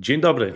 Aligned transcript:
Dzień 0.00 0.20
dobry, 0.20 0.54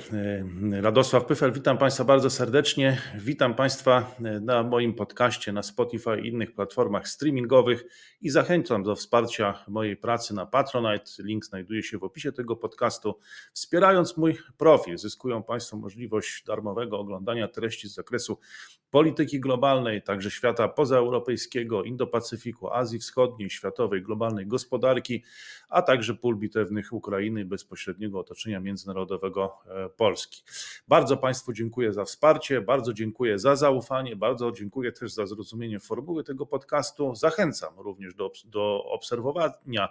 Radosław 0.80 1.26
Pyfel, 1.26 1.52
witam 1.52 1.78
Państwa 1.78 2.04
bardzo 2.04 2.30
serdecznie. 2.30 2.98
Witam 3.18 3.54
Państwa 3.54 4.14
na 4.40 4.62
moim 4.62 4.94
podcaście 4.94 5.52
na 5.52 5.62
Spotify 5.62 6.20
i 6.20 6.28
innych 6.28 6.54
platformach 6.54 7.08
streamingowych 7.08 7.84
i 8.20 8.30
zachęcam 8.30 8.82
do 8.82 8.96
wsparcia 8.96 9.64
mojej 9.68 9.96
pracy 9.96 10.34
na 10.34 10.46
Patronite. 10.46 11.10
Link 11.18 11.44
znajduje 11.44 11.82
się 11.82 11.98
w 11.98 12.04
opisie 12.04 12.32
tego 12.32 12.56
podcastu. 12.56 13.18
Wspierając 13.52 14.16
mój 14.16 14.38
profil, 14.58 14.98
zyskują 14.98 15.42
Państwo 15.42 15.76
możliwość 15.76 16.44
darmowego 16.44 16.98
oglądania 16.98 17.48
treści 17.48 17.88
z 17.88 17.94
zakresu 17.94 18.38
polityki 18.90 19.40
globalnej, 19.40 20.02
także 20.02 20.30
świata 20.30 20.68
pozaeuropejskiego, 20.68 21.82
Indo-Pacyfiku, 21.82 22.68
Azji 22.72 22.98
Wschodniej, 22.98 23.50
światowej, 23.50 24.02
globalnej 24.02 24.46
gospodarki, 24.46 25.22
a 25.68 25.82
także 25.82 26.14
pól 26.14 26.36
bitewnych 26.36 26.92
Ukrainy 26.92 27.44
bezpośredniego 27.44 28.18
otoczenia 28.18 28.60
międzynarodowego 28.60 29.31
e, 29.40 29.88
Polski. 29.88 30.42
Bardzo 30.88 31.16
Państwu 31.16 31.52
dziękuję 31.52 31.92
za 31.92 32.04
wsparcie, 32.04 32.60
bardzo 32.60 32.92
dziękuję 32.92 33.38
za 33.38 33.56
zaufanie, 33.56 34.16
bardzo 34.16 34.52
dziękuję 34.52 34.92
też 34.92 35.12
za 35.12 35.26
zrozumienie 35.26 35.80
formuły 35.80 36.24
tego 36.24 36.46
podcastu. 36.46 37.14
Zachęcam 37.14 37.80
również 37.80 38.14
do, 38.14 38.32
do 38.44 38.84
obserwowania 38.84 39.88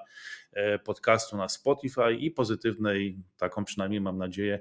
e, 0.54 0.80
podcastu 0.80 1.38
na 1.38 1.50
Spotify 1.50 2.14
i 2.20 2.32
pozytywnej, 2.32 3.18
taką 3.38 3.66
przynajmniej 3.66 4.02
mam 4.02 4.18
nadzieję, 4.18 4.60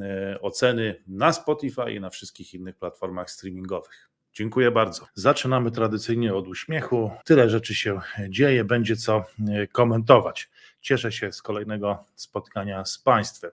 e, 0.00 0.38
oceny 0.40 1.02
na 1.06 1.32
Spotify 1.32 1.92
i 1.92 2.00
na 2.00 2.10
wszystkich 2.10 2.54
innych 2.54 2.76
platformach 2.76 3.30
streamingowych. 3.30 4.10
Dziękuję 4.32 4.70
bardzo. 4.70 5.06
Zaczynamy 5.14 5.70
tradycyjnie 5.70 6.34
od 6.34 6.48
uśmiechu. 6.48 7.10
Tyle 7.24 7.50
rzeczy 7.50 7.74
się 7.74 8.00
dzieje, 8.28 8.64
będzie 8.64 8.96
co 8.96 9.24
komentować. 9.72 10.50
Cieszę 10.80 11.12
się 11.12 11.32
z 11.32 11.42
kolejnego 11.42 12.04
spotkania 12.14 12.84
z 12.84 12.98
Państwem. 12.98 13.50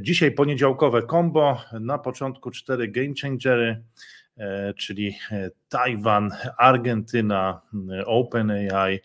Dzisiaj 0.00 0.32
poniedziałkowe 0.32 1.06
combo, 1.06 1.60
na 1.80 1.98
początku 1.98 2.50
cztery 2.50 2.88
game 2.88 3.12
changery, 3.22 3.82
e, 4.36 4.74
czyli 4.74 5.18
Tajwan, 5.68 6.30
Argentyna, 6.58 7.60
OpenAI, 8.06 9.00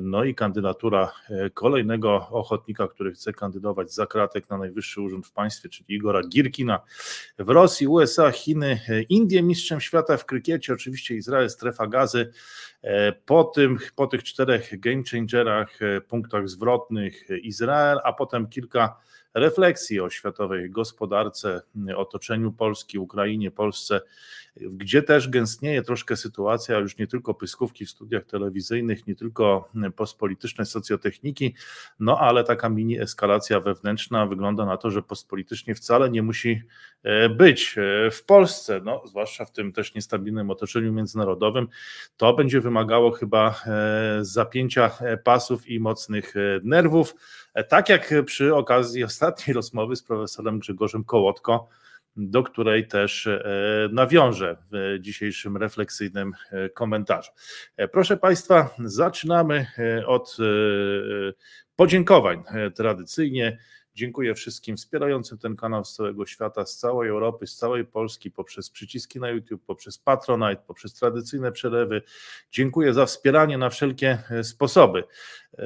no 0.00 0.24
i 0.24 0.34
kandydatura 0.34 1.12
e, 1.30 1.50
kolejnego 1.50 2.28
ochotnika, 2.30 2.88
który 2.88 3.12
chce 3.12 3.32
kandydować 3.32 3.92
za 3.92 4.06
kratek 4.06 4.50
na 4.50 4.58
najwyższy 4.58 5.00
urząd 5.00 5.26
w 5.26 5.32
państwie, 5.32 5.68
czyli 5.68 5.94
Igora 5.94 6.22
Girkina 6.22 6.80
w 7.38 7.48
Rosji, 7.48 7.86
USA, 7.86 8.30
Chiny, 8.30 8.80
e, 8.88 9.02
Indie 9.02 9.42
mistrzem 9.42 9.80
świata 9.80 10.16
w 10.16 10.26
krykiecie, 10.26 10.72
oczywiście 10.72 11.14
Izrael, 11.14 11.50
strefa 11.50 11.86
gazy. 11.86 12.32
E, 12.82 13.12
po, 13.12 13.44
tym, 13.44 13.78
po 13.96 14.06
tych 14.06 14.22
czterech 14.22 14.80
game 14.80 15.02
changerach, 15.10 15.78
punktach 16.08 16.48
zwrotnych 16.48 17.28
Izrael, 17.42 17.98
a 18.04 18.12
potem 18.12 18.48
kilka 18.48 18.96
refleksji 19.34 20.00
o 20.00 20.10
światowej 20.10 20.70
gospodarce, 20.70 21.62
otoczeniu 21.96 22.52
Polski, 22.52 22.98
Ukrainie, 22.98 23.50
Polsce, 23.50 24.00
gdzie 24.56 25.02
też 25.02 25.28
gęstnieje 25.28 25.82
troszkę 25.82 26.16
sytuacja 26.16 26.78
już 26.78 26.98
nie 26.98 27.06
tylko 27.06 27.34
pyskówki 27.34 27.86
w 27.86 27.90
studiach 27.90 28.24
telewizyjnych, 28.24 29.06
nie 29.06 29.14
tylko 29.14 29.68
postpolityczne 29.96 30.66
socjotechniki, 30.66 31.54
no 32.00 32.18
ale 32.18 32.44
taka 32.44 32.68
mini 32.68 33.00
eskalacja 33.00 33.60
wewnętrzna 33.60 34.26
wygląda 34.26 34.66
na 34.66 34.76
to, 34.76 34.90
że 34.90 35.02
postpolitycznie 35.02 35.74
wcale 35.74 36.10
nie 36.10 36.22
musi 36.22 36.62
e, 37.02 37.28
być 37.28 37.74
e, 37.78 38.10
w 38.10 38.24
Polsce, 38.24 38.80
no, 38.84 39.02
zwłaszcza 39.06 39.44
w 39.44 39.52
tym 39.52 39.72
też 39.72 39.94
niestabilnym 39.94 40.50
otoczeniu 40.50 40.92
międzynarodowym. 40.92 41.68
To 42.16 42.34
będzie 42.34 42.60
wymagało 42.60 43.10
chyba 43.10 43.62
e, 43.66 44.18
zapięcia 44.20 44.90
pasów 45.24 45.68
i 45.68 45.80
mocnych 45.80 46.34
nerwów, 46.62 47.14
tak 47.68 47.88
jak 47.88 48.14
przy 48.26 48.54
okazji 48.54 49.04
ostatniej 49.04 49.54
rozmowy 49.54 49.96
z 49.96 50.02
profesorem 50.02 50.58
Grzegorzem 50.58 51.04
Kołotko, 51.04 51.68
do 52.16 52.42
której 52.42 52.88
też 52.88 53.26
e, 53.26 53.42
nawiążę 53.92 54.56
w 54.72 54.96
dzisiejszym 55.00 55.56
refleksyjnym 55.56 56.32
e, 56.50 56.68
komentarzu. 56.68 57.32
E, 57.76 57.88
proszę 57.88 58.16
Państwa, 58.16 58.74
zaczynamy 58.84 59.66
od 60.06 60.36
podziękowań 61.76 62.42
tradycyjnie. 62.74 63.58
Dziękuję 63.94 64.34
wszystkim 64.34 64.76
wspierającym 64.76 65.38
ten 65.38 65.56
kanał 65.56 65.84
z 65.84 65.94
całego 65.94 66.26
świata, 66.26 66.66
z 66.66 66.76
całej 66.76 67.08
Europy, 67.10 67.46
z 67.46 67.56
całej 67.56 67.84
Polski, 67.84 68.30
poprzez 68.30 68.70
przyciski 68.70 69.20
na 69.20 69.30
YouTube, 69.30 69.64
poprzez 69.66 69.98
Patronite, 69.98 70.62
poprzez 70.66 70.94
tradycyjne 70.94 71.52
przelewy. 71.52 72.02
Dziękuję 72.50 72.94
za 72.94 73.06
wspieranie 73.06 73.58
na 73.58 73.70
wszelkie 73.70 74.18
sposoby. 74.42 75.04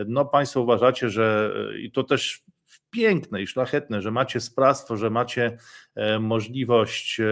No, 0.06 0.24
Państwo 0.24 0.60
uważacie, 0.60 1.10
że 1.10 1.54
i 1.78 1.92
to 1.92 2.04
też 2.04 2.44
piękne 2.90 3.42
i 3.42 3.46
szlachetne, 3.46 4.02
że 4.02 4.10
macie 4.10 4.40
sprawstwo, 4.40 4.96
że 4.96 5.10
macie 5.10 5.58
e, 5.94 6.18
możliwość 6.18 7.20
e, 7.20 7.24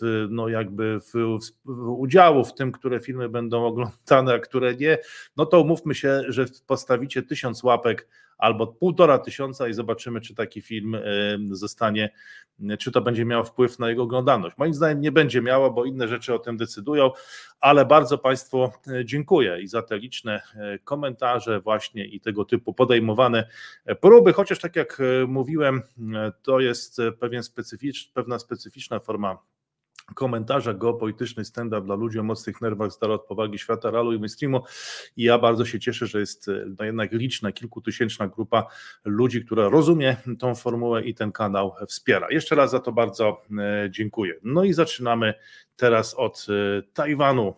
w, 0.00 0.26
no 0.30 0.48
jakby 0.48 1.00
w, 1.00 1.38
w 1.64 1.88
udziału 1.88 2.44
w 2.44 2.54
tym, 2.54 2.72
które 2.72 3.00
filmy 3.00 3.28
będą 3.28 3.64
oglądane, 3.64 4.34
a 4.34 4.38
które 4.38 4.74
nie, 4.74 4.98
no 5.36 5.46
to 5.46 5.60
umówmy 5.60 5.94
się, 5.94 6.22
że 6.28 6.44
postawicie 6.66 7.22
tysiąc 7.22 7.62
łapek 7.62 8.08
albo 8.40 8.66
półtora 8.66 9.18
tysiąca 9.18 9.68
i 9.68 9.74
zobaczymy, 9.74 10.20
czy 10.20 10.34
taki 10.34 10.60
film 10.62 10.94
e, 10.94 11.00
zostanie, 11.50 12.10
czy 12.78 12.92
to 12.92 13.00
będzie 13.00 13.24
miało 13.24 13.44
wpływ 13.44 13.78
na 13.78 13.88
jego 13.88 14.02
oglądalność. 14.02 14.58
Moim 14.58 14.74
zdaniem 14.74 15.00
nie 15.00 15.12
będzie 15.12 15.42
miało, 15.42 15.70
bo 15.70 15.84
inne 15.84 16.08
rzeczy 16.08 16.34
o 16.34 16.38
tym 16.38 16.56
decydują, 16.56 17.10
ale 17.60 17.86
bardzo 17.86 18.18
Państwu 18.18 18.64
e, 18.64 19.04
dziękuję 19.04 19.60
i 19.60 19.66
za 19.66 19.82
te 19.82 19.98
liczne 19.98 20.42
e, 20.54 20.78
komentarze 20.78 21.60
właśnie 21.60 22.06
i 22.06 22.20
tego 22.20 22.44
typu 22.44 22.74
podejmowane 22.74 23.48
próby, 24.00 24.32
chociaż 24.32 24.58
tak 24.58 24.76
jak 24.76 25.02
mówiłem, 25.26 25.82
to 26.42 26.60
jest 26.60 27.00
pewien 27.20 27.42
specyficz, 27.42 28.12
pewna 28.12 28.38
specyficzna 28.38 29.00
forma 29.00 29.38
komentarza 30.14 30.74
geopolityczny 30.74 31.44
stand-up 31.44 31.86
dla 31.86 31.94
ludzi 31.94 32.18
o 32.18 32.22
mocnych 32.22 32.60
nerwach 32.60 32.92
z 32.92 33.02
od 33.02 33.26
powagi 33.26 33.58
świata 33.58 33.90
realu 33.90 34.12
i 34.12 34.18
mainstreamu 34.18 34.62
i 35.16 35.22
ja 35.22 35.38
bardzo 35.38 35.64
się 35.64 35.80
cieszę, 35.80 36.06
że 36.06 36.20
jest 36.20 36.50
no 36.78 36.84
jednak 36.84 37.12
liczna, 37.12 37.52
kilkutysięczna 37.52 38.28
grupa 38.28 38.66
ludzi, 39.04 39.44
która 39.44 39.68
rozumie 39.68 40.16
tą 40.38 40.54
formułę 40.54 41.02
i 41.02 41.14
ten 41.14 41.32
kanał 41.32 41.74
wspiera. 41.88 42.26
Jeszcze 42.30 42.54
raz 42.54 42.70
za 42.70 42.80
to 42.80 42.92
bardzo 42.92 43.42
e, 43.58 43.88
dziękuję. 43.90 44.34
No 44.42 44.64
i 44.64 44.72
zaczynamy 44.72 45.34
teraz 45.76 46.14
od 46.14 46.46
e, 46.48 46.82
Tajwanu 46.82 47.54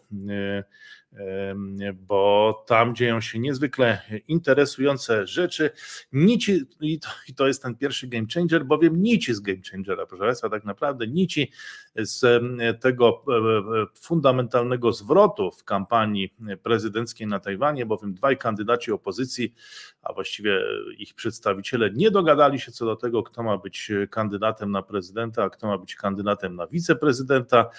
bo 1.95 2.65
tam 2.67 2.95
dzieją 2.95 3.21
się 3.21 3.39
niezwykle 3.39 4.03
interesujące 4.29 5.27
rzeczy. 5.27 5.71
Nici, 6.13 6.63
i 6.81 7.01
to, 7.01 7.09
i 7.29 7.35
to 7.35 7.47
jest 7.47 7.63
ten 7.63 7.75
pierwszy 7.75 8.09
game 8.09 8.27
changer, 8.35 8.65
bowiem 8.65 9.03
nici 9.03 9.35
z 9.35 9.41
game 9.41 9.59
changera, 9.71 10.07
proszę 10.07 10.25
Państwa, 10.25 10.49
tak 10.49 10.65
naprawdę 10.65 11.07
nici 11.07 11.53
z 11.97 12.43
tego 12.81 13.25
e, 13.29 13.33
e, 13.33 13.87
fundamentalnego 14.01 14.93
zwrotu 14.93 15.51
w 15.51 15.65
kampanii 15.65 16.35
prezydenckiej 16.63 17.27
na 17.27 17.41
Tajwanie, 17.41 17.87
bowiem 17.87 18.15
dwaj 18.15 18.39
kandydaci 18.39 18.93
opozycji, 18.93 19.55
a 20.03 20.13
właściwie 20.13 20.61
ich 20.99 21.15
przedstawiciele 21.15 21.91
nie 21.91 22.11
dogadali 22.11 22.61
się 22.61 22.73
co 22.73 22.87
do 22.87 22.97
tego, 22.97 23.23
kto 23.23 23.43
ma 23.43 23.59
być 23.59 23.91
kandydatem 24.11 24.71
na 24.71 24.83
prezydenta, 24.83 25.45
a 25.45 25.51
kto 25.51 25.67
ma 25.67 25.79
być 25.79 25.95
kandydatem 25.95 26.57
na 26.57 26.67
wiceprezydenta. 26.67 27.71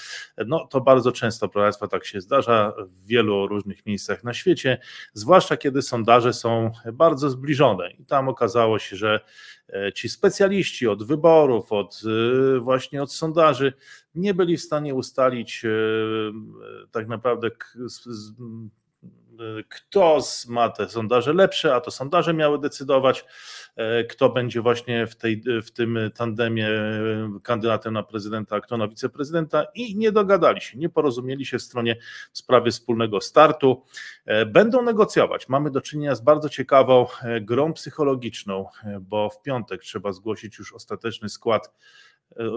No 0.48 0.68
to 0.68 0.82
bardzo 0.82 1.12
często, 1.12 1.50
proszę 1.50 1.64
Państwa, 1.66 1.88
tak 1.88 2.06
się 2.06 2.22
zdarza 2.22 2.74
w 2.78 3.06
wielu 3.06 3.23
różnych 3.24 3.86
miejscach 3.86 4.24
na 4.24 4.34
świecie, 4.34 4.78
zwłaszcza 5.14 5.58
kiedy 5.58 5.82
sondaże 5.82 6.34
są 6.34 6.72
bardzo 6.94 7.30
zbliżone. 7.30 7.92
I 7.92 8.06
tam 8.06 8.30
okazało 8.30 8.80
się, 8.80 8.96
że 8.96 9.20
e, 9.70 9.94
ci 9.94 10.10
specjaliści 10.10 10.88
od 10.88 11.04
wyborów, 11.04 11.72
od 11.72 12.02
e, 12.56 12.60
właśnie 12.60 13.04
od 13.04 13.14
sondaży 13.14 13.74
nie 14.16 14.34
byli 14.34 14.58
w 14.58 14.62
stanie 14.62 14.96
ustalić 14.96 15.66
e, 15.66 15.70
tak 16.92 17.08
naprawdę 17.08 17.50
kto 19.70 20.20
ma 20.48 20.70
te 20.70 20.90
sondaże 20.90 21.34
lepsze, 21.34 21.76
a 21.76 21.82
to 21.82 21.92
sondaże 21.92 22.34
miały 22.34 22.60
decydować, 22.60 23.26
e, 23.76 24.04
kto 24.04 24.30
będzie 24.30 24.62
właśnie 24.62 25.08
w, 25.08 25.16
tej, 25.16 25.44
w 25.66 25.72
tym 25.72 26.00
tandemie 26.16 26.68
e, 26.68 27.40
kandydatem 27.44 27.94
na 27.94 28.04
prezydenta, 28.04 28.56
a 28.56 28.62
kto 28.62 28.78
na 28.78 28.88
wiceprezydenta 28.88 29.66
i 29.76 29.96
nie 29.96 30.12
dogadali 30.12 30.62
się, 30.62 30.78
nie 30.78 30.90
porozumieli 30.90 31.46
się 31.46 31.58
w 31.58 31.62
stronie 31.62 31.96
w 32.32 32.38
sprawie 32.38 32.72
wspólnego 32.72 33.22
startu. 33.22 33.84
Będą 34.48 34.82
negocjować. 34.82 35.50
Mamy 35.50 35.72
do 35.72 35.82
czynienia 35.82 36.16
z 36.16 36.22
bardzo 36.22 36.50
ciekawą 36.50 37.08
grą 37.42 37.74
psychologiczną, 37.74 38.66
bo 39.02 39.30
w 39.30 39.42
piątek 39.42 39.82
trzeba 39.82 40.12
zgłosić 40.12 40.60
już 40.60 40.74
ostateczny 40.74 41.30
skład 41.30 41.72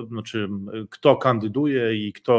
znaczy 0.09 0.49
kto 0.91 1.17
kandyduje 1.17 1.95
i 2.09 2.13
kto, 2.13 2.33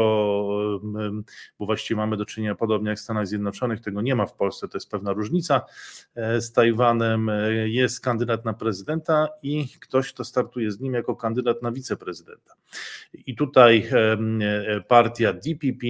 bo 1.58 1.66
właściwie 1.66 1.96
mamy 1.96 2.16
do 2.16 2.24
czynienia 2.24 2.54
podobnie 2.54 2.88
jak 2.88 2.98
w 2.98 3.02
Stanach 3.02 3.26
Zjednoczonych, 3.26 3.80
tego 3.80 4.02
nie 4.02 4.14
ma 4.14 4.26
w 4.26 4.34
Polsce, 4.34 4.68
to 4.68 4.76
jest 4.76 4.90
pewna 4.90 5.12
różnica 5.12 5.62
e, 6.14 6.40
z 6.40 6.52
Tajwanem, 6.52 7.28
e, 7.28 7.68
jest 7.68 8.00
kandydat 8.00 8.44
na 8.44 8.52
prezydenta 8.52 9.28
i 9.42 9.68
ktoś, 9.80 10.12
kto 10.12 10.24
startuje 10.24 10.72
z 10.72 10.80
nim 10.80 10.94
jako 10.94 11.16
kandydat 11.16 11.62
na 11.62 11.72
wiceprezydenta. 11.72 12.54
I 13.26 13.34
tutaj 13.34 13.88
partia 14.88 15.32
DPP, 15.32 15.86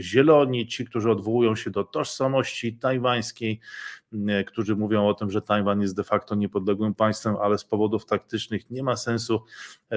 Zieloni, 0.00 0.66
ci, 0.66 0.84
którzy 0.84 1.10
odwołują 1.10 1.56
się 1.56 1.70
do 1.70 1.84
tożsamości 1.84 2.76
tajwańskiej, 2.76 3.60
którzy 4.46 4.76
mówią 4.76 5.08
o 5.08 5.14
tym, 5.14 5.30
że 5.30 5.42
Tajwan 5.42 5.80
jest 5.80 5.96
de 5.96 6.04
facto 6.04 6.34
niepodległym 6.34 6.94
państwem, 6.94 7.36
ale 7.42 7.58
z 7.58 7.64
powodów 7.64 8.06
taktycznych 8.06 8.70
nie 8.70 8.82
ma 8.82 8.96
sensu 8.96 9.42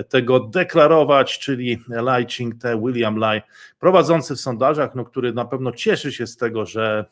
tego 0.09 0.39
deklarować, 0.39 1.39
czyli 1.39 1.79
Lai 1.87 2.25
Ching-te, 2.25 2.81
William 2.81 3.17
Lai, 3.17 3.41
prowadzący 3.79 4.35
w 4.35 4.39
sondażach, 4.39 4.95
no, 4.95 5.05
który 5.05 5.33
na 5.33 5.45
pewno 5.45 5.71
cieszy 5.71 6.11
się 6.11 6.27
z 6.27 6.37
tego, 6.37 6.65
że 6.65 7.05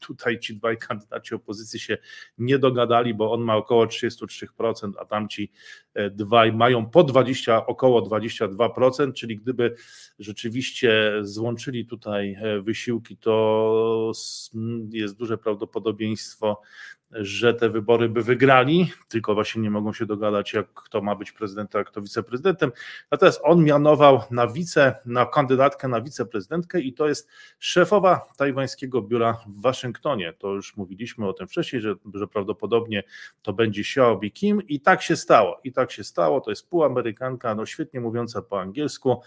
tutaj 0.00 0.38
ci 0.38 0.54
dwaj 0.54 0.78
kandydaci 0.78 1.34
opozycji 1.34 1.80
się 1.80 1.98
nie 2.38 2.58
dogadali, 2.58 3.14
bo 3.14 3.32
on 3.32 3.40
ma 3.40 3.56
około 3.56 3.86
33%, 3.86 4.92
a 4.98 5.04
tamci 5.04 5.52
dwaj 6.10 6.52
mają 6.52 6.90
po 6.90 7.04
20, 7.04 7.66
około 7.66 8.02
22%, 8.02 9.12
czyli 9.12 9.36
gdyby 9.36 9.74
rzeczywiście 10.18 11.12
złączyli 11.20 11.86
tutaj 11.86 12.36
wysiłki, 12.62 13.16
to 13.16 14.12
jest 14.90 15.18
duże 15.18 15.38
prawdopodobieństwo, 15.38 15.77
podobieństwo 15.80 16.60
że 17.10 17.54
te 17.54 17.70
wybory 17.70 18.08
by 18.08 18.22
wygrali, 18.22 18.92
tylko 19.08 19.34
właśnie 19.34 19.62
nie 19.62 19.70
mogą 19.70 19.92
się 19.92 20.06
dogadać, 20.06 20.52
jak 20.52 20.74
kto 20.74 21.00
ma 21.02 21.14
być 21.14 21.32
prezydentem, 21.32 21.80
a 21.80 21.84
kto 21.84 22.02
wiceprezydentem. 22.02 22.72
Natomiast 23.10 23.40
on 23.42 23.64
mianował 23.64 24.22
na 24.30 24.46
wice, 24.46 24.94
na 25.06 25.26
kandydatkę 25.26 25.88
na 25.88 26.00
wiceprezydentkę 26.00 26.80
i 26.80 26.92
to 26.92 27.08
jest 27.08 27.28
szefowa 27.58 28.28
tajwańskiego 28.36 29.02
biura 29.02 29.32
w 29.32 29.60
Waszyngtonie. 29.60 30.32
To 30.38 30.48
już 30.54 30.76
mówiliśmy 30.76 31.28
o 31.28 31.32
tym 31.32 31.48
wcześniej, 31.48 31.82
że, 31.82 31.94
że 32.14 32.28
prawdopodobnie 32.28 33.02
to 33.42 33.52
będzie 33.52 33.80
Xiaobi 33.80 34.32
Kim 34.32 34.62
i 34.66 34.80
tak 34.80 35.02
się 35.02 35.16
stało. 35.16 35.60
I 35.64 35.72
tak 35.72 35.92
się 35.92 36.04
stało. 36.04 36.40
To 36.40 36.50
jest 36.50 36.68
półamerykanka, 36.68 37.54
no 37.54 37.66
świetnie 37.66 38.00
mówiąca 38.00 38.42
po 38.42 38.60
angielsku 38.60 39.22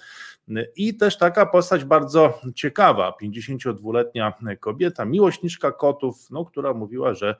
i 0.76 0.98
też 0.98 1.18
taka 1.18 1.46
postać 1.46 1.84
bardzo 1.84 2.40
ciekawa, 2.56 3.14
52-letnia 3.22 4.34
kobieta, 4.60 5.06
miłośniczka 5.06 5.72
kotów, 5.72 6.32
no, 6.32 6.46
która 6.46 6.74
mówiła, 6.74 7.14
że 7.14 7.36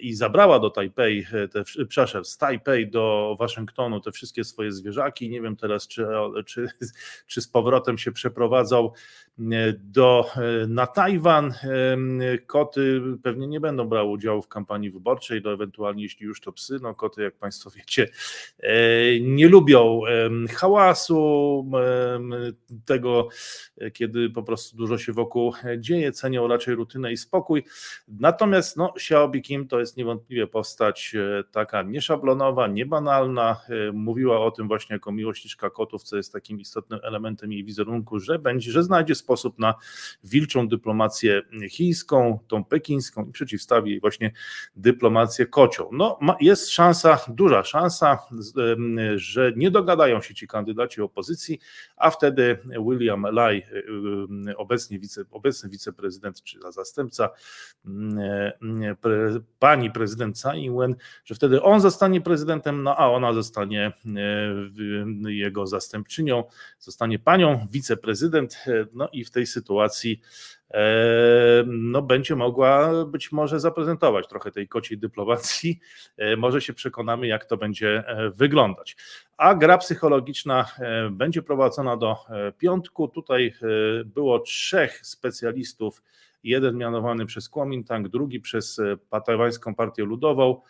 i 0.00 0.14
zabrała 0.14 0.58
do 0.58 0.70
Tajpej, 0.70 1.26
te, 1.52 1.64
przepraszam, 1.64 2.24
z 2.24 2.38
Tajpej 2.38 2.90
do 2.90 3.36
Waszyngtonu 3.38 4.00
te 4.00 4.12
wszystkie 4.12 4.44
swoje 4.44 4.72
zwierzaki. 4.72 5.30
Nie 5.30 5.40
wiem 5.40 5.56
teraz, 5.56 5.88
czy, 5.88 6.06
czy, 6.46 6.68
czy 7.26 7.40
z 7.40 7.48
powrotem 7.48 7.98
się 7.98 8.12
przeprowadzał 8.12 8.92
do, 9.78 10.30
na 10.68 10.86
Tajwan. 10.86 11.54
Koty 12.46 13.02
pewnie 13.22 13.46
nie 13.46 13.60
będą 13.60 13.88
brały 13.88 14.10
udziału 14.10 14.42
w 14.42 14.48
kampanii 14.48 14.90
wyborczej, 14.90 15.40
no 15.44 15.52
ewentualnie 15.52 16.02
jeśli 16.02 16.26
już 16.26 16.40
to 16.40 16.52
psy, 16.52 16.78
no 16.82 16.94
koty 16.94 17.22
jak 17.22 17.36
Państwo 17.36 17.70
wiecie 17.70 18.08
nie 19.20 19.48
lubią 19.48 20.00
hałasu, 20.54 21.70
tego 22.84 23.28
kiedy 23.92 24.30
po 24.30 24.42
prostu 24.42 24.76
dużo 24.76 24.98
się 24.98 25.12
wokół 25.12 25.52
dzieje, 25.78 26.12
cenią 26.12 26.48
raczej 26.48 26.74
rutynę 26.74 27.12
i 27.12 27.16
spokój. 27.16 27.64
Natomiast 28.08 28.76
no, 28.76 28.92
Xiaobi 28.96 29.42
Kim 29.42 29.61
to 29.68 29.80
jest 29.80 29.96
niewątpliwie 29.96 30.46
postać 30.46 31.14
e, 31.14 31.44
taka 31.50 31.82
nieszablonowa, 31.82 32.66
niebanalna, 32.66 33.60
e, 33.88 33.92
mówiła 33.92 34.40
o 34.40 34.50
tym 34.50 34.68
właśnie 34.68 34.94
jako 34.94 35.12
miłośniczka 35.12 35.70
kotów, 35.70 36.02
co 36.02 36.16
jest 36.16 36.32
takim 36.32 36.60
istotnym 36.60 37.00
elementem 37.02 37.52
jej 37.52 37.64
wizerunku, 37.64 38.20
że 38.20 38.38
będzie, 38.38 38.72
że 38.72 38.82
znajdzie 38.82 39.14
sposób 39.14 39.58
na 39.58 39.74
wilczą 40.24 40.68
dyplomację 40.68 41.42
chińską, 41.70 42.38
tą 42.48 42.64
pekińską 42.64 43.24
i 43.24 43.32
przeciwstawi 43.32 43.90
jej 43.90 44.00
właśnie 44.00 44.32
dyplomację 44.76 45.46
kocią. 45.46 45.88
No, 45.92 46.18
jest 46.40 46.70
szansa, 46.70 47.18
duża 47.28 47.64
szansa, 47.64 48.18
że 49.14 49.52
nie 49.56 49.70
dogadają 49.70 50.20
się 50.20 50.34
ci 50.34 50.48
kandydaci 50.48 51.00
opozycji, 51.00 51.58
a 51.96 52.10
wtedy 52.10 52.58
William 52.88 53.22
Lai, 53.22 53.62
obecnie 54.56 54.98
wice, 54.98 55.24
obecny 55.30 55.70
wiceprezydent 55.70 56.42
czy 56.42 56.58
zastępca 56.70 57.30
pani 59.62 59.90
prezydent 59.90 60.36
Tsai 60.36 60.64
Ing-wen, 60.64 60.94
że 61.24 61.34
wtedy 61.34 61.62
on 61.62 61.80
zostanie 61.80 62.20
prezydentem, 62.20 62.82
no 62.82 62.96
a 62.96 63.08
ona 63.08 63.32
zostanie 63.32 63.92
jego 65.26 65.66
zastępczynią, 65.66 66.44
zostanie 66.78 67.18
panią 67.18 67.66
wiceprezydent, 67.70 68.64
no 68.92 69.08
i 69.12 69.24
w 69.24 69.30
tej 69.30 69.46
sytuacji 69.46 70.20
no, 71.66 72.02
będzie 72.02 72.36
mogła 72.36 73.04
być 73.04 73.32
może 73.32 73.60
zaprezentować 73.60 74.28
trochę 74.28 74.50
tej 74.50 74.68
kociej 74.68 74.98
dyplomacji. 74.98 75.80
Może 76.36 76.60
się 76.60 76.72
przekonamy, 76.72 77.26
jak 77.26 77.44
to 77.44 77.56
będzie 77.56 78.04
wyglądać. 78.34 78.96
A 79.36 79.54
gra 79.54 79.78
psychologiczna 79.78 80.66
będzie 81.10 81.42
prowadzona 81.42 81.96
do 81.96 82.16
piątku. 82.58 83.08
Tutaj 83.08 83.54
było 84.04 84.38
trzech 84.38 85.06
specjalistów 85.06 86.02
jeden 86.44 86.76
mianowany 86.76 87.26
przez 87.26 87.48
Kuomintang, 87.48 88.08
drugi 88.08 88.40
przez 88.40 88.78
e, 89.12 89.20
Tajwańską 89.20 89.74
Partię 89.74 90.04
Ludową, 90.04 90.60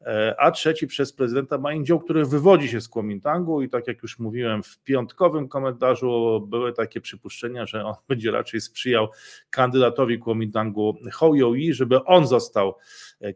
e, 0.00 0.34
a 0.38 0.50
trzeci 0.50 0.86
przez 0.86 1.12
prezydenta 1.12 1.58
Ma 1.58 1.70
który 2.04 2.26
wywodzi 2.26 2.68
się 2.68 2.80
z 2.80 2.88
Kuomintangu 2.88 3.62
i 3.62 3.68
tak 3.68 3.86
jak 3.86 4.02
już 4.02 4.18
mówiłem 4.18 4.62
w 4.62 4.78
piątkowym 4.78 5.48
komentarzu 5.48 6.40
były 6.48 6.72
takie 6.72 7.00
przypuszczenia, 7.00 7.66
że 7.66 7.84
on 7.84 7.94
będzie 8.08 8.30
raczej 8.30 8.60
sprzyjał 8.60 9.08
kandydatowi 9.50 10.18
Kuomintangu 10.18 10.96
Hou 11.12 11.34
Youyi, 11.34 11.74
żeby 11.74 12.04
on 12.04 12.26
został 12.26 12.74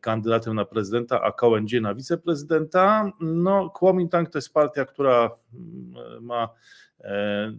kandydatem 0.00 0.54
na 0.54 0.64
prezydenta, 0.64 1.22
a 1.22 1.32
Kołędzie 1.32 1.80
na 1.80 1.94
wiceprezydenta. 1.94 3.12
No 3.20 3.70
Kuomintang 3.70 4.30
to 4.30 4.38
jest 4.38 4.52
partia, 4.52 4.84
która 4.84 5.30
mm, 5.54 6.24
ma 6.24 6.48
E, 7.00 7.52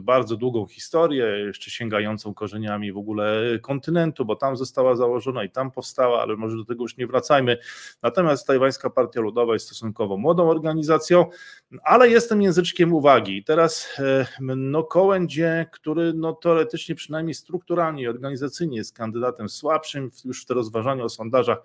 bardzo 0.00 0.36
długą 0.36 0.66
historię, 0.66 1.24
jeszcze 1.24 1.70
sięgającą 1.70 2.34
korzeniami 2.34 2.92
w 2.92 2.96
ogóle 2.96 3.42
kontynentu, 3.62 4.24
bo 4.24 4.36
tam 4.36 4.56
została 4.56 4.96
założona 4.96 5.44
i 5.44 5.50
tam 5.50 5.70
powstała, 5.70 6.22
ale 6.22 6.36
może 6.36 6.56
do 6.56 6.64
tego 6.64 6.82
już 6.82 6.96
nie 6.96 7.06
wracajmy. 7.06 7.58
Natomiast 8.02 8.46
Tajwańska 8.46 8.90
Partia 8.90 9.20
Ludowa 9.20 9.52
jest 9.52 9.66
stosunkowo 9.66 10.16
młodą 10.16 10.48
organizacją, 10.48 11.26
ale 11.82 12.08
jestem 12.08 12.42
języczkiem 12.42 12.92
uwagi. 12.92 13.44
Teraz 13.44 14.00
no 14.56 14.84
Kołędzie, 14.84 15.66
który 15.72 16.12
no 16.14 16.32
teoretycznie 16.32 16.94
przynajmniej 16.94 17.34
strukturalnie 17.34 18.02
i 18.02 18.08
organizacyjnie 18.08 18.76
jest 18.76 18.96
kandydatem 18.96 19.48
słabszym, 19.48 20.10
już 20.24 20.42
w 20.42 20.46
te 20.46 20.54
rozważania 20.54 21.04
o 21.04 21.08
sondażach 21.08 21.58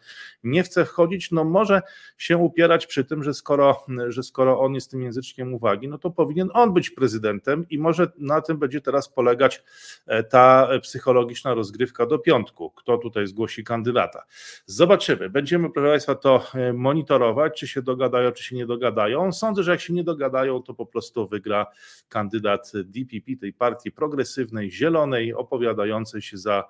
nie 0.44 0.64
chce 0.64 0.86
wchodzić, 0.86 1.32
no 1.32 1.44
może 1.44 1.82
się 2.18 2.38
upierać 2.38 2.88
przy 2.88 3.06
tym, 3.06 3.24
że 3.24 3.34
skoro, 3.34 3.86
że 4.08 4.24
skoro 4.24 4.60
on 4.60 4.74
jest 4.74 4.92
tym 4.92 5.02
języczkiem 5.02 5.54
uwagi, 5.54 5.88
no 5.88 5.98
to 5.98 6.10
powinien 6.10 6.50
on 6.54 6.74
być 6.74 6.90
prezydentem 6.90 7.66
i 7.70 7.78
może 7.78 8.12
na 8.18 8.42
tym 8.42 8.58
będzie 8.58 8.82
teraz 8.82 9.10
polegać 9.10 9.64
e, 10.08 10.24
ta 10.24 10.68
psychologiczna 10.82 11.54
rozgrywka 11.54 12.06
do 12.06 12.20
piątku, 12.20 12.72
kto 12.72 12.98
tutaj 12.98 13.28
zgłosi 13.28 13.64
kandydata. 13.64 14.24
Zobaczymy, 14.66 15.30
będziemy 15.30 15.70
proszę 15.70 15.90
Państwa 15.90 16.16
to 16.16 16.44
e, 16.54 16.74
monitorować, 16.74 17.60
czy 17.60 17.68
się 17.68 17.82
dogadają, 17.82 18.32
czy 18.32 18.44
się 18.44 18.56
nie 18.56 18.66
dogadają. 18.66 19.32
Sądzę, 19.32 19.64
że 19.64 19.72
jak 19.72 19.82
się 19.82 19.94
nie 19.94 19.99
dogadają, 20.04 20.64
to 20.64 20.74
po 20.74 20.86
prostu 20.86 21.28
wygra 21.28 21.66
kandydat 22.10 22.72
DPP, 22.86 23.36
tej 23.42 23.54
partii 23.54 23.92
progresywnej, 23.92 24.72
zielonej, 24.72 25.34
opowiadającej 25.34 26.22
się 26.22 26.38
za 26.38 26.64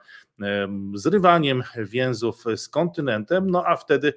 zrywaniem 0.93 1.63
więzów 1.77 2.43
z 2.55 2.69
kontynentem, 2.69 3.49
no 3.49 3.63
a 3.65 3.75
wtedy 3.75 4.13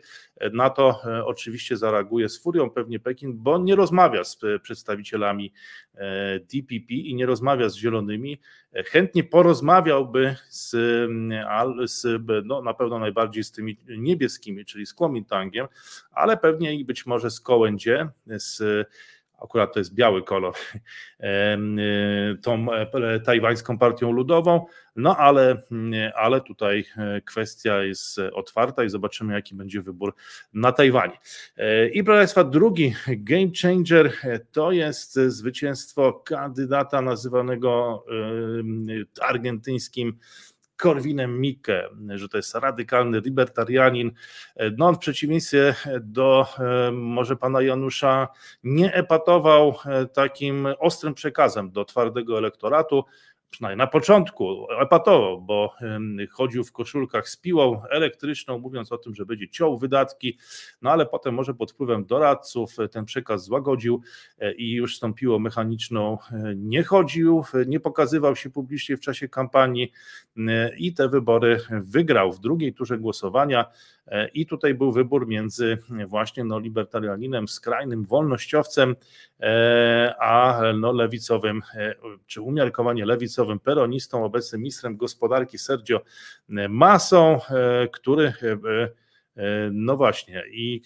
na 0.53 0.71
to 0.71 1.01
e, 1.05 1.25
oczywiście 1.25 1.77
zareaguje 1.77 2.29
z 2.29 2.43
furią 2.43 2.71
pewnie 2.71 3.01
Pekin, 3.01 3.33
bo 3.37 3.59
nie 3.59 3.77
rozmawia 3.77 4.25
z 4.25 4.39
przedstawicielami 4.63 5.53
e, 5.95 6.41
DPP 6.41 6.95
i 6.95 7.15
nie 7.15 7.27
rozmawia 7.27 7.69
z 7.69 7.77
zielonymi. 7.77 8.41
E, 8.75 8.83
chętnie 8.83 9.25
porozmawiałby 9.25 10.37
z, 10.49 10.71
z 11.85 12.23
no, 12.45 12.63
na 12.63 12.75
pewno 12.75 12.99
najbardziej 12.99 13.45
z 13.45 13.53
tymi 13.53 13.79
niebieskimi, 13.99 14.65
czyli 14.65 14.87
z 14.87 14.95
Kuomintangiem, 14.95 15.67
ale 16.11 16.37
pewnie 16.37 16.75
i 16.75 16.85
być 16.85 17.07
może 17.07 17.31
z 17.31 17.41
Kołędzie, 17.41 18.09
z 18.27 18.63
akurat 19.45 19.73
to 19.73 19.79
jest 19.79 19.95
biały 19.95 20.23
kolor, 20.23 20.55
y, 20.75 22.39
tą 22.43 22.67
e, 22.73 23.21
tajwańską 23.21 23.79
partią 23.79 24.13
ludową, 24.13 24.67
no 24.97 25.17
ale, 25.17 25.63
mm, 25.71 26.13
ale 26.17 26.41
tutaj 26.41 26.85
e, 26.97 27.21
kwestia 27.21 27.83
jest 27.83 28.19
otwarta 28.19 28.85
i 28.85 28.91
zobaczymy, 28.91 29.35
jaki 29.35 29.55
będzie 29.55 29.83
wybór 29.83 30.15
na 30.55 30.73
Tajwanie. 30.73 31.19
E, 31.57 31.89
I 31.89 32.05
proszę 32.05 32.19
Państwa, 32.21 32.45
drugi 32.45 32.95
game 33.09 33.51
changer 33.63 34.13
to 34.53 34.73
jest 34.73 35.15
zwycięstwo 35.15 36.13
kandydata 36.13 37.03
nazywanego 37.03 38.05
argentyńskim 39.21 40.19
Korwinem 40.83 41.41
Mikke, 41.41 41.89
że 42.09 42.29
to 42.29 42.37
jest 42.37 42.55
radykalny 42.55 43.21
libertarianin. 43.21 44.13
No 44.79 44.93
w 44.93 44.99
przeciwieństwie 44.99 45.75
do 46.01 46.47
e, 46.59 46.93
może 46.93 47.37
pana 47.37 47.63
Janusza 47.63 48.29
nie 48.65 48.95
epatował 48.95 49.75
e, 49.87 50.07
takim 50.07 50.69
ostrym 50.79 51.15
przekazem 51.15 51.71
do 51.71 51.85
twardego 51.85 52.39
elektoratu, 52.39 53.05
przynajmniej 53.53 53.79
na 53.79 53.87
początku, 53.87 54.67
epatował, 54.81 55.43
bo 55.43 55.75
chodził 56.31 56.65
w 56.65 56.73
koszulkach 56.73 57.29
z 57.29 57.37
piłą 57.37 57.83
elektryczną, 57.91 58.59
mówiąc 58.59 58.93
o 58.93 58.99
tym, 58.99 59.15
że 59.15 59.27
będzie 59.27 59.49
ciął 59.49 59.79
wydatki, 59.79 60.39
no 60.83 60.91
ale 60.91 61.07
potem 61.07 61.35
może 61.35 61.55
pod 61.55 61.73
wpływem 61.73 62.05
doradców 62.05 62.77
ten 62.91 63.05
przekaz 63.05 63.45
złagodził 63.45 64.03
e, 64.39 64.55
i 64.55 64.73
już 64.73 64.97
z 64.97 65.01
tą 65.01 65.15
piłą 65.15 65.39
mechaniczną 65.39 66.19
e, 66.33 66.55
nie 66.57 66.83
chodził, 66.83 67.45
nie 67.67 67.81
pokazywał 67.81 68.37
się 68.37 68.51
publicznie 68.51 68.97
w 68.97 69.01
czasie 69.01 69.29
kampanii 69.29 69.93
e, 70.37 70.77
i 70.77 70.95
te 70.95 71.09
wybory 71.09 71.61
wygrał 71.71 72.33
w 72.33 72.41
drugiej 72.41 72.75
turze 72.75 72.99
głosowania. 72.99 73.65
I 74.35 74.47
tutaj 74.47 74.75
był 74.75 74.93
wybór 74.93 75.29
między 75.29 75.79
właśnie 76.07 76.45
no, 76.45 76.59
libertarianinem, 76.59 77.49
skrajnym 77.49 78.05
wolnościowcem, 78.05 78.97
a 80.19 80.61
no, 80.79 80.93
lewicowym, 80.93 81.63
czy 82.27 82.41
umiarkowanie 82.41 83.07
lewicowym 83.07 83.61
peronistą, 83.61 84.25
obecnym 84.25 84.61
ministrem 84.61 84.97
gospodarki 84.97 85.59
Sergio 85.59 86.01
Masą, 86.69 87.41
który 87.93 88.33
E, 88.43 89.02
no 89.73 89.97
właśnie, 89.97 90.43
i, 90.51 90.81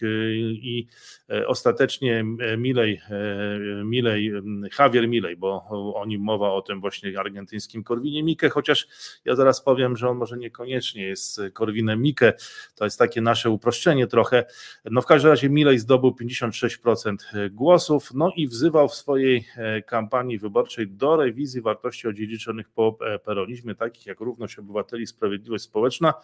i 0.62 0.86
e, 1.30 1.46
ostatecznie 1.46 2.24
Milej, 2.58 3.00
e, 3.10 3.84
Milej, 3.84 4.32
Javier 4.78 5.08
Milej, 5.08 5.36
bo 5.36 5.66
o 5.94 6.06
nim 6.06 6.20
mowa 6.20 6.52
o 6.52 6.62
tym 6.62 6.80
właśnie 6.80 7.20
argentyńskim 7.20 7.84
Korwinie 7.84 8.22
Mike, 8.22 8.50
chociaż 8.50 8.86
ja 9.24 9.34
zaraz 9.34 9.62
powiem, 9.62 9.96
że 9.96 10.08
on 10.08 10.16
może 10.16 10.36
niekoniecznie 10.36 11.02
jest 11.02 11.40
Korwinem 11.52 12.02
Mike, 12.02 12.32
to 12.74 12.84
jest 12.84 12.98
takie 12.98 13.20
nasze 13.20 13.50
uproszczenie 13.50 14.06
trochę. 14.06 14.44
No 14.84 15.02
w 15.02 15.06
każdym 15.06 15.30
razie 15.30 15.50
Milej 15.50 15.78
zdobył 15.78 16.10
56% 16.10 17.16
głosów, 17.50 18.10
no 18.14 18.32
i 18.36 18.48
wzywał 18.48 18.88
w 18.88 18.94
swojej 18.94 19.44
kampanii 19.86 20.38
wyborczej 20.38 20.88
do 20.88 21.16
rewizji 21.16 21.60
wartości 21.60 22.08
odziedziczonych 22.08 22.68
po 22.68 22.98
peronizmie, 23.24 23.74
takich 23.74 24.06
jak 24.06 24.20
równość 24.20 24.58
obywateli, 24.58 25.06
sprawiedliwość 25.06 25.64
społeczna, 25.64 26.14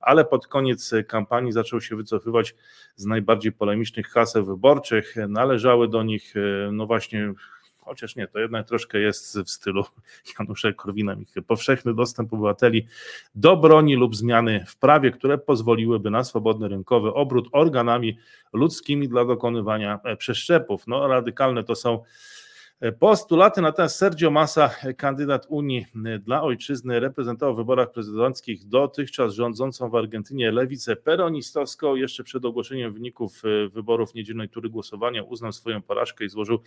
ale 0.00 0.24
pod 0.24 0.46
koniec 0.46 0.94
kampanii 1.08 1.52
zaczął 1.52 1.80
się 1.80 1.96
wycofywać 1.96 2.54
z 2.96 3.06
najbardziej 3.06 3.52
polemicznych 3.52 4.08
haseł 4.08 4.44
wyborczych. 4.44 5.14
Należały 5.28 5.88
do 5.88 6.02
nich, 6.02 6.34
e, 6.36 6.72
no 6.72 6.86
właśnie, 6.86 7.32
chociaż 7.78 8.16
nie, 8.16 8.28
to 8.28 8.38
jednak 8.38 8.68
troszkę 8.68 8.98
jest 8.98 9.38
w 9.38 9.50
stylu 9.50 9.84
Janusza 10.38 10.68
Korwina-Mikke. 10.72 11.42
Powszechny 11.42 11.94
dostęp 11.94 12.32
obywateli 12.32 12.86
do 13.34 13.56
broni 13.56 13.96
lub 13.96 14.16
zmiany 14.16 14.64
w 14.66 14.76
prawie, 14.76 15.10
które 15.10 15.38
pozwoliłyby 15.38 16.10
na 16.10 16.24
swobodny 16.24 16.68
rynkowy 16.68 17.14
obrót 17.14 17.48
organami 17.52 18.18
ludzkimi 18.52 19.08
dla 19.08 19.24
dokonywania 19.24 20.00
e, 20.04 20.16
przeszczepów. 20.16 20.86
No, 20.86 21.08
radykalne 21.08 21.64
to 21.64 21.74
są 21.74 22.02
Postulaty 22.98 23.60
natomiast 23.60 23.96
Sergio 23.96 24.30
Massa, 24.30 24.70
kandydat 24.96 25.46
Unii 25.48 25.86
dla 26.20 26.42
Ojczyzny, 26.42 27.00
reprezentował 27.00 27.54
w 27.54 27.56
wyborach 27.56 27.90
prezydenckich 27.90 28.68
dotychczas 28.68 29.34
rządzącą 29.34 29.90
w 29.90 29.94
Argentynie 29.94 30.50
lewicę 30.50 30.96
peronistowską. 30.96 31.96
Jeszcze 31.96 32.24
przed 32.24 32.44
ogłoszeniem 32.44 32.92
wyników 32.92 33.42
e, 33.44 33.68
wyborów 33.68 34.14
niedzielnej 34.14 34.48
tury 34.48 34.70
głosowania 34.70 35.22
uznał 35.22 35.52
swoją 35.52 35.82
porażkę 35.82 36.24
i 36.24 36.28
złożył 36.28 36.58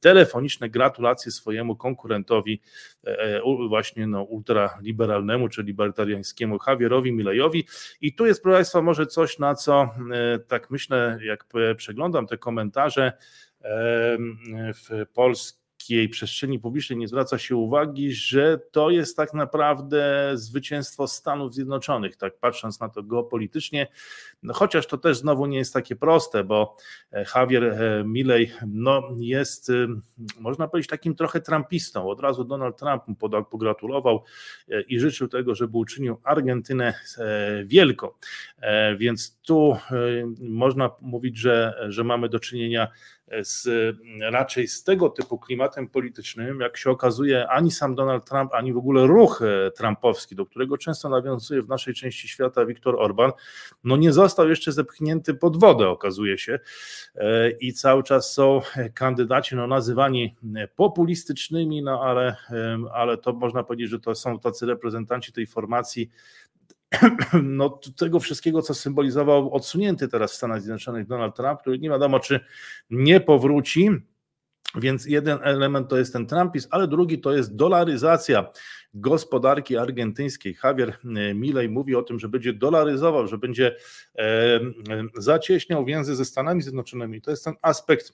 telefoniczne 0.00 0.70
gratulacje 0.70 1.32
swojemu 1.32 1.76
konkurentowi, 1.76 2.60
e, 3.04 3.18
e, 3.18 3.40
właśnie 3.68 4.06
no, 4.06 4.22
ultraliberalnemu 4.22 5.48
czy 5.48 5.62
libertariańskiemu 5.62 6.58
Javierowi 6.66 7.12
Milejowi. 7.12 7.66
I 8.00 8.14
tu 8.14 8.26
jest, 8.26 8.42
proszę 8.42 8.56
Państwa, 8.56 8.82
może 8.82 9.06
coś, 9.06 9.38
na 9.38 9.54
co 9.54 9.90
tak 10.48 10.70
myślę, 10.70 11.18
jak 11.24 11.44
przeglądam 11.76 12.26
te 12.26 12.38
komentarze, 12.38 13.12
w 14.74 15.06
polskiej 15.14 16.08
przestrzeni 16.10 16.58
publicznej 16.58 16.98
nie 16.98 17.08
zwraca 17.08 17.38
się 17.38 17.56
uwagi, 17.56 18.12
że 18.12 18.58
to 18.70 18.90
jest 18.90 19.16
tak 19.16 19.34
naprawdę 19.34 20.30
zwycięstwo 20.34 21.08
Stanów 21.08 21.54
Zjednoczonych, 21.54 22.16
tak 22.16 22.38
patrząc 22.38 22.80
na 22.80 22.88
to 22.88 23.02
geopolitycznie, 23.02 23.86
no 24.42 24.54
chociaż 24.54 24.86
to 24.86 24.98
też 24.98 25.18
znowu 25.18 25.46
nie 25.46 25.58
jest 25.58 25.74
takie 25.74 25.96
proste, 25.96 26.44
bo 26.44 26.76
e, 27.12 27.24
Javier 27.34 27.64
e, 27.64 28.04
Milley 28.04 28.52
no, 28.66 29.02
jest, 29.18 29.70
y, 29.70 29.88
można 30.40 30.68
powiedzieć, 30.68 30.90
takim 30.90 31.14
trochę 31.14 31.40
trumpistą. 31.40 32.08
Od 32.08 32.20
razu 32.20 32.44
Donald 32.44 32.78
Trump 32.78 33.02
mu 33.08 33.16
pogratulował 33.50 34.24
e, 34.68 34.80
i 34.80 35.00
życzył 35.00 35.28
tego, 35.28 35.54
żeby 35.54 35.78
uczynił 35.78 36.20
Argentynę 36.24 36.94
wielką. 37.64 38.08
Więc 38.96 39.40
tu 39.42 39.76
można 40.40 40.90
mówić, 41.00 41.38
że, 41.38 41.86
że 41.88 42.04
mamy 42.04 42.28
do 42.28 42.40
czynienia 42.40 42.88
z, 43.42 43.68
raczej 44.20 44.68
z 44.68 44.84
tego 44.84 45.08
typu 45.08 45.38
klimatem 45.38 45.88
politycznym, 45.88 46.60
jak 46.60 46.76
się 46.76 46.90
okazuje, 46.90 47.48
ani 47.48 47.70
sam 47.70 47.94
Donald 47.94 48.24
Trump, 48.30 48.54
ani 48.54 48.72
w 48.72 48.76
ogóle 48.76 49.06
ruch 49.06 49.42
e, 49.42 49.70
trumpowski, 49.70 50.36
do 50.36 50.46
którego 50.46 50.78
często 50.78 51.08
nawiązuje 51.08 51.62
w 51.62 51.68
naszej 51.68 51.94
części 51.94 52.28
świata 52.28 52.64
Viktor 52.66 52.96
Orban, 52.98 53.32
no 53.84 53.96
nie 53.96 54.12
został 54.12 54.48
jeszcze 54.48 54.72
zepchnięty 54.72 55.34
pod 55.34 55.60
wodę, 55.60 55.88
okazuje 55.88 56.38
się. 56.38 56.58
E, 57.14 57.50
I 57.50 57.72
cały 57.72 58.02
czas 58.02 58.32
są 58.32 58.60
kandydaci 58.94 59.56
no, 59.56 59.66
nazywani 59.66 60.36
populistycznymi, 60.76 61.82
no 61.82 62.02
ale, 62.02 62.36
ale 62.92 63.16
to 63.16 63.32
można 63.32 63.62
powiedzieć, 63.62 63.90
że 63.90 64.00
to 64.00 64.14
są 64.14 64.38
tacy 64.38 64.66
reprezentanci 64.66 65.32
tej 65.32 65.46
formacji 65.46 66.10
no, 67.42 67.80
tego 67.96 68.20
wszystkiego, 68.20 68.62
co 68.62 68.74
symbolizował 68.74 69.54
odsunięty 69.54 70.08
teraz 70.08 70.32
w 70.32 70.34
Stanach 70.34 70.62
Zjednoczonych 70.62 71.06
Donald 71.06 71.36
Trump, 71.36 71.60
który 71.60 71.78
nie 71.78 71.90
wiadomo, 71.90 72.20
czy 72.20 72.40
nie 72.90 73.20
powróci. 73.20 73.90
Więc 74.74 75.06
jeden 75.06 75.38
element 75.42 75.88
to 75.88 75.98
jest 75.98 76.12
ten 76.12 76.26
Trumpizm, 76.26 76.68
ale 76.70 76.88
drugi 76.88 77.18
to 77.18 77.32
jest 77.32 77.56
dolaryzacja 77.56 78.46
gospodarki 78.94 79.76
argentyńskiej. 79.76 80.56
Javier 80.64 80.88
e, 80.88 81.34
Milei 81.34 81.68
mówi 81.68 81.94
o 81.94 82.02
tym, 82.02 82.18
że 82.18 82.28
będzie 82.28 82.52
dolaryzował, 82.52 83.26
że 83.26 83.38
będzie 83.38 83.76
e, 84.18 84.22
e, 84.22 84.60
zacieśniał 85.14 85.84
więzy 85.84 86.16
ze 86.16 86.24
Stanami 86.24 86.62
Zjednoczonymi. 86.62 87.22
To 87.22 87.30
jest 87.30 87.44
ten 87.44 87.54
aspekt 87.62 88.12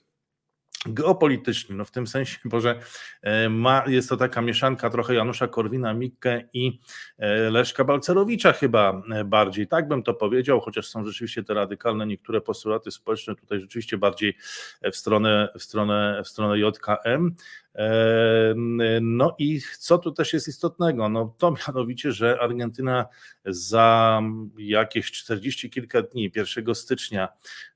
geopolityczny, 0.85 1.75
no 1.75 1.85
w 1.85 1.91
tym 1.91 2.07
sensie, 2.07 2.37
bo 2.45 2.61
że 2.61 2.79
e, 3.21 3.49
ma, 3.49 3.83
jest 3.87 4.09
to 4.09 4.17
taka 4.17 4.41
mieszanka 4.41 4.89
trochę 4.89 5.13
Janusza 5.13 5.47
Korwina-Mikke 5.47 6.43
i 6.53 6.79
e, 7.17 7.49
Leszka 7.49 7.83
Balcerowicza 7.83 8.53
chyba 8.53 9.01
e, 9.13 9.23
bardziej, 9.23 9.67
tak 9.67 9.87
bym 9.87 10.03
to 10.03 10.13
powiedział, 10.13 10.59
chociaż 10.59 10.87
są 10.87 11.05
rzeczywiście 11.05 11.43
te 11.43 11.53
radykalne 11.53 12.07
niektóre 12.07 12.41
postulaty 12.41 12.91
społeczne 12.91 13.35
tutaj 13.35 13.59
rzeczywiście 13.59 13.97
bardziej 13.97 14.37
w 14.91 14.95
stronę, 14.95 15.49
w 15.59 15.63
stronę, 15.63 16.21
w 16.25 16.27
stronę 16.27 16.59
JKM, 16.59 17.35
no 19.01 19.35
i 19.37 19.61
co 19.79 19.97
tu 19.97 20.11
też 20.11 20.33
jest 20.33 20.47
istotnego? 20.47 21.09
No 21.09 21.35
to 21.37 21.53
mianowicie, 21.67 22.11
że 22.11 22.39
Argentyna 22.41 23.05
za 23.45 24.21
jakieś 24.57 25.11
40 25.11 25.69
kilka 25.69 26.01
dni, 26.01 26.31
1 26.35 26.75
stycznia, 26.75 27.27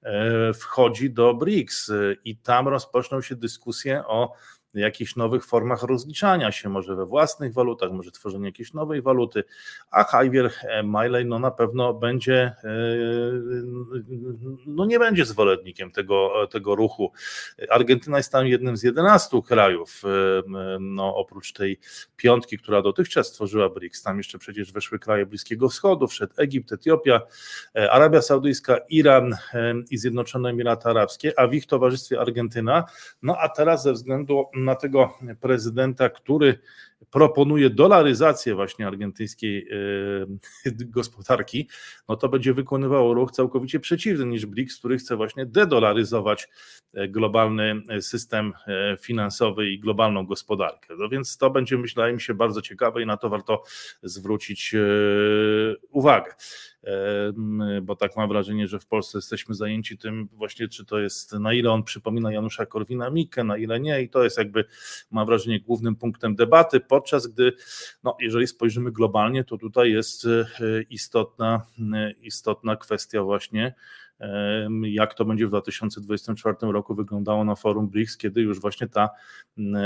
e, 0.03 0.53
wchodzi 0.53 1.09
do 1.09 1.33
BRICS 1.33 1.91
i 2.23 2.37
tam 2.37 2.67
rozpoczną 2.67 3.21
się 3.21 3.35
dyskusje 3.35 4.03
o 4.07 4.33
jakichś 4.73 5.15
nowych 5.15 5.45
formach 5.45 5.83
rozliczania 5.83 6.51
się, 6.51 6.69
może 6.69 6.95
we 6.95 7.05
własnych 7.05 7.53
walutach, 7.53 7.91
może 7.91 8.11
tworzenie 8.11 8.45
jakiejś 8.45 8.73
nowej 8.73 9.01
waluty, 9.01 9.43
a 9.91 10.05
Javier 10.13 10.51
Miley 10.83 11.25
no 11.25 11.39
na 11.39 11.51
pewno 11.51 11.93
będzie, 11.93 12.55
e, 12.63 12.73
no 14.65 14.85
nie 14.85 14.99
będzie 14.99 15.25
zwolennikiem 15.25 15.91
tego, 15.91 16.47
tego 16.51 16.75
ruchu. 16.75 17.11
Argentyna 17.69 18.17
jest 18.17 18.31
tam 18.31 18.47
jednym 18.47 18.77
z 18.77 18.83
11 18.83 19.41
krajów, 19.41 20.01
e, 20.05 20.79
no 20.79 21.15
oprócz 21.15 21.53
tej 21.53 21.79
piątki, 22.17 22.57
która 22.57 22.81
dotychczas 22.81 23.27
stworzyła 23.27 23.69
BRICS, 23.69 24.03
tam 24.03 24.17
jeszcze 24.17 24.37
przecież 24.37 24.71
weszły 24.71 24.99
kraje 24.99 25.25
Bliskiego 25.25 25.69
Wschodu, 25.69 26.07
wszedł 26.07 26.33
Egipt, 26.37 26.71
Etiopia, 26.71 27.21
e, 27.75 27.91
Arabia 27.91 28.21
Saudyjska, 28.21 28.77
Iran 28.89 29.35
i 29.89 29.97
Zjednoczone 29.97 30.49
Emiraty 30.49 30.89
Arabskie, 30.89 31.39
a 31.39 31.47
w 31.47 31.53
ich 31.53 31.65
towarzystwie 31.65 32.21
Argentyna, 32.21 32.85
no 33.21 33.37
a 33.37 33.49
teraz 33.49 33.83
ze 33.83 33.93
względu 33.93 34.45
na 34.65 34.75
tego 34.75 35.17
prezydenta, 35.41 36.09
który 36.09 36.59
proponuje 37.11 37.69
dolaryzację 37.69 38.55
właśnie 38.55 38.87
argentyńskiej 38.87 39.67
e, 40.65 40.71
gospodarki, 40.85 41.67
no 42.09 42.15
to 42.15 42.29
będzie 42.29 42.53
wykonywało 42.53 43.13
ruch 43.13 43.31
całkowicie 43.31 43.79
przeciwny 43.79 44.25
niż 44.25 44.45
BRICS, 44.45 44.77
który 44.79 44.97
chce 44.97 45.15
właśnie 45.15 45.45
dedolaryzować 45.45 46.49
e, 46.93 47.07
globalny 47.07 47.81
system 48.01 48.53
e, 48.67 48.97
finansowy 49.01 49.69
i 49.69 49.79
globalną 49.79 50.25
gospodarkę. 50.25 50.95
No 50.97 51.09
więc 51.09 51.37
to 51.37 51.49
będzie, 51.49 51.77
myślałem 51.77 52.19
się, 52.19 52.33
bardzo 52.33 52.61
ciekawe 52.61 53.01
i 53.01 53.05
na 53.05 53.17
to 53.17 53.29
warto 53.29 53.63
zwrócić 54.03 54.75
uwagę 55.89 56.31
bo 57.81 57.95
tak 57.95 58.17
mam 58.17 58.29
wrażenie, 58.29 58.67
że 58.67 58.79
w 58.79 58.85
Polsce 58.85 59.17
jesteśmy 59.17 59.55
zajęci 59.55 59.97
tym 59.97 60.29
właśnie, 60.33 60.67
czy 60.67 60.85
to 60.85 60.99
jest, 60.99 61.33
na 61.33 61.53
ile 61.53 61.71
on 61.71 61.83
przypomina 61.83 62.31
Janusza 62.31 62.65
Korwina-Mikke, 62.65 63.43
na 63.43 63.57
ile 63.57 63.79
nie. 63.79 64.01
I 64.01 64.09
to 64.09 64.23
jest 64.23 64.37
jakby, 64.37 64.65
mam 65.11 65.25
wrażenie, 65.25 65.59
głównym 65.59 65.95
punktem 65.95 66.35
debaty, 66.35 66.79
podczas 66.79 67.27
gdy, 67.27 67.53
no 68.03 68.17
jeżeli 68.19 68.47
spojrzymy 68.47 68.91
globalnie, 68.91 69.43
to 69.43 69.57
tutaj 69.57 69.91
jest 69.91 70.25
e, 70.25 70.45
istotna, 70.89 71.65
e, 71.93 72.11
istotna 72.11 72.75
kwestia 72.75 73.23
właśnie 73.23 73.73
jak 74.83 75.13
to 75.13 75.25
będzie 75.25 75.45
w 75.45 75.49
2024 75.49 76.55
roku 76.61 76.95
wyglądało 76.95 77.43
na 77.43 77.55
forum 77.55 77.89
BRICS, 77.89 78.17
kiedy 78.17 78.41
już 78.41 78.59
właśnie 78.59 78.87
ta 78.87 79.09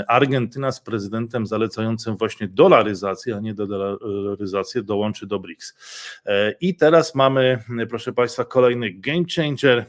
Argentyna 0.08 0.72
z 0.72 0.80
prezydentem 0.80 1.46
zalecającym 1.46 2.16
właśnie 2.16 2.48
dolaryzację, 2.48 3.36
a 3.36 3.40
nie 3.40 3.54
dolaryzację 3.54 4.82
dołączy 4.82 5.26
do 5.26 5.38
BRICS. 5.38 5.74
I 6.60 6.76
teraz 6.76 7.14
mamy, 7.14 7.62
proszę 7.88 8.12
Państwa, 8.12 8.44
kolejny 8.44 8.92
game 8.92 9.24
changer. 9.36 9.86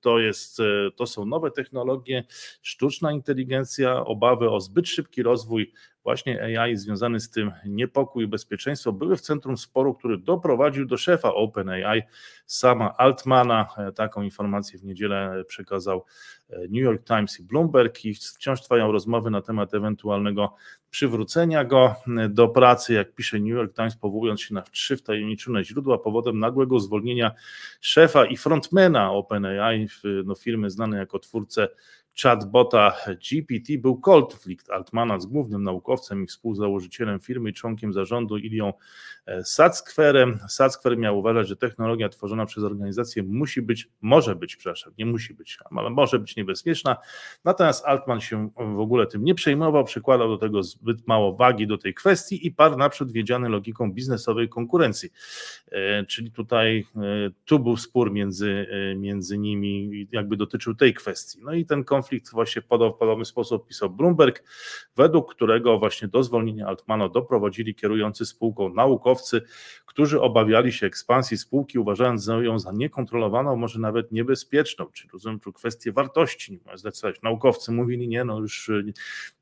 To, 0.00 0.18
jest, 0.18 0.58
to 0.96 1.06
są 1.06 1.26
nowe 1.26 1.50
technologie, 1.50 2.24
sztuczna 2.62 3.12
inteligencja, 3.12 4.04
obawy 4.04 4.50
o 4.50 4.60
zbyt 4.60 4.88
szybki 4.88 5.22
rozwój 5.22 5.72
właśnie 6.08 6.60
AI 6.60 6.76
związany 6.76 7.20
z 7.20 7.30
tym 7.30 7.52
niepokój 7.66 8.24
i 8.24 8.26
bezpieczeństwo 8.26 8.92
były 8.92 9.16
w 9.16 9.20
centrum 9.20 9.56
sporu, 9.56 9.94
który 9.94 10.18
doprowadził 10.18 10.86
do 10.86 10.96
szefa 10.96 11.34
OpenAI, 11.34 12.02
sama 12.46 12.96
Altmana. 12.96 13.68
Taką 13.94 14.22
informację 14.22 14.78
w 14.78 14.84
niedzielę 14.84 15.44
przekazał 15.46 16.04
New 16.50 16.82
York 16.82 17.04
Times 17.04 17.40
i 17.40 17.42
Bloomberg 17.42 18.04
i 18.04 18.14
wciąż 18.14 18.62
trwają 18.62 18.92
rozmowy 18.92 19.30
na 19.30 19.42
temat 19.42 19.74
ewentualnego 19.74 20.54
przywrócenia 20.90 21.64
go 21.64 21.94
do 22.28 22.48
pracy, 22.48 22.94
jak 22.94 23.14
pisze 23.14 23.38
New 23.38 23.48
York 23.48 23.76
Times, 23.76 23.96
powołując 23.96 24.42
się 24.42 24.54
na 24.54 24.62
trzy 24.62 24.96
wtajemniczone 24.96 25.64
źródła, 25.64 25.98
powodem 25.98 26.38
nagłego 26.38 26.80
zwolnienia 26.80 27.32
szefa 27.80 28.24
i 28.24 28.36
frontmana 28.36 29.12
OpenAI, 29.12 29.88
no, 30.24 30.34
firmy 30.34 30.70
znanej 30.70 30.98
jako 30.98 31.18
twórcę 31.18 31.68
chatbota 32.22 32.96
GPT 33.30 33.78
był 33.78 34.00
konflikt 34.00 34.70
Altmana 34.70 35.20
z 35.20 35.26
głównym 35.26 35.62
naukowcem 35.62 36.24
i 36.24 36.26
współzałożycielem 36.26 37.20
firmy 37.20 37.50
i 37.50 37.52
członkiem 37.52 37.92
zarządu 37.92 38.36
Ilią 38.36 38.72
e, 39.26 39.44
Sackwerem. 39.44 40.38
Sackwer 40.48 40.98
miał 40.98 41.18
uważać, 41.18 41.48
że 41.48 41.56
technologia 41.56 42.08
tworzona 42.08 42.46
przez 42.46 42.64
organizację 42.64 43.22
musi 43.22 43.62
być, 43.62 43.88
może 44.00 44.36
być, 44.36 44.56
przepraszam, 44.56 44.92
nie 44.98 45.06
musi 45.06 45.34
być, 45.34 45.58
ale 45.76 45.90
może 45.90 46.18
być 46.18 46.36
niebezpieczna. 46.36 46.96
Natomiast 47.44 47.84
Altman 47.84 48.20
się 48.20 48.50
w 48.56 48.80
ogóle 48.80 49.06
tym 49.06 49.24
nie 49.24 49.34
przejmował, 49.34 49.84
przykładał 49.84 50.28
do 50.28 50.38
tego 50.38 50.62
zbyt 50.62 51.06
mało 51.06 51.36
wagi 51.36 51.66
do 51.66 51.78
tej 51.78 51.94
kwestii 51.94 52.46
i 52.46 52.52
parł 52.52 52.76
naprzód 52.76 53.12
wiedziany 53.12 53.48
logiką 53.48 53.92
biznesowej 53.92 54.48
konkurencji. 54.48 55.10
E, 55.72 56.04
czyli 56.04 56.30
tutaj 56.30 56.86
e, 56.96 57.00
tu 57.44 57.58
był 57.58 57.76
spór 57.76 58.12
między, 58.12 58.66
między 58.96 59.38
nimi, 59.38 60.06
jakby 60.12 60.36
dotyczył 60.36 60.74
tej 60.74 60.94
kwestii. 60.94 61.38
No 61.42 61.52
i 61.52 61.64
ten 61.64 61.84
konflikt 61.84 62.07
konflikt 62.08 62.32
właśnie 62.32 62.62
w 62.62 62.66
podobny 62.98 63.24
sposób 63.24 63.66
pisał 63.66 63.90
Bloomberg, 63.90 64.42
według 64.96 65.34
którego 65.34 65.78
właśnie 65.78 66.08
do 66.08 66.22
zwolnienia 66.22 66.66
Altmana 66.66 67.08
doprowadzili 67.08 67.74
kierujący 67.74 68.26
spółką 68.26 68.74
naukowcy, 68.74 69.42
którzy 69.86 70.20
obawiali 70.20 70.72
się 70.72 70.86
ekspansji 70.86 71.38
spółki, 71.38 71.78
uważając 71.78 72.26
ją 72.26 72.58
za 72.58 72.72
niekontrolowaną, 72.72 73.56
może 73.56 73.80
nawet 73.80 74.12
niebezpieczną, 74.12 74.86
czyli 74.92 75.10
rozumiem 75.12 75.40
tu 75.40 75.52
kwestię 75.52 75.92
wartości, 75.92 76.52
nie 76.52 76.58
można 76.58 76.76
zdecydować. 76.76 77.22
Naukowcy 77.22 77.72
mówili, 77.72 78.08
nie, 78.08 78.24
no 78.24 78.38
już 78.40 78.68
y, 78.68 78.92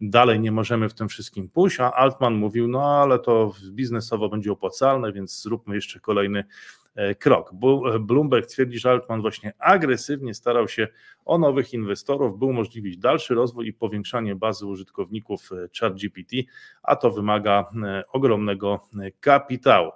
dalej 0.00 0.40
nie 0.40 0.52
możemy 0.52 0.88
w 0.88 0.94
tym 0.94 1.08
wszystkim 1.08 1.48
pójść, 1.48 1.80
a 1.80 1.92
Altman 1.92 2.34
mówił, 2.34 2.68
no 2.68 2.84
ale 2.84 3.18
to 3.18 3.52
biznesowo 3.70 4.28
będzie 4.28 4.52
opłacalne, 4.52 5.12
więc 5.12 5.42
zróbmy 5.42 5.74
jeszcze 5.74 6.00
kolejny 6.00 6.44
krok. 7.18 7.52
Bloomberg 8.00 8.46
twierdzi, 8.46 8.78
że 8.78 8.90
Altman 8.90 9.20
właśnie 9.20 9.52
agresywnie 9.58 10.34
starał 10.34 10.68
się 10.68 10.88
o 11.24 11.38
nowych 11.38 11.74
inwestorów, 11.74 12.38
by 12.38 12.44
umożliwić 12.44 12.98
dalszy 12.98 13.34
rozwój 13.34 13.68
i 13.68 13.72
powiększanie 13.72 14.36
bazy 14.36 14.66
użytkowników 14.66 15.52
e, 15.52 15.68
ChatGPT, 15.80 16.32
a 16.82 16.96
to 16.96 17.10
wymaga 17.10 17.64
e, 17.84 18.02
ogromnego 18.12 18.88
kapitału. 19.20 19.90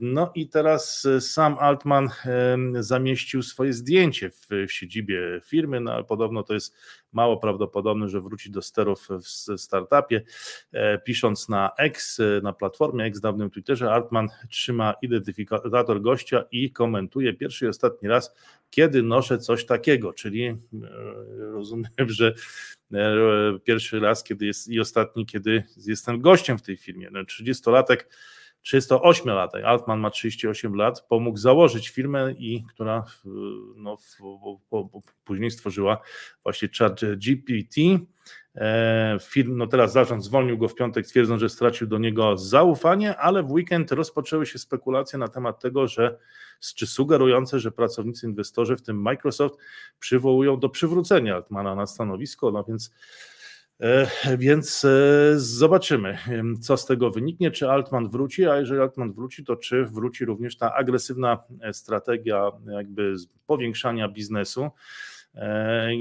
No 0.00 0.32
i 0.34 0.48
teraz 0.48 1.08
sam 1.20 1.56
Altman 1.60 2.08
zamieścił 2.80 3.42
swoje 3.42 3.72
zdjęcie 3.72 4.30
w 4.30 4.72
siedzibie 4.72 5.40
firmy, 5.44 5.80
no 5.80 5.92
ale 5.92 6.04
podobno 6.04 6.42
to 6.42 6.54
jest 6.54 6.76
mało 7.12 7.36
prawdopodobne, 7.36 8.08
że 8.08 8.20
wróci 8.20 8.50
do 8.50 8.62
sterów 8.62 9.08
w 9.08 9.60
startupie. 9.60 10.22
Pisząc 11.04 11.48
na 11.48 11.70
X, 11.78 12.20
na 12.42 12.52
platformie 12.52 13.04
X, 13.04 13.20
dawnym 13.20 13.50
Twitterze, 13.50 13.92
Altman 13.92 14.28
trzyma 14.48 14.94
identyfikator 15.02 16.02
gościa 16.02 16.44
i 16.52 16.70
komentuje 16.70 17.34
pierwszy 17.34 17.64
i 17.64 17.68
ostatni 17.68 18.08
raz, 18.08 18.34
kiedy 18.70 19.02
noszę 19.02 19.38
coś 19.38 19.66
takiego, 19.66 20.12
czyli 20.12 20.44
e, 20.44 20.56
rozumiem, 21.38 21.90
że 22.08 22.34
e, 22.92 23.58
pierwszy 23.64 24.00
raz, 24.00 24.24
kiedy 24.24 24.46
jest 24.46 24.68
i 24.68 24.80
ostatni, 24.80 25.26
kiedy 25.26 25.62
jestem 25.86 26.20
gościem 26.20 26.58
w 26.58 26.62
tej 26.62 26.76
firmie. 26.76 27.10
30-latek 27.10 27.96
38-latek, 28.66 29.64
Altman 29.64 30.00
ma 30.00 30.10
38 30.10 30.74
lat, 30.74 31.06
pomógł 31.08 31.38
założyć 31.38 31.88
firmę, 31.88 32.32
i 32.38 32.64
która 32.74 33.04
no, 33.76 33.96
później 35.24 35.50
stworzyła 35.50 36.00
właśnie 36.42 36.68
chat 36.78 37.00
GPT. 37.16 37.80
E, 38.56 39.18
no 39.46 39.66
teraz 39.66 39.92
zarząd 39.92 40.24
zwolnił 40.24 40.58
go 40.58 40.68
w 40.68 40.74
piątek, 40.74 41.06
twierdząc, 41.06 41.40
że 41.40 41.48
stracił 41.48 41.86
do 41.86 41.98
niego 41.98 42.36
zaufanie, 42.36 43.16
ale 43.16 43.42
w 43.42 43.50
weekend 43.50 43.92
rozpoczęły 43.92 44.46
się 44.46 44.58
spekulacje 44.58 45.18
na 45.18 45.28
temat 45.28 45.60
tego, 45.60 45.88
że 45.88 46.18
czy 46.76 46.86
sugerujące, 46.86 47.60
że 47.60 47.72
pracownicy 47.72 48.26
inwestorzy, 48.26 48.76
w 48.76 48.82
tym 48.82 49.02
Microsoft, 49.02 49.54
przywołują 49.98 50.60
do 50.60 50.68
przywrócenia 50.68 51.34
Altmana 51.34 51.74
na 51.74 51.86
stanowisko, 51.86 52.50
no 52.50 52.64
więc 52.64 52.92
więc 54.38 54.84
e, 54.84 54.88
zobaczymy, 55.36 56.18
co 56.60 56.76
z 56.76 56.86
tego 56.86 57.10
wyniknie, 57.10 57.50
czy 57.50 57.70
Altman 57.70 58.08
wróci, 58.08 58.46
a 58.46 58.56
jeżeli 58.56 58.80
Altman 58.80 59.12
wróci, 59.12 59.44
to 59.44 59.56
czy 59.56 59.84
wróci 59.84 60.24
również 60.24 60.56
ta 60.56 60.74
agresywna 60.74 61.38
e, 61.60 61.72
strategia 61.72 62.50
jakby 62.66 63.14
powiększania 63.46 64.08
biznesu 64.08 64.70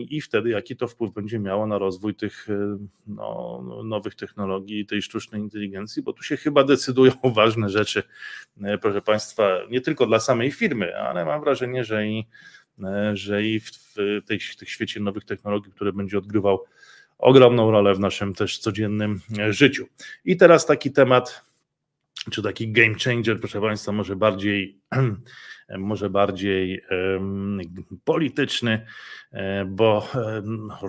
i 0.09 0.21
wtedy 0.21 0.49
jaki 0.49 0.75
to 0.75 0.87
wpływ 0.87 1.13
będzie 1.13 1.39
miało 1.39 1.67
na 1.67 1.77
rozwój 1.77 2.15
tych 2.15 2.47
no, 3.07 3.63
nowych 3.83 4.15
technologii, 4.15 4.85
tej 4.85 5.01
sztucznej 5.01 5.41
inteligencji, 5.41 6.03
bo 6.03 6.13
tu 6.13 6.23
się 6.23 6.37
chyba 6.37 6.63
decydują 6.63 7.11
ważne 7.35 7.69
rzeczy, 7.69 8.03
proszę 8.81 9.01
Państwa, 9.01 9.59
nie 9.69 9.81
tylko 9.81 10.05
dla 10.05 10.19
samej 10.19 10.51
firmy, 10.51 10.97
ale 10.97 11.25
mam 11.25 11.41
wrażenie, 11.41 11.83
że 11.83 12.07
i, 12.07 12.27
że 13.13 13.43
i 13.43 13.59
w, 13.59 13.71
tej, 14.25 14.39
w 14.39 14.55
tych 14.55 14.69
świecie 14.69 14.99
nowych 14.99 15.25
technologii, 15.25 15.71
które 15.71 15.93
będzie 15.93 16.17
odgrywał 16.17 16.59
ogromną 17.21 17.71
rolę 17.71 17.95
w 17.95 17.99
naszym 17.99 18.33
też 18.33 18.57
codziennym 18.57 19.21
e, 19.39 19.53
życiu. 19.53 19.87
I 20.25 20.37
teraz 20.37 20.65
taki 20.65 20.91
temat, 20.91 21.41
czy 22.31 22.43
taki 22.43 22.71
game 22.71 22.95
changer, 23.05 23.39
proszę 23.39 23.61
Państwa, 23.61 23.91
może 23.91 24.15
bardziej, 24.15 24.81
może 25.77 26.09
bardziej 26.09 26.81
polityczny, 28.03 28.85
e, 29.31 29.65
bo 29.65 30.07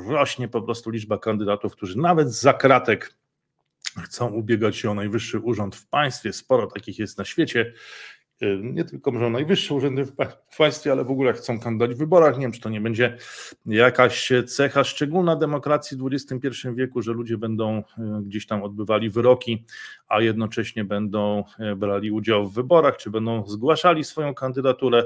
rośnie 0.08 0.48
po 0.48 0.62
prostu 0.62 0.90
liczba 0.90 1.18
kandydatów, 1.18 1.72
którzy 1.72 1.98
nawet 1.98 2.34
za 2.34 2.54
kratek 2.54 3.14
chcą 4.04 4.28
ubiegać 4.28 4.76
się 4.76 4.90
o 4.90 4.94
najwyższy 4.94 5.38
urząd 5.38 5.76
w 5.76 5.86
państwie. 5.86 6.32
Sporo 6.32 6.66
takich 6.66 6.98
jest 6.98 7.18
na 7.18 7.24
świecie. 7.24 7.72
Y, 8.42 8.60
nie 8.62 8.84
tylko 8.84 9.12
może 9.12 9.30
najwyższe 9.30 9.74
urzędy 9.74 10.04
w 10.50 10.56
państwie, 10.58 10.92
ale 10.92 11.04
w 11.04 11.10
ogóle 11.10 11.32
chcą 11.32 11.60
kandydować 11.60 11.96
w 11.96 11.98
wyborach. 11.98 12.34
Nie 12.34 12.42
wiem, 12.42 12.52
czy 12.52 12.60
to 12.60 12.70
nie 12.70 12.80
będzie 12.80 13.16
jakaś 13.66 14.32
cecha 14.46 14.84
szczególna 14.84 15.36
demokracji 15.36 15.96
w 15.96 16.06
XXI 16.12 16.48
wieku, 16.74 17.02
że 17.02 17.12
ludzie 17.12 17.38
będą 17.38 17.78
y, 17.78 17.82
gdzieś 18.22 18.46
tam 18.46 18.62
odbywali 18.62 19.10
wyroki, 19.10 19.64
a 20.12 20.20
jednocześnie 20.20 20.84
będą 20.84 21.44
y, 21.72 21.76
brali 21.76 22.10
udział 22.10 22.48
w 22.48 22.54
wyborach, 22.54 22.96
czy 22.96 23.10
będą 23.10 23.46
zgłaszali 23.46 24.04
swoją 24.04 24.34
kandydaturę. 24.34 25.04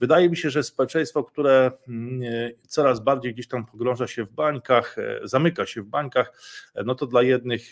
Wydaje 0.00 0.30
mi 0.30 0.36
się, 0.36 0.50
że 0.50 0.62
społeczeństwo, 0.62 1.24
które 1.24 1.70
mm, 1.88 2.20
coraz 2.68 3.00
bardziej 3.00 3.34
gdzieś 3.34 3.48
tam 3.48 3.66
pogrąża 3.66 4.06
się 4.06 4.24
w 4.24 4.32
bańkach, 4.32 4.96
zamyka 5.24 5.66
się 5.66 5.82
w 5.82 5.86
bańkach, 5.86 6.32
no 6.84 6.94
to 6.94 7.06
dla 7.06 7.22
jednych 7.22 7.70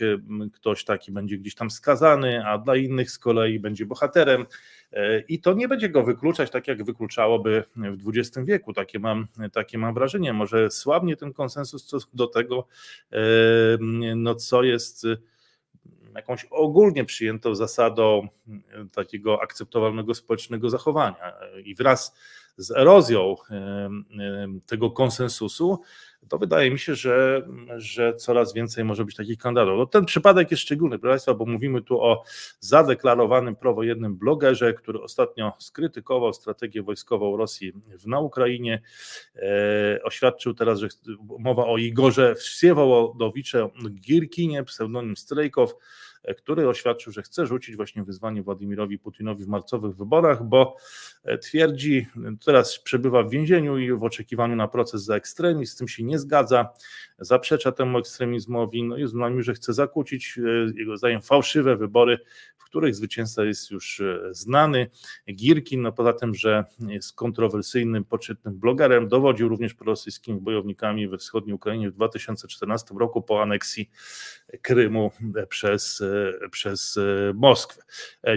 ktoś 0.52 0.84
taki 0.84 1.12
będzie 1.12 1.38
gdzieś 1.38 1.54
tam 1.54 1.70
skazany, 1.70 2.46
a 2.46 2.58
dla 2.58 2.76
innych 2.76 3.10
z 3.10 3.18
kolei 3.18 3.60
będzie 3.60 3.86
bohaterem. 3.86 4.46
E, 4.94 5.20
I 5.20 5.40
to 5.40 5.52
nie 5.52 5.68
będzie 5.68 5.88
go 5.88 6.02
wykluczać 6.02 6.50
tak, 6.50 6.68
jak 6.68 6.84
wykluczałoby 6.84 7.64
w 7.76 8.08
XX 8.08 8.46
wieku. 8.46 8.72
Takie 8.72 8.98
mam, 8.98 9.26
takie 9.52 9.78
mam 9.78 9.94
wrażenie. 9.94 10.32
Może 10.32 10.70
słabnie 10.70 11.16
ten 11.16 11.32
konsensus 11.32 11.86
co 11.86 11.98
do 12.14 12.26
tego, 12.26 12.66
e, 13.12 13.18
no 14.16 14.34
co 14.34 14.62
jest 14.62 15.04
e, 15.04 15.16
jakąś 16.14 16.44
ogólnie 16.44 17.04
przyjętą 17.04 17.54
zasadą 17.54 18.28
takiego 18.92 19.42
akceptowalnego 19.42 20.14
społecznego 20.14 20.70
zachowania. 20.70 21.32
I 21.64 21.74
wraz 21.74 22.16
z 22.56 22.70
erozją 22.70 23.34
tego 24.66 24.90
konsensusu, 24.90 25.80
to 26.28 26.38
wydaje 26.38 26.70
mi 26.70 26.78
się, 26.78 26.94
że, 26.94 27.48
że 27.76 28.14
coraz 28.14 28.54
więcej 28.54 28.84
może 28.84 29.04
być 29.04 29.16
takich 29.16 29.38
kandydatów. 29.38 29.78
No 29.78 29.86
ten 29.86 30.04
przypadek 30.04 30.50
jest 30.50 30.62
szczególny, 30.62 30.98
proszę 30.98 31.12
Państwa, 31.12 31.34
bo 31.34 31.46
mówimy 31.46 31.82
tu 31.82 32.00
o 32.02 32.24
zadeklarowanym 32.60 33.56
prowojennym 33.56 34.16
blogerze, 34.16 34.74
który 34.74 35.02
ostatnio 35.02 35.52
skrytykował 35.58 36.32
strategię 36.32 36.82
wojskową 36.82 37.36
Rosji 37.36 37.72
na 38.06 38.20
Ukrainie. 38.20 38.82
E, 39.36 40.02
oświadczył 40.02 40.54
teraz, 40.54 40.78
że 40.78 40.88
mowa 41.38 41.66
o 41.66 41.78
Igorze 41.78 42.34
Wsiewołodowicze 42.34 43.68
Girkinie, 43.90 44.64
pseudonim 44.64 45.16
Strejkow, 45.16 45.74
który 46.36 46.68
oświadczył, 46.68 47.12
że 47.12 47.22
chce 47.22 47.46
rzucić 47.46 47.76
właśnie 47.76 48.04
wyzwanie 48.04 48.42
Władimirowi 48.42 48.98
Putinowi 48.98 49.44
w 49.44 49.48
marcowych 49.48 49.96
wyborach, 49.96 50.44
bo 50.44 50.76
twierdzi, 51.42 52.06
teraz 52.44 52.78
przebywa 52.78 53.22
w 53.22 53.30
więzieniu 53.30 53.78
i 53.78 53.92
w 53.92 54.02
oczekiwaniu 54.02 54.56
na 54.56 54.68
proces 54.68 55.04
za 55.04 55.16
ekstremizm, 55.16 55.72
z 55.72 55.76
tym 55.76 55.88
się 55.88 56.04
nie 56.04 56.18
zgadza, 56.18 56.68
zaprzecza 57.18 57.72
temu 57.72 57.98
ekstremizmowi, 57.98 58.84
no 58.84 58.96
i 58.96 59.04
uznał, 59.04 59.42
że 59.42 59.54
chce 59.54 59.72
zakłócić 59.72 60.38
jego 60.74 60.96
zdaniem 60.96 61.22
fałszywe 61.22 61.76
wybory, 61.76 62.18
w 62.58 62.64
których 62.64 62.94
zwycięzca 62.94 63.44
jest 63.44 63.70
już 63.70 64.02
znany. 64.30 64.90
Girkin, 65.34 65.82
no 65.82 65.92
poza 65.92 66.12
tym, 66.12 66.34
że 66.34 66.64
jest 66.88 67.14
kontrowersyjnym, 67.14 68.04
poczytnym 68.04 68.58
blogerem, 68.58 69.08
dowodził 69.08 69.48
również 69.48 69.74
prorosyjskimi 69.74 70.40
bojownikami 70.40 71.08
we 71.08 71.18
wschodniej 71.18 71.54
Ukrainie 71.54 71.90
w 71.90 71.94
2014 71.94 72.94
roku 72.98 73.22
po 73.22 73.42
aneksji 73.42 73.90
Krymu 74.62 75.10
przez, 75.48 76.02
przez 76.50 76.98
Moskwę. 77.34 77.82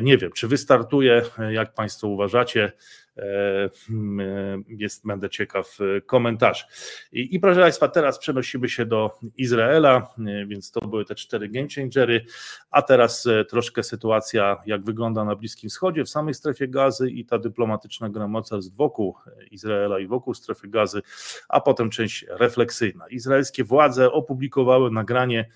Nie 0.01 0.17
wiem, 0.17 0.31
czy 0.31 0.47
wystartuje, 0.47 1.21
jak 1.51 1.73
Państwo 1.73 2.07
uważacie, 2.07 2.71
E, 3.17 3.69
hmm, 3.87 4.63
jest, 4.67 5.05
będę 5.05 5.29
ciekaw 5.29 5.77
e, 5.81 6.01
komentarzy. 6.01 6.63
I, 7.11 7.35
I 7.35 7.39
proszę 7.39 7.61
Państwa, 7.61 7.87
teraz 7.87 8.19
przenosimy 8.19 8.69
się 8.69 8.85
do 8.85 9.19
Izraela, 9.37 10.07
e, 10.19 10.45
więc 10.45 10.71
to 10.71 10.87
były 10.87 11.05
te 11.05 11.15
cztery 11.15 11.49
game 11.49 11.67
changery, 11.75 12.25
a 12.71 12.81
teraz 12.81 13.27
troszkę 13.49 13.83
sytuacja, 13.83 14.57
jak 14.65 14.83
wygląda 14.83 15.25
na 15.25 15.35
Bliskim 15.35 15.69
Wschodzie, 15.69 16.03
w 16.03 16.09
samej 16.09 16.33
strefie 16.33 16.67
gazy 16.67 17.11
i 17.11 17.25
ta 17.25 17.39
dyplomatyczna 17.39 18.09
gra 18.09 18.27
mocarstw 18.27 18.75
wokół 18.75 19.15
Izraela 19.51 19.99
i 19.99 20.07
wokół 20.07 20.33
strefy 20.33 20.67
gazy, 20.67 21.01
a 21.49 21.61
potem 21.61 21.89
część 21.89 22.25
refleksyjna. 22.29 23.07
Izraelskie 23.07 23.63
władze 23.63 24.11
opublikowały 24.11 24.91
nagranie 24.91 25.39
E, 25.39 25.49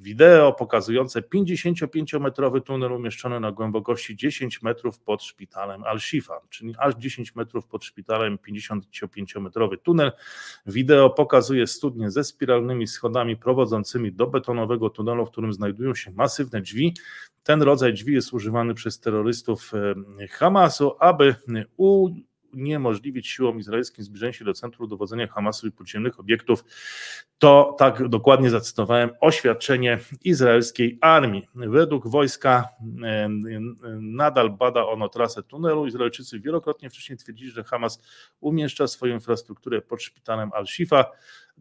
wideo 0.00 0.52
pokazujące 0.52 1.20
55-metrowy 1.20 2.62
tunel 2.62 2.92
umieszczony 2.92 3.40
na 3.40 3.52
głębokości 3.52 4.16
10 4.16 4.62
metrów 4.62 4.98
pod 4.98 5.22
szpitalem 5.22 5.84
Al-Shifa, 5.84 6.40
czyli 6.50 6.74
aż 6.78 6.94
10 6.94 7.34
metrów 7.34 7.66
pod 7.66 7.84
szpitalem 7.84 8.38
55-metrowy 8.48 9.78
tunel. 9.82 10.12
Wideo 10.66 11.10
pokazuje 11.10 11.66
studnię 11.66 12.10
ze 12.10 12.24
spiralnymi 12.24 12.86
schodami 12.86 13.36
prowadzącymi 13.36 14.12
do 14.12 14.26
betonowego 14.26 14.90
tunelu, 14.90 15.26
w 15.26 15.30
którym 15.30 15.52
znajdują 15.52 15.94
się 15.94 16.10
masywne 16.10 16.60
drzwi. 16.60 16.94
Ten 17.42 17.62
rodzaj 17.62 17.92
drzwi 17.92 18.14
jest 18.14 18.32
używany 18.32 18.74
przez 18.74 19.00
terrorystów 19.00 19.72
e, 19.74 20.26
Hamasu, 20.28 20.96
aby 20.98 21.34
u 21.76 22.08
uniemożliwić 22.54 23.28
siłom 23.28 23.58
izraelskim 23.58 24.04
zbliżenie 24.04 24.32
się 24.32 24.44
do 24.44 24.54
centrum 24.54 24.88
dowodzenia 24.88 25.26
Hamasu 25.26 25.66
i 25.66 25.72
podziemnych 25.72 26.20
obiektów. 26.20 26.64
To 27.38 27.76
tak 27.78 28.08
dokładnie 28.08 28.50
zacytowałem 28.50 29.10
oświadczenie 29.20 29.98
izraelskiej 30.24 30.98
armii. 31.00 31.48
Według 31.54 32.08
wojska 32.08 32.68
nadal 34.00 34.50
bada 34.50 34.86
ono 34.86 35.08
trasę 35.08 35.42
tunelu. 35.42 35.86
Izraelczycy 35.86 36.40
wielokrotnie 36.40 36.90
wcześniej 36.90 37.18
twierdzili, 37.18 37.50
że 37.50 37.64
Hamas 37.64 38.02
umieszcza 38.40 38.86
swoją 38.86 39.14
infrastrukturę 39.14 39.82
pod 39.82 40.02
szpitalem 40.02 40.50
Al-Shifa. 40.52 41.04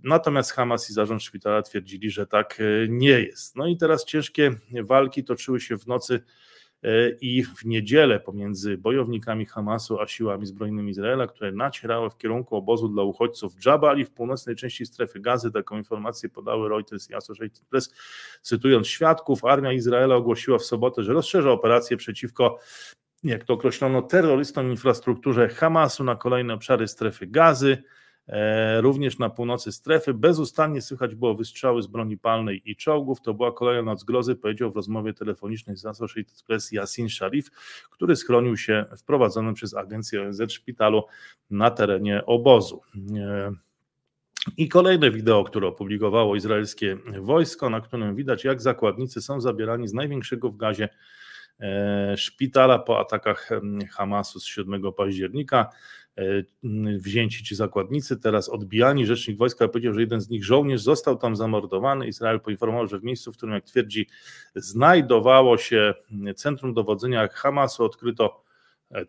Natomiast 0.04 0.52
Hamas 0.52 0.89
i 0.89 0.93
zarząd 0.93 1.23
szpitala 1.23 1.62
twierdzili, 1.62 2.10
że 2.10 2.28
tak 2.28 2.60
e, 2.60 2.88
nie 2.89 3.10
jest. 3.19 3.56
No 3.56 3.67
i 3.67 3.78
teraz 3.78 4.06
ciężkie 4.06 4.56
walki 4.84 5.23
toczyły 5.23 5.60
się 5.60 5.78
w 5.78 5.88
nocy 5.88 6.13
E, 6.15 6.23
i 7.22 7.44
w 7.44 7.66
niedzielę 7.66 8.20
pomiędzy 8.20 8.78
bojownikami 8.78 9.46
Hamasu 9.46 10.00
a 10.00 10.08
siłami 10.08 10.46
zbrojnymi 10.46 10.92
Izraela, 10.92 11.28
które 11.28 11.52
nacierały 11.52 12.10
w 12.10 12.18
kierunku 12.18 12.56
obozu 12.56 12.90
dla 12.90 13.04
uchodźców 13.04 13.66
Jabali 13.66 14.06
w 14.06 14.12
północnej 14.12 14.56
części 14.56 14.86
strefy 14.86 15.20
gazy. 15.20 15.52
Taką 15.52 15.78
informację 15.78 16.30
podały 16.30 16.70
Reuters 16.70 17.10
i 17.10 17.13
Associated 17.13 17.66
Press. 17.70 17.94
Cytując 18.42 18.88
świadków, 18.88 19.46
armia 19.46 19.74
Izraela 19.74 20.16
ogłosiła 20.16 20.58
w 20.58 20.63
sobotę, 20.63 21.04
że 21.04 21.13
rozszerza 21.13 21.52
operację 21.52 21.98
przeciwko 21.98 22.60
jak 23.24 23.44
to 23.44 23.54
określono, 23.54 24.02
terrorystom 24.02 24.72
infrastrukturze 24.72 25.50
Hamasu 25.50 26.04
na 26.04 26.16
kolejne 26.16 26.54
obszary 26.54 26.88
strefy 26.88 27.28
gazy. 27.28 27.84
E, 28.30 28.82
również 28.82 29.20
na 29.20 29.30
północy 29.30 29.72
strefy. 29.72 30.13
Bezustannie 30.13 30.82
słychać 30.82 31.16
było 31.16 31.36
wystrzały 31.36 31.82
z 31.82 31.88
broni 31.88 32.18
palnej 32.18 32.62
i 32.66 32.76
czołgów. 32.76 33.22
To 33.22 33.34
była 33.34 33.52
kolejna 33.52 33.92
noc 33.92 34.04
grozy, 34.04 34.36
powiedział 34.36 34.72
w 34.72 34.76
rozmowie 34.76 35.13
telefonicznej 35.13 35.78
z 35.78 35.86
Associated 35.86 36.44
Press 36.48 36.72
Yassin 36.72 37.10
Sharif, 37.10 37.52
który 37.92 38.16
schronił 38.16 38.58
się 38.58 38.86
w 38.98 39.04
prowadzonym 39.04 39.54
przez 39.54 39.74
agencję 39.74 40.22
ONZ 40.22 40.42
szpitalu 40.52 41.04
na 41.50 41.72
terenie 41.72 42.26
obozu. 42.26 42.82
E, 43.18 43.52
I 44.58 44.70
kolejne 44.70 45.12
wideo, 45.12 45.44
które 45.44 45.68
opublikowało 45.68 46.36
izraelskie 46.36 46.98
wojsko, 47.22 47.70
na 47.70 47.82
którym 47.82 48.16
widać, 48.16 48.44
jak 48.44 48.62
zakładnicy 48.62 49.22
są 49.22 49.42
zabierani 49.42 49.88
z 49.88 49.94
największego 49.94 50.50
w 50.50 50.58
gazie 50.58 50.90
e, 51.60 52.18
szpitala 52.18 52.80
po 52.80 53.00
atakach 53.00 53.50
Hamasu 53.92 54.40
z 54.40 54.46
7 54.46 54.94
października. 54.94 55.70
E, 56.17 56.43
wzięci 56.97 57.43
ci 57.43 57.56
zakładnicy, 57.56 58.17
teraz 58.17 58.49
odbijani. 58.49 59.06
Rzecznik 59.06 59.38
wojska 59.38 59.67
powiedział, 59.67 59.93
że 59.93 60.01
jeden 60.01 60.21
z 60.21 60.30
nich 60.30 60.45
żołnierz 60.45 60.82
został 60.82 61.17
tam 61.17 61.36
zamordowany. 61.36 62.08
Izrael 62.08 62.39
poinformował, 62.39 62.88
że 62.88 62.99
w 62.99 63.03
miejscu, 63.03 63.32
w 63.34 63.38
którym, 63.38 63.56
jak 63.56 63.63
twierdzi, 63.63 64.08
znajdowało 64.56 65.58
się 65.58 65.93
centrum 66.36 66.73
dowodzenia 66.73 67.27
Hamasu, 67.27 67.84
odkryto 67.84 68.46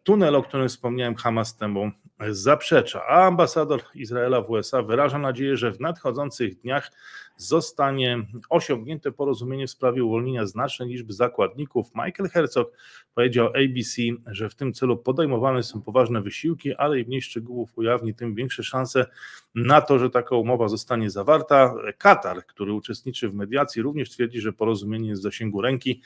tunel, 0.02 0.36
o 0.36 0.42
którym 0.42 0.68
wspomniałem, 0.68 1.14
Hamas 1.14 1.56
temu 1.56 1.90
zaprzecza. 2.30 3.02
A 3.06 3.26
ambasador 3.26 3.82
Izraela 3.94 4.42
w 4.42 4.50
USA 4.50 4.82
wyraża 4.82 5.18
nadzieję, 5.18 5.56
że 5.56 5.72
w 5.72 5.80
nadchodzących 5.80 6.60
dniach 6.60 6.90
zostanie 7.36 8.26
osiągnięte 8.50 9.12
porozumienie 9.12 9.66
w 9.66 9.70
sprawie 9.70 10.04
uwolnienia 10.04 10.46
znacznej 10.46 10.88
liczby 10.88 11.12
zakładników. 11.12 11.86
Michael 11.94 12.30
Herzog 12.30 12.72
powiedział 13.14 13.46
ABC, 13.46 14.02
że 14.26 14.48
w 14.48 14.54
tym 14.54 14.72
celu 14.72 14.96
podejmowane 14.96 15.62
są 15.62 15.82
poważne 15.82 16.22
wysiłki, 16.22 16.74
ale 16.74 17.00
im 17.00 17.06
mniej 17.06 17.22
szczegółów 17.22 17.78
ujawni, 17.78 18.14
tym 18.14 18.34
większe 18.34 18.62
szanse 18.62 19.06
na 19.54 19.80
to, 19.80 19.98
że 19.98 20.10
taka 20.10 20.36
umowa 20.36 20.68
zostanie 20.68 21.10
zawarta. 21.10 21.74
Katar, 21.98 22.46
który 22.46 22.72
uczestniczy 22.72 23.28
w 23.28 23.34
mediacji, 23.34 23.82
również 23.82 24.10
twierdzi, 24.10 24.40
że 24.40 24.52
porozumienie 24.52 25.08
jest 25.08 25.22
w 25.22 25.24
zasięgu 25.24 25.60
ręki. 25.60 26.02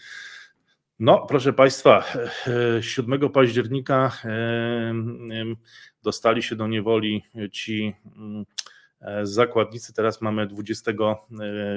No, 0.98 1.26
proszę 1.28 1.52
Państwa, 1.52 2.04
7 2.80 3.30
października 3.30 4.18
dostali 6.02 6.42
się 6.42 6.56
do 6.56 6.66
niewoli 6.66 7.24
ci 7.52 7.94
mm, 8.16 8.44
E, 9.02 9.26
zakładnicy. 9.26 9.94
Teraz 9.94 10.20
mamy 10.20 10.46
20 10.46 10.90
e, 10.90 10.94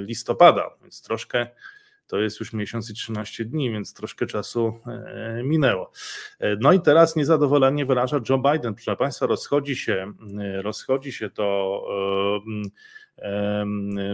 listopada, 0.02 0.70
więc 0.82 1.02
troszkę 1.02 1.48
to 2.08 2.20
jest 2.20 2.40
już 2.40 2.54
miesiąc 2.54 2.90
i 2.90 2.94
13 2.94 3.46
dni, 3.46 3.72
więc 3.72 3.94
troszkę 3.94 4.26
czasu 4.26 4.80
e, 4.88 5.44
minęło. 5.44 5.92
No 6.60 6.74
i 6.74 6.82
teraz 6.82 7.16
niezadowolenie 7.16 7.86
wyraża 7.86 8.20
Joe 8.30 8.38
Biden. 8.38 8.74
Proszę 8.76 8.96
Państwa, 8.96 9.26
rozchodzi 9.26 9.76
się, 9.76 10.14
rozchodzi 10.62 11.12
się 11.12 11.30
to 11.30 11.82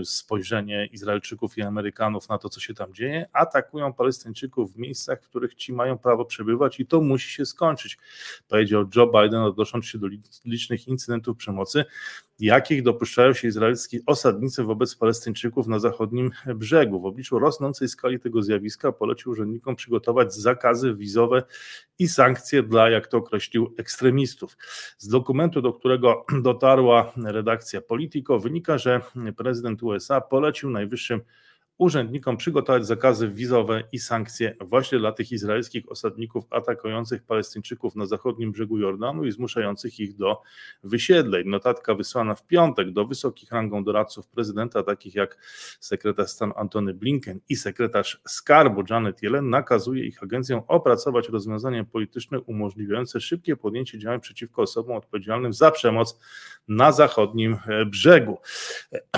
spojrzenie 0.04 0.86
Izraelczyków 0.86 1.58
i 1.58 1.62
Amerykanów 1.62 2.30
na 2.30 2.38
to, 2.38 2.50
co 2.50 2.60
się 2.60 2.74
tam 2.74 2.94
dzieje, 2.94 3.26
atakują 3.34 3.94
Palestyńczyków 3.94 4.74
w 4.74 4.78
miejscach, 4.78 5.24
w 5.24 5.30
których 5.30 5.56
ci 5.56 5.74
mają 5.74 5.98
prawo 5.98 6.26
przebywać 6.26 6.80
i 6.80 6.86
to 6.86 7.02
musi 7.02 7.30
się 7.30 7.46
skończyć, 7.46 7.98
powiedział 8.48 8.86
Joe 8.96 9.08
Biden, 9.08 9.42
odnosząc 9.42 9.86
się 9.86 9.98
do 9.98 10.08
licznych 10.46 10.88
incydentów 10.88 11.38
przemocy, 11.38 11.86
jakich 12.40 12.84
dopuszczają 12.84 13.34
się 13.34 13.48
izraelscy 13.48 14.02
osadnicy 14.06 14.64
wobec 14.64 14.96
Palestyńczyków 14.96 15.68
na 15.68 15.80
zachodnim 15.80 16.32
brzegu. 16.56 17.00
W 17.00 17.06
obliczu 17.06 17.40
rosnącej 17.40 17.88
skali 17.88 18.20
tego 18.20 18.42
zjawiska 18.42 18.92
polecił 18.92 19.32
urzędnikom 19.32 19.76
przygotować 19.76 20.34
zakazy 20.34 20.96
wizowe 20.96 21.44
i 22.00 22.08
sankcje 22.08 22.64
dla, 22.64 22.90
jak 22.90 23.08
to 23.08 23.18
określił, 23.18 23.76
ekstremistów. 23.78 24.58
Z 24.98 25.08
dokumentu, 25.08 25.62
do 25.62 25.74
którego 25.74 26.26
dotarła 26.42 27.14
redakcja 27.24 27.82
Politico, 27.82 28.40
wynika, 28.40 28.78
że 28.78 28.91
prezydent 29.38 29.84
USA 29.84 30.22
polecił 30.22 30.70
najwyższym 30.70 31.22
urzędnikom 31.82 32.38
przygotować 32.38 32.86
zakazy 32.86 33.30
wizowe 33.30 33.84
i 33.92 34.00
sankcje 34.00 34.56
właśnie 34.60 35.00
dla 35.00 35.12
tych 35.12 35.32
izraelskich 35.32 35.92
osadników 35.92 36.46
atakujących 36.50 37.24
Palestyńczyków 37.24 37.96
na 37.96 38.06
zachodnim 38.06 38.52
brzegu 38.52 38.78
Jordanu 38.78 39.26
i 39.26 39.32
zmuszających 39.32 40.00
ich 40.00 40.16
do 40.16 40.42
wysiedleń. 40.84 41.48
Notatka 41.48 41.96
wysłana 41.96 42.36
w 42.36 42.48
piątek 42.48 42.92
do 42.92 43.06
wysokich 43.06 43.52
rangą 43.52 43.84
doradców 43.84 44.28
prezydenta, 44.28 44.84
takich 44.84 45.16
jak 45.16 45.38
sekretarz 45.80 46.30
stanu 46.30 46.54
Antony 46.56 46.94
Blinken 46.94 47.40
i 47.50 47.56
sekretarz 47.56 48.22
skarbu 48.28 48.84
Janet 48.90 49.24
Yellen, 49.24 49.50
nakazuje 49.50 50.06
ich 50.06 50.24
agencjom 50.24 50.62
opracować 50.68 51.30
rozwiązania 51.30 51.84
polityczne 51.84 52.40
umożliwiające 52.40 53.22
szybkie 53.22 53.56
podjęcie 53.56 54.00
działań 54.00 54.20
przeciwko 54.20 54.62
osobom 54.62 54.98
odpowiedzialnym 54.98 55.54
za 55.54 55.72
przemoc 55.72 56.20
na 56.68 56.92
zachodnim 56.92 57.58
brzegu. 57.86 58.38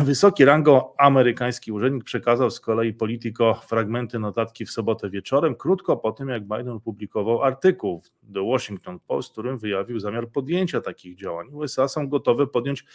Wysoki 0.02 0.45
rango 0.45 0.93
amerykański 0.97 1.71
urzędnik 1.71 2.04
przekazał 2.04 2.53
z 2.54 2.60
kolei 2.60 2.94
Politico 2.94 3.54
fragmenty 3.54 4.20
notatki 4.20 4.66
w 4.66 4.72
sobotę 4.72 5.10
wieczorem, 5.10 5.56
krótko 5.56 5.98
po 5.98 6.12
tym, 6.12 6.30
jak 6.30 6.44
Biden 6.44 6.70
opublikował 6.70 7.44
artykuł 7.44 8.04
The 8.34 8.46
Washington 8.52 9.00
Post, 9.00 9.30
w 9.30 9.32
którym 9.32 9.58
wyjawił 9.58 10.00
zamiar 10.00 10.30
podjęcia 10.30 10.82
takich 10.82 11.18
działań. 11.18 11.48
USA 11.52 11.88
są 11.88 12.10
gotowe 12.10 12.48
podjąć 12.48 12.86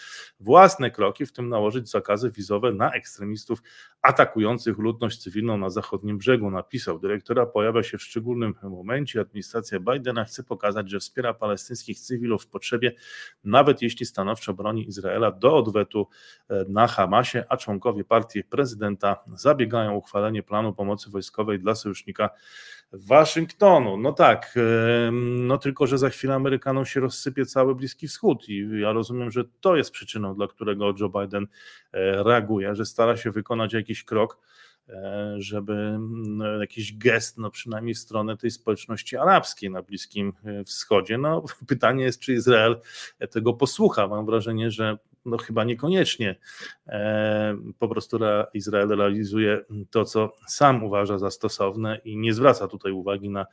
własne 0.41 0.91
kroki, 0.91 1.27
w 1.27 1.33
tym 1.33 1.49
nałożyć 1.49 1.91
zakazy 1.91 2.31
wizowe 2.31 2.73
na 2.73 2.93
ekstremistów 2.93 3.63
atakujących 4.03 4.79
ludność 4.79 5.19
cywilną 5.19 5.59
na 5.59 5.71
zachodnim 5.71 6.19
brzegu, 6.19 6.51
napisał. 6.51 6.99
Dyrektora 6.99 7.47
pojawia 7.47 7.83
się 7.83 7.99
w 7.99 8.03
szczególnym 8.03 8.55
momencie. 8.63 9.21
Administracja 9.21 9.81
Bidena 9.81 10.25
chce 10.25 10.45
pokazać, 10.45 10.91
że 10.91 10.99
wspiera 11.01 11.35
palestyńskich 11.35 12.01
cywilów 12.01 12.45
w 12.45 12.47
potrzebie, 12.47 12.93
nawet 13.45 13.83
jeśli 13.83 14.07
stanowczo 14.07 14.55
broni 14.55 14.89
Izraela 14.89 15.31
do 15.31 15.57
odwetu 15.57 16.07
e, 16.49 16.65
na 16.69 16.87
Hamasie, 16.87 17.45
a 17.49 17.57
członkowie 17.57 18.05
partii 18.05 18.45
prezydenta 18.45 19.17
zabiegają 19.41 19.95
o 19.95 19.97
uchwalenie 19.97 20.43
planu 20.43 20.73
pomocy 20.73 21.11
wojskowej 21.11 21.59
dla 21.59 21.75
sojusznika 21.75 22.31
Waszyngtonu. 22.93 23.97
No 23.97 24.13
tak, 24.13 24.55
no 25.13 25.59
tylko, 25.59 25.87
że 25.87 25.99
za 25.99 26.11
chwilę 26.11 26.35
Amerykanom 26.35 26.87
się 26.87 27.01
rozsypie 27.01 27.47
cały 27.47 27.75
Bliski 27.75 28.09
Wschód 28.09 28.49
i 28.49 28.81
ja 28.81 28.93
rozumiem, 28.93 29.31
że 29.31 29.45
to 29.61 29.77
jest 29.77 29.91
przyczyną, 29.91 30.35
dla 30.35 30.47
którego 30.47 30.95
Joe 31.01 31.09
Biden 31.09 31.47
e, 31.93 32.23
reaguje, 32.23 32.75
że 32.75 32.87
stara 32.87 33.17
się 33.17 33.31
wykonać 33.31 33.73
jakiś 33.73 34.05
krok, 34.05 34.39
e, 34.89 35.35
żeby 35.39 35.97
no, 36.01 36.47
jakiś 36.61 36.99
gest, 36.99 37.39
no 37.39 37.51
przynajmniej 37.51 37.95
w 37.95 37.99
stronę 37.99 38.37
tej 38.37 38.51
społeczności 38.51 39.17
arabskiej 39.17 39.71
na 39.71 39.83
Bliskim 39.83 40.33
e, 40.45 40.65
Wschodzie. 40.65 41.19
No 41.19 41.45
pytanie 41.69 42.05
jest, 42.05 42.21
czy 42.21 42.33
Izrael 42.33 42.81
tego 43.31 43.53
posłucha. 43.53 44.09
Mam 44.09 44.27
wrażenie, 44.27 44.71
że 44.71 44.99
no 45.25 45.39
chyba 45.39 45.65
niekoniecznie. 45.65 46.37
E, 46.87 47.57
po 47.79 47.89
prostu 47.89 48.19
Izrael 48.55 48.89
realizuje 48.89 49.65
to, 49.91 50.05
co 50.05 50.33
sam 50.47 50.85
uważa 50.85 51.19
za 51.19 51.31
stosowne 51.31 52.01
i 52.05 52.17
nie 52.17 52.35
zwraca 52.35 52.69
tutaj 52.69 52.93
uwagi 52.93 53.31
na 53.31 53.47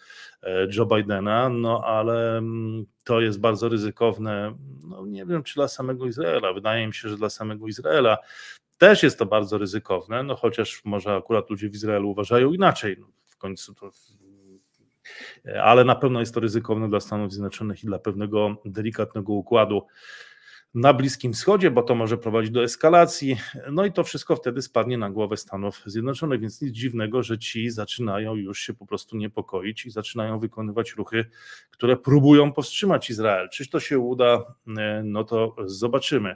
e, 0.44 0.68
Joe 0.78 0.86
Bidena, 0.86 1.50
no 1.50 1.82
ale 1.86 2.38
mm, 2.38 2.86
to 3.04 3.22
jest 3.22 3.40
bardzo 3.40 3.70
ryzykowne. 3.70 4.56
No 4.84 5.06
nie 5.06 5.26
wiem, 5.26 5.44
czy 5.44 5.56
dla 5.56 5.68
samego 5.68 6.06
Izraela. 6.06 6.54
Wydaje 6.54 6.88
mi 6.88 6.94
się, 6.94 7.10
że 7.10 7.18
dla 7.18 7.30
samego 7.30 7.68
Izraela 7.68 8.18
też 8.78 9.04
jest 9.04 9.20
to 9.20 9.26
bardzo 9.26 9.58
ryzykowne, 9.58 10.24
no 10.24 10.36
chociaż 10.36 10.82
może 10.86 11.16
akurat 11.16 11.50
ludzie 11.50 11.70
w 11.70 11.74
Izraelu 11.74 12.10
uważają 12.10 12.54
inaczej. 12.54 12.98
No, 13.00 13.08
w 13.26 13.38
końcu 13.38 13.74
to 13.74 13.92
ale 15.64 15.84
na 15.84 15.96
pewno 15.96 16.20
jest 16.20 16.34
to 16.34 16.40
ryzykowne 16.40 16.90
dla 16.90 17.00
Stanów 17.00 17.32
Zjednoczonych 17.32 17.84
i 17.84 17.88
dla 17.88 18.00
pewnego 18.00 18.56
delikatnego 18.66 19.34
układu 19.34 19.88
na 20.76 20.94
Bliskim 20.94 21.34
Wschodzie, 21.34 21.72
bo 21.72 21.84
to 21.84 21.96
może 21.96 22.18
prowadzić 22.18 22.52
do 22.52 22.64
eskalacji. 22.64 23.38
No 23.72 23.86
i 23.86 23.92
to 23.92 24.04
wszystko 24.04 24.36
wtedy 24.36 24.62
spadnie 24.62 24.98
na 24.98 25.10
głowę 25.10 25.38
Stanów 25.38 25.82
Zjednoczonych, 25.86 26.42
więc 26.42 26.62
nic 26.62 26.72
dziwnego, 26.72 27.24
że 27.24 27.38
ci 27.38 27.70
zaczynają 27.70 28.36
już 28.36 28.60
się 28.60 28.74
po 28.74 28.86
prostu 28.86 29.18
niepokoić 29.18 29.86
i 29.86 29.90
zaczynają 29.90 30.40
wykonywać 30.40 30.94
ruchy, 30.94 31.26
które 31.72 31.98
próbują 31.98 32.54
powstrzymać 32.54 33.10
Izrael. 33.10 33.50
Czyż 33.50 33.70
to 33.70 33.80
się 33.80 34.00
uda? 34.00 34.56
E, 34.78 35.02
no 35.06 35.24
to 35.24 35.56
zobaczymy. 35.66 36.36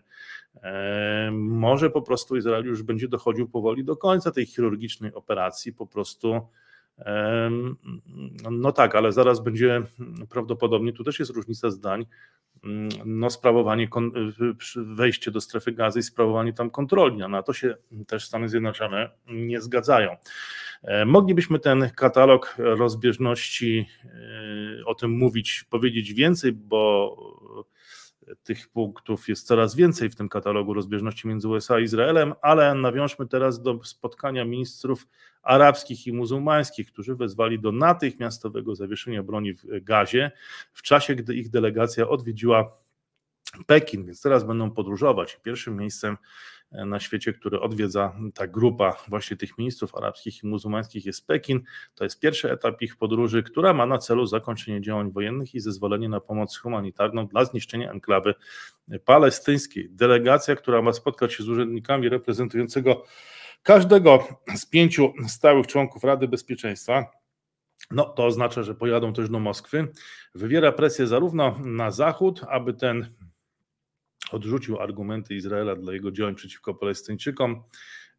E, 0.63 1.29
może 1.33 1.89
po 1.89 2.01
prostu 2.01 2.35
Izrael 2.35 2.65
już 2.65 2.83
będzie 2.83 3.07
dochodził 3.07 3.49
powoli 3.49 3.83
do 3.83 3.97
końca 3.97 4.31
tej 4.31 4.45
chirurgicznej 4.45 5.13
operacji, 5.13 5.73
po 5.73 5.87
prostu. 5.87 6.41
No 8.51 8.71
tak, 8.71 8.95
ale 8.95 9.11
zaraz 9.11 9.43
będzie 9.43 9.81
prawdopodobnie, 10.29 10.93
tu 10.93 11.03
też 11.03 11.19
jest 11.19 11.31
różnica 11.31 11.69
zdań, 11.69 12.05
no, 13.05 13.29
sprawowanie, 13.29 13.87
wejście 14.75 15.31
do 15.31 15.41
strefy 15.41 15.71
gazy 15.71 15.99
i 15.99 16.03
sprawowanie 16.03 16.53
tam 16.53 16.69
kontroli, 16.69 17.23
a 17.23 17.27
na 17.27 17.43
to 17.43 17.53
się 17.53 17.75
też 18.07 18.25
Stany 18.25 18.49
Zjednoczone 18.49 19.09
nie 19.27 19.61
zgadzają. 19.61 20.17
E, 20.83 21.05
moglibyśmy 21.05 21.59
ten 21.59 21.89
katalog 21.95 22.55
rozbieżności 22.57 23.87
e, 24.05 24.85
o 24.85 24.95
tym 24.95 25.11
mówić, 25.11 25.65
powiedzieć 25.69 26.13
więcej, 26.13 26.51
bo 26.51 27.15
tych 28.43 28.69
punktów 28.69 29.29
jest 29.29 29.47
coraz 29.47 29.75
więcej 29.75 30.09
w 30.09 30.15
tym 30.15 30.29
katalogu 30.29 30.73
rozbieżności 30.73 31.27
między 31.27 31.47
USA 31.47 31.79
i 31.79 31.83
Izraelem, 31.83 32.33
ale 32.41 32.75
nawiążmy 32.75 33.27
teraz 33.27 33.61
do 33.61 33.83
spotkania 33.83 34.45
ministrów 34.45 35.07
arabskich 35.41 36.07
i 36.07 36.13
muzułmańskich, 36.13 36.91
którzy 36.91 37.15
wezwali 37.15 37.59
do 37.59 37.71
natychmiastowego 37.71 38.75
zawieszenia 38.75 39.23
broni 39.23 39.53
w 39.53 39.63
gazie 39.81 40.31
w 40.73 40.81
czasie, 40.81 41.15
gdy 41.15 41.35
ich 41.35 41.49
delegacja 41.49 42.09
odwiedziła 42.09 42.71
Pekin, 43.65 44.05
więc 44.05 44.21
teraz 44.21 44.43
będą 44.43 44.71
podróżować. 44.71 45.39
Pierwszym 45.43 45.77
miejscem 45.77 46.17
na 46.71 46.99
świecie, 46.99 47.33
który 47.33 47.59
odwiedza 47.59 48.15
ta 48.33 48.47
grupa 48.47 48.95
właśnie 49.07 49.37
tych 49.37 49.57
ministrów 49.57 49.95
arabskich 49.95 50.43
i 50.43 50.47
muzułmańskich 50.47 51.05
jest 51.05 51.27
Pekin. 51.27 51.61
To 51.95 52.03
jest 52.03 52.19
pierwszy 52.19 52.51
etap 52.51 52.81
ich 52.81 52.97
podróży, 52.97 53.43
która 53.43 53.73
ma 53.73 53.85
na 53.85 53.97
celu 53.97 54.25
zakończenie 54.25 54.81
działań 54.81 55.11
wojennych 55.11 55.55
i 55.55 55.59
zezwolenie 55.59 56.09
na 56.09 56.19
pomoc 56.19 56.57
humanitarną 56.57 57.27
dla 57.27 57.45
zniszczenia 57.45 57.91
enklawy 57.91 58.33
palestyńskiej. 59.05 59.89
Delegacja, 59.91 60.55
która 60.55 60.81
ma 60.81 60.93
spotkać 60.93 61.33
się 61.33 61.43
z 61.43 61.49
urzędnikami 61.49 62.09
reprezentującego 62.09 63.03
każdego 63.63 64.27
z 64.55 64.65
pięciu 64.65 65.13
stałych 65.27 65.67
członków 65.67 66.03
Rady 66.03 66.27
Bezpieczeństwa, 66.27 67.05
no, 67.91 68.03
to 68.05 68.25
oznacza, 68.25 68.63
że 68.63 68.75
pojadą 68.75 69.13
też 69.13 69.29
do 69.29 69.39
Moskwy. 69.39 69.87
Wywiera 70.35 70.71
presję 70.71 71.07
zarówno 71.07 71.59
na 71.65 71.91
Zachód, 71.91 72.41
aby 72.49 72.73
ten 72.73 73.07
odrzucił 74.31 74.79
argumenty 74.79 75.35
Izraela 75.35 75.75
dla 75.75 75.93
jego 75.93 76.11
działań 76.11 76.35
przeciwko 76.35 76.73
Palestyńczykom 76.73 77.63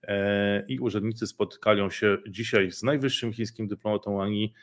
e, 0.03 0.65
i 0.69 0.79
urzędnicy 0.79 1.27
spotkają 1.27 1.91
się 1.91 2.19
dzisiaj 2.29 2.73
z 2.73 2.83
najwyższym 2.83 3.33
chińskim 3.33 3.69
dyplomatą 3.69 4.23
Ani 4.23 4.55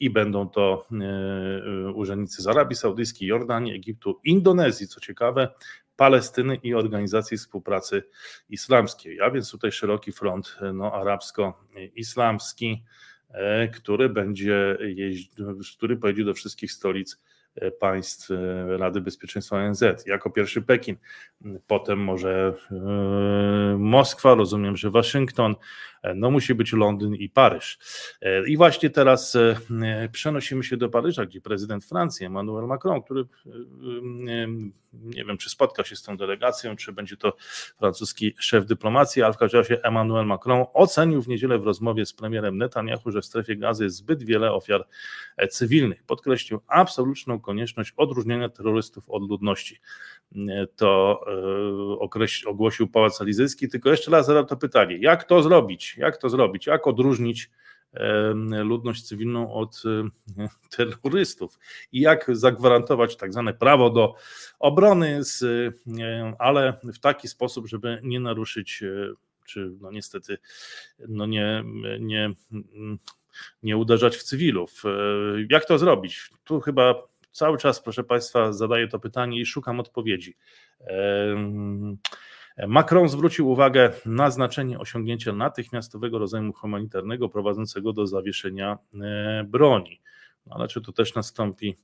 i 0.00 0.10
będą 0.10 0.48
to 0.48 0.86
e, 0.92 1.92
urzędnicy 1.92 2.42
z 2.42 2.46
Arabii 2.46 2.76
Saudyjskiej, 2.76 3.28
Jordanii, 3.28 3.74
Egiptu, 3.74 4.20
Indonezji, 4.24 4.88
co 4.88 5.00
ciekawe, 5.00 5.48
Palestyny 5.96 6.56
i 6.62 6.74
Organizacji 6.74 7.36
Współpracy 7.36 8.02
Islamskiej. 8.48 9.20
A 9.20 9.30
więc 9.30 9.50
tutaj 9.50 9.72
szeroki 9.72 10.12
front 10.12 10.58
no, 10.74 10.92
arabsko-islamski, 10.92 12.84
e, 13.30 13.68
który 13.68 14.08
będzie 14.08 14.78
jeździ, 14.80 15.30
który 15.76 15.96
pojedzie 15.96 16.24
do 16.24 16.34
wszystkich 16.34 16.72
stolic 16.72 17.16
E, 17.16 17.35
państw 17.80 18.30
e, 18.30 18.76
Rady 18.76 19.00
Bezpieczeństwa 19.00 19.56
ONZ. 19.56 19.82
Jako 20.06 20.30
pierwszy 20.30 20.62
Pekin, 20.62 20.96
potem 21.66 21.98
może 21.98 22.54
e, 22.70 23.76
Moskwa, 23.78 24.34
rozumiem, 24.34 24.76
że 24.76 24.90
Waszyngton, 24.90 25.54
no 26.14 26.30
musi 26.30 26.54
być 26.54 26.72
Londyn 26.72 27.14
i 27.14 27.28
Paryż. 27.28 27.78
I 28.46 28.56
właśnie 28.56 28.90
teraz 28.90 29.36
przenosimy 30.12 30.64
się 30.64 30.76
do 30.76 30.88
Paryża, 30.88 31.26
gdzie 31.26 31.40
prezydent 31.40 31.84
Francji 31.84 32.26
Emmanuel 32.26 32.66
Macron, 32.66 33.02
który 33.02 33.24
nie 34.92 35.24
wiem, 35.24 35.38
czy 35.38 35.50
spotka 35.50 35.84
się 35.84 35.96
z 35.96 36.02
tą 36.02 36.16
delegacją, 36.16 36.76
czy 36.76 36.92
będzie 36.92 37.16
to 37.16 37.36
francuski 37.78 38.34
szef 38.38 38.66
dyplomacji, 38.66 39.22
ale 39.22 39.32
w 39.32 39.36
każdym 39.36 39.60
razie 39.60 39.84
Emmanuel 39.84 40.26
Macron 40.26 40.64
ocenił 40.74 41.22
w 41.22 41.28
niedzielę 41.28 41.58
w 41.58 41.64
rozmowie 41.64 42.06
z 42.06 42.12
premierem 42.12 42.58
Netanyahu, 42.58 43.10
że 43.10 43.20
w 43.20 43.24
strefie 43.24 43.56
gazy 43.56 43.84
jest 43.84 43.96
zbyt 43.96 44.22
wiele 44.22 44.52
ofiar 44.52 44.86
cywilnych. 45.50 46.04
Podkreślił 46.04 46.60
absolutną 46.66 47.40
konieczność 47.40 47.92
odróżnienia 47.96 48.48
terrorystów 48.48 49.10
od 49.10 49.28
ludności. 49.28 49.80
To 50.76 51.20
e, 52.44 52.48
ogłosił 52.48 52.88
Pałac 52.88 53.20
Elizyjski, 53.20 53.68
tylko 53.68 53.90
jeszcze 53.90 54.10
raz 54.10 54.26
zadam 54.26 54.46
to 54.46 54.56
pytanie, 54.56 54.98
jak 55.00 55.24
to 55.24 55.42
zrobić? 55.42 55.95
Jak 55.96 56.16
to 56.16 56.28
zrobić? 56.28 56.66
Jak 56.66 56.86
odróżnić 56.86 57.50
ludność 58.64 59.02
cywilną 59.02 59.52
od 59.52 59.82
terrorystów 60.76 61.58
i 61.92 62.00
jak 62.00 62.26
zagwarantować 62.32 63.16
tak 63.16 63.32
zwane 63.32 63.54
prawo 63.54 63.90
do 63.90 64.14
obrony, 64.58 65.20
ale 66.38 66.80
w 66.94 66.98
taki 66.98 67.28
sposób, 67.28 67.66
żeby 67.66 68.00
nie 68.02 68.20
naruszyć, 68.20 68.82
e, 68.82 69.12
czy 69.44 69.72
no 69.80 69.90
niestety 69.90 70.38
no 71.08 71.26
nie, 71.26 71.64
nie, 72.00 72.30
nie 73.62 73.76
uderzać 73.76 74.16
w 74.16 74.22
cywilów. 74.22 74.82
E, 74.84 74.88
jak 75.50 75.64
to 75.64 75.78
zrobić? 75.78 76.30
Tu 76.44 76.60
chyba 76.60 77.02
cały 77.32 77.58
czas, 77.58 77.80
proszę 77.80 78.04
Państwa, 78.04 78.52
zadaję 78.52 78.88
to 78.88 78.98
pytanie 78.98 79.40
i 79.40 79.46
szukam 79.46 79.80
odpowiedzi. 79.80 80.36
Macron 82.68 83.08
zwrócił 83.08 83.50
uwagę 83.50 83.92
na 84.06 84.30
znaczenie 84.30 84.78
osiągnięcia 84.78 85.32
natychmiastowego 85.32 86.18
rozejmu 86.18 86.52
humanitarnego 86.52 87.28
prowadzącego 87.28 87.92
do 87.92 88.06
zawieszenia 88.06 88.78
e, 89.02 89.44
broni. 89.44 90.00
No, 90.46 90.56
ale 90.56 90.68
czy 90.68 90.80
to 90.80 90.92
też 90.92 91.14
nastąpi? 91.14 91.76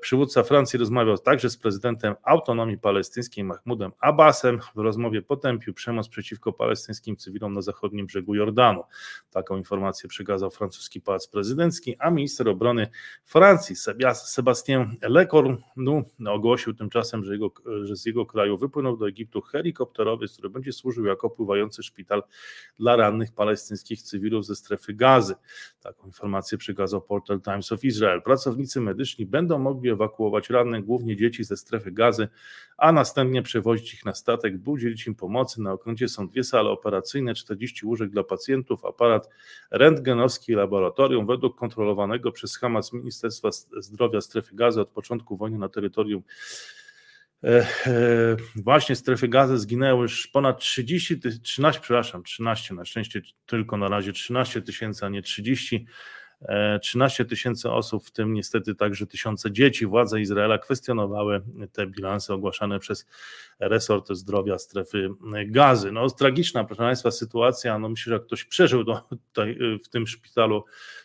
Przywódca 0.00 0.42
Francji 0.42 0.78
rozmawiał 0.78 1.18
także 1.18 1.50
z 1.50 1.56
prezydentem 1.56 2.14
autonomii 2.22 2.78
palestyńskiej 2.78 3.44
Mahmudem 3.44 3.92
Abbasem. 4.00 4.60
W 4.74 4.78
rozmowie 4.78 5.22
potępił 5.22 5.74
przemoc 5.74 6.08
przeciwko 6.08 6.52
palestyńskim 6.52 7.16
cywilom 7.16 7.54
na 7.54 7.62
zachodnim 7.62 8.06
brzegu 8.06 8.34
Jordanu. 8.34 8.82
Taką 9.30 9.56
informację 9.56 10.08
przekazał 10.08 10.50
francuski 10.50 11.00
pałac 11.00 11.28
prezydencki, 11.28 11.96
a 11.98 12.10
minister 12.10 12.48
obrony 12.48 12.88
Francji 13.24 13.76
Sebastien 14.14 14.96
Lecornu 15.02 16.02
ogłosił 16.26 16.74
tymczasem, 16.74 17.24
że, 17.24 17.32
jego, 17.32 17.52
że 17.82 17.96
z 17.96 18.06
jego 18.06 18.26
kraju 18.26 18.58
wypłynął 18.58 18.96
do 18.96 19.08
Egiptu 19.08 19.40
helikopterowiec, 19.40 20.32
który 20.32 20.50
będzie 20.50 20.72
służył 20.72 21.04
jako 21.04 21.30
pływający 21.30 21.82
szpital 21.82 22.22
dla 22.78 22.96
rannych 22.96 23.32
palestyńskich 23.32 24.02
cywilów 24.02 24.46
ze 24.46 24.56
strefy 24.56 24.94
gazy. 24.94 25.34
Taką 25.80 26.06
informację 26.06 26.58
przekazał 26.58 27.00
portal 27.02 27.40
Times 27.40 27.72
of 27.72 27.84
Israel. 27.84 27.97
Pracownicy 28.24 28.80
medyczni 28.80 29.26
będą 29.26 29.58
mogli 29.58 29.90
ewakuować 29.90 30.50
rannych, 30.50 30.84
głównie 30.84 31.16
dzieci 31.16 31.44
ze 31.44 31.56
strefy 31.56 31.92
gazy, 31.92 32.28
a 32.78 32.92
następnie 32.92 33.42
przewozić 33.42 33.94
ich 33.94 34.04
na 34.04 34.14
statek, 34.14 34.58
by 34.58 34.70
udzielić 34.70 35.06
im 35.06 35.14
pomocy. 35.14 35.62
Na 35.62 35.72
okręcie 35.72 36.08
są 36.08 36.28
dwie 36.28 36.44
sale 36.44 36.70
operacyjne, 36.70 37.34
40 37.34 37.86
łóżek 37.86 38.10
dla 38.10 38.22
pacjentów, 38.22 38.84
aparat 38.84 39.28
rentgenowski 39.70 40.52
i 40.52 40.54
laboratorium. 40.54 41.26
Według 41.26 41.58
kontrolowanego 41.58 42.32
przez 42.32 42.56
Hamas 42.56 42.92
Ministerstwa 42.92 43.48
Zdrowia 43.78 44.20
strefy 44.20 44.56
gazy 44.56 44.80
od 44.80 44.90
początku 44.90 45.36
wojny 45.36 45.58
na 45.58 45.68
terytorium 45.68 46.22
e, 47.44 47.66
e, 47.86 48.36
właśnie 48.56 48.96
strefy 48.96 49.28
gazy 49.28 49.58
zginęły 49.58 50.02
już 50.02 50.26
ponad 50.26 50.58
30, 50.58 51.20
13, 51.42 51.80
przepraszam, 51.80 52.22
13, 52.22 52.74
na 52.74 52.84
szczęście 52.84 53.22
tylko 53.46 53.76
na 53.76 53.88
razie 53.88 54.12
13 54.12 54.62
tysięcy, 54.62 55.06
a 55.06 55.08
nie 55.08 55.22
30 55.22 55.86
13 56.82 57.24
tysięcy 57.24 57.70
osób, 57.70 58.06
w 58.06 58.10
tym 58.10 58.34
niestety 58.34 58.74
także 58.74 59.06
tysiące 59.06 59.52
dzieci. 59.52 59.86
Władze 59.86 60.20
Izraela 60.20 60.58
kwestionowały 60.58 61.42
te 61.72 61.86
bilanse 61.86 62.34
ogłaszane 62.34 62.78
przez 62.78 63.06
resort 63.60 64.12
zdrowia 64.12 64.58
strefy 64.58 65.10
gazy. 65.46 65.92
No, 65.92 66.10
tragiczna, 66.10 66.64
proszę 66.64 66.82
Państwa, 66.82 67.10
sytuacja. 67.10 67.78
No, 67.78 67.88
myślę, 67.88 68.10
że 68.10 68.14
jak 68.14 68.26
ktoś 68.26 68.44
przeżył 68.44 68.84
do, 68.84 69.00
tutaj, 69.10 69.58
w 69.84 69.88
tym 69.88 70.06
szpitalu 70.06 70.64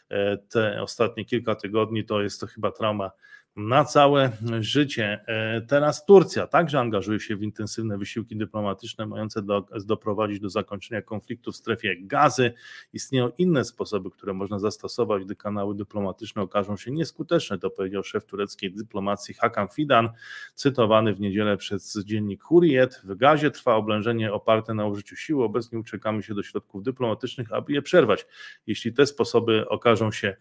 e, 0.09 0.37
te 0.37 0.81
ostatnie 0.81 1.25
kilka 1.25 1.55
tygodni, 1.55 2.05
to 2.05 2.21
jest 2.21 2.41
to 2.41 2.47
chyba 2.47 2.71
trauma 2.71 3.11
na 3.55 3.85
całe 3.85 4.31
życie. 4.59 5.25
E, 5.27 5.61
teraz 5.61 6.05
Turcja 6.05 6.47
także 6.47 6.79
angażuje 6.79 7.19
się 7.19 7.35
w 7.35 7.43
intensywne 7.43 7.97
wysiłki 7.97 8.37
dyplomatyczne 8.37 9.05
mające 9.05 9.41
do, 9.41 9.65
doprowadzić 9.85 10.39
do 10.39 10.49
zakończenia 10.49 11.01
konfliktu 11.01 11.51
w 11.51 11.55
strefie 11.55 11.95
gazy. 12.01 12.53
Istnieją 12.93 13.31
inne 13.37 13.65
sposoby, 13.65 14.11
które 14.11 14.33
można 14.33 14.59
zastosować, 14.59 15.25
gdy 15.25 15.35
kanały 15.35 15.75
dyplomatyczne 15.75 16.41
okażą 16.41 16.77
się 16.77 16.91
nieskuteczne, 16.91 17.59
to 17.59 17.69
powiedział 17.69 18.03
szef 18.03 18.25
tureckiej 18.25 18.73
dyplomacji 18.73 19.33
Hakan 19.33 19.67
Fidan, 19.67 20.09
cytowany 20.55 21.13
w 21.13 21.19
niedzielę 21.19 21.57
przez 21.57 21.99
dziennik 22.05 22.43
Hurriyet. 22.43 23.01
W 23.03 23.15
gazie 23.15 23.51
trwa 23.51 23.75
oblężenie 23.75 24.33
oparte 24.33 24.73
na 24.73 24.85
użyciu 24.85 25.15
siły. 25.15 25.43
Obecnie 25.43 25.79
uciekamy 25.79 26.23
się 26.23 26.33
do 26.35 26.43
środków 26.43 26.83
dyplomatycznych, 26.83 27.53
aby 27.53 27.73
je 27.73 27.81
przerwać. 27.81 28.25
Jeśli 28.67 28.93
te 28.93 29.05
sposoby 29.05 29.69
okażą 29.69 30.11
się 30.11 30.35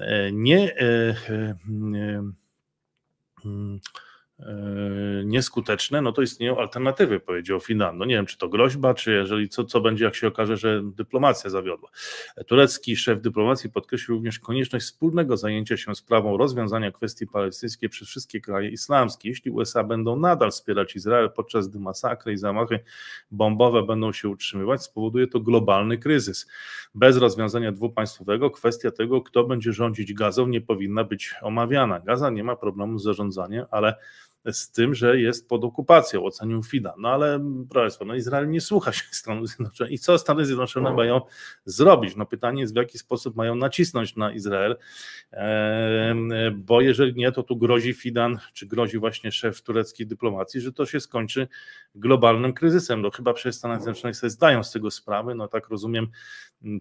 e, 0.00 0.32
nie, 0.32 0.74
Hmm. 1.66 2.41
E, 3.44 3.80
nieskuteczne, 5.24 6.02
no 6.02 6.12
to 6.12 6.22
istnieją 6.22 6.58
alternatywy, 6.58 7.20
powiedział 7.20 7.60
Finan. 7.60 7.98
No 7.98 8.04
nie 8.04 8.14
wiem, 8.14 8.26
czy 8.26 8.38
to 8.38 8.48
groźba, 8.48 8.94
czy 8.94 9.12
jeżeli 9.12 9.48
co, 9.48 9.64
co 9.64 9.80
będzie, 9.80 10.04
jak 10.04 10.14
się 10.14 10.28
okaże, 10.28 10.56
że 10.56 10.80
dyplomacja 10.84 11.50
zawiodła. 11.50 11.90
Turecki 12.46 12.96
szef 12.96 13.20
dyplomacji 13.20 13.70
podkreślił 13.70 14.16
również 14.16 14.38
konieczność 14.38 14.86
wspólnego 14.86 15.36
zajęcia 15.36 15.76
się 15.76 15.94
sprawą 15.94 16.36
rozwiązania 16.36 16.92
kwestii 16.92 17.26
palestyńskiej 17.26 17.88
przez 17.88 18.08
wszystkie 18.08 18.40
kraje 18.40 18.70
islamskie. 18.70 19.28
Jeśli 19.28 19.50
USA 19.50 19.84
będą 19.84 20.16
nadal 20.16 20.50
wspierać 20.50 20.96
Izrael, 20.96 21.30
podczas 21.30 21.68
gdy 21.68 21.78
masakry 21.78 22.32
i 22.32 22.36
zamachy 22.36 22.80
bombowe 23.30 23.82
będą 23.82 24.12
się 24.12 24.28
utrzymywać, 24.28 24.82
spowoduje 24.82 25.26
to 25.26 25.40
globalny 25.40 25.98
kryzys. 25.98 26.46
Bez 26.94 27.16
rozwiązania 27.16 27.72
dwupaństwowego 27.72 28.50
kwestia 28.50 28.90
tego, 28.90 29.22
kto 29.22 29.44
będzie 29.44 29.72
rządzić 29.72 30.14
Gazą, 30.14 30.46
nie 30.46 30.60
powinna 30.60 31.04
być 31.04 31.34
omawiana. 31.42 32.00
Gaza 32.00 32.30
nie 32.30 32.44
ma 32.44 32.56
problemu 32.56 32.98
z 32.98 33.02
zarządzaniem, 33.02 33.64
ale 33.70 33.94
z 34.50 34.70
tym, 34.70 34.94
że 34.94 35.20
jest 35.20 35.48
pod 35.48 35.64
okupacją, 35.64 36.24
ocenił 36.24 36.62
FIDA. 36.62 36.94
No 36.98 37.08
ale 37.08 37.40
proszę 37.70 37.84
Państwa, 37.84 38.04
no 38.04 38.14
Izrael 38.14 38.50
nie 38.50 38.60
słucha 38.60 38.92
się 38.92 39.04
Stanów 39.10 39.48
Zjednoczonych. 39.48 39.92
I 39.92 39.98
co 39.98 40.18
Stany 40.18 40.46
Zjednoczone 40.46 40.90
no. 40.90 40.96
mają 40.96 41.20
zrobić? 41.64 42.16
No 42.16 42.26
pytanie 42.26 42.60
jest, 42.60 42.74
w 42.74 42.76
jaki 42.76 42.98
sposób 42.98 43.36
mają 43.36 43.54
nacisnąć 43.54 44.16
na 44.16 44.32
Izrael, 44.32 44.76
bo 46.54 46.80
jeżeli 46.80 47.14
nie, 47.14 47.32
to 47.32 47.42
tu 47.42 47.56
grozi 47.56 47.94
Fidan, 47.94 48.38
czy 48.52 48.66
grozi 48.66 48.98
właśnie 48.98 49.32
szef 49.32 49.62
tureckiej 49.62 50.06
dyplomacji, 50.06 50.60
że 50.60 50.72
to 50.72 50.86
się 50.86 51.00
skończy 51.00 51.48
globalnym 51.94 52.52
kryzysem. 52.52 53.02
No 53.02 53.10
chyba 53.10 53.32
przez 53.32 53.56
Stany 53.56 53.74
Zjednoczone 53.74 54.14
sobie 54.14 54.30
zdają 54.30 54.62
z 54.62 54.72
tego 54.72 54.90
sprawę, 54.90 55.34
no 55.34 55.48
tak 55.48 55.68
rozumiem, 55.68 56.08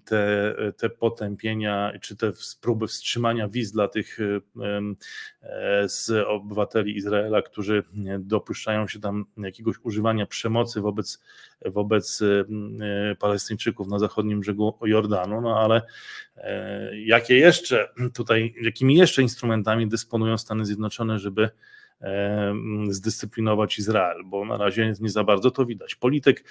te, 0.06 0.56
te 0.78 0.90
potępienia, 0.90 1.92
czy 2.02 2.16
te 2.16 2.32
próby 2.62 2.88
wstrzymania 2.88 3.48
wiz 3.48 3.72
dla 3.72 3.88
tych 3.88 4.18
e, 4.20 5.90
z 5.90 6.10
obywateli 6.28 6.98
Izraela, 6.98 7.42
którzy 7.42 7.84
dopuszczają 8.20 8.88
się 8.88 9.00
tam 9.00 9.26
jakiegoś 9.38 9.76
używania 9.84 10.26
przemocy 10.26 10.82
wobec, 10.82 11.24
wobec 11.66 12.22
e, 12.22 13.16
Palestyńczyków 13.16 13.88
na 13.88 14.00
zachodnim 14.00 14.40
brzegu 14.40 14.78
Jordanu, 14.82 15.42
no 15.42 15.60
ale 15.60 15.82
e, 16.38 16.98
jakie 16.98 17.38
jeszcze 17.38 17.90
tutaj, 18.14 18.54
jakimi 18.62 18.96
jeszcze 18.96 19.22
instrumentami 19.22 19.88
dysponują 19.88 20.38
Stany 20.38 20.66
Zjednoczone, 20.66 21.20
żeby 21.20 21.50
zdyscyplinować 22.90 23.80
Izrael, 23.80 24.24
bo 24.26 24.46
na 24.46 24.58
razie 24.58 24.94
nie 25.02 25.10
za 25.10 25.24
bardzo 25.24 25.52
to 25.52 25.66
widać. 25.66 25.96
Polityk 25.96 26.44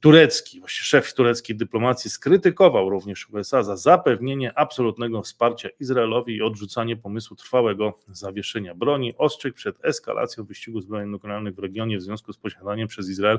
turecki, 0.00 0.60
właściwie 0.60 0.84
szef 0.84 1.14
tureckiej 1.14 1.56
dyplomacji 1.56 2.10
skrytykował 2.10 2.90
również 2.90 3.30
USA 3.30 3.62
za 3.62 3.76
zapewnienie 3.76 4.58
absolutnego 4.58 5.22
wsparcia 5.22 5.68
Izraelowi 5.80 6.36
i 6.36 6.42
odrzucanie 6.42 6.96
pomysłu 6.96 7.36
trwałego 7.36 7.98
zawieszenia 8.08 8.74
broni, 8.74 9.14
ostrzegł 9.16 9.56
przed 9.56 9.84
eskalacją 9.84 10.44
wyścigu 10.44 10.80
zbrojeń 10.80 11.10
nuklearnych 11.10 11.54
w 11.54 11.58
regionie 11.58 11.98
w 11.98 12.02
związku 12.02 12.32
z 12.32 12.36
posiadaniem 12.36 12.88
przez 12.88 13.08
Izrael 13.08 13.38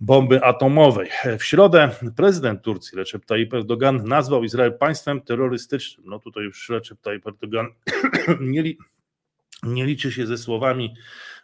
bomby 0.00 0.44
atomowej. 0.44 1.10
W 1.38 1.44
środę 1.44 1.90
prezydent 2.16 2.62
Turcji 2.62 2.98
Recep 2.98 3.24
Tayyip 3.24 3.54
Erdogan 3.54 4.04
nazwał 4.04 4.44
Izrael 4.44 4.78
państwem 4.78 5.20
terrorystycznym. 5.20 6.06
No 6.06 6.18
tutaj 6.18 6.44
już 6.44 6.68
Recep 6.68 7.00
Tayyip 7.00 7.26
Erdogan 7.26 7.66
nie, 8.40 8.62
nie 9.64 9.86
liczy 9.86 10.12
się 10.12 10.26
ze 10.26 10.38
słowami, 10.38 10.94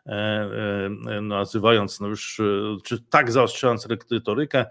e, 0.06 0.11
e, 0.11 1.20
nazywając 1.20 2.00
no 2.00 2.09
już, 2.09 2.40
e, 2.40 2.76
czy 2.85 3.02
tak 3.02 3.33
zaostrzając 3.33 3.88
retorykę, 4.11 4.66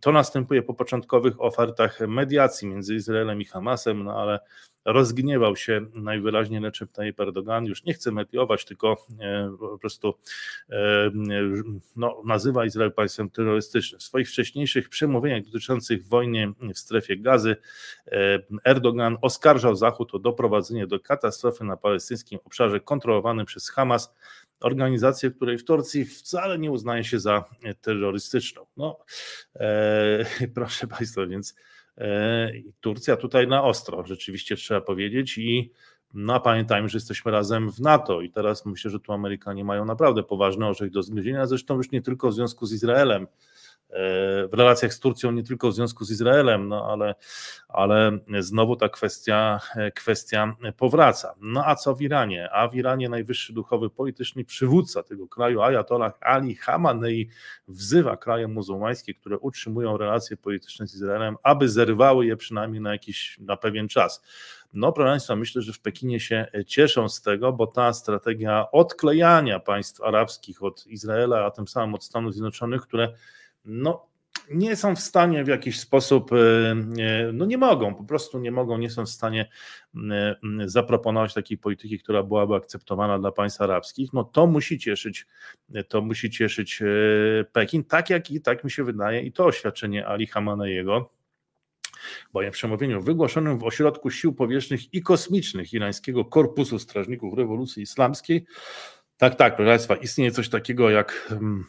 to 0.00 0.12
następuje 0.12 0.62
po 0.62 0.74
początkowych 0.74 1.40
ofertach 1.40 2.00
mediacji 2.00 2.68
między 2.68 2.94
Izraelem 2.94 3.40
i 3.40 3.44
Hamasem, 3.44 4.04
no 4.04 4.20
ale 4.20 4.40
rozgniewał 4.92 5.56
się 5.56 5.86
najwyraźniej 5.94 6.60
Recep 6.60 6.92
Tayyip 6.92 7.20
Erdogan, 7.20 7.66
już 7.66 7.84
nie 7.84 7.94
chce 7.94 8.12
mediować, 8.12 8.64
tylko 8.64 9.06
e, 9.20 9.56
po 9.58 9.78
prostu 9.78 10.14
e, 10.70 11.10
no, 11.96 12.22
nazywa 12.24 12.64
Izrael 12.64 12.92
państwem 12.92 13.30
terrorystycznym. 13.30 14.00
W 14.00 14.02
swoich 14.02 14.28
wcześniejszych 14.28 14.88
przemówieniach 14.88 15.44
dotyczących 15.44 16.06
wojny 16.06 16.52
w 16.74 16.78
strefie 16.78 17.16
gazy 17.16 17.56
e, 18.06 18.38
Erdogan 18.64 19.16
oskarżał 19.22 19.76
Zachód 19.76 20.14
o 20.14 20.18
doprowadzenie 20.18 20.86
do 20.86 21.00
katastrofy 21.00 21.64
na 21.64 21.76
palestyńskim 21.76 22.38
obszarze 22.44 22.80
kontrolowanym 22.80 23.46
przez 23.46 23.70
Hamas, 23.70 24.14
organizację, 24.60 25.30
której 25.30 25.58
w 25.58 25.64
Turcji 25.64 26.04
wcale 26.04 26.58
nie 26.58 26.70
uznaje 26.70 27.04
się 27.04 27.20
za 27.20 27.44
terrorystyczną. 27.80 28.66
No, 28.76 28.98
e, 29.56 30.24
proszę 30.54 30.86
Państwa, 30.86 31.26
więc 31.26 31.54
Turcja 32.80 33.16
tutaj 33.16 33.48
na 33.48 33.64
ostro, 33.64 34.06
rzeczywiście 34.06 34.56
trzeba 34.56 34.80
powiedzieć. 34.80 35.38
I 35.38 35.72
no 36.14 36.40
pamiętajmy, 36.40 36.88
że 36.88 36.96
jesteśmy 36.96 37.32
razem 37.32 37.72
w 37.72 37.80
NATO. 37.80 38.20
I 38.20 38.30
teraz 38.30 38.66
myślę, 38.66 38.90
że 38.90 39.00
tu 39.00 39.12
Amerykanie 39.12 39.64
mają 39.64 39.84
naprawdę 39.84 40.22
poważny 40.22 40.66
orzech 40.66 40.90
do 40.90 41.02
zgryzienia, 41.02 41.46
zresztą 41.46 41.76
już 41.76 41.90
nie 41.90 42.02
tylko 42.02 42.28
w 42.28 42.34
związku 42.34 42.66
z 42.66 42.72
Izraelem, 42.72 43.26
w 43.90 44.48
relacjach 44.52 44.94
z 44.94 45.00
Turcją, 45.00 45.32
nie 45.32 45.42
tylko 45.42 45.68
w 45.68 45.74
związku 45.74 46.04
z 46.04 46.10
Izraelem, 46.10 46.68
no 46.68 46.86
ale, 46.92 47.14
ale 47.68 48.18
znowu 48.38 48.76
ta 48.76 48.88
kwestia, 48.88 49.60
kwestia 49.94 50.56
powraca. 50.76 51.34
No 51.40 51.62
a 51.66 51.74
co 51.74 51.94
w 51.94 52.02
Iranie? 52.02 52.50
A 52.52 52.68
w 52.68 52.74
Iranie 52.74 53.08
najwyższy 53.08 53.52
duchowy 53.52 53.90
polityczny 53.90 54.44
przywódca 54.44 55.02
tego 55.02 55.28
kraju, 55.28 55.62
Ayatollah 55.62 56.12
Ali 56.20 56.56
Khamenei, 56.56 57.28
wzywa 57.68 58.16
kraje 58.16 58.48
muzułmańskie, 58.48 59.14
które 59.14 59.38
utrzymują 59.38 59.96
relacje 59.96 60.36
polityczne 60.36 60.86
z 60.86 60.94
Izraelem, 60.94 61.36
aby 61.42 61.68
zerwały 61.68 62.26
je 62.26 62.36
przynajmniej 62.36 62.80
na 62.80 62.92
jakiś, 62.92 63.38
na 63.40 63.56
pewien 63.56 63.88
czas. 63.88 64.22
No, 64.74 64.92
proszę 64.92 65.10
Państwa, 65.10 65.36
myślę, 65.36 65.62
że 65.62 65.72
w 65.72 65.80
Pekinie 65.80 66.20
się 66.20 66.46
cieszą 66.66 67.08
z 67.08 67.22
tego, 67.22 67.52
bo 67.52 67.66
ta 67.66 67.92
strategia 67.92 68.70
odklejania 68.72 69.60
państw 69.60 70.02
arabskich 70.02 70.62
od 70.62 70.86
Izraela, 70.86 71.44
a 71.44 71.50
tym 71.50 71.68
samym 71.68 71.94
od 71.94 72.04
Stanów 72.04 72.32
Zjednoczonych, 72.32 72.82
które 72.82 73.12
no, 73.68 74.08
nie 74.50 74.76
są 74.76 74.96
w 74.96 75.00
stanie 75.00 75.44
w 75.44 75.48
jakiś 75.48 75.80
sposób, 75.80 76.30
no 77.32 77.46
nie 77.46 77.58
mogą, 77.58 77.94
po 77.94 78.04
prostu 78.04 78.38
nie 78.38 78.50
mogą, 78.50 78.78
nie 78.78 78.90
są 78.90 79.06
w 79.06 79.08
stanie 79.08 79.48
zaproponować 80.64 81.34
takiej 81.34 81.58
polityki, 81.58 81.98
która 81.98 82.22
byłaby 82.22 82.54
akceptowana 82.54 83.18
dla 83.18 83.32
państw 83.32 83.60
arabskich, 83.60 84.12
no 84.12 84.24
to 84.24 84.46
musi 84.46 84.78
cieszyć, 84.78 85.26
to 85.88 86.00
musi 86.00 86.30
cieszyć 86.30 86.82
Pekin, 87.52 87.84
tak 87.84 88.10
jak 88.10 88.30
i 88.30 88.40
tak 88.40 88.64
mi 88.64 88.70
się 88.70 88.84
wydaje 88.84 89.22
i 89.22 89.32
to 89.32 89.44
oświadczenie 89.44 90.06
Ali 90.06 90.26
Hamanejego, 90.26 91.10
bowiem 92.32 92.52
w 92.52 92.54
przemówieniu 92.54 93.02
wygłoszonym 93.02 93.58
w 93.58 93.64
Ośrodku 93.64 94.10
Sił 94.10 94.32
Powietrznych 94.32 94.94
i 94.94 95.02
Kosmicznych 95.02 95.72
Irańskiego 95.72 96.24
Korpusu 96.24 96.78
Strażników 96.78 97.38
Rewolucji 97.38 97.82
Islamskiej 97.82 98.46
tak, 99.18 99.34
tak, 99.34 99.56
proszę 99.56 99.70
Państwa, 99.70 99.96
istnieje 99.96 100.30
coś 100.30 100.48
takiego 100.48 100.90
jak, 100.90 101.28
mm, 101.30 101.64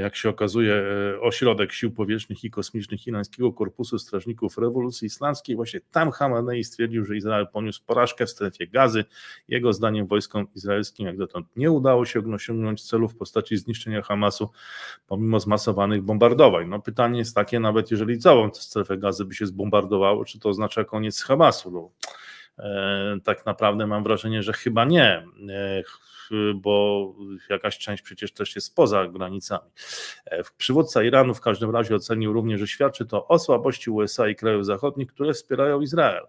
jak 0.00 0.16
się 0.16 0.28
okazuje, 0.28 0.74
e, 0.74 1.20
Ośrodek 1.20 1.72
Sił 1.72 1.90
Powietrznych 1.90 2.44
i 2.44 2.50
Kosmicznych 2.50 3.06
Irańskiego 3.06 3.52
Korpusu 3.52 3.98
Strażników 3.98 4.58
Rewolucji 4.58 5.06
Islamskiej. 5.06 5.56
Właśnie 5.56 5.80
tam 5.90 6.10
Hamanei 6.10 6.64
stwierdził, 6.64 7.04
że 7.04 7.16
Izrael 7.16 7.46
poniósł 7.52 7.84
porażkę 7.86 8.26
w 8.26 8.30
strefie 8.30 8.66
gazy. 8.66 9.04
Jego 9.48 9.72
zdaniem 9.72 10.06
wojskom 10.06 10.46
izraelskim 10.54 11.06
jak 11.06 11.16
dotąd 11.16 11.46
nie 11.56 11.70
udało 11.70 12.06
się 12.06 12.34
osiągnąć 12.34 12.82
celu 12.88 13.08
w 13.08 13.16
postaci 13.16 13.56
zniszczenia 13.56 14.02
Hamasu 14.02 14.50
pomimo 15.06 15.40
zmasowanych 15.40 16.02
bombardowań. 16.02 16.68
No 16.68 16.80
pytanie 16.80 17.18
jest 17.18 17.34
takie, 17.34 17.60
nawet 17.60 17.90
jeżeli 17.90 18.18
całą 18.18 18.54
strefę 18.54 18.98
gazy 18.98 19.24
by 19.24 19.34
się 19.34 19.46
zbombardowało, 19.46 20.24
czy 20.24 20.38
to 20.38 20.48
oznacza 20.48 20.84
koniec 20.84 21.22
Hamasu? 21.22 21.70
No, 21.70 21.90
tak 23.24 23.46
naprawdę 23.46 23.86
mam 23.86 24.02
wrażenie, 24.02 24.42
że 24.42 24.52
chyba 24.52 24.84
nie. 24.84 25.26
E, 25.48 25.82
bo 26.54 27.14
jakaś 27.50 27.78
część 27.78 28.02
przecież 28.02 28.32
też 28.32 28.54
jest 28.54 28.74
poza 28.74 29.08
granicami. 29.08 29.70
E, 30.24 30.42
przywódca 30.56 31.02
Iranu 31.02 31.34
w 31.34 31.40
każdym 31.40 31.70
razie 31.70 31.94
ocenił 31.94 32.32
również, 32.32 32.60
że 32.60 32.66
świadczy 32.66 33.06
to 33.06 33.28
o 33.28 33.38
słabości 33.38 33.90
USA 33.90 34.28
i 34.28 34.36
krajów 34.36 34.66
zachodnich, 34.66 35.08
które 35.08 35.32
wspierają 35.32 35.80
Izrael. 35.80 36.26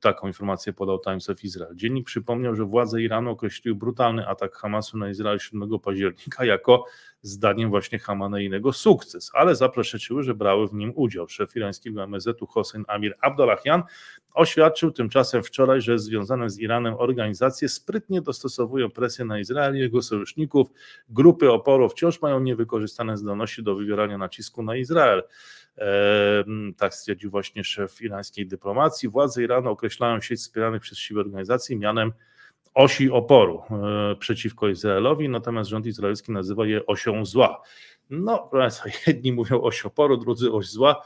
Taką 0.00 0.26
informację 0.26 0.72
podał 0.72 0.98
Times 0.98 1.30
of 1.30 1.44
Israel. 1.44 1.76
Dziennik 1.76 2.06
przypomniał, 2.06 2.54
że 2.54 2.64
władze 2.64 3.02
Iranu 3.02 3.30
określiły 3.30 3.76
brutalny 3.76 4.28
atak 4.28 4.56
Hamasu 4.56 4.98
na 4.98 5.10
Izrael 5.10 5.38
7 5.38 5.78
października 5.78 6.44
jako 6.44 6.84
zdaniem 7.22 7.70
właśnie 7.70 7.98
Hamaneinego 7.98 8.72
sukces, 8.72 9.30
ale 9.34 9.56
zaprzeczyły, 9.56 10.22
że 10.22 10.34
brały 10.34 10.68
w 10.68 10.74
nim 10.74 10.92
udział. 10.94 11.28
Szef 11.28 11.56
irańskiego 11.56 12.02
MSZ-u 12.04 12.46
Hossein 12.46 12.84
Amir 12.88 13.16
Abdullahian 13.20 13.82
oświadczył 14.34 14.90
tymczasem 14.90 15.42
wczoraj, 15.42 15.80
że 15.80 15.98
związane 15.98 16.50
z 16.50 16.58
Iranem 16.58 16.94
organizacje 16.98 17.68
sprytnie 17.68 18.22
dostosowują 18.22 18.90
presję 18.90 19.24
na 19.24 19.38
Izrael 19.38 19.76
i 19.76 19.78
jego 19.78 20.02
sojuszników. 20.02 20.68
Grupy 21.08 21.52
oporu 21.52 21.88
wciąż 21.88 22.22
mają 22.22 22.40
niewykorzystane 22.40 23.16
zdolności 23.16 23.62
do 23.62 23.74
wywierania 23.74 24.18
nacisku 24.18 24.62
na 24.62 24.76
Izrael. 24.76 25.22
Tak 26.76 26.94
stwierdził 26.94 27.30
właśnie 27.30 27.64
szef 27.64 28.02
irańskiej 28.02 28.46
dyplomacji. 28.46 29.08
Władze 29.08 29.42
Iranu 29.42 29.70
określają 29.70 30.20
sieć 30.20 30.40
wspieranych 30.40 30.82
przez 30.82 30.98
siły 30.98 31.20
organizacji 31.20 31.76
mianem 31.76 32.12
osi 32.74 33.10
oporu 33.10 33.62
e, 33.70 34.16
przeciwko 34.16 34.68
Izraelowi, 34.68 35.28
natomiast 35.28 35.70
rząd 35.70 35.86
izraelski 35.86 36.32
nazywa 36.32 36.66
je 36.66 36.86
osią 36.86 37.24
zła. 37.24 37.62
No, 38.10 38.50
jedni 39.06 39.32
mówią 39.32 39.60
oś 39.60 39.86
oporu, 39.86 40.16
drudzy 40.16 40.52
oś 40.52 40.66
zła. 40.70 41.02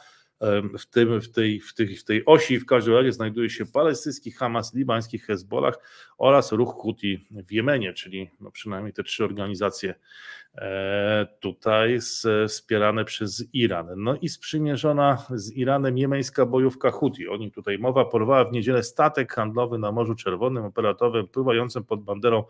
W, 0.78 0.86
tym, 0.86 1.20
w, 1.20 1.30
tej, 1.30 1.60
w, 1.60 1.74
tej, 1.74 1.96
w 1.96 2.04
tej 2.04 2.24
osi 2.24 2.58
w 2.58 2.66
każdym 2.66 2.94
razie 2.94 3.12
znajduje 3.12 3.50
się 3.50 3.66
palestyński 3.66 4.30
Hamas, 4.30 4.74
libański 4.74 5.18
Hezbollah 5.18 5.74
oraz 6.18 6.52
ruch 6.52 6.74
Houthi 6.82 7.26
w 7.30 7.52
Jemenie, 7.52 7.92
czyli 7.92 8.30
no 8.40 8.50
przynajmniej 8.50 8.92
te 8.92 9.02
trzy 9.02 9.24
organizacje 9.24 9.94
e, 10.54 11.26
tutaj 11.40 11.98
wspierane 12.48 13.04
przez 13.04 13.44
Iran. 13.52 13.86
No 13.96 14.16
i 14.16 14.28
sprzymierzona 14.28 15.26
z 15.34 15.52
Iranem 15.52 15.98
jemeńska 15.98 16.46
bojówka 16.46 16.90
Houthi. 16.90 17.28
O 17.28 17.36
nim 17.36 17.50
tutaj 17.50 17.78
mowa 17.78 18.04
porwała 18.04 18.44
w 18.44 18.52
niedzielę 18.52 18.82
statek 18.82 19.32
handlowy 19.32 19.78
na 19.78 19.92
Morzu 19.92 20.14
Czerwonym, 20.14 20.64
operatowym 20.64 21.28
pływającym 21.28 21.84
pod 21.84 22.04
banderą 22.04 22.44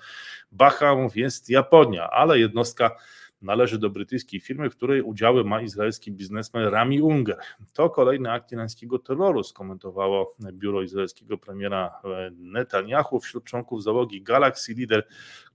Bahamów 0.52 1.16
jest 1.16 1.50
Japonia, 1.50 2.10
ale 2.10 2.38
jednostka 2.38 2.96
należy 3.42 3.78
do 3.78 3.90
brytyjskiej 3.90 4.40
firmy, 4.40 4.70
w 4.70 4.76
której 4.76 5.02
udziały 5.02 5.44
ma 5.44 5.62
izraelski 5.62 6.12
biznesmen 6.12 6.64
Rami 6.68 7.02
Unger. 7.02 7.36
To 7.72 7.90
kolejny 7.90 8.32
akt 8.32 8.52
irańskiego 8.52 8.98
terroru, 8.98 9.42
skomentowało 9.42 10.34
biuro 10.52 10.82
izraelskiego 10.82 11.38
premiera 11.38 12.00
Netanyahu. 12.32 13.20
Wśród 13.20 13.44
członków 13.44 13.82
załogi 13.82 14.22
Galaxy 14.22 14.74
Leader, 14.78 15.06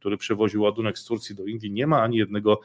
który 0.06 0.18
przewoził 0.18 0.62
ładunek 0.62 0.99
z 0.99 1.06
Turcji 1.06 1.36
do 1.36 1.45
Indii, 1.45 1.72
nie 1.72 1.88
ma 1.88 2.01
ani 2.01 2.18
jednego 2.18 2.62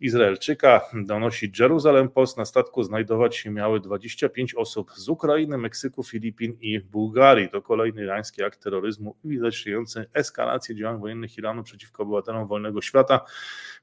Izraelczyka. 0.00 0.80
Donosi 0.94 1.52
Jerusalem 1.60 2.08
Post. 2.08 2.36
Na 2.36 2.44
statku 2.44 2.82
znajdować 2.82 3.36
się 3.36 3.50
miały 3.50 3.80
25 3.80 4.54
osób 4.54 4.90
z 4.96 5.08
Ukrainy, 5.08 5.58
Meksyku, 5.58 6.02
Filipin 6.02 6.56
i 6.60 6.80
Bułgarii. 6.80 7.48
To 7.48 7.62
kolejny 7.62 8.02
irański 8.02 8.42
akt 8.42 8.62
terroryzmu 8.62 9.16
uwidaczniający 9.24 10.06
eskalację 10.14 10.74
działań 10.76 11.00
wojennych 11.00 11.38
Iranu 11.38 11.62
przeciwko 11.62 12.02
obywatelom 12.02 12.46
wolnego 12.46 12.82
świata, 12.82 13.20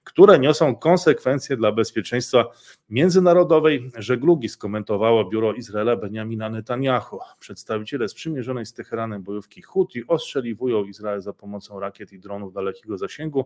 które 0.03 0.39
niosą 0.39 0.75
konsekwencje 0.75 1.57
dla 1.57 1.71
bezpieczeństwa 1.71 2.45
międzynarodowej 2.89 3.91
żeglugi, 3.97 4.49
skomentowało 4.49 5.29
biuro 5.29 5.53
Izraela 5.53 5.95
Benjamina 5.95 6.49
Netanyahu. 6.49 7.19
Przedstawiciele 7.39 8.09
sprzymierzonej 8.09 8.65
z 8.65 8.73
Teheranem 8.73 9.23
bojówki 9.23 9.61
Houthi 9.61 10.07
ostrzeliwują 10.07 10.85
Izrael 10.85 11.21
za 11.21 11.33
pomocą 11.33 11.79
rakiet 11.79 12.13
i 12.13 12.19
dronów 12.19 12.53
dalekiego 12.53 12.96
zasięgu 12.97 13.45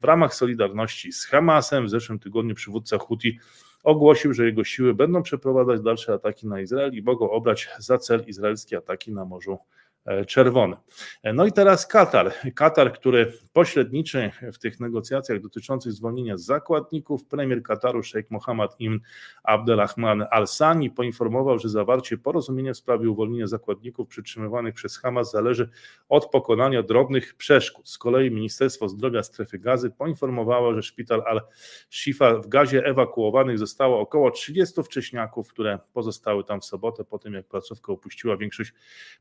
w 0.00 0.04
ramach 0.04 0.34
solidarności 0.34 1.12
z 1.12 1.26
Hamasem. 1.26 1.86
W 1.86 1.90
zeszłym 1.90 2.18
tygodniu 2.18 2.54
przywódca 2.54 2.98
Houthi 2.98 3.38
ogłosił, 3.84 4.34
że 4.34 4.46
jego 4.46 4.64
siły 4.64 4.94
będą 4.94 5.22
przeprowadzać 5.22 5.80
dalsze 5.80 6.12
ataki 6.12 6.46
na 6.46 6.60
Izrael 6.60 6.94
i 6.94 7.02
mogą 7.02 7.30
obrać 7.30 7.68
za 7.78 7.98
cel 7.98 8.24
izraelskie 8.26 8.76
ataki 8.76 9.12
na 9.12 9.24
Morzu 9.24 9.58
E, 10.06 10.24
czerwony. 10.24 10.76
E, 11.22 11.32
no 11.32 11.46
i 11.46 11.52
teraz 11.52 11.86
Katar. 11.86 12.32
Katar, 12.54 12.92
który 12.92 13.32
pośredniczy 13.52 14.30
w 14.52 14.58
tych 14.58 14.80
negocjacjach 14.80 15.40
dotyczących 15.40 15.92
zwolnienia 15.92 16.36
zakładników, 16.36 17.24
premier 17.24 17.62
Kataru 17.62 18.02
Sheikh 18.02 18.30
Mohammed 18.30 18.70
Ibn 18.78 18.98
Abdelrahman 19.42 20.24
Al-Sani 20.30 20.90
poinformował, 20.90 21.58
że 21.58 21.68
zawarcie 21.68 22.18
porozumienia 22.18 22.72
w 22.72 22.76
sprawie 22.76 23.10
uwolnienia 23.10 23.46
zakładników 23.46 24.08
przytrzymywanych 24.08 24.74
przez 24.74 24.98
Hamas 24.98 25.30
zależy 25.30 25.70
od 26.08 26.30
pokonania 26.30 26.82
drobnych 26.82 27.34
przeszkód. 27.34 27.88
Z 27.88 27.98
kolei 27.98 28.30
Ministerstwo 28.30 28.88
Zdrowia 28.88 29.22
Strefy 29.22 29.58
Gazy 29.58 29.90
poinformowało, 29.90 30.74
że 30.74 30.82
szpital 30.82 31.22
Al-Shifa 31.26 32.34
w 32.34 32.48
Gazie 32.48 32.84
ewakuowanych 32.86 33.58
zostało 33.58 34.00
około 34.00 34.30
30 34.30 34.82
wcześniaków, 34.82 35.48
które 35.48 35.78
pozostały 35.92 36.44
tam 36.44 36.60
w 36.60 36.64
sobotę 36.64 37.04
po 37.04 37.18
tym, 37.18 37.34
jak 37.34 37.46
placówkę 37.46 37.92
opuściła 37.92 38.36
większość 38.36 38.72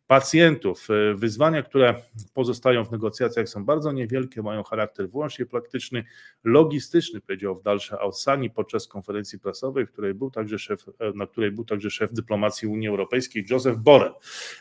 pacjentów. 0.07 0.72
E, 0.89 1.13
wyzwania, 1.15 1.63
które 1.63 1.95
pozostają 2.33 2.85
w 2.85 2.91
negocjacjach 2.91 3.49
są 3.49 3.65
bardzo 3.65 3.91
niewielkie, 3.91 4.41
mają 4.41 4.63
charakter 4.63 5.09
wyłącznie 5.09 5.45
praktyczny, 5.45 6.03
logistyczny, 6.43 7.21
powiedział 7.21 7.55
w 7.55 7.63
dalsze 7.63 7.99
Alsani 7.99 8.49
podczas 8.49 8.87
konferencji 8.87 9.39
prasowej, 9.39 9.85
w 9.85 9.91
której 9.91 10.13
był 10.13 10.31
także 10.31 10.59
szef, 10.59 10.85
e, 10.99 11.11
na 11.15 11.27
której 11.27 11.51
był 11.51 11.65
także 11.65 11.89
szef 11.89 12.13
dyplomacji 12.13 12.67
Unii 12.67 12.87
Europejskiej 12.87 13.45
Joseph 13.49 13.77
Borrell. 13.77 14.13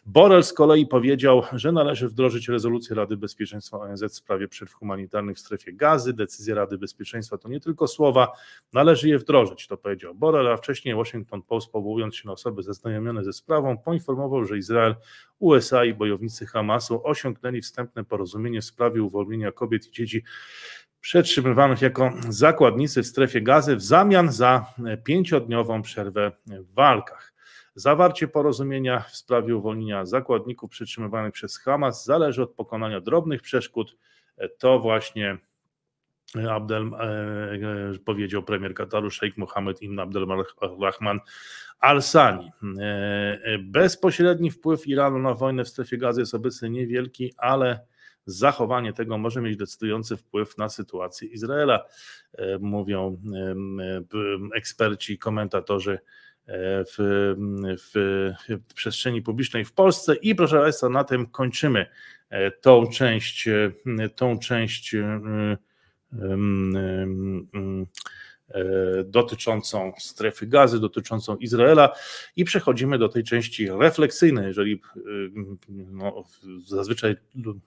Borrell 0.06 0.44
z 0.44 0.52
kolei 0.52 0.86
powiedział, 0.86 1.42
że 1.52 1.72
należy 1.72 2.08
wdrożyć 2.08 2.48
rezolucję 2.48 2.96
Rady 2.96 3.16
Bezpieczeństwa 3.16 3.78
ONZ 3.78 4.02
w 4.02 4.14
sprawie 4.14 4.48
przerw 4.48 4.72
humanitarnych 4.74 5.36
w 5.36 5.40
strefie 5.40 5.72
gazy. 5.72 6.12
Decyzja 6.12 6.54
Rady 6.54 6.78
Bezpieczeństwa 6.78 7.38
to 7.38 7.48
nie 7.48 7.60
tylko 7.60 7.88
słowa, 7.88 8.32
należy 8.72 9.08
je 9.08 9.18
wdrożyć, 9.18 9.66
to 9.66 9.76
powiedział 9.76 10.14
Borrell, 10.14 10.48
a 10.48 10.56
wcześniej 10.56 10.94
Washington 10.94 11.42
Post 11.42 11.72
powołując 11.72 12.16
się 12.16 12.26
na 12.26 12.32
osoby 12.32 12.62
zaznajomione 12.62 13.24
ze 13.24 13.32
sprawą 13.32 13.78
poinformował, 13.78 14.44
że 14.44 14.58
Izrael, 14.58 14.94
USA 15.38 15.84
i 15.84 15.94
bojownicy 16.02 16.46
Hamasu 16.46 17.06
osiągnęli 17.06 17.60
wstępne 17.60 18.04
porozumienie 18.04 18.60
w 18.60 18.64
sprawie 18.64 19.02
uwolnienia 19.02 19.52
kobiet 19.52 19.86
i 19.86 19.90
dzieci 19.90 20.24
przetrzymywanych 21.00 21.82
jako 21.82 22.12
zakładnicy 22.28 23.02
w 23.02 23.06
strefie 23.06 23.40
gazy 23.42 23.76
w 23.76 23.82
zamian 23.82 24.32
za 24.32 24.74
pięciodniową 25.04 25.82
przerwę 25.82 26.32
w 26.46 26.74
walkach. 26.74 27.32
Zawarcie 27.74 28.28
porozumienia 28.28 29.00
w 29.00 29.16
sprawie 29.16 29.56
uwolnienia 29.56 30.06
zakładników 30.06 30.70
przetrzymywanych 30.70 31.32
przez 31.32 31.58
Hamas 31.58 32.04
zależy 32.04 32.42
od 32.42 32.54
pokonania 32.54 33.00
drobnych 33.00 33.42
przeszkód. 33.42 33.96
To 34.58 34.78
właśnie 34.78 35.38
Abdel, 36.50 36.90
e, 36.94 37.94
e, 37.94 37.98
powiedział 38.04 38.42
premier 38.42 38.74
Kataru 38.74 39.10
Sheikh 39.10 39.36
Mohammed 39.36 39.82
ibn 39.82 39.98
Abdelrahman 39.98 41.18
Al-Sani. 41.80 42.50
E, 42.80 43.58
bezpośredni 43.58 44.50
wpływ 44.50 44.86
Iranu 44.86 45.18
na 45.18 45.34
wojnę 45.34 45.64
w 45.64 45.68
strefie 45.68 45.98
gazy 45.98 46.20
jest 46.20 46.34
obecnie 46.34 46.70
niewielki, 46.70 47.32
ale 47.36 47.80
zachowanie 48.26 48.92
tego 48.92 49.18
może 49.18 49.42
mieć 49.42 49.56
decydujący 49.56 50.16
wpływ 50.16 50.58
na 50.58 50.68
sytuację 50.68 51.28
Izraela, 51.28 51.84
mówią 52.60 53.22
eksperci, 54.54 55.18
komentatorzy 55.18 55.98
w, 56.48 57.34
w, 57.78 57.92
w 58.48 58.74
przestrzeni 58.74 59.22
publicznej 59.22 59.64
w 59.64 59.72
Polsce. 59.72 60.14
I 60.14 60.34
proszę 60.34 60.60
Państwa, 60.60 60.88
na 60.88 61.04
tym 61.04 61.26
kończymy 61.26 61.86
tą 62.60 62.86
część, 62.86 63.48
tą 64.16 64.38
część 64.38 64.96
dotyczącą 69.04 69.92
strefy 69.98 70.46
gazy, 70.46 70.80
dotyczącą 70.80 71.36
Izraela 71.36 71.92
i 72.36 72.44
przechodzimy 72.44 72.98
do 72.98 73.08
tej 73.08 73.24
części 73.24 73.68
refleksyjnej, 73.70 74.46
jeżeli 74.46 74.80
no, 75.68 76.24
zazwyczaj 76.66 77.16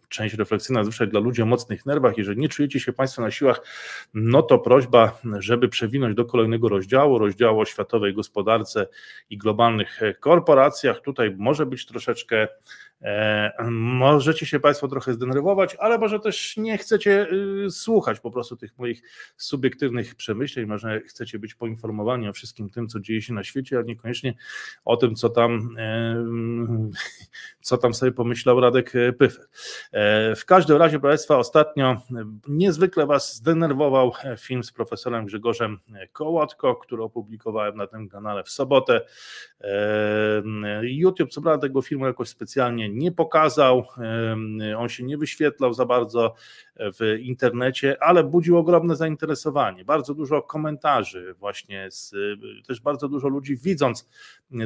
część 0.09 0.35
refleksyjna 0.35 0.83
zazwyczaj 0.83 1.07
dla 1.07 1.19
ludzi 1.19 1.41
o 1.41 1.45
mocnych 1.45 1.85
nerwach, 1.85 2.17
jeżeli 2.17 2.41
nie 2.41 2.49
czujecie 2.49 2.79
się 2.79 2.93
Państwo 2.93 3.21
na 3.21 3.31
siłach, 3.31 3.61
no 4.13 4.41
to 4.41 4.59
prośba, 4.59 5.19
żeby 5.39 5.69
przewinąć 5.69 6.15
do 6.15 6.25
kolejnego 6.25 6.69
rozdziału, 6.69 7.17
rozdziału 7.17 7.59
o 7.59 7.65
światowej 7.65 8.13
gospodarce 8.13 8.87
i 9.29 9.37
globalnych 9.37 9.99
korporacjach. 10.19 11.01
Tutaj 11.01 11.35
może 11.37 11.65
być 11.65 11.85
troszeczkę 11.85 12.47
E, 12.94 12.94
możecie 13.71 14.45
się 14.45 14.59
Państwo 14.59 14.87
trochę 14.87 15.13
zdenerwować, 15.13 15.75
ale 15.79 15.97
może 15.97 16.19
też 16.19 16.57
nie 16.57 16.77
chcecie 16.77 17.27
y, 17.65 17.71
słuchać 17.71 18.19
po 18.19 18.31
prostu 18.31 18.57
tych 18.57 18.77
moich 18.77 19.01
subiektywnych 19.37 20.15
przemyśleń, 20.15 20.65
może 20.65 21.01
chcecie 21.01 21.39
być 21.39 21.55
poinformowani 21.55 22.29
o 22.29 22.33
wszystkim 22.33 22.69
tym, 22.69 22.87
co 22.87 22.99
dzieje 22.99 23.21
się 23.21 23.33
na 23.33 23.43
świecie, 23.43 23.79
a 23.79 23.81
niekoniecznie 23.81 24.33
o 24.85 24.97
tym, 24.97 25.15
co 25.15 25.29
tam, 25.29 25.75
e, 25.77 26.25
co 27.61 27.77
tam 27.77 27.93
sobie 27.93 28.11
pomyślał 28.11 28.59
Radek. 28.59 28.93
E, 28.95 30.35
w 30.35 30.45
każdym 30.45 30.77
razie, 30.77 30.99
proszę 30.99 31.11
Państwa, 31.11 31.37
ostatnio 31.37 32.01
niezwykle 32.47 33.05
Was 33.05 33.35
zdenerwował 33.35 34.11
film 34.37 34.63
z 34.63 34.71
profesorem 34.71 35.25
Grzegorzem 35.25 35.79
Kołotko, 36.11 36.75
który 36.75 37.03
opublikowałem 37.03 37.75
na 37.75 37.87
tym 37.87 38.09
kanale 38.09 38.43
w 38.43 38.49
sobotę. 38.49 39.01
YouTube, 40.81 41.31
co 41.31 41.41
prawda 41.41 41.67
tego 41.67 41.81
filmu 41.81 42.05
jakoś 42.05 42.29
specjalnie 42.29 42.84
nie 42.89 43.11
pokazał, 43.11 43.85
on 44.77 44.89
się 44.89 45.03
nie 45.03 45.17
wyświetlał 45.17 45.73
za 45.73 45.85
bardzo 45.85 46.35
w 46.79 47.17
internecie, 47.21 47.97
ale 48.03 48.23
budził 48.23 48.57
ogromne 48.57 48.95
zainteresowanie. 48.95 49.85
Bardzo 49.85 50.13
dużo 50.13 50.41
komentarzy, 50.41 51.35
właśnie 51.39 51.91
z, 51.91 52.15
też 52.67 52.81
bardzo 52.81 53.07
dużo 53.07 53.27
ludzi 53.27 53.57
widząc 53.57 54.09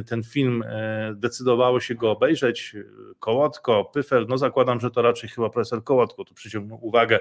ten 0.06 0.22
film 0.22 0.62
e, 0.66 1.12
decydowało 1.14 1.80
się 1.80 1.94
go 1.94 2.10
obejrzeć. 2.10 2.76
Kołotko, 3.18 3.84
Pyfel, 3.84 4.26
no 4.28 4.38
zakładam, 4.38 4.80
że 4.80 4.90
to 4.90 5.02
raczej 5.02 5.30
chyba 5.30 5.50
profesor 5.50 5.84
Kołotko 5.84 6.24
tu 6.24 6.34
przyciągnął 6.34 6.78
uwagę 6.86 7.20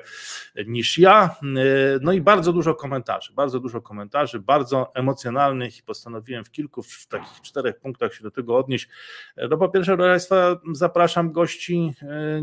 niż 0.67 0.97
ja. 0.97 1.35
E, 1.43 1.99
no 2.01 2.11
i 2.11 2.21
bardzo 2.21 2.53
dużo 2.53 2.75
komentarzy, 2.75 3.33
bardzo 3.33 3.59
dużo 3.59 3.81
komentarzy, 3.81 4.39
bardzo 4.39 4.91
emocjonalnych 4.93 5.77
i 5.77 5.83
postanowiłem 5.83 6.45
w 6.45 6.51
kilku, 6.51 6.83
w 6.83 7.07
takich 7.07 7.41
czterech 7.41 7.79
punktach 7.79 8.13
się 8.13 8.23
do 8.23 8.31
tego 8.31 8.57
odnieść. 8.57 8.89
E, 9.35 9.47
no 9.47 9.57
po 9.57 9.69
pierwsze, 9.69 9.95
proszę 9.95 10.09
Państwa, 10.09 10.55
zapraszam 10.89 11.31
gości, 11.31 11.93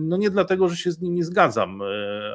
no 0.01 0.17
nie 0.17 0.31
dlatego, 0.31 0.69
że 0.69 0.77
się 0.77 0.93
z 0.93 1.01
nimi 1.01 1.23
zgadzam, 1.23 1.83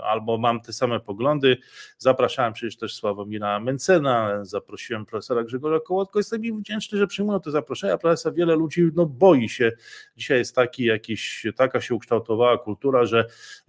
albo 0.03 0.37
mam 0.37 0.61
te 0.61 0.73
same 0.73 0.99
poglądy. 0.99 1.57
Zapraszałem 1.97 2.53
przecież 2.53 2.77
też 2.77 2.95
Sławomira 2.95 3.59
Mencena, 3.59 4.45
zaprosiłem 4.45 5.05
profesora 5.05 5.43
Grzegorza 5.43 5.79
Kołotko. 5.79 6.19
Jestem 6.19 6.45
im 6.45 6.59
wdzięczny, 6.59 6.97
że 6.97 7.07
przyjmują 7.07 7.39
te 7.39 7.51
zaproszenia. 7.51 7.97
Profesor 7.97 8.33
wiele 8.33 8.55
ludzi 8.55 8.89
no, 8.95 9.05
boi 9.05 9.49
się. 9.49 9.71
Dzisiaj 10.17 10.37
jest 10.37 10.55
taki 10.55 10.83
jakiś, 10.83 11.45
taka 11.55 11.81
się 11.81 11.95
ukształtowała 11.95 12.57
kultura, 12.57 13.05
że 13.05 13.25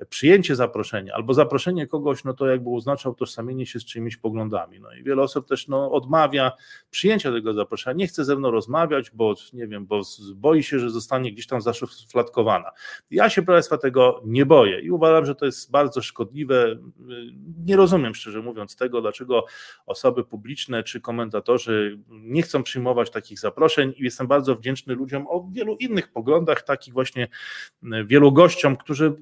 przyjęcie 0.08 0.56
zaproszenia 0.56 1.14
albo 1.14 1.34
zaproszenie 1.34 1.86
kogoś, 1.86 2.24
no 2.24 2.34
to 2.34 2.46
jakby 2.46 2.70
oznacza 2.70 3.10
utożsamienie 3.10 3.66
się 3.66 3.80
z 3.80 3.84
czyimiś 3.84 4.16
poglądami. 4.16 4.80
No 4.80 4.92
i 4.92 5.02
wiele 5.02 5.22
osób 5.22 5.48
też 5.48 5.68
no, 5.68 5.92
odmawia 5.92 6.52
przyjęcia 6.90 7.32
tego 7.32 7.54
zaproszenia. 7.54 7.96
Nie 7.96 8.06
chce 8.06 8.24
ze 8.24 8.36
mną 8.36 8.50
rozmawiać, 8.50 9.10
bo 9.10 9.34
nie 9.52 9.66
wiem, 9.66 9.86
bo 9.86 10.02
boi 10.34 10.62
się, 10.62 10.78
że 10.78 10.90
zostanie 10.90 11.32
gdzieś 11.32 11.46
tam 11.46 11.60
zaszufladkowana. 12.32 12.70
Ja 13.10 13.30
się, 13.30 13.42
Państwa, 13.42 13.78
tego 13.78 14.20
nie 14.24 14.46
boję 14.46 14.80
i 14.80 14.90
uważam, 14.90 15.26
że 15.26 15.34
to 15.34 15.46
jest 15.46 15.70
bardzo 15.70 16.02
szkodliwe. 16.02 16.76
Nie 17.64 17.76
rozumiem, 17.76 18.14
szczerze 18.14 18.42
mówiąc, 18.42 18.76
tego, 18.76 19.00
dlaczego 19.00 19.44
osoby 19.86 20.24
publiczne 20.24 20.82
czy 20.82 21.00
komentatorzy 21.00 21.98
nie 22.08 22.42
chcą 22.42 22.62
przyjmować 22.62 23.10
takich 23.10 23.38
zaproszeń 23.38 23.92
i 23.96 24.04
jestem 24.04 24.26
bardzo 24.26 24.56
wdzięczny 24.56 24.94
ludziom 24.94 25.26
o 25.28 25.48
wielu 25.52 25.76
innych 25.76 26.12
poglądach, 26.12 26.62
takich 26.62 26.94
właśnie 26.94 27.28
wielu 28.04 28.32
gościom, 28.32 28.76
którzy 28.76 29.14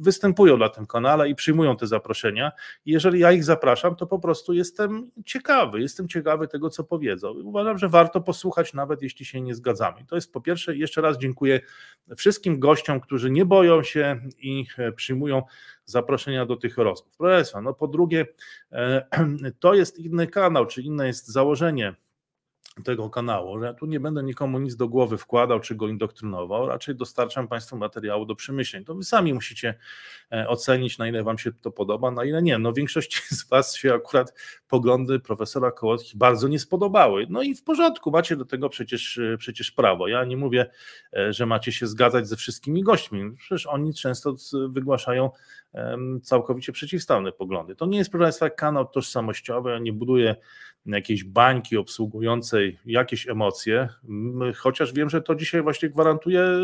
występują 0.00 0.56
na 0.56 0.68
tym 0.68 0.86
kanale 0.86 1.28
i 1.28 1.34
przyjmują 1.34 1.76
te 1.76 1.86
zaproszenia. 1.86 2.52
Jeżeli 2.86 3.20
ja 3.20 3.32
ich 3.32 3.44
zapraszam, 3.44 3.96
to 3.96 4.06
po 4.06 4.18
prostu 4.18 4.52
jestem 4.52 5.10
ciekawy, 5.24 5.80
jestem 5.80 6.08
ciekawy 6.08 6.48
tego, 6.48 6.70
co 6.70 6.84
powiedzą. 6.84 7.30
Uważam, 7.30 7.78
że 7.78 7.88
warto 7.88 8.20
posłuchać, 8.20 8.74
nawet 8.74 9.02
jeśli 9.02 9.24
się 9.24 9.40
nie 9.40 9.54
zgadzamy. 9.54 10.04
To 10.08 10.14
jest 10.14 10.32
po 10.32 10.40
pierwsze, 10.40 10.76
jeszcze 10.76 11.00
raz 11.00 11.18
dziękuję 11.18 11.60
wszystkim 12.16 12.53
gościom, 12.58 13.00
którzy 13.00 13.30
nie 13.30 13.44
boją 13.44 13.82
się 13.82 14.20
i 14.38 14.66
przyjmują 14.96 15.42
zaproszenia 15.84 16.46
do 16.46 16.56
tych 16.56 16.78
rozmów. 16.78 17.16
Proszę 17.18 17.36
Państwa, 17.36 17.60
no 17.60 17.74
po 17.74 17.88
drugie, 17.88 18.26
e, 18.72 19.06
to 19.60 19.74
jest 19.74 19.98
inny 19.98 20.26
kanał, 20.26 20.66
czy 20.66 20.82
inne 20.82 21.06
jest 21.06 21.28
założenie 21.28 21.94
tego 22.82 23.10
kanału, 23.10 23.60
że 23.60 23.66
ja 23.66 23.74
tu 23.74 23.86
nie 23.86 24.00
będę 24.00 24.22
nikomu 24.22 24.58
nic 24.58 24.76
do 24.76 24.88
głowy 24.88 25.18
wkładał 25.18 25.60
czy 25.60 25.74
go 25.74 25.88
indoktrynował, 25.88 26.68
raczej 26.68 26.94
dostarczam 26.94 27.48
Państwu 27.48 27.76
materiału 27.76 28.26
do 28.26 28.34
przemyśleń. 28.34 28.84
To 28.84 28.94
Wy 28.94 29.04
sami 29.04 29.34
musicie 29.34 29.74
e, 30.32 30.48
ocenić, 30.48 30.98
na 30.98 31.08
ile 31.08 31.22
Wam 31.22 31.38
się 31.38 31.52
to 31.52 31.70
podoba, 31.70 32.10
na 32.10 32.24
ile 32.24 32.42
nie. 32.42 32.58
No 32.58 32.72
większości 32.72 33.20
z 33.36 33.48
Was 33.48 33.76
się 33.76 33.94
akurat 33.94 34.34
poglądy 34.68 35.20
profesora 35.20 35.70
Kołotki 35.70 36.18
bardzo 36.18 36.48
nie 36.48 36.58
spodobały. 36.58 37.26
No 37.30 37.42
i 37.42 37.54
w 37.54 37.62
porządku, 37.62 38.10
macie 38.10 38.36
do 38.36 38.44
tego 38.44 38.68
przecież, 38.68 39.18
e, 39.18 39.36
przecież 39.38 39.70
prawo. 39.70 40.08
Ja 40.08 40.24
nie 40.24 40.36
mówię, 40.36 40.70
e, 41.16 41.32
że 41.32 41.46
macie 41.46 41.72
się 41.72 41.86
zgadzać 41.86 42.28
ze 42.28 42.36
wszystkimi 42.36 42.82
gośćmi. 42.82 43.36
Przecież 43.36 43.66
oni 43.66 43.94
często 43.94 44.34
wygłaszają 44.68 45.30
całkowicie 46.22 46.72
przeciwstawne 46.72 47.32
poglądy. 47.32 47.76
To 47.76 47.86
nie 47.86 47.98
jest, 47.98 48.10
proszę 48.10 48.24
Państwa, 48.24 48.50
kanał 48.50 48.86
tożsamościowy, 48.86 49.70
ja 49.70 49.78
nie 49.78 49.92
buduję 49.92 50.36
jakiejś 50.86 51.24
bańki 51.24 51.76
obsługującej 51.76 52.78
jakieś 52.86 53.28
emocje, 53.28 53.88
chociaż 54.56 54.92
wiem, 54.92 55.10
że 55.10 55.22
to 55.22 55.34
dzisiaj 55.34 55.62
właśnie 55.62 55.88
gwarantuje 55.88 56.40
e, 56.40 56.58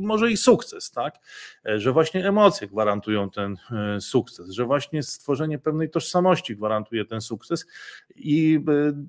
może 0.00 0.30
i 0.30 0.36
sukces, 0.36 0.90
tak? 0.90 1.18
E, 1.66 1.80
że 1.80 1.92
właśnie 1.92 2.28
emocje 2.28 2.68
gwarantują 2.68 3.30
ten 3.30 3.56
e, 3.72 4.00
sukces, 4.00 4.50
że 4.50 4.64
właśnie 4.64 5.02
stworzenie 5.02 5.58
pewnej 5.58 5.90
tożsamości 5.90 6.56
gwarantuje 6.56 7.04
ten 7.04 7.20
sukces 7.20 7.66
i 8.16 8.60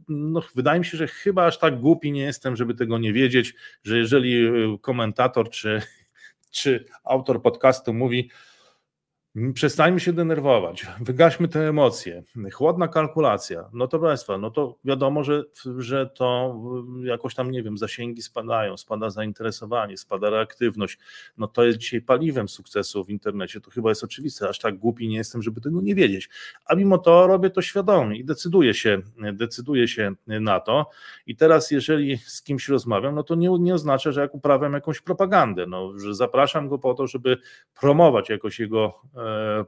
no, 0.07 0.41
wydaje 0.55 0.79
mi 0.79 0.85
się, 0.85 0.97
że 0.97 1.07
chyba 1.07 1.45
aż 1.45 1.59
tak 1.59 1.79
głupi 1.79 2.11
nie 2.11 2.23
jestem, 2.23 2.55
żeby 2.55 2.73
tego 2.73 2.97
nie 2.97 3.13
wiedzieć, 3.13 3.53
że 3.83 3.97
jeżeli 3.97 4.47
komentator 4.81 5.49
czy, 5.49 5.81
czy 6.51 6.85
autor 7.03 7.41
podcastu 7.41 7.93
mówi, 7.93 8.29
Przestańmy 9.53 9.99
się 9.99 10.13
denerwować, 10.13 10.87
wygaśmy 11.01 11.47
te 11.47 11.69
emocje, 11.69 12.23
chłodna 12.53 12.87
kalkulacja. 12.87 13.69
No 13.73 13.87
to 13.87 13.99
Państwa, 13.99 14.37
no 14.37 14.51
to 14.51 14.77
wiadomo, 14.83 15.23
że, 15.23 15.43
że 15.77 16.07
to 16.07 16.59
jakoś 17.03 17.35
tam, 17.35 17.51
nie 17.51 17.63
wiem, 17.63 17.77
zasięgi 17.77 18.21
spadają, 18.21 18.77
spada 18.77 19.09
zainteresowanie, 19.09 19.97
spada 19.97 20.29
reaktywność. 20.29 20.99
No 21.37 21.47
to 21.47 21.63
jest 21.63 21.77
dzisiaj 21.77 22.01
paliwem 22.01 22.49
sukcesu 22.49 23.03
w 23.03 23.09
internecie, 23.09 23.61
to 23.61 23.71
chyba 23.71 23.89
jest 23.89 24.03
oczywiste, 24.03 24.49
aż 24.49 24.59
tak 24.59 24.77
głupi 24.77 25.07
nie 25.07 25.17
jestem, 25.17 25.41
żeby 25.41 25.61
tego 25.61 25.81
nie 25.81 25.95
wiedzieć. 25.95 26.29
A 26.65 26.75
mimo 26.75 26.97
to 26.97 27.27
robię 27.27 27.49
to 27.49 27.61
świadomie 27.61 28.17
i 28.17 28.25
decyduję 28.25 28.73
się, 28.73 29.01
decyduję 29.33 29.87
się 29.87 30.11
na 30.27 30.59
to. 30.59 30.89
I 31.27 31.35
teraz, 31.35 31.71
jeżeli 31.71 32.17
z 32.17 32.43
kimś 32.43 32.69
rozmawiam, 32.69 33.15
no 33.15 33.23
to 33.23 33.35
nie, 33.35 33.49
nie 33.59 33.73
oznacza, 33.73 34.11
że 34.11 34.21
jak 34.21 34.35
uprawiam 34.35 34.73
jakąś 34.73 35.01
propagandę, 35.01 35.67
no, 35.67 35.99
że 35.99 36.15
zapraszam 36.15 36.69
go 36.69 36.77
po 36.77 36.93
to, 36.93 37.07
żeby 37.07 37.37
promować 37.79 38.29
jakoś 38.29 38.59
jego 38.59 39.01
E, 39.20 39.20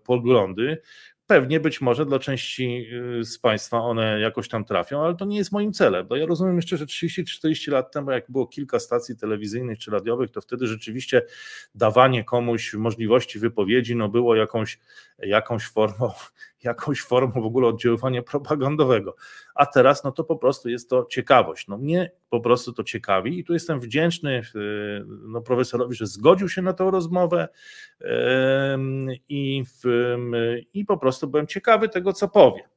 poglądy. 0.04 0.78
Pewnie 1.28 1.60
być 1.60 1.82
może 1.82 2.06
dla 2.06 2.20
części 2.20 2.86
y, 3.20 3.24
z 3.24 3.40
Państwa 3.40 3.78
one 3.78 4.20
jakoś 4.20 4.50
tam 4.50 4.66
trafią, 4.66 5.02
ale 5.02 5.16
to 5.16 5.26
nie 5.26 5.38
jest 5.38 5.52
moim 5.52 5.74
celem. 5.74 6.08
Bo 6.08 6.16
ja 6.16 6.26
rozumiem 6.26 6.56
jeszcze, 6.56 6.78
że 6.78 6.86
30-40 6.86 7.72
lat 7.72 7.92
temu, 7.92 8.12
jak 8.12 8.32
było 8.32 8.48
kilka 8.48 8.80
stacji 8.80 9.18
telewizyjnych 9.18 9.80
czy 9.80 9.92
radiowych, 9.92 10.32
to 10.32 10.42
wtedy 10.42 10.68
rzeczywiście 10.68 11.22
dawanie 11.76 12.24
komuś 12.24 12.74
możliwości 12.74 13.40
wypowiedzi 13.40 13.96
no 13.96 14.10
było 14.10 14.36
jakąś, 14.36 14.80
jakąś 15.20 15.64
formą 15.66 16.12
jakąś 16.64 17.02
formą 17.02 17.42
w 17.42 17.46
ogóle 17.46 17.68
oddziaływania 17.68 18.24
propagandowego. 18.24 19.16
A 19.56 19.66
teraz 19.66 20.04
no 20.04 20.12
to 20.12 20.24
po 20.24 20.36
prostu 20.36 20.70
jest 20.70 20.90
to 20.90 21.06
ciekawość. 21.06 21.68
No 21.68 21.78
mnie 21.78 22.12
po 22.30 22.40
prostu 22.40 22.74
to 22.74 22.84
ciekawi 22.84 23.40
i 23.40 23.44
tu 23.44 23.54
jestem 23.54 23.80
wdzięczny 23.80 24.42
no, 25.08 25.42
profesorowi, 25.42 25.96
że 25.96 26.08
zgodził 26.08 26.50
się 26.50 26.62
na 26.62 26.74
tę 26.74 26.92
rozmowę 26.92 27.48
i, 29.30 29.64
i 30.74 30.86
po 30.86 30.98
prostu 30.98 31.28
byłem 31.28 31.48
ciekawy 31.48 31.90
tego, 31.90 32.14
co 32.14 32.28
powie. 32.28 32.73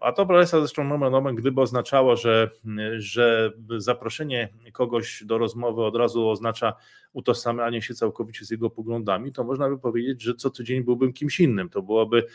A 0.00 0.12
to 0.12 0.26
profesor 0.26 0.60
zresztą 0.60 0.84
nomen 0.84 1.14
omen, 1.14 1.34
gdyby 1.34 1.60
oznaczało, 1.60 2.16
że, 2.16 2.50
że 2.98 3.52
zaproszenie 3.76 4.48
kogoś 4.72 5.24
do 5.24 5.38
rozmowy 5.38 5.84
od 5.84 5.96
razu 5.96 6.28
oznacza 6.28 6.72
utożsamianie 7.12 7.82
się 7.82 7.94
całkowicie 7.94 8.44
z 8.44 8.50
jego 8.50 8.70
poglądami, 8.70 9.32
to 9.32 9.44
można 9.44 9.68
by 9.68 9.78
powiedzieć, 9.78 10.22
że 10.22 10.34
co 10.34 10.50
tydzień 10.50 10.84
byłbym 10.84 11.12
kimś 11.12 11.40
innym. 11.40 11.68
To 11.68 11.82
byłoby 11.82 12.26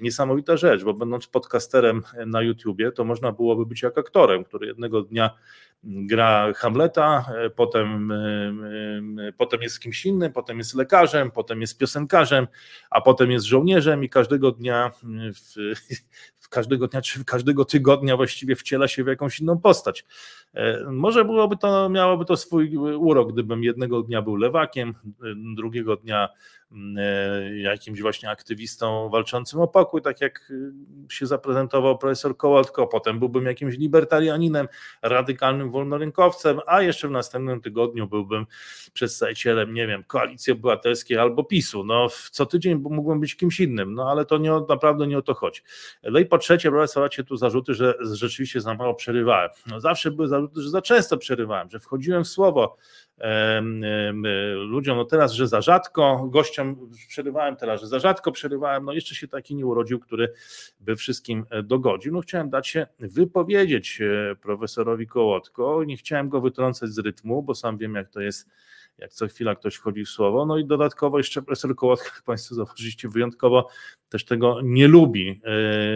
niesamowita 0.00 0.56
rzecz, 0.56 0.84
bo 0.84 0.94
będąc 0.94 1.26
podcasterem 1.26 2.02
na 2.26 2.42
YouTubie, 2.42 2.92
to 2.92 3.04
można 3.04 3.32
byłoby 3.32 3.66
być 3.66 3.82
jak 3.82 3.98
aktorem, 3.98 4.44
który 4.44 4.66
jednego 4.66 5.02
dnia 5.02 5.30
gra 5.84 6.52
Hamleta, 6.56 7.26
potem, 7.56 8.12
potem 9.36 9.62
jest 9.62 9.80
kimś 9.80 10.06
innym, 10.06 10.32
potem 10.32 10.58
jest 10.58 10.74
lekarzem, 10.74 11.30
potem 11.30 11.60
jest 11.60 11.78
piosenkarzem, 11.78 12.46
a 12.90 13.00
potem 13.00 13.30
jest 13.30 13.46
żołnierzem 13.46 14.04
i 14.04 14.08
każdego 14.08 14.52
dnia 14.52 14.90
w, 16.40 16.48
każdego 16.48 16.88
dnia 16.88 17.00
czy 17.00 17.24
każdego 17.24 17.64
tygodnia 17.64 18.16
właściwie 18.16 18.56
wciela 18.56 18.88
się 18.88 19.04
w 19.04 19.06
jakąś 19.06 19.40
inną 19.40 19.58
postać. 19.58 20.04
E, 20.54 20.84
może 20.90 21.24
byłoby 21.24 21.56
to, 21.56 21.88
miałoby 21.88 22.24
to 22.24 22.36
swój 22.36 22.76
urok, 22.76 23.32
gdybym 23.32 23.64
jednego 23.64 24.02
dnia 24.02 24.22
był 24.22 24.36
lewakiem, 24.36 24.94
drugiego 25.56 25.96
dnia 25.96 26.28
e, 26.28 26.65
jakimś 27.62 28.02
właśnie 28.02 28.30
aktywistą 28.30 29.08
walczącym 29.08 29.60
o 29.60 29.68
pokój, 29.68 30.02
tak 30.02 30.20
jak 30.20 30.50
y, 30.50 30.72
się 31.10 31.26
zaprezentował 31.26 31.98
profesor 31.98 32.36
Kołotko, 32.36 32.86
potem 32.86 33.18
byłbym 33.18 33.46
jakimś 33.46 33.78
libertarianinem, 33.78 34.68
radykalnym 35.02 35.70
wolnorynkowcem, 35.70 36.60
a 36.66 36.82
jeszcze 36.82 37.08
w 37.08 37.10
następnym 37.10 37.60
tygodniu 37.60 38.08
byłbym 38.08 38.46
przedstawicielem, 38.92 39.74
nie 39.74 39.86
wiem, 39.86 40.04
koalicji 40.04 40.52
obywatelskiej 40.52 41.18
albo 41.18 41.44
PiSu. 41.44 41.84
No, 41.84 42.08
co 42.30 42.46
tydzień 42.46 42.74
mógłbym 42.74 43.20
być 43.20 43.36
kimś 43.36 43.60
innym, 43.60 43.94
no 43.94 44.10
ale 44.10 44.24
to 44.24 44.38
nie, 44.38 44.52
naprawdę 44.68 45.06
nie 45.06 45.18
o 45.18 45.22
to 45.22 45.34
chodzi. 45.34 45.60
No 46.02 46.18
i 46.18 46.26
po 46.26 46.38
trzecie, 46.38 46.70
proszę 46.70 47.24
tu 47.24 47.36
zarzuty, 47.36 47.74
że 47.74 47.94
rzeczywiście 48.12 48.60
za 48.60 48.74
mało 48.74 48.94
przerywałem. 48.94 49.50
No, 49.66 49.80
zawsze 49.80 50.10
były 50.10 50.28
zarzuty, 50.28 50.62
że 50.62 50.70
za 50.70 50.82
często 50.82 51.16
przerywałem, 51.16 51.70
że 51.70 51.80
wchodziłem 51.80 52.24
w 52.24 52.28
słowo 52.28 52.76
ludziom, 54.54 54.96
no 54.96 55.04
teraz, 55.04 55.32
że 55.32 55.48
za 55.48 55.60
rzadko, 55.60 56.28
gościom 56.30 56.90
przerywałem 57.08 57.56
teraz, 57.56 57.80
że 57.80 57.86
za 57.86 57.98
rzadko 57.98 58.32
przerywałem, 58.32 58.84
no 58.84 58.92
jeszcze 58.92 59.14
się 59.14 59.28
taki 59.28 59.54
nie 59.54 59.66
urodził, 59.66 60.00
który 60.00 60.32
by 60.80 60.96
wszystkim 60.96 61.46
e, 61.50 61.62
dogodził. 61.62 62.12
No 62.12 62.20
chciałem 62.20 62.50
dać 62.50 62.68
się 62.68 62.86
wypowiedzieć 62.98 64.00
e, 64.00 64.36
profesorowi 64.36 65.06
Kołotko, 65.06 65.84
nie 65.84 65.96
chciałem 65.96 66.28
go 66.28 66.40
wytrącać 66.40 66.90
z 66.90 66.98
rytmu, 66.98 67.42
bo 67.42 67.54
sam 67.54 67.78
wiem 67.78 67.94
jak 67.94 68.08
to 68.08 68.20
jest 68.20 68.48
jak 68.98 69.12
co 69.12 69.26
chwila 69.26 69.54
ktoś 69.54 69.74
wchodzi 69.74 70.04
w 70.04 70.08
słowo. 70.08 70.46
No 70.46 70.58
i 70.58 70.64
dodatkowo 70.64 71.18
jeszcze 71.18 71.42
profesor 71.42 71.76
Kołotka, 71.76 72.10
jak 72.14 72.22
Państwo 72.22 72.54
zauważyliście, 72.54 73.08
wyjątkowo 73.08 73.68
też 74.08 74.24
tego 74.24 74.60
nie 74.62 74.88
lubi, 74.88 75.40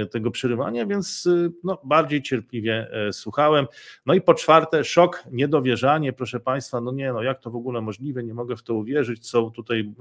e, 0.03 0.07
tego 0.07 0.31
przerywania, 0.31 0.87
więc 0.87 1.27
e, 1.27 1.51
no, 1.65 1.79
bardziej 1.85 2.23
cierpliwie 2.23 2.91
e, 2.93 3.13
słuchałem. 3.13 3.67
No 4.07 4.15
i 4.15 4.21
po 4.21 4.35
czwarte, 4.35 4.85
szok, 4.85 5.25
niedowierzanie, 5.33 6.13
proszę 6.13 6.41
Państwa, 6.41 6.81
no 6.81 6.93
nie, 6.93 7.13
no 7.13 7.23
jak 7.23 7.41
to 7.41 7.51
w 7.51 7.57
ogóle 7.57 7.81
możliwe, 7.81 8.23
nie 8.23 8.35
mogę 8.35 8.57
w 8.57 8.63
to 8.63 8.75
uwierzyć, 8.75 9.31
co 9.31 9.51
tutaj 9.51 9.93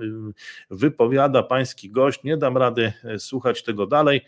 wypowiada 0.70 1.44
pański 1.44 1.92
gość, 1.92 2.24
nie 2.24 2.38
dam 2.38 2.58
rady 2.58 2.94
słuchać 3.18 3.64
tego 3.64 3.88
dalej. 3.88 4.22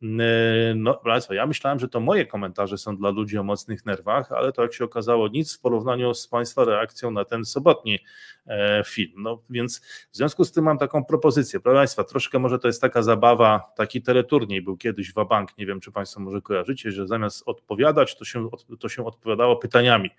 No, 0.00 0.94
Państwa, 0.94 1.34
ja 1.34 1.46
myślałem, 1.46 1.78
że 1.78 1.88
to 1.88 2.00
moje 2.00 2.26
komentarze 2.26 2.78
są 2.78 2.96
dla 2.96 3.10
ludzi 3.10 3.38
o 3.38 3.42
mocnych 3.42 3.86
nerwach, 3.86 4.32
ale 4.32 4.52
to 4.52 4.62
jak 4.62 4.74
się 4.74 4.84
okazało 4.84 5.28
nic 5.28 5.56
w 5.56 5.60
porównaniu 5.60 6.14
z 6.14 6.28
Państwa 6.28 6.64
reakcją 6.64 7.10
na 7.10 7.24
ten 7.24 7.44
sobotni 7.44 7.98
e, 8.46 8.82
film. 8.86 9.12
No 9.16 9.42
więc 9.50 9.80
w 10.12 10.16
związku 10.16 10.44
z 10.44 10.52
tym 10.52 10.64
mam 10.64 10.78
taką 10.78 11.04
propozycję. 11.04 11.60
Proszę 11.60 11.76
Państwa, 11.76 12.04
troszkę 12.04 12.38
może 12.38 12.58
to 12.58 12.68
jest 12.68 12.80
taka 12.80 13.02
zabawa, 13.02 13.72
taki 13.76 14.02
teleturniej 14.02 14.62
był 14.62 14.76
kiedyś 14.76 15.12
w 15.12 15.24
bank, 15.28 15.58
nie 15.58 15.66
wiem 15.66 15.80
czy 15.80 15.92
Państwo 15.92 16.20
może 16.20 16.40
kojarzycie, 16.40 16.92
że 16.92 17.06
zamiast 17.06 17.42
odpowiadać, 17.46 18.16
to 18.16 18.24
się, 18.24 18.48
to 18.80 18.88
się 18.88 19.04
odpowiadało 19.04 19.56
pytaniami. 19.56 20.10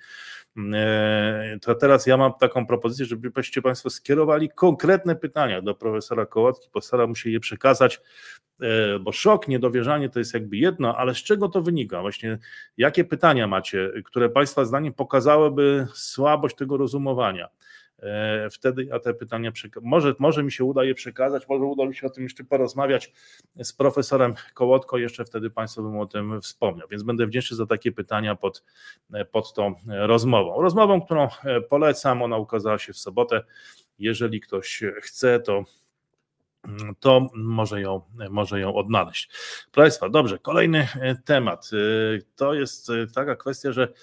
E, 0.74 1.58
to 1.62 1.76
teraz 1.76 2.08
ja 2.08 2.18
mam 2.18 2.34
taką 2.34 2.66
propozycję, 2.66 3.06
żebyście 3.06 3.62
Państwo 3.62 3.90
skierowali 3.90 4.50
konkretne 4.50 5.16
pytania 5.16 5.62
do 5.62 5.76
profesora 5.76 6.26
Kołotki, 6.26 6.70
postaram 6.74 7.16
się 7.16 7.30
je 7.30 7.40
przekazać, 7.40 8.02
e, 8.62 9.00
bo 9.00 9.12
szok, 9.12 9.48
niedowierzanie 9.70 10.10
to 10.10 10.20
jest 10.20 10.34
jakby 10.34 10.58
jedno, 10.58 10.98
ale 10.98 11.16
z 11.16 11.18
czego 11.18 11.50
to 11.50 11.62
wynika? 11.62 12.02
Właśnie 12.02 12.38
jakie 12.78 13.04
pytania 13.04 13.48
macie, 13.48 13.92
które 14.06 14.30
Państwa 14.30 14.66
zdaniem 14.66 14.94
pokazałyby 14.94 15.88
słabość 15.94 16.56
tego 16.56 16.78
rozumowania? 16.78 17.48
E, 18.00 18.50
wtedy 18.50 18.84
ja 18.84 19.00
te 19.00 19.14
pytania, 19.14 19.52
może, 19.82 20.16
może 20.20 20.44
mi 20.44 20.52
się 20.52 20.64
uda 20.64 20.84
je 20.84 20.96
przekazać, 20.96 21.48
może 21.50 21.64
uda 21.64 21.86
mi 21.86 21.96
się 21.96 22.08
o 22.08 22.10
tym 22.10 22.24
jeszcze 22.24 22.44
porozmawiać 22.44 23.14
z 23.64 23.74
profesorem 23.74 24.34
Kołotko, 24.54 24.98
jeszcze 24.98 25.26
wtedy 25.26 25.50
Państwu 25.50 25.84
bym 25.84 26.00
o 26.00 26.06
tym 26.06 26.42
wspomniał, 26.42 26.88
więc 26.88 27.04
będę 27.04 27.28
wdzięczny 27.28 27.58
za 27.58 27.66
takie 27.66 27.92
pytania 27.92 28.36
pod, 28.36 28.64
pod 29.32 29.54
tą 29.54 29.76
rozmową. 29.88 30.62
Rozmową, 30.62 31.02
którą 31.02 31.28
polecam, 31.70 32.22
ona 32.22 32.38
ukazała 32.38 32.78
się 32.78 32.94
w 32.94 32.98
sobotę, 32.98 33.44
jeżeli 34.00 34.40
ktoś 34.40 34.84
chce, 35.02 35.40
to 35.40 35.64
to 37.00 37.28
może 37.36 37.82
ją, 37.82 38.02
może 38.30 38.60
ją 38.60 38.76
odnaleźć. 38.76 39.30
Proszę 39.72 39.86
Państwa, 39.86 40.10
dobrze, 40.10 40.40
kolejny 40.40 40.88
temat. 41.26 41.70
To 42.36 42.54
jest 42.54 42.92
taka 43.14 43.36
kwestia, 43.36 43.72
że 43.72 43.94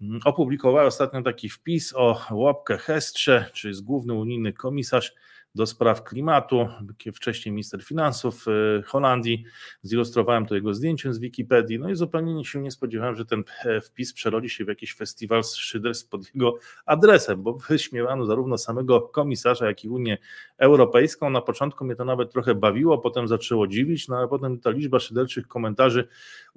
Mm, 0.00 0.20
opublikowała 0.24 0.86
ostatnio 0.86 1.22
taki 1.22 1.48
wpis 1.48 1.92
o 1.96 2.20
Łapkę 2.30 2.78
Hestrze, 2.78 3.50
czyli 3.52 3.70
jest 3.70 3.84
główny 3.84 4.14
unijny 4.14 4.52
komisarz 4.52 5.14
do 5.58 5.66
spraw 5.66 6.04
klimatu, 6.04 6.68
wcześniej 7.14 7.52
minister 7.52 7.84
finansów 7.84 8.46
y, 8.48 8.82
Holandii. 8.82 9.44
Zilustrowałem 9.82 10.46
to 10.46 10.54
jego 10.54 10.74
zdjęciem 10.74 11.14
z 11.14 11.18
Wikipedii. 11.18 11.78
No 11.78 11.90
i 11.90 11.94
zupełnie 11.94 12.44
się 12.44 12.62
nie 12.62 12.70
spodziewałem, 12.70 13.16
że 13.16 13.24
ten 13.24 13.44
e, 13.64 13.80
wpis 13.80 14.12
przerodzi 14.12 14.48
się 14.50 14.64
w 14.64 14.68
jakiś 14.68 14.94
festiwal 14.94 15.44
z 15.44 15.54
szyderstw 15.54 16.08
pod 16.08 16.34
jego 16.34 16.54
adresem, 16.86 17.42
bo 17.42 17.52
wyśmiewano 17.68 18.26
zarówno 18.26 18.58
samego 18.58 19.00
komisarza, 19.00 19.66
jak 19.66 19.84
i 19.84 19.88
Unię 19.88 20.18
Europejską. 20.58 21.30
Na 21.30 21.40
początku 21.40 21.84
mnie 21.84 21.96
to 21.96 22.04
nawet 22.04 22.32
trochę 22.32 22.54
bawiło, 22.54 22.98
potem 22.98 23.28
zaczęło 23.28 23.66
dziwić, 23.66 24.08
no 24.08 24.16
ale 24.16 24.28
potem 24.28 24.60
ta 24.60 24.70
liczba 24.70 24.98
szyderczych 24.98 25.48
komentarzy 25.48 26.08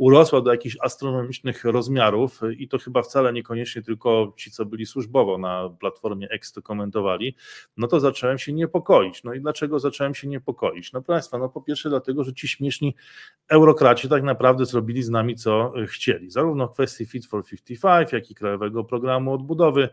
urosła 0.01 0.41
do 0.41 0.51
jakichś 0.51 0.77
astronomicznych 0.81 1.65
rozmiarów 1.65 2.41
i 2.57 2.67
to 2.67 2.77
chyba 2.77 3.01
wcale 3.01 3.33
niekoniecznie 3.33 3.81
tylko 3.81 4.33
ci, 4.37 4.51
co 4.51 4.65
byli 4.65 4.85
służbowo 4.85 5.37
na 5.37 5.69
platformie 5.79 6.29
X 6.29 6.51
to 6.53 6.61
komentowali, 6.61 7.35
no 7.77 7.87
to 7.87 7.99
zacząłem 7.99 8.37
się 8.37 8.53
niepokoić. 8.53 9.23
No 9.23 9.33
i 9.33 9.41
dlaczego 9.41 9.79
zacząłem 9.79 10.15
się 10.15 10.27
niepokoić? 10.27 10.93
No 10.93 11.01
Państwa, 11.01 11.37
no 11.37 11.49
po 11.49 11.61
pierwsze 11.61 11.89
dlatego, 11.89 12.23
że 12.23 12.33
ci 12.33 12.47
śmieszni 12.47 12.95
eurokraci 13.49 14.09
tak 14.09 14.23
naprawdę 14.23 14.65
zrobili 14.65 15.03
z 15.03 15.09
nami 15.09 15.35
co 15.35 15.73
chcieli. 15.87 16.29
Zarówno 16.29 16.67
w 16.67 16.73
kwestii 16.73 17.05
Fit 17.05 17.25
for 17.25 17.45
55, 17.45 18.11
jak 18.11 18.31
i 18.31 18.35
Krajowego 18.35 18.83
Programu 18.83 19.33
Odbudowy, 19.33 19.89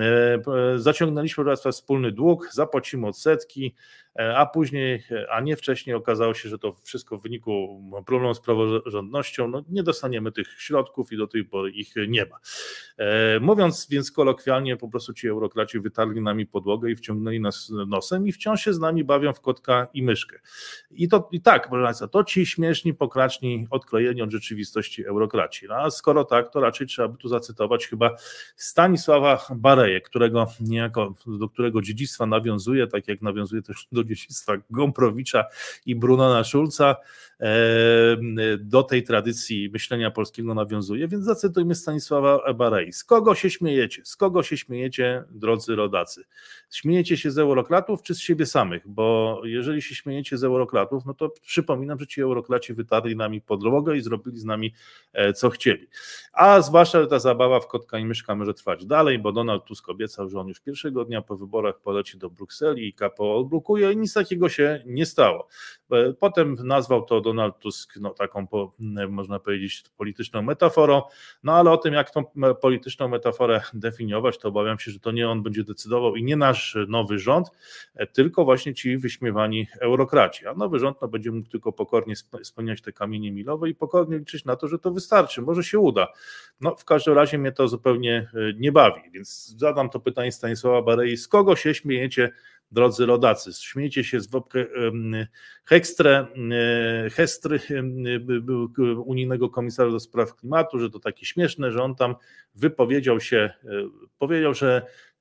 E, 0.00 0.78
zaciągnęliśmy 0.78 1.44
raz 1.44 1.62
wspólny 1.62 2.12
dług, 2.12 2.48
zapłacimy 2.52 3.06
odsetki, 3.06 3.74
e, 4.11 4.11
a 4.14 4.46
później, 4.46 5.02
a 5.30 5.40
nie 5.40 5.56
wcześniej 5.56 5.96
okazało 5.96 6.34
się, 6.34 6.48
że 6.48 6.58
to 6.58 6.72
wszystko 6.72 7.18
w 7.18 7.22
wyniku 7.22 7.82
problemu 8.06 8.34
z 8.34 8.40
praworządnością, 8.40 9.48
no 9.48 9.62
nie 9.68 9.82
dostaniemy 9.82 10.32
tych 10.32 10.48
środków 10.58 11.12
i 11.12 11.16
do 11.16 11.26
tej 11.26 11.44
pory 11.44 11.70
ich 11.70 11.94
nie 12.08 12.26
ma. 12.26 12.38
E, 12.98 13.40
mówiąc 13.40 13.86
więc 13.90 14.12
kolokwialnie, 14.12 14.76
po 14.76 14.88
prostu 14.88 15.14
ci 15.14 15.28
eurokraci 15.28 15.80
wytarli 15.80 16.20
nami 16.20 16.46
podłogę 16.46 16.90
i 16.90 16.96
wciągnęli 16.96 17.40
nas 17.40 17.72
nosem 17.86 18.26
i 18.26 18.32
wciąż 18.32 18.64
się 18.64 18.74
z 18.74 18.78
nami 18.78 19.04
bawią 19.04 19.32
w 19.32 19.40
kotka 19.40 19.88
i 19.94 20.02
myszkę. 20.02 20.38
I 20.90 21.08
to 21.08 21.28
i 21.32 21.40
tak, 21.40 21.68
proszę 21.68 21.84
Państwa, 21.84 22.08
to 22.08 22.24
ci 22.24 22.46
śmieszni, 22.46 22.94
pokraczni, 22.94 23.66
odklejeni 23.70 24.22
od 24.22 24.30
rzeczywistości 24.30 25.06
eurokraci. 25.06 25.66
No, 25.68 25.74
a 25.74 25.90
skoro 25.90 26.24
tak, 26.24 26.52
to 26.52 26.60
raczej 26.60 26.86
trzeba 26.86 27.08
by 27.08 27.18
tu 27.18 27.28
zacytować 27.28 27.86
chyba 27.86 28.16
Stanisława 28.56 29.46
Barę, 29.56 30.00
którego 30.00 30.46
niejako, 30.60 31.14
do 31.26 31.48
którego 31.48 31.82
dziedzictwa 31.82 32.26
nawiązuje, 32.26 32.86
tak 32.86 33.08
jak 33.08 33.22
nawiązuje 33.22 33.62
też 33.62 33.88
do 33.92 34.01
dziedzictwa 34.04 34.54
Gomprowicza 34.70 35.44
i 35.86 35.96
Brunona 35.96 36.44
Schulza, 36.44 36.96
do 38.58 38.82
tej 38.82 39.02
tradycji 39.02 39.70
myślenia 39.72 40.10
polskiego 40.10 40.54
nawiązuje, 40.54 41.08
więc 41.08 41.24
zacytujmy 41.24 41.74
Stanisława 41.74 42.52
Barei. 42.54 42.92
Z 42.92 43.04
kogo 43.04 43.34
się 43.34 43.50
śmiejecie? 43.50 44.02
Z 44.04 44.16
kogo 44.16 44.42
się 44.42 44.56
śmiejecie, 44.56 45.24
drodzy 45.30 45.76
rodacy? 45.76 46.24
Śmiejecie 46.70 47.16
się 47.16 47.30
z 47.30 47.38
eurokratów 47.38 48.02
czy 48.02 48.14
z 48.14 48.20
siebie 48.20 48.46
samych? 48.46 48.88
Bo 48.88 49.40
jeżeli 49.44 49.82
się 49.82 49.94
śmiejecie 49.94 50.38
z 50.38 50.44
eurokratów, 50.44 51.06
no 51.06 51.14
to 51.14 51.30
przypominam, 51.42 51.98
że 51.98 52.06
ci 52.06 52.22
eurokraci 52.22 52.74
wytarli 52.74 53.16
nami 53.16 53.40
podłogę 53.40 53.96
i 53.96 54.00
zrobili 54.00 54.38
z 54.38 54.44
nami 54.44 54.74
e, 55.12 55.32
co 55.32 55.50
chcieli. 55.50 55.86
A 56.32 56.60
zwłaszcza 56.60 57.06
ta 57.06 57.18
zabawa 57.18 57.60
w 57.60 57.66
kotka 57.66 57.98
i 57.98 58.04
myszka 58.04 58.34
może 58.34 58.54
trwać 58.54 58.86
dalej, 58.86 59.18
bo 59.18 59.32
Donald 59.32 59.64
Tusk 59.64 59.88
obiecał, 59.88 60.28
że 60.28 60.40
on 60.40 60.48
już 60.48 60.60
pierwszego 60.60 61.04
dnia 61.04 61.22
po 61.22 61.36
wyborach 61.36 61.80
poleci 61.80 62.18
do 62.18 62.30
Brukseli 62.30 62.88
i 62.88 62.92
KPO 62.92 63.36
odblokuje 63.36 63.92
i 63.92 63.96
nic 63.96 64.14
takiego 64.14 64.48
się 64.48 64.82
nie 64.86 65.06
stało. 65.06 65.48
E, 65.92 66.12
potem 66.12 66.56
nazwał 66.64 67.02
to 67.02 67.20
Donald 67.32 67.58
Tusk 67.58 67.96
no, 68.00 68.10
taką, 68.10 68.46
po, 68.46 68.72
można 69.08 69.38
powiedzieć, 69.38 69.84
polityczną 69.96 70.42
metaforą, 70.42 71.02
no 71.42 71.52
ale 71.52 71.70
o 71.70 71.76
tym, 71.76 71.94
jak 71.94 72.10
tą 72.10 72.24
polityczną 72.60 73.08
metaforę 73.08 73.60
definiować, 73.74 74.38
to 74.38 74.48
obawiam 74.48 74.78
się, 74.78 74.90
że 74.90 75.00
to 75.00 75.12
nie 75.12 75.28
on 75.28 75.42
będzie 75.42 75.64
decydował 75.64 76.16
i 76.16 76.24
nie 76.24 76.36
nasz 76.36 76.76
nowy 76.88 77.18
rząd, 77.18 77.50
e, 77.94 78.06
tylko 78.06 78.44
właśnie 78.44 78.74
ci 78.74 78.98
wyśmiewani 78.98 79.66
eurokraci. 79.80 80.46
A 80.46 80.54
nowy 80.54 80.78
rząd 80.78 81.02
no, 81.02 81.08
będzie 81.08 81.30
mógł 81.30 81.48
tylko 81.48 81.72
pokornie 81.72 82.14
spełniać 82.42 82.82
te 82.82 82.92
kamienie 82.92 83.32
milowe 83.32 83.68
i 83.68 83.74
pokornie 83.74 84.18
liczyć 84.18 84.44
na 84.44 84.56
to, 84.56 84.68
że 84.68 84.78
to 84.78 84.90
wystarczy. 84.90 85.42
Może 85.42 85.64
się 85.64 85.78
uda. 85.78 86.08
No, 86.60 86.76
w 86.76 86.84
każdym 86.84 87.14
razie 87.14 87.38
mnie 87.38 87.52
to 87.52 87.68
zupełnie 87.68 88.30
e, 88.34 88.52
nie 88.56 88.72
bawi, 88.72 89.00
więc 89.12 89.54
zadam 89.58 89.90
to 89.90 90.00
pytanie 90.00 90.32
Stanisława 90.32 90.82
Barei, 90.82 91.16
z 91.16 91.28
kogo 91.28 91.56
się 91.56 91.74
śmiejecie 91.74 92.30
drodzy 92.72 93.06
rodacy. 93.06 93.50
Śmiejcie 93.52 94.04
się 94.04 94.20
z 94.20 94.30
Wopke 94.30 94.66
Hekstre, 95.64 96.26
Hestry, 97.12 97.60
unijnego 99.04 99.50
komisarza 99.50 99.90
do 99.90 100.00
spraw 100.00 100.34
klimatu, 100.34 100.78
że 100.78 100.90
to 100.90 100.98
takie 100.98 101.26
śmieszne, 101.26 101.72
że 101.72 101.82
on 101.82 101.94
tam 101.94 102.14
wypowiedział 102.54 103.20
się, 103.20 103.50
powiedział, 104.18 104.54
że 104.54 104.86
E, 104.86 105.11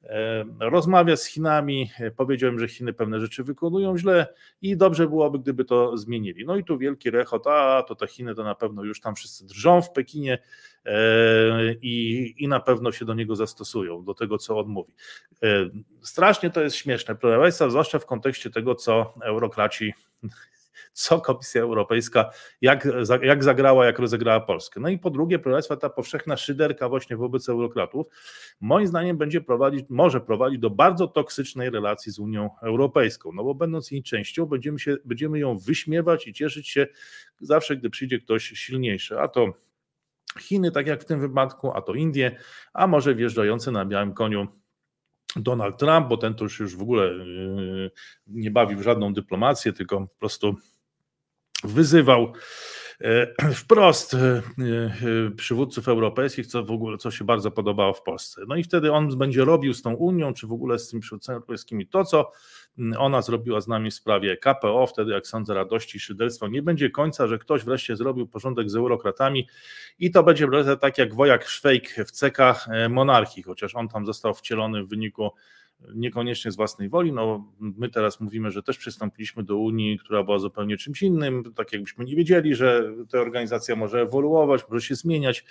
rozmawia 0.59 1.17
z 1.17 1.25
Chinami, 1.25 1.91
e, 1.99 2.11
powiedziałem, 2.11 2.59
że 2.59 2.67
Chiny 2.67 2.93
pewne 2.93 3.19
rzeczy 3.19 3.43
wykonują 3.43 3.97
źle 3.97 4.33
i 4.61 4.77
dobrze 4.77 5.07
byłoby, 5.07 5.39
gdyby 5.39 5.65
to 5.65 5.97
zmienili. 5.97 6.45
No 6.45 6.55
i 6.55 6.63
tu 6.63 6.77
wielki 6.77 7.11
rechot, 7.11 7.47
a 7.47 7.83
to 7.87 7.95
te 7.95 8.07
Chiny 8.07 8.35
to 8.35 8.43
na 8.43 8.55
pewno 8.55 8.83
już 8.83 9.01
tam 9.01 9.15
wszyscy 9.15 9.45
drżą 9.45 9.81
w 9.81 9.91
Pekinie 9.91 10.39
e, 10.85 10.93
i, 11.73 12.33
i 12.37 12.47
na 12.47 12.59
pewno 12.59 12.91
się 12.91 13.05
do 13.05 13.13
niego 13.13 13.35
zastosują, 13.35 14.03
do 14.03 14.13
tego, 14.13 14.37
co 14.37 14.59
on 14.59 14.67
mówi. 14.67 14.93
Strasznie 16.01 16.49
to 16.49 16.61
jest 16.61 16.75
śmieszne, 16.75 17.15
proszę 17.15 17.39
Państwa, 17.39 17.69
zwłaszcza 17.69 17.99
w 17.99 18.05
kontekście 18.05 18.49
tego, 18.49 18.75
co 18.75 19.13
eurokraci 19.23 19.93
co 20.93 21.21
Komisja 21.21 21.61
Europejska, 21.61 22.29
jak, 22.61 22.87
jak 23.21 23.43
zagrała, 23.43 23.85
jak 23.85 23.99
rozegrała 23.99 24.39
Polskę. 24.39 24.79
No 24.79 24.89
i 24.89 24.99
po 24.99 25.09
drugie, 25.09 25.39
proszę 25.39 25.77
ta 25.77 25.89
powszechna 25.89 26.37
szyderka 26.37 26.89
właśnie 26.89 27.17
wobec 27.17 27.49
eurokratów, 27.49 28.07
moim 28.61 28.87
zdaniem 28.87 29.17
będzie 29.17 29.41
prowadzić, 29.41 29.85
może 29.89 30.21
prowadzić 30.21 30.59
do 30.59 30.69
bardzo 30.69 31.07
toksycznej 31.07 31.69
relacji 31.69 32.11
z 32.11 32.19
Unią 32.19 32.49
Europejską, 32.61 33.31
no 33.33 33.43
bo 33.43 33.55
będąc 33.55 33.91
jej 33.91 34.03
częścią, 34.03 34.45
będziemy, 34.45 34.79
się, 34.79 34.97
będziemy 35.05 35.39
ją 35.39 35.57
wyśmiewać 35.57 36.27
i 36.27 36.33
cieszyć 36.33 36.69
się 36.69 36.87
zawsze, 37.41 37.77
gdy 37.77 37.89
przyjdzie 37.89 38.19
ktoś 38.19 38.43
silniejszy, 38.43 39.19
a 39.19 39.27
to 39.27 39.53
Chiny, 40.39 40.71
tak 40.71 40.87
jak 40.87 41.01
w 41.01 41.05
tym 41.05 41.19
wypadku, 41.19 41.71
a 41.71 41.81
to 41.81 41.93
Indie, 41.93 42.35
a 42.73 42.87
może 42.87 43.15
wjeżdżający 43.15 43.71
na 43.71 43.85
białym 43.85 44.13
koniu 44.13 44.47
Donald 45.35 45.77
Trump, 45.77 46.07
bo 46.07 46.17
ten 46.17 46.33
to 46.33 46.43
już, 46.43 46.59
już 46.59 46.75
w 46.75 46.81
ogóle 46.81 47.05
yy, 47.05 47.91
nie 48.27 48.51
bawi 48.51 48.75
w 48.75 48.81
żadną 48.81 49.13
dyplomację, 49.13 49.73
tylko 49.73 50.01
po 50.01 50.15
prostu 50.19 50.55
wyzywał 51.63 52.33
e, 53.01 53.27
wprost 53.61 54.13
e, 54.13 54.17
e, 54.17 54.41
przywódców 55.35 55.87
europejskich, 55.87 56.47
co 56.47 56.63
w 56.63 56.71
ogóle 56.71 56.97
co 56.97 57.11
się 57.11 57.25
bardzo 57.25 57.51
podobało 57.51 57.93
w 57.93 58.03
Polsce. 58.03 58.41
No 58.47 58.55
i 58.55 58.63
wtedy 58.63 58.91
on 58.91 59.17
będzie 59.17 59.45
robił 59.45 59.73
z 59.73 59.81
tą 59.81 59.93
Unią, 59.93 60.33
czy 60.33 60.47
w 60.47 60.51
ogóle 60.51 60.79
z 60.79 60.89
tymi 60.89 61.01
przywódcami 61.01 61.35
europejskimi 61.35 61.87
to, 61.87 62.05
co 62.05 62.31
ona 62.97 63.21
zrobiła 63.21 63.61
z 63.61 63.67
nami 63.67 63.91
w 63.91 63.93
sprawie 63.93 64.37
KPO, 64.37 64.87
wtedy 64.87 65.11
jak 65.11 65.27
sądzę 65.27 65.53
radości 65.53 65.97
i 65.97 65.99
szyderstwa 65.99 66.47
nie 66.47 66.61
będzie 66.61 66.89
końca, 66.89 67.27
że 67.27 67.37
ktoś 67.37 67.63
wreszcie 67.63 67.95
zrobił 67.95 68.27
porządek 68.27 68.69
z 68.69 68.75
eurokratami 68.75 69.47
i 69.99 70.11
to 70.11 70.23
będzie 70.23 70.47
tak 70.81 70.97
jak 70.97 71.15
wojak 71.15 71.47
Szwejk 71.47 71.95
w 72.07 72.11
cekach 72.11 72.67
monarchii, 72.89 73.43
chociaż 73.43 73.75
on 73.75 73.87
tam 73.87 74.05
został 74.05 74.33
wcielony 74.33 74.83
w 74.83 74.89
wyniku 74.89 75.31
niekoniecznie 75.95 76.51
z 76.51 76.55
własnej 76.55 76.89
woli. 76.89 77.11
No, 77.11 77.51
my 77.59 77.89
teraz 77.89 78.19
mówimy, 78.19 78.51
że 78.51 78.63
też 78.63 78.77
przystąpiliśmy 78.77 79.43
do 79.43 79.57
Unii, 79.57 79.99
która 79.99 80.23
była 80.23 80.39
zupełnie 80.39 80.77
czymś 80.77 81.01
innym, 81.01 81.53
tak 81.55 81.73
jakbyśmy 81.73 82.05
nie 82.05 82.15
wiedzieli, 82.15 82.55
że 82.55 82.83
ta 83.11 83.19
organizacja 83.19 83.75
może 83.75 84.01
ewoluować, 84.01 84.61
może 84.69 84.87
się 84.87 84.95
zmieniać. 84.95 85.45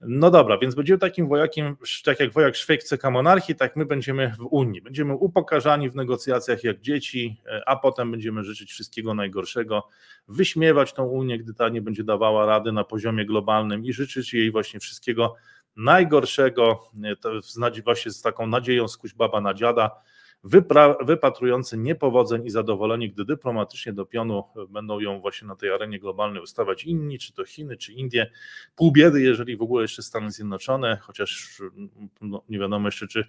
No 0.00 0.30
dobra, 0.30 0.58
więc 0.58 0.74
będziemy 0.74 0.98
takim 0.98 1.28
wojakiem, 1.28 1.76
tak 2.04 2.20
jak 2.20 2.32
wojak 2.32 2.56
szwajcka 2.56 3.10
monarchii, 3.10 3.54
tak 3.54 3.76
my 3.76 3.86
będziemy 3.86 4.32
w 4.38 4.46
Unii. 4.50 4.82
Będziemy 4.82 5.14
upokarzani 5.14 5.90
w 5.90 5.94
negocjacjach 5.94 6.64
jak 6.64 6.80
dzieci, 6.80 7.40
e, 7.46 7.62
a 7.66 7.76
potem 7.76 8.10
będziemy 8.10 8.44
życzyć 8.44 8.70
wszystkiego 8.70 9.14
najgorszego, 9.14 9.88
wyśmiewać 10.28 10.92
tą 10.92 11.04
Unię, 11.04 11.38
gdy 11.38 11.54
ta 11.54 11.68
nie 11.68 11.82
będzie 11.82 12.04
dawała 12.04 12.46
rady 12.46 12.72
na 12.72 12.84
poziomie 12.84 13.26
globalnym 13.26 13.84
i 13.84 13.92
życzyć 13.92 14.34
jej 14.34 14.50
właśnie 14.50 14.80
wszystkiego 14.80 15.34
najgorszego, 15.80 16.90
właśnie 17.84 18.10
z 18.10 18.22
taką 18.22 18.46
nadzieją 18.46 18.88
skuś 18.88 19.14
baba 19.14 19.40
na 19.40 19.54
dziada, 19.54 19.90
wypra- 20.44 21.06
wypatrujący 21.06 21.78
niepowodzeń 21.78 22.46
i 22.46 22.50
zadowoleni, 22.50 23.10
gdy 23.10 23.24
dyplomatycznie 23.24 23.92
do 23.92 24.06
pionu 24.06 24.44
będą 24.68 25.00
ją 25.00 25.20
właśnie 25.20 25.48
na 25.48 25.56
tej 25.56 25.72
arenie 25.72 26.00
globalnej 26.00 26.42
ustawać 26.42 26.84
inni, 26.84 27.18
czy 27.18 27.32
to 27.32 27.44
Chiny, 27.44 27.76
czy 27.76 27.92
Indie. 27.92 28.30
Pół 28.76 28.92
biedy, 28.92 29.22
jeżeli 29.22 29.56
w 29.56 29.62
ogóle 29.62 29.82
jeszcze 29.82 30.02
Stany 30.02 30.30
Zjednoczone, 30.30 30.98
chociaż 31.02 31.62
no, 32.20 32.42
nie 32.48 32.58
wiadomo 32.58 32.88
jeszcze, 32.88 33.06
czy, 33.08 33.24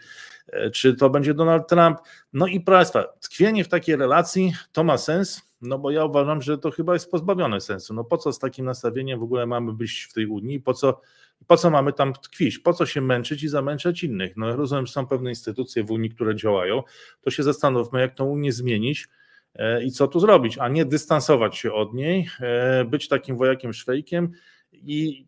czy 0.74 0.96
to 0.96 1.10
będzie 1.10 1.34
Donald 1.34 1.68
Trump. 1.68 1.98
No 2.34 2.48
i 2.48 2.60
Państwa, 2.60 3.04
tkwienie 3.04 3.64
w 3.64 3.70
takiej 3.70 3.96
relacji 3.96 4.54
to 4.72 4.84
ma 4.84 4.98
sens, 4.98 5.42
no 5.62 5.80
bo 5.80 5.92
ja 5.92 6.06
uważam, 6.06 6.42
że 6.42 6.58
to 6.58 6.72
chyba 6.72 6.94
jest 6.94 7.12
pozbawione 7.12 7.62
sensu. 7.62 7.94
No 7.94 8.04
po 8.04 8.18
co 8.18 8.34
z 8.34 8.40
takim 8.40 8.66
nastawieniem 8.66 9.20
w 9.20 9.24
ogóle 9.24 9.46
mamy 9.46 9.74
być 9.74 10.08
w 10.10 10.14
tej 10.14 10.26
Unii, 10.26 10.60
po 10.60 10.74
co 10.74 11.02
po 11.48 11.58
co 11.58 11.70
mamy 11.70 11.94
tam 11.94 12.14
tkwić? 12.14 12.60
Po 12.60 12.74
co 12.74 12.86
się 12.86 13.02
męczyć 13.02 13.44
i 13.44 13.48
zamęczać 13.48 14.04
innych? 14.04 14.38
No 14.38 14.56
rozumiem, 14.56 14.86
że 14.86 14.94
są 14.94 15.08
pewne 15.08 15.30
instytucje 15.30 15.84
w 15.84 15.92
Unii, 15.92 16.10
które 16.10 16.36
działają, 16.36 16.84
to 17.22 17.32
się 17.32 17.44
zastanówmy, 17.44 18.02
jak 18.02 18.16
tą 18.16 18.26
Unię 18.26 18.52
zmienić 18.52 19.08
e, 19.56 19.84
i 19.84 19.92
co 19.92 20.08
tu 20.08 20.20
zrobić, 20.20 20.58
a 20.58 20.70
nie 20.70 20.86
dystansować 20.86 21.58
się 21.58 21.74
od 21.74 21.94
niej, 21.94 22.30
e, 22.40 22.86
być 22.86 23.08
takim 23.08 23.38
wojakiem 23.38 23.74
szwejkiem 23.74 24.32
i, 24.72 25.28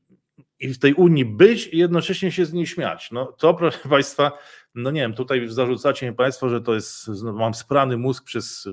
i 0.59 0.73
w 0.73 0.79
tej 0.79 0.93
Unii 0.93 1.25
być 1.25 1.67
i 1.67 1.77
jednocześnie 1.77 2.31
się 2.31 2.45
z 2.45 2.53
niej 2.53 2.67
śmiać. 2.67 3.11
No 3.11 3.25
to, 3.25 3.53
proszę 3.59 3.89
Państwa, 3.89 4.31
no 4.75 4.91
nie 4.91 5.01
wiem, 5.01 5.13
tutaj 5.13 5.47
zarzucacie 5.47 6.09
mi 6.09 6.15
Państwo, 6.15 6.49
że 6.49 6.61
to 6.61 6.73
jest, 6.73 7.07
mam 7.33 7.53
sprany 7.53 7.97
mózg 7.97 8.23
przez, 8.23 8.67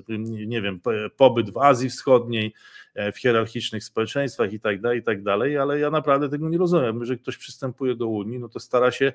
nie 0.47 0.61
wiem, 0.61 0.81
pobyt 1.17 1.49
w 1.49 1.57
Azji 1.57 1.89
Wschodniej, 1.89 2.53
w 2.95 3.17
hierarchicznych 3.17 3.83
społeczeństwach 3.83 4.53
i 4.53 4.59
tak 4.59 4.81
dalej, 4.81 4.99
i 4.99 5.03
tak 5.03 5.23
dalej, 5.23 5.57
ale 5.57 5.79
ja 5.79 5.91
naprawdę 5.91 6.29
tego 6.29 6.49
nie 6.49 6.57
rozumiem. 6.57 6.99
Jeżeli 6.99 7.19
ktoś 7.19 7.37
przystępuje 7.37 7.95
do 7.95 8.07
Unii, 8.07 8.39
no 8.39 8.49
to 8.49 8.59
stara 8.59 8.91
się 8.91 9.13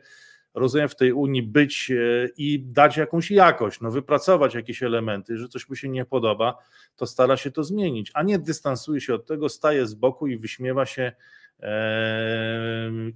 rozumiem, 0.55 0.89
w 0.89 0.97
tej 0.97 1.12
Unii 1.12 1.43
być 1.43 1.91
e, 1.91 2.29
i 2.37 2.61
dać 2.61 2.97
jakąś 2.97 3.31
jakość, 3.31 3.81
no 3.81 3.91
wypracować 3.91 4.55
jakieś 4.55 4.83
elementy, 4.83 5.39
że 5.39 5.49
coś 5.49 5.68
mu 5.68 5.74
się 5.74 5.89
nie 5.89 6.05
podoba, 6.05 6.59
to 6.97 7.07
stara 7.07 7.37
się 7.37 7.51
to 7.51 7.64
zmienić, 7.64 8.11
a 8.14 8.22
nie 8.22 8.39
dystansuje 8.39 9.01
się 9.01 9.14
od 9.14 9.27
tego, 9.27 9.49
staje 9.49 9.87
z 9.87 9.95
boku 9.95 10.27
i 10.27 10.37
wyśmiewa 10.37 10.87
się 10.87 11.12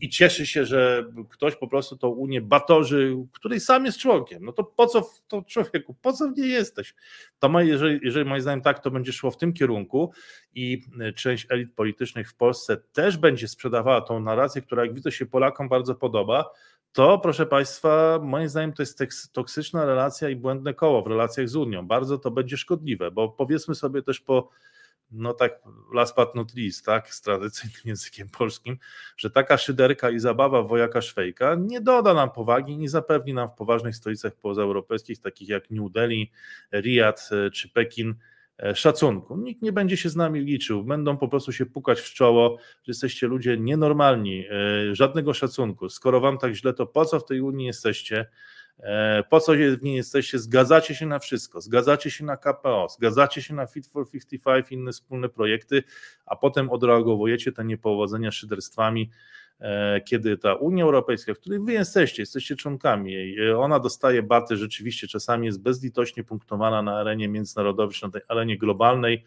i 0.01 0.09
cieszy 0.09 0.47
się, 0.47 0.64
że 0.64 1.05
ktoś 1.30 1.57
po 1.57 1.68
prostu 1.68 1.97
tą 1.97 2.09
Unię 2.09 2.41
batorzy, 2.41 3.16
której 3.32 3.61
sam 3.61 3.84
jest 3.84 3.99
członkiem. 3.99 4.45
No 4.45 4.53
to 4.53 4.64
po 4.64 4.86
co 4.86 5.03
w 5.03 5.22
to 5.28 5.43
człowieku, 5.43 5.97
po 6.03 6.12
co 6.12 6.28
w 6.28 6.38
niej 6.38 6.51
jesteś? 6.51 6.95
To 7.38 7.49
ma, 7.49 7.62
jeżeli, 7.62 8.01
jeżeli 8.03 8.28
moim 8.28 8.43
zdaniem 8.43 8.61
tak, 8.61 8.78
to 8.78 8.91
będzie 8.91 9.12
szło 9.12 9.30
w 9.30 9.36
tym 9.36 9.53
kierunku 9.53 10.12
i 10.55 10.82
część 11.16 11.47
elit 11.51 11.74
politycznych 11.74 12.30
w 12.30 12.34
Polsce 12.34 12.76
też 12.93 13.16
będzie 13.16 13.49
sprzedawała 13.49 14.01
tą 14.01 14.20
narrację, 14.20 14.62
która 14.62 14.84
jak 14.84 14.95
widzę 14.95 15.12
się 15.12 15.26
Polakom 15.26 15.68
bardzo 15.68 15.95
podoba, 15.95 16.45
to 16.93 17.18
proszę 17.18 17.47
Państwa, 17.47 18.18
moim 18.22 18.49
zdaniem 18.49 18.72
to 18.72 18.82
jest 18.82 19.32
toksyczna 19.32 19.84
relacja 19.84 20.28
i 20.28 20.36
błędne 20.36 20.74
koło 20.74 21.03
w 21.03 21.07
relacjach 21.07 21.49
z 21.49 21.57
Unią. 21.57 21.86
Bardzo 21.86 22.18
to 22.18 22.30
będzie 22.30 22.57
szkodliwe, 22.57 23.11
bo 23.11 23.28
powiedzmy 23.28 23.74
sobie 23.74 24.03
też 24.03 24.20
po 24.20 24.49
no 25.12 25.34
tak 25.34 25.62
last 25.94 26.16
but 26.16 26.34
not 26.34 26.54
least, 26.54 26.86
tak, 26.86 27.14
z 27.14 27.20
tradycyjnym 27.20 27.80
językiem 27.84 28.28
polskim, 28.28 28.78
że 29.16 29.30
taka 29.30 29.58
szyderka 29.58 30.11
i 30.11 30.18
zabawa 30.18 30.62
wojaka 30.62 31.02
szwejka 31.02 31.56
nie 31.58 31.80
doda 31.80 32.14
nam 32.14 32.30
powagi, 32.30 32.78
nie 32.78 32.88
zapewni 32.88 33.34
nam 33.34 33.48
w 33.48 33.54
poważnych 33.54 33.96
stolicach 33.96 34.36
pozaeuropejskich, 34.36 35.20
takich 35.20 35.48
jak 35.48 35.70
New 35.70 35.92
Delhi, 35.92 36.30
Riyadh 36.72 37.32
e, 37.32 37.50
czy 37.50 37.68
Pekin, 37.68 38.14
e, 38.58 38.74
szacunku. 38.76 39.36
Nikt 39.36 39.62
nie 39.62 39.72
będzie 39.72 39.96
się 39.96 40.08
z 40.08 40.16
nami 40.16 40.40
liczył, 40.40 40.84
będą 40.84 41.16
po 41.16 41.28
prostu 41.28 41.52
się 41.52 41.66
pukać 41.66 42.00
w 42.00 42.14
czoło, 42.14 42.56
że 42.58 42.90
jesteście 42.90 43.26
ludzie 43.26 43.56
nienormalni, 43.58 44.46
e, 44.46 44.94
żadnego 44.94 45.34
szacunku. 45.34 45.88
Skoro 45.88 46.20
wam 46.20 46.38
tak 46.38 46.54
źle, 46.54 46.74
to 46.74 46.86
po 46.86 47.04
co 47.04 47.20
w 47.20 47.24
tej 47.24 47.40
Unii 47.40 47.66
jesteście? 47.66 48.26
E, 48.83 49.22
po 49.31 49.41
co 49.41 49.53
w 49.78 49.83
niej 49.83 49.97
jesteście? 49.97 50.39
Zgadzacie 50.39 50.95
się 50.95 51.07
na 51.07 51.18
wszystko, 51.18 51.61
zgadzacie 51.61 52.11
się 52.11 52.24
na 52.24 52.37
KPO, 52.37 52.87
zgadzacie 52.91 53.43
się 53.43 53.55
na 53.55 53.66
Fit 53.66 53.87
for 53.87 54.11
55, 54.11 54.72
inne 54.72 54.93
wspólne 54.93 55.28
projekty, 55.28 55.83
a 56.26 56.37
potem 56.37 56.70
odreagowujecie 56.70 57.53
te 57.53 57.64
niepowodzenia 57.64 58.31
szyderstwami, 58.31 59.11
e, 59.61 60.01
kiedy 60.01 60.37
ta 60.37 60.55
Unia 60.55 60.85
Europejska, 60.85 61.35
w 61.35 61.39
której 61.39 61.61
wy 61.61 61.72
jesteście, 61.72 62.22
jesteście 62.22 62.57
członkami 62.57 63.12
jej, 63.12 63.49
e, 63.49 63.59
ona 63.59 63.78
dostaje 63.81 64.22
baty, 64.22 64.57
rzeczywiście 64.57 65.09
czasami 65.09 65.47
jest 65.47 65.62
bezlitośnie 65.62 66.24
punktowana 66.24 66.83
na 66.83 66.97
arenie 66.97 67.28
międzynarodowej, 67.28 67.95
czy 67.95 68.07
na 68.07 68.12
tej 68.12 68.22
arenie 68.28 68.59
globalnej 68.59 69.24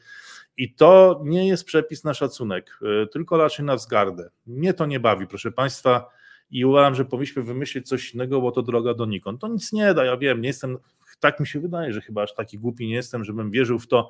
i 0.57 0.73
to 0.73 1.21
nie 1.25 1.47
jest 1.47 1.65
przepis 1.65 2.03
na 2.03 2.13
szacunek, 2.13 2.79
tylko 3.11 3.37
raczej 3.37 3.65
na 3.65 3.75
wzgardę. 3.75 4.29
Mnie 4.45 4.73
to 4.73 4.85
nie 4.85 4.99
bawi, 4.99 5.27
proszę 5.27 5.51
Państwa, 5.51 6.09
i 6.51 6.65
uważam, 6.65 6.95
że 6.95 7.05
powinniśmy 7.05 7.43
wymyślić 7.43 7.87
coś 7.87 8.13
innego, 8.13 8.41
bo 8.41 8.51
to 8.51 8.61
droga 8.61 8.93
donikąd. 8.93 9.41
To 9.41 9.47
nic 9.47 9.73
nie 9.73 9.93
da, 9.93 10.05
ja 10.05 10.17
wiem, 10.17 10.41
nie 10.41 10.47
jestem, 10.47 10.77
tak 11.19 11.39
mi 11.39 11.47
się 11.47 11.59
wydaje, 11.59 11.93
że 11.93 12.01
chyba 12.01 12.23
aż 12.23 12.33
taki 12.33 12.59
głupi 12.59 12.87
nie 12.87 12.95
jestem, 12.95 13.23
żebym 13.23 13.51
wierzył 13.51 13.79
w 13.79 13.87
to, 13.87 14.09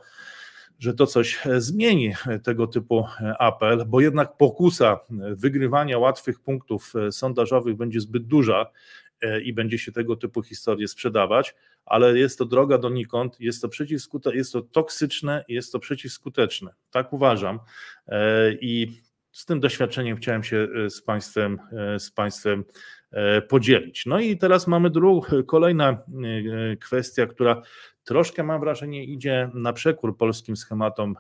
że 0.80 0.94
to 0.94 1.08
coś 1.08 1.40
zmieni 1.58 2.14
tego 2.44 2.68
typu 2.68 3.06
apel, 3.40 3.86
bo 3.88 4.02
jednak 4.02 4.38
pokusa 4.38 5.00
wygrywania 5.36 5.98
łatwych 5.98 6.40
punktów 6.40 6.94
sondażowych 7.12 7.76
będzie 7.76 8.00
zbyt 8.02 8.28
duża 8.28 8.72
i 9.44 9.54
będzie 9.54 9.78
się 9.78 9.92
tego 9.92 10.16
typu 10.16 10.44
historie 10.44 10.88
sprzedawać, 10.88 11.56
ale 11.86 12.20
jest 12.20 12.38
to 12.38 12.46
droga 12.46 12.78
donikąd, 12.78 13.40
jest 13.40 13.62
to 13.62 13.70
jest 14.34 14.54
to 14.54 14.62
toksyczne, 14.62 15.46
jest 15.48 15.72
to 15.72 15.80
przeciwskuteczne. 15.80 16.74
Tak 16.92 17.14
uważam. 17.14 17.60
I 18.62 19.02
z 19.34 19.46
tym 19.46 19.60
doświadczeniem 19.60 20.18
chciałem 20.18 20.44
się 20.44 20.68
e, 20.86 20.90
z 20.90 21.02
Państwem, 21.02 21.60
e, 21.72 22.00
z 22.00 22.12
państwem 22.12 22.64
podzielić. 23.50 24.06
No 24.06 24.20
i 24.20 24.38
teraz 24.38 24.68
mamy 24.68 24.90
drugą, 24.90 25.22
kolejna 25.48 25.98
kwestia, 26.82 27.26
która 27.26 27.62
troszkę 28.04 28.44
mam 28.44 28.60
wrażenie 28.60 29.06
idzie 29.06 29.50
na 29.54 29.74
przekór 29.74 30.18
polskim 30.18 30.58
schematom 30.58 31.16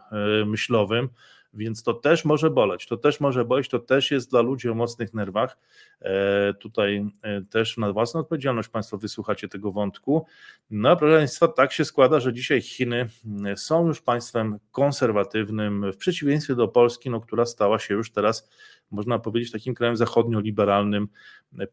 myślowym, 0.45 1.09
więc 1.53 1.83
to 1.83 1.93
też 1.93 2.25
może 2.25 2.49
boleć, 2.49 2.87
to 2.87 2.97
też 2.97 3.19
może 3.19 3.45
boleć, 3.45 3.69
to 3.69 3.79
też 3.79 4.11
jest 4.11 4.29
dla 4.29 4.41
ludzi 4.41 4.69
o 4.69 4.73
mocnych 4.73 5.13
nerwach. 5.13 5.57
E, 6.01 6.53
tutaj 6.53 7.05
e, 7.21 7.41
też 7.41 7.77
na 7.77 7.93
własną 7.93 8.19
odpowiedzialność 8.19 8.69
Państwo 8.69 8.97
wysłuchacie 8.97 9.47
tego 9.47 9.71
wątku. 9.71 10.25
No, 10.69 10.95
proszę 10.95 11.17
Państwa, 11.17 11.47
tak 11.47 11.73
się 11.73 11.85
składa, 11.85 12.19
że 12.19 12.33
dzisiaj 12.33 12.61
Chiny 12.61 13.09
mm, 13.25 13.57
są 13.57 13.87
już 13.87 14.01
państwem 14.01 14.59
konserwatywnym, 14.71 15.91
w 15.91 15.97
przeciwieństwie 15.97 16.55
do 16.55 16.67
Polski, 16.67 17.09
no, 17.09 17.21
która 17.21 17.45
stała 17.45 17.79
się 17.79 17.93
już 17.93 18.11
teraz, 18.11 18.49
można 18.91 19.19
powiedzieć, 19.19 19.51
takim 19.51 19.73
krajem 19.73 19.97
zachodnio-liberalnym 19.97 21.07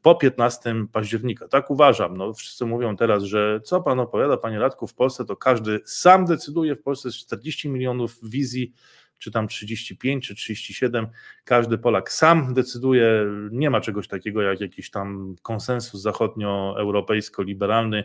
po 0.02 0.14
15 0.14 0.74
października. 0.92 1.48
Tak 1.48 1.70
uważam. 1.70 2.16
No, 2.16 2.32
wszyscy 2.32 2.66
mówią 2.66 2.96
teraz, 2.96 3.22
że 3.22 3.60
co 3.64 3.82
Pan 3.82 4.00
opowiada, 4.00 4.36
Panie 4.36 4.58
Radku, 4.58 4.86
w 4.86 4.94
Polsce 4.94 5.24
to 5.24 5.36
każdy 5.36 5.80
sam 5.84 6.24
decyduje, 6.24 6.76
w 6.76 6.82
Polsce 6.82 7.08
jest 7.08 7.18
40 7.18 7.68
milionów 7.68 8.18
wizji 8.22 8.72
czy 9.20 9.30
tam 9.30 9.48
35, 9.48 10.26
czy 10.26 10.34
37, 10.34 11.06
każdy 11.44 11.78
Polak 11.78 12.12
sam 12.12 12.54
decyduje, 12.54 13.26
nie 13.50 13.70
ma 13.70 13.80
czegoś 13.80 14.08
takiego 14.08 14.42
jak 14.42 14.60
jakiś 14.60 14.90
tam 14.90 15.36
konsensus 15.42 16.02
zachodnioeuropejsko-liberalny, 16.02 18.04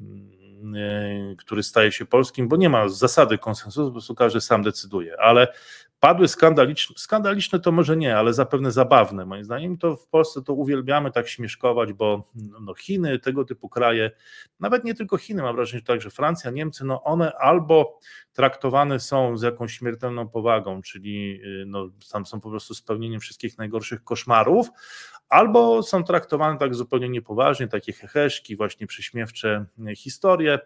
mm, 0.00 0.74
e, 0.76 1.36
który 1.36 1.62
staje 1.62 1.92
się 1.92 2.06
polskim, 2.06 2.48
bo 2.48 2.56
nie 2.56 2.68
ma 2.68 2.88
zasady 2.88 3.38
konsensusu, 3.38 3.86
po 3.86 3.92
prostu 3.92 4.14
każdy 4.14 4.40
sam 4.40 4.62
decyduje, 4.62 5.20
ale 5.20 5.52
padły 6.04 6.28
skandaliczne, 6.28 6.94
skandaliczne 6.98 7.60
to 7.60 7.72
może 7.72 7.96
nie, 7.96 8.16
ale 8.16 8.34
zapewne 8.34 8.72
zabawne. 8.72 9.26
Moim 9.26 9.44
zdaniem, 9.44 9.78
to 9.78 9.96
w 9.96 10.06
Polsce 10.06 10.42
to 10.42 10.54
uwielbiamy 10.54 11.10
tak 11.10 11.28
śmieszkować, 11.28 11.92
bo 11.92 12.24
no 12.60 12.74
Chiny, 12.74 13.18
tego 13.18 13.44
typu 13.44 13.68
kraje, 13.68 14.10
nawet 14.60 14.84
nie 14.84 14.94
tylko 14.94 15.16
Chiny, 15.16 15.42
mam 15.42 15.56
wrażenie, 15.56 15.78
że 15.80 15.84
także 15.84 16.10
Francja, 16.10 16.50
Niemcy, 16.50 16.84
no 16.84 17.02
one 17.02 17.32
albo 17.32 17.98
traktowane 18.32 19.00
są 19.00 19.36
z 19.36 19.42
jakąś 19.42 19.72
śmiertelną 19.72 20.28
powagą, 20.28 20.82
czyli 20.82 21.40
y, 21.44 21.64
no, 21.66 21.88
tam 22.12 22.26
są 22.26 22.40
po 22.40 22.50
prostu 22.50 22.74
spełnieniem 22.74 23.20
wszystkich 23.20 23.58
najgorszych 23.58 24.04
koszmarów, 24.04 24.68
albo 25.34 25.82
są 25.82 26.04
traktowane 26.04 26.58
tak 26.58 26.74
zupełnie 26.74 27.08
niepoważnie, 27.08 27.68
takie 27.68 27.92
heheszki, 27.92 28.56
właśnie 28.56 28.86
prześmiewcze 28.86 29.64
historie, 29.96 30.58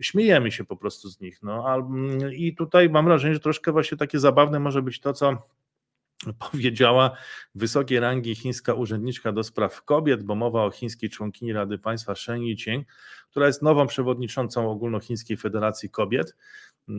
śmiejemy 0.00 0.52
się 0.52 0.64
po 0.64 0.76
prostu 0.76 1.08
z 1.08 1.20
nich. 1.20 1.42
No. 1.42 1.88
I 2.32 2.54
tutaj 2.54 2.90
mam 2.90 3.04
wrażenie, 3.04 3.34
że 3.34 3.40
troszkę 3.40 3.72
właśnie 3.72 3.98
takie 3.98 4.18
zabawne 4.18 4.60
może 4.60 4.82
być 4.82 5.00
to, 5.00 5.12
co 5.12 5.36
powiedziała 6.50 7.16
wysokiej 7.54 8.00
rangi 8.00 8.34
chińska 8.34 8.74
urzędniczka 8.74 9.32
do 9.32 9.44
spraw 9.44 9.84
kobiet, 9.84 10.22
bo 10.22 10.34
mowa 10.34 10.64
o 10.64 10.70
chińskiej 10.70 11.10
członkini 11.10 11.52
Rady 11.52 11.78
Państwa 11.78 12.14
Shen 12.14 12.42
Yiqing, 12.42 12.86
która 13.30 13.46
jest 13.46 13.62
nową 13.62 13.86
przewodniczącą 13.86 14.70
Ogólnochińskiej 14.70 15.36
Federacji 15.36 15.90
Kobiet. 15.90 16.36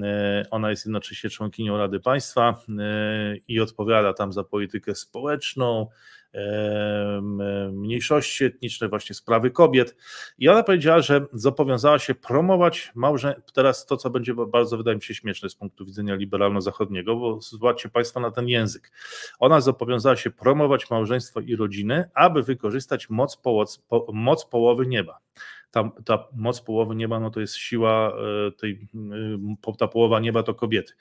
E, 0.03 0.45
ona 0.51 0.69
jest 0.69 0.85
jednocześnie 0.85 1.29
członkinią 1.29 1.77
Rady 1.77 1.99
Państwa 1.99 2.49
e, 2.49 3.37
i 3.47 3.59
odpowiada 3.59 4.13
tam 4.13 4.33
za 4.33 4.43
politykę 4.43 4.95
społeczną, 4.95 5.87
mniejszości 7.71 8.45
etniczne, 8.45 8.87
właśnie 8.87 9.15
sprawy 9.15 9.51
kobiet. 9.51 9.95
I 10.37 10.49
ona 10.49 10.63
powiedziała, 10.63 11.01
że 11.01 11.25
zobowiązała 11.33 11.99
się 11.99 12.15
promować 12.15 12.91
małżeństwo, 12.95 13.51
teraz 13.53 13.85
to, 13.85 13.97
co 13.97 14.09
będzie 14.09 14.33
bardzo, 14.33 14.77
wydaje 14.77 14.95
mi 14.95 15.03
się, 15.03 15.15
śmieszne 15.15 15.49
z 15.49 15.55
punktu 15.55 15.85
widzenia 15.85 16.15
liberalno-zachodniego, 16.15 17.15
bo 17.15 17.41
zobaczcie 17.41 17.89
Państwo 17.89 18.19
na 18.19 18.31
ten 18.31 18.47
język. 18.47 18.91
Ona 19.39 19.61
zobowiązała 19.61 20.15
się 20.15 20.31
promować 20.31 20.89
małżeństwo 20.89 21.39
i 21.39 21.55
rodziny, 21.55 22.09
aby 22.13 22.43
wykorzystać 22.43 23.09
moc, 23.09 23.41
moc 24.13 24.45
połowy 24.45 24.87
nieba 24.87 25.19
ta, 25.71 25.91
ta 26.05 26.27
moc 26.35 26.61
połowy 26.61 26.95
nieba, 26.95 27.19
no 27.19 27.29
to 27.29 27.39
jest 27.39 27.55
siła 27.55 28.13
e, 28.47 28.51
tej, 28.51 28.87
e, 29.67 29.73
ta 29.77 29.87
połowa 29.87 30.19
nieba 30.19 30.43
to 30.43 30.53
kobiety. 30.53 30.93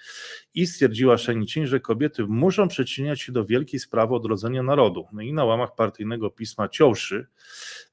I 0.55 0.67
stwierdziła 0.67 1.19
Szenicin, 1.19 1.67
że 1.67 1.81
kobiety 1.81 2.27
muszą 2.27 2.69
przyczyniać 2.69 3.21
się 3.21 3.33
do 3.33 3.45
wielkiej 3.45 3.81
sprawy 3.81 4.15
odrodzenia 4.15 4.63
narodu. 4.63 5.07
No 5.13 5.23
i 5.23 5.33
na 5.33 5.45
łamach 5.45 5.75
partyjnego 5.75 6.31
pisma 6.31 6.69
Ciołszy, 6.69 7.27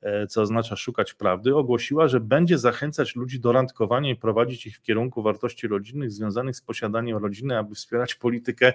e, 0.02 0.28
co 0.28 0.42
oznacza 0.42 0.76
szukać 0.76 1.14
prawdy, 1.14 1.56
ogłosiła, 1.56 2.08
że 2.08 2.20
będzie 2.20 2.58
zachęcać 2.58 3.16
ludzi 3.16 3.40
do 3.40 3.52
randkowania 3.52 4.12
i 4.12 4.16
prowadzić 4.16 4.68
ich 4.68 4.78
w 4.78 4.82
kierunku 4.82 5.22
wartości 5.22 5.68
rodzinnych 5.68 6.12
związanych 6.12 6.56
z 6.56 6.62
posiadaniem 6.62 7.18
rodziny, 7.18 7.58
aby 7.58 7.76
wspierać 7.76 8.16
politykę 8.16 8.74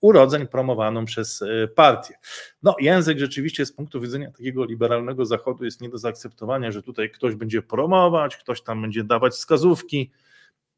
urodzeń 0.00 0.46
promowaną 0.46 1.04
przez 1.04 1.42
e, 1.42 1.68
partię. 1.68 2.14
No, 2.62 2.76
język 2.80 3.18
rzeczywiście 3.18 3.66
z 3.66 3.72
punktu 3.72 4.00
widzenia 4.00 4.30
takiego 4.30 4.64
liberalnego 4.64 5.26
Zachodu 5.26 5.64
jest 5.64 5.80
nie 5.80 5.88
do 5.88 5.98
zaakceptowania, 5.98 6.72
że 6.72 6.82
tutaj 6.82 7.10
ktoś 7.10 7.34
będzie 7.34 7.62
promować, 7.62 8.36
ktoś 8.36 8.62
tam 8.62 8.82
będzie 8.82 9.04
dawać 9.04 9.32
wskazówki. 9.32 10.10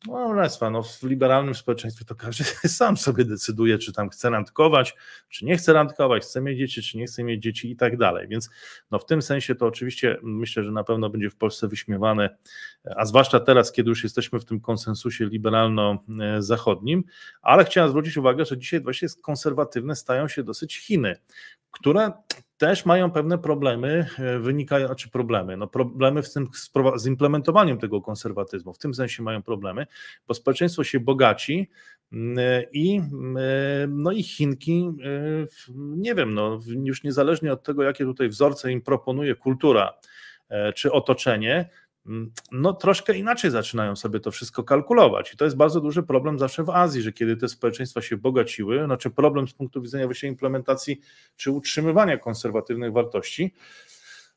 No, 0.06 0.34
Państwa, 0.34 0.70
no 0.70 0.82
w 0.82 1.02
liberalnym 1.02 1.54
społeczeństwie 1.54 2.04
to 2.04 2.14
każdy 2.14 2.44
sam 2.68 2.96
sobie 2.96 3.24
decyduje, 3.24 3.78
czy 3.78 3.92
tam 3.92 4.10
chce 4.10 4.30
randkować, 4.30 4.94
czy 5.28 5.44
nie 5.44 5.56
chce 5.56 5.72
randkować, 5.72 6.22
chce 6.22 6.40
mieć 6.40 6.58
dzieci, 6.58 6.82
czy 6.82 6.98
nie 6.98 7.06
chce 7.06 7.24
mieć 7.24 7.42
dzieci 7.42 7.70
i 7.70 7.76
tak 7.76 7.96
dalej. 7.96 8.28
Więc 8.28 8.50
no 8.90 8.98
w 8.98 9.06
tym 9.06 9.22
sensie 9.22 9.54
to 9.54 9.66
oczywiście 9.66 10.18
myślę, 10.22 10.64
że 10.64 10.72
na 10.72 10.84
pewno 10.84 11.10
będzie 11.10 11.30
w 11.30 11.36
Polsce 11.36 11.68
wyśmiewane, 11.68 12.36
a 12.96 13.04
zwłaszcza 13.04 13.40
teraz, 13.40 13.72
kiedy 13.72 13.88
już 13.88 14.04
jesteśmy 14.04 14.40
w 14.40 14.44
tym 14.44 14.60
konsensusie 14.60 15.24
liberalno-zachodnim, 15.26 17.04
ale 17.42 17.64
chciałem 17.64 17.90
zwrócić 17.90 18.16
uwagę, 18.16 18.44
że 18.44 18.58
dzisiaj 18.58 18.80
właśnie 18.80 19.08
konserwatywne 19.22 19.96
stają 19.96 20.28
się 20.28 20.42
dosyć 20.42 20.78
Chiny, 20.78 21.16
które 21.70 22.12
też 22.60 22.86
mają 22.86 23.10
pewne 23.10 23.38
problemy, 23.38 24.06
e, 24.18 24.38
wynikają, 24.38 24.84
czy 24.84 24.88
znaczy 24.88 25.10
problemy, 25.10 25.56
no 25.56 25.66
problemy 25.66 26.22
w 26.22 26.32
tym, 26.32 26.48
z 26.96 27.06
implementowaniem 27.06 27.78
tego 27.78 28.00
konserwatyzmu, 28.00 28.72
w 28.72 28.78
tym 28.78 28.94
sensie 28.94 29.22
mają 29.22 29.42
problemy, 29.42 29.86
bo 30.28 30.34
społeczeństwo 30.34 30.84
się 30.84 31.00
bogaci 31.00 31.70
mm, 32.12 32.38
e, 32.38 32.62
i, 32.72 32.96
mm, 32.96 33.36
e, 33.36 33.40
no 33.88 34.12
i 34.12 34.22
Chinki, 34.22 34.90
nie 35.76 36.14
wiem, 36.14 36.34
no, 36.34 36.58
już 36.84 37.04
niezależnie 37.04 37.52
od 37.52 37.62
tego, 37.62 37.82
jakie 37.82 38.04
tutaj 38.04 38.28
wzorce 38.28 38.72
im 38.72 38.82
proponuje 38.82 39.34
kultura 39.34 39.92
czy 40.74 40.92
otoczenie, 40.92 41.70
no 42.52 42.72
troszkę 42.72 43.18
inaczej 43.18 43.50
zaczynają 43.50 43.96
sobie 43.96 44.20
to 44.20 44.30
wszystko 44.30 44.64
kalkulować. 44.64 45.32
I 45.32 45.36
to 45.36 45.44
jest 45.44 45.56
bardzo 45.56 45.80
duży 45.80 46.02
problem 46.02 46.38
zawsze 46.38 46.64
w 46.64 46.70
Azji, 46.70 47.02
że 47.02 47.12
kiedy 47.12 47.36
te 47.36 47.48
społeczeństwa 47.48 48.02
się 48.02 48.16
bogaciły, 48.16 48.84
znaczy 48.84 49.10
problem 49.10 49.48
z 49.48 49.52
punktu 49.52 49.82
widzenia 49.82 50.04
właśnie 50.06 50.28
implementacji 50.28 51.00
czy 51.36 51.50
utrzymywania 51.50 52.18
konserwatywnych 52.18 52.92
wartości, 52.92 53.54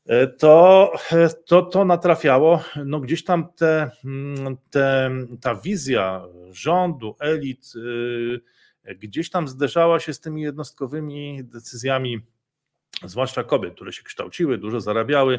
e, 0.06 0.26
to, 0.26 0.92
e, 1.12 1.28
to, 1.28 1.62
to 1.62 1.84
natrafiało, 1.84 2.62
no 2.84 3.00
gdzieś 3.00 3.24
tam 3.24 3.52
te, 3.56 3.90
mm, 4.04 4.56
te, 4.70 5.10
ta 5.40 5.54
wizja 5.54 6.24
rządu, 6.50 7.16
elit, 7.20 7.72
e, 8.84 8.94
gdzieś 8.94 9.30
tam 9.30 9.48
zderzała 9.48 10.00
się 10.00 10.12
z 10.12 10.20
tymi 10.20 10.42
jednostkowymi 10.42 11.44
decyzjami, 11.44 12.20
zwłaszcza 13.04 13.44
kobiet, 13.44 13.74
które 13.74 13.92
się 13.92 14.02
kształciły, 14.02 14.58
dużo 14.58 14.80
zarabiały, 14.80 15.38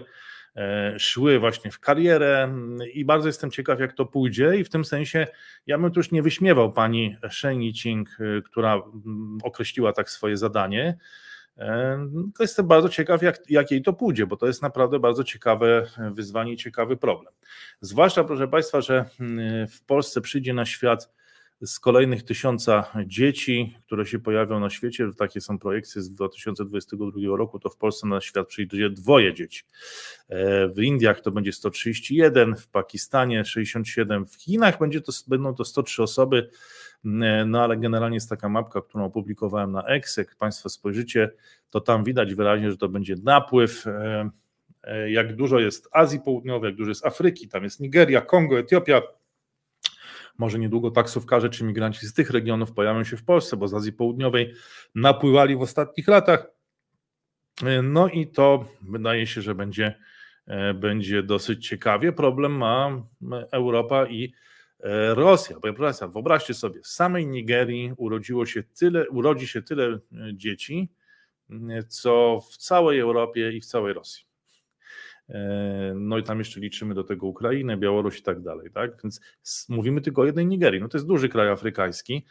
szły 0.97 1.39
właśnie 1.39 1.71
w 1.71 1.79
karierę 1.79 2.53
i 2.93 3.05
bardzo 3.05 3.27
jestem 3.27 3.51
ciekaw, 3.51 3.79
jak 3.79 3.93
to 3.93 4.05
pójdzie. 4.05 4.57
I 4.57 4.63
w 4.63 4.69
tym 4.69 4.85
sensie 4.85 5.27
ja 5.67 5.77
bym 5.77 5.91
tu 5.91 5.99
już 5.99 6.11
nie 6.11 6.23
wyśmiewał 6.23 6.73
pani 6.73 7.17
Shen 7.31 7.61
Yiqing, 7.61 8.09
e, 8.19 8.41
która 8.41 8.81
określiła 9.43 9.93
tak 9.93 10.09
swoje 10.09 10.37
zadanie. 10.37 10.97
E, 11.57 11.99
to 12.37 12.43
jestem 12.43 12.67
bardzo 12.67 12.89
ciekaw, 12.89 13.21
jak, 13.21 13.49
jak 13.49 13.71
jej 13.71 13.81
to 13.81 13.93
pójdzie, 13.93 14.27
bo 14.27 14.37
to 14.37 14.47
jest 14.47 14.61
naprawdę 14.61 14.99
bardzo 14.99 15.23
ciekawe 15.23 15.85
wyzwanie 16.11 16.53
i 16.53 16.57
ciekawy 16.57 16.97
problem. 16.97 17.33
Zwłaszcza, 17.81 18.23
proszę 18.23 18.47
Państwa, 18.47 18.81
że 18.81 19.05
w 19.69 19.85
Polsce 19.85 20.21
przyjdzie 20.21 20.53
na 20.53 20.65
świat 20.65 21.09
z 21.61 21.79
kolejnych 21.79 22.23
tysiąca 22.23 22.91
dzieci, 23.05 23.77
które 23.85 24.05
się 24.05 24.19
pojawią 24.19 24.59
na 24.59 24.69
świecie, 24.69 25.09
takie 25.17 25.41
są 25.41 25.59
projekcje 25.59 26.01
z 26.01 26.11
2022 26.11 27.37
roku, 27.37 27.59
to 27.59 27.69
w 27.69 27.77
Polsce 27.77 28.07
na 28.07 28.21
świat 28.21 28.47
przyjdzie 28.47 28.89
dwoje 28.89 29.33
dzieci. 29.33 29.63
E, 30.29 30.67
w 30.67 30.79
Indiach 30.79 31.21
to 31.21 31.31
będzie 31.31 31.51
131, 31.51 32.55
w 32.55 32.67
Pakistanie 32.67 33.45
67, 33.45 34.25
w 34.25 34.35
Chinach 34.35 34.79
będzie 34.79 35.01
to, 35.01 35.11
będą 35.27 35.55
to 35.55 35.65
103 35.65 36.03
osoby, 36.03 36.49
e, 37.05 37.45
no 37.45 37.63
ale 37.63 37.77
generalnie 37.77 38.15
jest 38.15 38.29
taka 38.29 38.49
mapka, 38.49 38.81
którą 38.81 39.05
opublikowałem 39.05 39.71
na 39.71 39.83
X, 39.83 40.17
jak 40.17 40.35
Państwo 40.35 40.69
spojrzycie, 40.69 41.31
to 41.69 41.81
tam 41.81 42.03
widać 42.03 42.35
wyraźnie, 42.35 42.71
że 42.71 42.77
to 42.77 42.89
będzie 42.89 43.15
napływ, 43.23 43.87
e, 43.87 44.29
jak 45.11 45.35
dużo 45.35 45.59
jest 45.59 45.89
Azji 45.91 46.19
Południowej, 46.19 46.67
jak 46.67 46.77
dużo 46.77 46.89
jest 46.89 47.05
Afryki, 47.05 47.47
tam 47.47 47.63
jest 47.63 47.79
Nigeria, 47.79 48.21
Kongo, 48.21 48.59
Etiopia, 48.59 49.01
może 50.37 50.59
niedługo 50.59 50.91
taksówkarze 50.91 51.49
czy 51.49 51.63
migranci 51.63 52.07
z 52.07 52.13
tych 52.13 52.29
regionów 52.29 52.71
pojawią 52.71 53.03
się 53.03 53.17
w 53.17 53.23
Polsce, 53.23 53.57
bo 53.57 53.67
z 53.67 53.73
Azji 53.73 53.93
Południowej 53.93 54.53
napływali 54.95 55.55
w 55.55 55.61
ostatnich 55.61 56.07
latach. 56.07 56.47
No 57.83 58.07
i 58.07 58.27
to 58.27 58.65
wydaje 58.81 59.27
się, 59.27 59.41
że 59.41 59.55
będzie, 59.55 59.95
e, 60.47 60.73
będzie 60.73 61.23
dosyć 61.23 61.67
ciekawie. 61.67 62.11
Problem 62.11 62.51
ma 62.51 63.07
Europa 63.51 64.07
i 64.07 64.33
e, 64.79 65.15
Rosja. 65.15 65.59
Bo 65.59 65.73
proszę 65.73 66.07
wyobraźcie 66.07 66.53
sobie, 66.53 66.81
w 66.81 66.87
samej 66.87 67.27
Nigerii 67.27 67.93
urodziło 67.97 68.45
się 68.45 68.63
tyle, 68.63 69.09
urodzi 69.09 69.47
się 69.47 69.61
tyle 69.61 69.85
e, 69.85 69.99
dzieci, 70.33 70.89
co 71.87 72.39
w 72.51 72.57
całej 72.57 72.99
Europie 72.99 73.51
i 73.51 73.61
w 73.61 73.65
całej 73.65 73.93
Rosji. 73.93 74.24
No 75.95 76.17
i 76.17 76.23
tam 76.23 76.39
jeszcze 76.39 76.59
liczymy 76.59 76.93
do 76.93 77.03
tego 77.03 77.27
Ukrainę, 77.27 77.77
Białoruś 77.77 78.19
i 78.19 78.23
tak 78.23 78.41
dalej, 78.41 78.71
tak? 78.71 78.91
Więc 79.03 79.21
mówimy 79.69 80.01
tylko 80.01 80.21
o 80.21 80.25
jednej 80.25 80.45
Nigerii. 80.45 80.81
No 80.81 80.87
to 80.87 80.97
jest 80.97 81.07
duży 81.07 81.29
kraj 81.29 81.49
afrykański, 81.49 82.25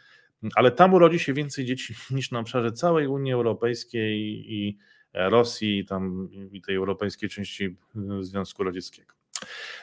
ale 0.55 0.71
tam 0.71 0.93
urodzi 0.93 1.19
się 1.19 1.33
więcej 1.33 1.65
dzieci 1.65 1.95
niż 2.15 2.31
na 2.31 2.39
obszarze 2.39 2.71
całej 2.71 3.07
Unii 3.07 3.33
Europejskiej 3.33 4.19
i 4.53 4.77
Rosji, 5.13 5.85
tam 5.85 6.29
i 6.51 6.61
tej 6.61 6.75
europejskiej 6.75 7.29
części 7.29 7.75
Związku 8.21 8.63
Radzieckiego. 8.63 9.15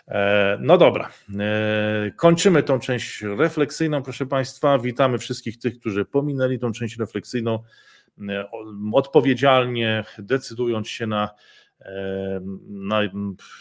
E, 0.08 0.58
no 0.60 0.78
dobra, 0.78 1.10
e, 1.38 2.10
kończymy 2.16 2.62
tą 2.62 2.78
część 2.78 3.22
refleksyjną, 3.22 4.02
proszę 4.02 4.26
Państwa. 4.26 4.78
Witamy 4.78 5.18
wszystkich 5.18 5.58
tych, 5.58 5.78
którzy 5.78 6.04
pominęli 6.04 6.58
tą 6.58 6.72
część 6.72 6.98
refleksyjną, 6.98 7.62
e, 8.28 8.48
odpowiedzialnie 8.92 10.04
decydując 10.18 10.88
się 10.88 11.06
na 11.06 11.30
na, 12.68 13.00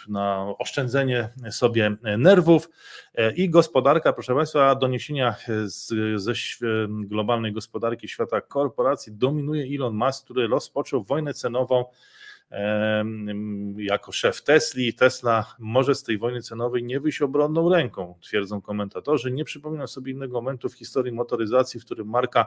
na 0.07 0.53
oszczędzenie 0.59 1.29
sobie 1.51 1.95
nerwów. 2.17 2.69
I 3.35 3.49
gospodarka, 3.49 4.13
proszę 4.13 4.35
Państwa, 4.35 4.75
doniesienia 4.75 5.35
z, 5.65 5.93
ze 6.21 6.33
globalnej 6.87 7.53
gospodarki 7.53 8.07
świata 8.07 8.41
korporacji 8.41 9.13
dominuje 9.13 9.75
Elon 9.75 9.95
Musk, 9.95 10.23
który 10.23 10.47
rozpoczął 10.47 11.03
wojnę 11.03 11.33
cenową 11.33 11.85
jako 13.77 14.11
szef 14.11 14.43
Tesli. 14.43 14.93
Tesla 14.93 15.45
może 15.59 15.95
z 15.95 16.03
tej 16.03 16.17
wojny 16.17 16.41
cenowej 16.41 16.83
nie 16.83 16.99
wyjść 16.99 17.21
obronną 17.21 17.69
ręką, 17.69 18.15
twierdzą 18.21 18.61
komentatorzy. 18.61 19.31
Nie 19.31 19.45
przypominam 19.45 19.87
sobie 19.87 20.11
innego 20.11 20.33
momentu 20.33 20.69
w 20.69 20.73
historii 20.73 21.11
motoryzacji, 21.13 21.79
w 21.79 21.85
którym 21.85 22.07
marka 22.07 22.45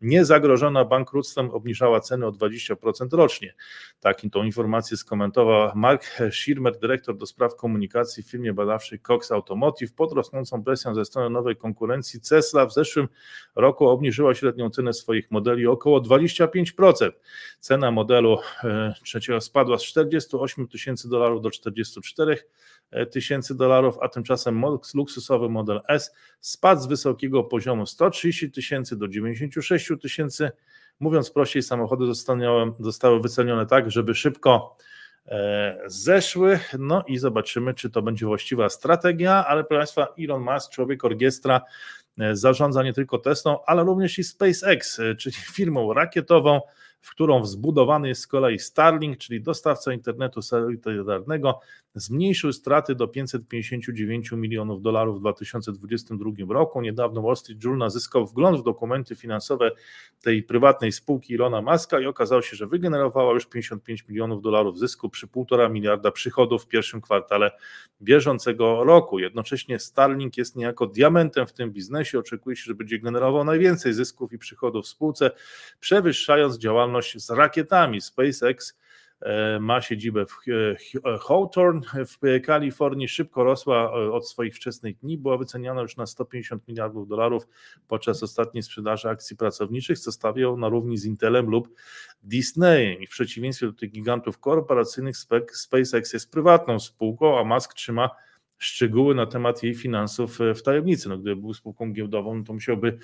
niezagrożona 0.00 0.84
bankructwem 0.84 1.50
obniżała 1.50 2.00
ceny 2.00 2.26
o 2.26 2.32
20% 2.32 3.12
rocznie. 3.12 3.54
Taką 4.00 4.30
tą 4.30 4.42
informację 4.42 4.96
skomentował 4.96 5.72
Mark 5.74 6.04
Schirmer, 6.30 6.78
dyrektor 6.78 7.16
do 7.16 7.26
spraw 7.26 7.56
komunikacji 7.56 8.22
w 8.22 8.30
firmie 8.30 8.52
badawczej 8.52 9.00
Cox 9.00 9.32
Automotive. 9.32 9.92
Pod 9.92 10.12
rosnącą 10.12 10.64
presją 10.64 10.94
ze 10.94 11.04
strony 11.04 11.30
nowej 11.30 11.56
konkurencji 11.56 12.20
Tesla 12.20 12.66
w 12.66 12.72
zeszłym 12.72 13.08
roku 13.56 13.88
obniżyła 13.88 14.34
średnią 14.34 14.70
cenę 14.70 14.92
swoich 14.92 15.30
modeli 15.30 15.66
o 15.66 15.72
około 15.72 16.00
25%. 16.00 17.10
Cena 17.60 17.90
modelu 17.90 18.38
e, 18.64 18.94
trzeciego 19.04 19.40
spadła 19.44 19.78
z 19.78 19.82
48 19.82 20.68
tysięcy 20.68 21.08
dolarów 21.08 21.42
do 21.42 21.50
44 21.50 22.38
e, 22.90 23.06
tysięcy 23.06 23.54
dolarów, 23.54 23.98
a 24.00 24.08
tymczasem 24.08 24.62
luksusowy 24.94 25.48
model 25.48 25.80
S 25.88 26.14
spadł 26.40 26.80
z 26.82 26.86
wysokiego 26.86 27.44
poziomu 27.44 27.86
130 27.86 28.50
tysięcy 28.50 28.96
do 28.96 29.08
96 29.08 29.90
tysięcy. 30.02 30.50
Mówiąc 31.00 31.30
prościej, 31.30 31.62
samochody 31.62 32.06
zostały, 32.80 33.20
wycenione 33.20 33.66
tak, 33.66 33.90
żeby 33.90 34.14
szybko 34.14 34.76
e, 35.26 35.78
zeszły. 35.86 36.58
No 36.78 37.04
i 37.06 37.18
zobaczymy, 37.18 37.74
czy 37.74 37.90
to 37.90 38.02
będzie 38.02 38.26
właściwa 38.26 38.68
strategia, 38.68 39.46
ale 39.46 39.64
proszę 39.64 39.78
Państwa, 39.78 40.14
Elon 40.18 40.42
Musk, 40.42 40.72
człowiek 40.72 41.04
orkiestra, 41.04 41.60
e, 42.18 42.36
zarządza 42.36 42.82
nie 42.82 42.92
tylko 42.92 43.18
Teslą, 43.18 43.64
ale 43.66 43.84
również 43.84 44.18
i 44.18 44.24
SpaceX, 44.24 45.00
czyli 45.18 45.36
firmą 45.36 45.92
rakietową, 45.92 46.60
w 47.04 47.10
którą 47.10 47.40
wzbudowany 47.40 48.08
jest 48.08 48.20
z 48.20 48.26
kolei 48.26 48.58
Starlink, 48.58 49.18
czyli 49.18 49.42
dostawca 49.42 49.92
internetu 49.92 50.42
satelitarnego, 50.42 51.60
zmniejszył 51.94 52.52
straty 52.52 52.94
do 52.94 53.08
559 53.08 54.32
milionów 54.32 54.82
dolarów 54.82 55.16
w 55.16 55.20
2022 55.20 56.30
roku. 56.48 56.80
Niedawno 56.80 57.22
Wall 57.22 57.36
Street 57.36 57.64
Journal 57.64 57.90
zyskał 57.90 58.26
wgląd 58.26 58.60
w 58.60 58.62
dokumenty 58.62 59.16
finansowe 59.16 59.70
tej 60.22 60.42
prywatnej 60.42 60.92
spółki 60.92 61.34
Ilona 61.34 61.62
Maska 61.62 62.00
i 62.00 62.06
okazało 62.06 62.42
się, 62.42 62.56
że 62.56 62.66
wygenerowała 62.66 63.32
już 63.32 63.46
55 63.46 64.08
milionów 64.08 64.42
dolarów 64.42 64.78
zysku 64.78 65.10
przy 65.10 65.26
1,5 65.26 65.70
miliarda 65.70 66.10
przychodów 66.10 66.64
w 66.64 66.68
pierwszym 66.68 67.00
kwartale 67.00 67.50
bieżącego 68.02 68.84
roku. 68.84 69.18
Jednocześnie 69.18 69.78
Starlink 69.78 70.36
jest 70.36 70.56
niejako 70.56 70.86
diamentem 70.86 71.46
w 71.46 71.52
tym 71.52 71.72
biznesie. 71.72 72.18
Oczekuje 72.18 72.56
się, 72.56 72.64
że 72.64 72.74
będzie 72.74 72.98
generował 72.98 73.44
najwięcej 73.44 73.92
zysków 73.92 74.32
i 74.32 74.38
przychodów 74.38 74.84
w 74.84 74.88
spółce, 74.88 75.30
przewyższając 75.80 76.58
działalność 76.58 77.24
z 77.24 77.30
rakietami. 77.30 78.00
SpaceX 78.00 78.83
ma 79.60 79.80
siedzibę 79.80 80.26
w 80.26 80.38
e, 81.04 81.18
Hawthorne 81.18 81.80
w 82.06 82.42
Kalifornii, 82.44 83.08
szybko 83.08 83.44
rosła 83.44 83.76
e, 83.76 84.12
od 84.12 84.28
swoich 84.28 84.54
wczesnych 84.54 84.98
dni, 84.98 85.18
była 85.18 85.38
wyceniana 85.38 85.82
już 85.82 85.96
na 85.96 86.06
150 86.06 86.68
miliardów 86.68 87.08
dolarów 87.08 87.48
podczas 87.88 88.22
ostatniej 88.22 88.62
sprzedaży 88.62 89.08
akcji 89.08 89.36
pracowniczych, 89.36 89.98
co 89.98 90.12
stawia 90.12 90.42
ją 90.42 90.56
na 90.56 90.68
równi 90.68 90.98
z 90.98 91.04
Intelem 91.04 91.46
lub 91.46 91.68
Disneyem. 92.22 93.00
I 93.00 93.06
w 93.06 93.10
przeciwieństwie 93.10 93.66
do 93.66 93.72
tych 93.72 93.90
gigantów 93.90 94.38
korporacyjnych, 94.38 95.16
SpaceX 95.52 96.12
jest 96.12 96.30
prywatną 96.30 96.80
spółką, 96.80 97.38
a 97.38 97.44
Musk 97.44 97.74
trzyma 97.74 98.10
szczegóły 98.58 99.14
na 99.14 99.26
temat 99.26 99.62
jej 99.62 99.74
finansów 99.74 100.38
w 100.54 100.62
tajemnicy. 100.62 101.08
No, 101.08 101.18
gdyby 101.18 101.40
był 101.40 101.54
spółką 101.54 101.92
giełdową, 101.92 102.44
to 102.44 102.52
musiałby 102.52 102.98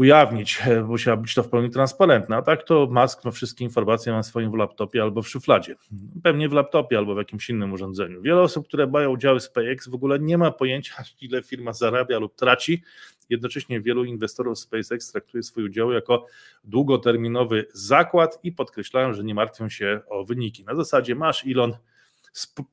ujawnić, 0.00 0.62
e, 0.66 0.82
musiała 0.82 1.16
być 1.16 1.34
to 1.34 1.42
w 1.42 1.48
pełni 1.48 1.70
transparentne, 1.70 2.36
a 2.36 2.42
tak 2.42 2.62
to 2.62 2.88
Musk 2.90 3.24
no, 3.24 3.30
wszystkie 3.30 3.64
informacje 3.64 4.12
ma 4.12 4.22
w 4.22 4.26
swoim 4.26 4.56
laptopie 4.56 5.02
albo 5.02 5.22
w 5.22 5.28
szufladzie, 5.28 5.74
pewnie 6.22 6.48
w 6.48 6.52
laptopie 6.52 6.98
albo 6.98 7.14
w 7.14 7.18
jakimś 7.18 7.50
innym 7.50 7.72
urządzeniu. 7.72 8.22
Wiele 8.22 8.40
osób, 8.40 8.68
które 8.68 8.86
mają 8.86 9.10
udziały 9.10 9.40
SpaceX 9.40 9.88
w 9.88 9.94
ogóle 9.94 10.18
nie 10.18 10.38
ma 10.38 10.50
pojęcia, 10.50 10.94
ile 11.20 11.42
firma 11.42 11.72
zarabia 11.72 12.18
lub 12.18 12.34
traci, 12.34 12.82
jednocześnie 13.28 13.80
wielu 13.80 14.04
inwestorów 14.04 14.58
SpaceX 14.58 15.12
traktuje 15.12 15.42
swój 15.42 15.64
udział 15.64 15.92
jako 15.92 16.26
długoterminowy 16.64 17.66
zakład 17.72 18.38
i 18.42 18.52
podkreślają, 18.52 19.12
że 19.14 19.24
nie 19.24 19.34
martwią 19.34 19.68
się 19.68 20.00
o 20.08 20.24
wyniki. 20.24 20.64
Na 20.64 20.74
zasadzie 20.74 21.14
masz 21.14 21.46
Elon, 21.46 21.76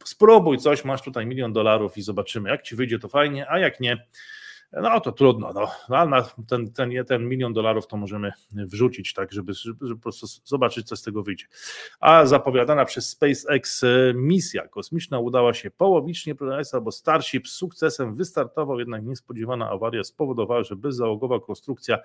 spróbuj 0.06 0.58
coś, 0.58 0.86
masz 0.86 1.02
tutaj 1.02 1.26
milion 1.26 1.54
dolarów 1.54 1.98
i 1.98 2.02
zobaczymy, 2.02 2.50
jak 2.50 2.62
ci 2.62 2.76
wyjdzie 2.76 3.00
to 3.00 3.08
fajnie, 3.08 3.50
a 3.50 3.60
jak 3.60 3.80
nie, 3.80 4.08
no 4.72 5.00
to 5.00 5.12
trudno, 5.12 5.54
no, 5.54 5.72
no 5.90 6.06
na 6.06 6.22
ten, 6.48 6.72
ten, 6.72 6.92
ten 7.08 7.28
milion 7.30 7.54
dolarów 7.54 7.88
to 7.88 7.98
możemy 7.98 8.32
wrzucić, 8.52 9.14
tak, 9.14 9.32
żeby, 9.32 9.54
żeby 9.54 9.96
po 9.96 10.02
prostu 10.02 10.28
zobaczyć, 10.46 10.88
co 10.88 10.96
z 10.96 11.04
tego 11.04 11.24
wyjdzie. 11.24 11.46
A 12.00 12.26
zapowiadana 12.26 12.86
przez 12.86 13.10
SpaceX 13.10 13.84
e, 13.84 13.88
misja 14.16 14.68
kosmiczna 14.68 15.20
udała 15.20 15.54
się 15.54 15.72
połowicznie, 15.72 16.36
proszę 16.36 16.82
bo 16.82 16.92
Starship 16.92 17.48
z 17.48 17.52
sukcesem 17.52 18.16
wystartował, 18.16 18.80
jednak 18.80 19.06
niespodziewana 19.06 19.70
awaria 19.70 20.04
spowodowała, 20.04 20.64
że 20.64 20.76
bezzałogowa 20.76 21.40
konstrukcja 21.40 21.98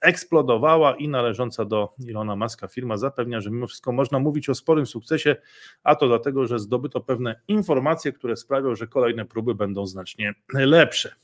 eksplodowała 0.00 0.96
i 0.96 1.08
należąca 1.08 1.64
do 1.64 1.88
Ilona 2.06 2.36
Maska 2.36 2.68
firma 2.68 2.96
zapewnia, 2.96 3.40
że 3.40 3.50
mimo 3.50 3.66
wszystko 3.66 3.92
można 3.92 4.18
mówić 4.18 4.48
o 4.48 4.54
sporym 4.54 4.86
sukcesie, 4.86 5.36
a 5.82 5.94
to 5.94 6.08
dlatego, 6.08 6.46
że 6.46 6.58
zdobyto 6.58 7.00
pewne 7.00 7.40
informacje, 7.48 8.12
które 8.12 8.36
sprawią, 8.36 8.74
że 8.74 8.86
kolejne 8.86 9.24
próby 9.24 9.54
będą 9.54 9.86
znacznie 9.86 10.34
lepsze. 10.54 11.14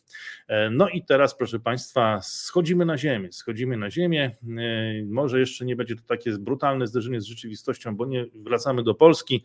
No 0.78 0.88
i 0.88 1.04
teraz, 1.04 1.36
proszę 1.36 1.60
Państwa, 1.60 2.20
schodzimy 2.22 2.84
na 2.84 2.98
ziemię, 2.98 3.32
schodzimy 3.32 3.76
na 3.76 3.90
ziemię. 3.90 4.36
E, 4.58 5.04
może 5.06 5.40
jeszcze 5.40 5.64
nie 5.64 5.76
będzie 5.76 5.96
to 5.96 6.02
takie 6.06 6.30
brutalne 6.38 6.86
zderzenie 6.86 7.20
z 7.20 7.24
rzeczywistością, 7.24 7.96
bo 7.96 8.06
nie 8.06 8.26
wracamy 8.34 8.82
do 8.82 8.94
Polski, 8.94 9.44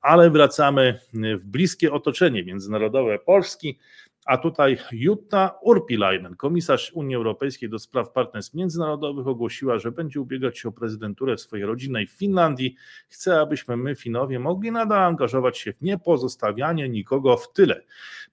ale 0.00 0.30
wracamy 0.30 1.00
w 1.14 1.44
bliskie 1.44 1.92
otoczenie 1.92 2.44
międzynarodowe 2.44 3.18
Polski. 3.18 3.78
A 4.26 4.38
tutaj 4.38 4.78
Jutta 4.92 5.58
Urpilainen, 5.62 6.36
komisarz 6.36 6.92
Unii 6.92 7.16
Europejskiej 7.16 7.68
do 7.68 7.78
spraw 7.78 8.10
partnerstw 8.10 8.54
międzynarodowych, 8.54 9.26
ogłosiła, 9.26 9.78
że 9.78 9.92
będzie 9.92 10.20
ubiegać 10.20 10.58
się 10.58 10.68
o 10.68 10.72
prezydenturę 10.72 11.38
swojej 11.38 11.66
rodzinnej 11.66 12.06
Finlandii. 12.06 12.76
Chce, 13.08 13.40
abyśmy 13.40 13.76
my, 13.76 13.94
Finowie, 13.94 14.38
mogli 14.38 14.72
nadal 14.72 15.02
angażować 15.02 15.58
się 15.58 15.72
w 15.72 15.82
niepozostawianie 15.82 16.88
nikogo 16.88 17.36
w 17.36 17.52
tyle, 17.52 17.82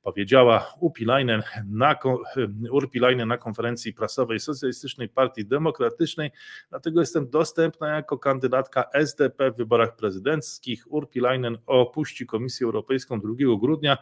powiedziała 0.03 0.73
Urpilainen 0.79 1.43
na, 1.65 1.95
Urpilainen 2.71 3.27
na 3.27 3.37
konferencji 3.37 3.93
prasowej 3.93 4.39
Socjalistycznej 4.39 5.09
Partii 5.09 5.45
Demokratycznej. 5.45 6.31
Dlatego 6.69 6.99
jestem 6.99 7.29
dostępna 7.29 7.87
jako 7.87 8.17
kandydatka 8.17 8.85
SDP 8.93 9.51
w 9.51 9.57
wyborach 9.57 9.95
prezydenckich. 9.95 10.91
Urpilainen 10.91 11.57
opuści 11.65 12.25
Komisję 12.25 12.65
Europejską 12.65 13.19
2 13.19 13.33
grudnia 13.61 13.97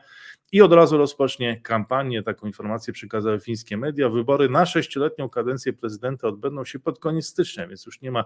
i 0.51 0.61
od 0.61 0.73
razu 0.73 0.97
rozpocznie 0.97 1.61
kampanię. 1.61 2.23
Taką 2.23 2.47
informację 2.47 2.93
przekazały 2.93 3.39
fińskie 3.39 3.77
media. 3.77 4.09
Wybory 4.09 4.49
na 4.49 4.65
sześcioletnią 4.65 5.29
kadencję 5.29 5.73
prezydenta 5.73 6.27
odbędą 6.27 6.65
się 6.65 6.79
pod 6.79 6.99
koniec 6.99 7.25
stycznia, 7.25 7.67
więc 7.67 7.85
już 7.85 8.01
nie 8.01 8.11
ma 8.11 8.23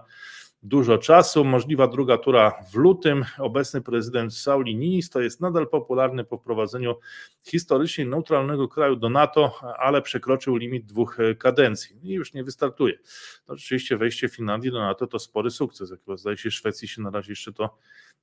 dużo 0.62 0.98
czasu. 0.98 1.44
Możliwa 1.44 1.86
druga 1.86 2.18
tura 2.18 2.52
w 2.72 2.74
lutym. 2.74 3.24
Obecny 3.38 3.80
prezydent 3.80 4.34
Sauli 4.34 4.76
Ninis 4.76 5.10
jest 5.14 5.40
nadal 5.40 5.68
popularny 5.68 6.24
po 6.24 6.38
wprowadzeniu 6.38 6.94
historycznie 7.44 8.04
neutralnego 8.04 8.68
kraju 8.68 8.96
do 8.96 9.08
NATO, 9.08 9.54
ale 9.78 10.02
przekroczył 10.02 10.56
limit 10.56 10.86
dwóch 10.86 11.18
kadencji 11.38 11.96
i 12.02 12.12
już 12.12 12.34
nie 12.34 12.44
wystartuje. 12.44 12.98
No, 13.48 13.54
oczywiście 13.54 13.96
wejście 13.96 14.28
Finlandii 14.28 14.70
do 14.70 14.80
NATO 14.80 15.06
to 15.06 15.18
spory 15.18 15.50
sukces. 15.50 15.90
Jak 15.90 16.18
zdaje 16.18 16.36
się, 16.36 16.50
Szwecji 16.50 16.88
się 16.88 17.02
na 17.02 17.10
razie 17.10 17.32
jeszcze 17.32 17.52
to 17.52 17.78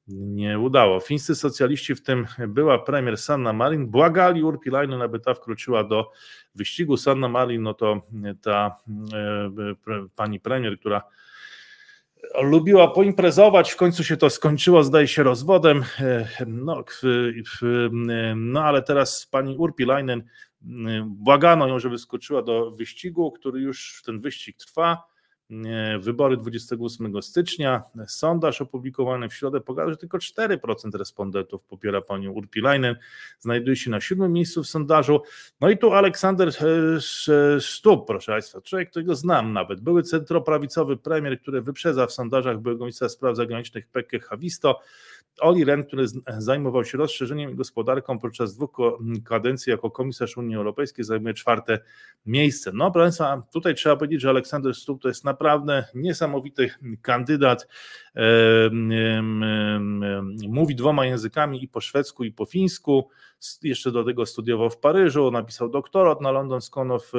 nie 0.10 0.60
udało. 0.60 1.00
Fińscy 1.00 1.36
socjaliści, 1.36 1.96
w 1.96 2.02
tym 2.02 2.28
była 2.48 2.80
premier 2.80 3.18
Sanna 3.18 3.54
Marin, 3.54 3.88
błagali 3.88 4.44
Urpilainen, 4.44 5.02
aby 5.02 5.20
ta 5.20 5.34
wkroczyła 5.34 5.84
do 5.84 6.12
wyścigu. 6.56 6.98
Sanna 6.98 7.28
Marin, 7.28 7.62
no 7.62 7.74
to 7.74 8.02
ta 8.42 8.76
e, 9.14 10.06
pani 10.16 10.40
premier, 10.40 10.80
która 10.80 11.02
lubiła 12.42 12.88
poimprezować, 12.88 13.72
w 13.72 13.76
końcu 13.76 14.04
się 14.04 14.18
to 14.18 14.30
skończyło, 14.30 14.84
zdaje 14.84 15.08
się, 15.08 15.24
rozwodem. 15.24 15.84
No, 16.48 16.84
no 18.36 18.64
ale 18.64 18.82
teraz 18.82 19.26
pani 19.26 19.58
Urpilainen 19.58 20.24
błagano 21.06 21.68
ją, 21.68 21.80
żeby 21.80 21.98
skoczyła 21.98 22.42
do 22.42 22.72
wyścigu, 22.72 23.32
który 23.32 23.62
już 23.62 24.02
ten 24.06 24.22
wyścig 24.22 24.58
trwa 24.58 25.09
wybory 26.00 26.38
28 26.38 27.22
stycznia. 27.22 27.84
Sondaż 28.08 28.62
opublikowany 28.62 29.30
w 29.30 29.34
środę 29.34 29.62
pokazał, 29.62 29.90
że 29.90 29.98
tylko 29.98 30.18
4% 30.18 30.98
respondentów 30.98 31.64
popiera 31.64 32.02
panią 32.02 32.32
Urpilainen. 32.32 32.96
Znajduje 33.40 33.76
się 33.76 33.92
na 33.92 34.02
siódmym 34.02 34.34
miejscu 34.34 34.64
w 34.64 34.68
sondażu. 34.68 35.22
No 35.62 35.70
i 35.70 35.78
tu 35.78 35.94
Aleksander 35.94 36.52
Sztub, 37.60 38.08
proszę 38.08 38.32
Państwa, 38.32 38.62
człowiek, 38.62 38.90
którego 38.90 39.16
znam 39.16 39.54
nawet. 39.54 39.82
Były 39.82 40.04
centroprawicowy 40.04 40.98
premier, 40.98 41.42
który 41.42 41.62
wyprzedza 41.62 42.08
w 42.08 42.12
sondażach 42.12 42.60
byłego 42.60 42.86
ministra 42.86 43.10
spraw 43.10 43.36
zagranicznych 43.36 43.88
Pekkę 43.88 44.20
Hawisto. 44.20 44.80
Oli 45.42 45.66
Ren, 45.66 45.84
który 45.84 46.06
zajmował 46.38 46.86
się 46.86 46.98
rozszerzeniem 46.98 47.52
i 47.52 47.56
gospodarką 47.56 48.20
podczas 48.20 48.56
dwóch 48.56 48.78
kadencji 49.26 49.72
jako 49.72 49.92
komisarz 49.92 50.38
Unii 50.38 50.56
Europejskiej, 50.56 51.06
zajmuje 51.06 51.34
czwarte 51.34 51.80
miejsce. 52.26 52.72
No, 52.74 52.92
proszę 52.92 53.04
Państwa, 53.04 53.44
tutaj 53.54 53.76
trzeba 53.76 53.96
powiedzieć, 53.96 54.22
że 54.22 54.30
Aleksander 54.30 54.76
Stubb 54.76 55.02
to 55.02 55.08
jest 55.08 55.26
naprawdę 55.26 55.86
niesamowity 55.96 56.70
kandydat. 57.02 57.68
Mówi 60.48 60.76
dwoma 60.76 61.06
językami 61.06 61.64
i 61.64 61.68
po 61.68 61.82
szwedzku, 61.82 62.24
i 62.24 62.32
po 62.32 62.46
fińsku. 62.46 63.10
Jeszcze 63.64 63.92
do 63.92 64.04
tego 64.04 64.26
studiował 64.26 64.70
w 64.70 64.78
Paryżu, 64.78 65.32
napisał 65.32 65.70
doktorat 65.70 66.22
na 66.22 66.32
London 66.32 66.62
School 66.62 66.92
of 66.92 67.12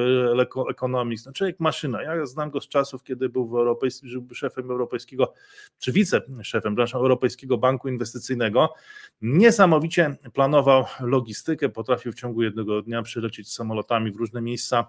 Economics. 0.71 1.27
No, 1.27 1.33
człowiek 1.33 1.61
maszyna. 1.61 2.03
Ja 2.03 2.27
znam 2.27 2.51
go 2.51 2.61
z 2.61 2.69
czasów, 2.69 3.03
kiedy 3.03 3.29
był 3.29 3.49
w 3.49 3.55
europejskim, 3.55 4.29
szefem 4.35 4.71
europejskiego, 4.71 5.33
czy 5.79 5.93
wiceszefem, 5.93 6.41
przepraszam, 6.43 7.01
Europejskiego 7.01 7.59
Banku 7.59 7.89
Inwestycyjnego. 7.89 8.75
Niesamowicie 9.23 10.17
planował 10.33 10.85
logistykę, 11.01 11.69
potrafił 11.69 12.13
w 12.13 12.15
ciągu 12.15 12.43
jednego 12.43 12.83
dnia 12.83 13.03
przylecieć 13.03 13.53
samolotami 13.53 14.13
w 14.13 14.17
różne 14.17 14.43
miejsca 14.43 14.87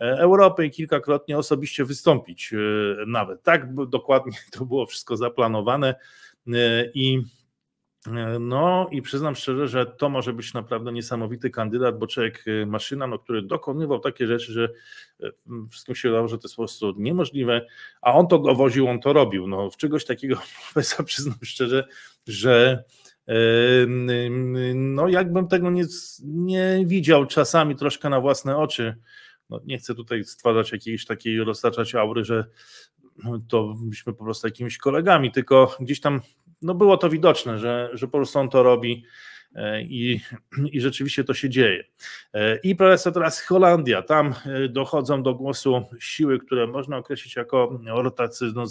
E, 0.00 0.18
Europy 0.18 0.66
i 0.66 0.70
kilkakrotnie 0.70 1.38
osobiście 1.38 1.84
wystąpić 1.84 2.52
e, 2.52 2.56
nawet. 3.06 3.42
Tak 3.42 3.74
dokładnie 3.74 4.38
to 4.58 4.64
było 4.64 4.86
wszystko 4.86 5.16
zaplanowane 5.16 5.94
e, 6.48 6.90
i 6.94 7.22
no 8.40 8.88
i 8.90 9.02
przyznam 9.02 9.34
szczerze, 9.34 9.68
że 9.68 9.86
to 9.86 10.08
może 10.08 10.32
być 10.32 10.54
naprawdę 10.54 10.92
niesamowity 10.92 11.50
kandydat, 11.50 11.98
bo 11.98 12.06
człowiek 12.06 12.44
maszyna, 12.66 13.06
no, 13.06 13.18
który 13.18 13.42
dokonywał 13.42 14.00
takie 14.00 14.26
rzeczy, 14.26 14.52
że 14.52 14.68
wszystkim 15.70 15.94
się 15.94 16.08
wydawało, 16.08 16.28
że 16.28 16.38
to 16.38 16.48
jest 16.48 16.56
po 16.56 16.62
prostu 16.62 16.94
niemożliwe, 16.96 17.66
a 18.02 18.12
on 18.12 18.26
to 18.26 18.38
dowoził, 18.38 18.88
on 18.88 19.00
to 19.00 19.12
robił. 19.12 19.46
No, 19.46 19.70
w 19.70 19.76
czegoś 19.76 20.04
takiego 20.04 20.36
przyznam 21.04 21.38
szczerze, 21.42 21.88
że 22.26 22.84
no 24.74 25.08
jakbym 25.08 25.48
tego 25.48 25.70
nie, 25.70 25.84
nie 26.24 26.82
widział 26.86 27.26
czasami 27.26 27.76
troszkę 27.76 28.08
na 28.08 28.20
własne 28.20 28.56
oczy, 28.56 28.96
no 29.50 29.60
nie 29.64 29.78
chcę 29.78 29.94
tutaj 29.94 30.24
stwarzać 30.24 30.72
jakiejś 30.72 31.06
takiej, 31.06 31.44
roztaczać 31.44 31.94
aury, 31.94 32.24
że 32.24 32.44
to 33.48 33.74
byliśmy 33.80 34.12
po 34.12 34.24
prostu 34.24 34.46
jakimiś 34.46 34.78
kolegami, 34.78 35.32
tylko 35.32 35.76
gdzieś 35.80 36.00
tam 36.00 36.20
no 36.62 36.74
było 36.74 36.96
to 36.96 37.10
widoczne, 37.10 37.58
że, 37.58 37.90
że 37.92 38.06
po 38.06 38.18
prostu 38.18 38.38
on 38.38 38.48
to 38.48 38.62
robi 38.62 39.04
e, 39.54 39.82
i, 39.82 40.20
i 40.72 40.80
rzeczywiście 40.80 41.24
to 41.24 41.34
się 41.34 41.48
dzieje. 41.48 41.84
E, 42.34 42.56
I 42.56 42.76
profesor 42.76 43.12
teraz 43.12 43.40
Holandia, 43.40 44.02
tam 44.02 44.34
e, 44.46 44.68
dochodzą 44.68 45.22
do 45.22 45.34
głosu 45.34 45.82
siły, 46.00 46.38
które 46.38 46.66
można 46.66 46.96
określić 46.96 47.36
jako 47.36 47.80
tacy, 48.16 48.52
no, 48.54 48.64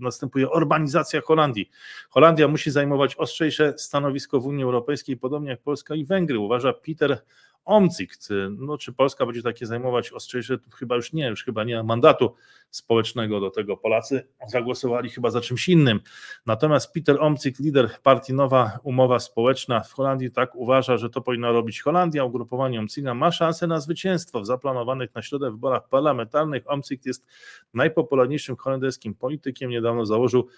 następuje 0.00 0.48
urbanizacja 0.48 1.20
Holandii. 1.20 1.70
Holandia 2.10 2.48
musi 2.48 2.70
zajmować 2.70 3.16
ostrzejsze 3.16 3.74
stanowisko 3.76 4.40
w 4.40 4.46
Unii 4.46 4.64
Europejskiej, 4.64 5.16
podobnie 5.16 5.50
jak 5.50 5.62
Polska 5.62 5.94
i 5.94 6.04
Węgry, 6.04 6.38
uważa 6.38 6.72
Peter 6.72 7.18
OMCIKT. 7.64 8.28
No, 8.58 8.78
czy 8.78 8.92
Polska 8.92 9.26
będzie 9.26 9.42
takie 9.42 9.66
zajmować 9.66 10.12
ostrzejsze? 10.12 10.58
Chyba 10.74 10.96
już 10.96 11.12
nie, 11.12 11.28
już 11.28 11.44
chyba 11.44 11.64
nie 11.64 11.76
ma 11.76 11.82
mandatu 11.82 12.34
społecznego 12.70 13.40
do 13.40 13.50
tego. 13.50 13.76
Polacy 13.76 14.28
zagłosowali 14.48 15.10
chyba 15.10 15.30
za 15.30 15.40
czymś 15.40 15.68
innym. 15.68 16.00
Natomiast 16.46 16.92
Peter 16.92 17.20
Omcik, 17.20 17.58
lider 17.58 17.90
partii 18.02 18.34
Nowa 18.34 18.78
Umowa 18.82 19.18
Społeczna 19.18 19.80
w 19.80 19.92
Holandii, 19.92 20.30
tak 20.30 20.54
uważa, 20.54 20.96
że 20.96 21.10
to 21.10 21.20
powinna 21.20 21.50
robić 21.50 21.80
Holandia. 21.80 22.24
Ugrupowanie 22.24 22.78
Omciga 22.80 23.14
ma 23.14 23.32
szansę 23.32 23.66
na 23.66 23.80
zwycięstwo 23.80 24.40
w 24.40 24.46
zaplanowanych 24.46 25.14
na 25.14 25.22
środę 25.22 25.50
wyborach 25.50 25.88
parlamentarnych. 25.88 26.70
Omcik 26.70 27.06
jest 27.06 27.26
najpopularniejszym 27.74 28.56
holenderskim 28.56 29.14
politykiem. 29.14 29.70
Niedawno 29.70 30.06
założył 30.06 30.48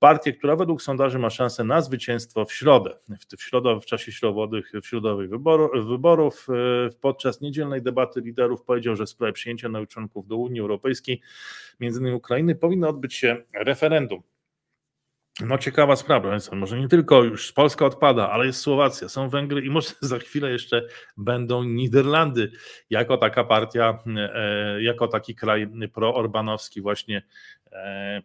partię, 0.00 0.32
która 0.32 0.56
według 0.56 0.82
sondaży 0.82 1.18
ma 1.18 1.30
szansę 1.30 1.64
na 1.64 1.80
zwycięstwo 1.80 2.44
w 2.44 2.52
środę. 2.52 2.96
W, 3.08 3.36
w 3.36 3.42
środę, 3.42 3.80
w 3.80 3.86
czasie 3.86 4.12
środowych, 4.12 4.72
w 4.82 4.86
środowych 4.86 5.30
wyboru, 5.30 5.86
wyborów, 5.88 6.46
e, 6.86 6.90
podczas 7.00 7.40
niedzielnej 7.40 7.82
debaty 7.82 8.20
liderów 8.20 8.62
powiedział, 8.62 8.96
że 8.96 9.06
w 9.06 9.10
sprawie 9.10 9.32
przyjęcia 9.32 9.68
nowych 9.68 9.88
do 10.26 10.36
Unii 10.36 10.60
Europejskiej, 10.60 11.20
między 11.80 12.00
innymi 12.00 12.16
Ukrainy, 12.16 12.54
powinno 12.54 12.88
odbyć 12.88 13.14
się 13.14 13.42
referendum. 13.54 14.22
No 15.40 15.58
ciekawa 15.58 15.96
sprawa, 15.96 16.36
może 16.52 16.78
nie 16.78 16.88
tylko 16.88 17.24
już 17.24 17.52
Polska 17.52 17.86
odpada, 17.86 18.30
ale 18.30 18.46
jest 18.46 18.60
Słowacja, 18.60 19.08
są 19.08 19.28
Węgry 19.28 19.60
i 19.60 19.70
może 19.70 19.90
za 20.00 20.18
chwilę 20.18 20.50
jeszcze 20.50 20.86
będą 21.16 21.62
Niderlandy 21.62 22.52
jako 22.90 23.16
taka 23.16 23.44
partia, 23.44 23.98
e, 24.16 24.82
jako 24.82 25.08
taki 25.08 25.34
kraj 25.34 25.68
proorbanowski 25.92 26.80
właśnie 26.80 27.22
E, 27.59 27.59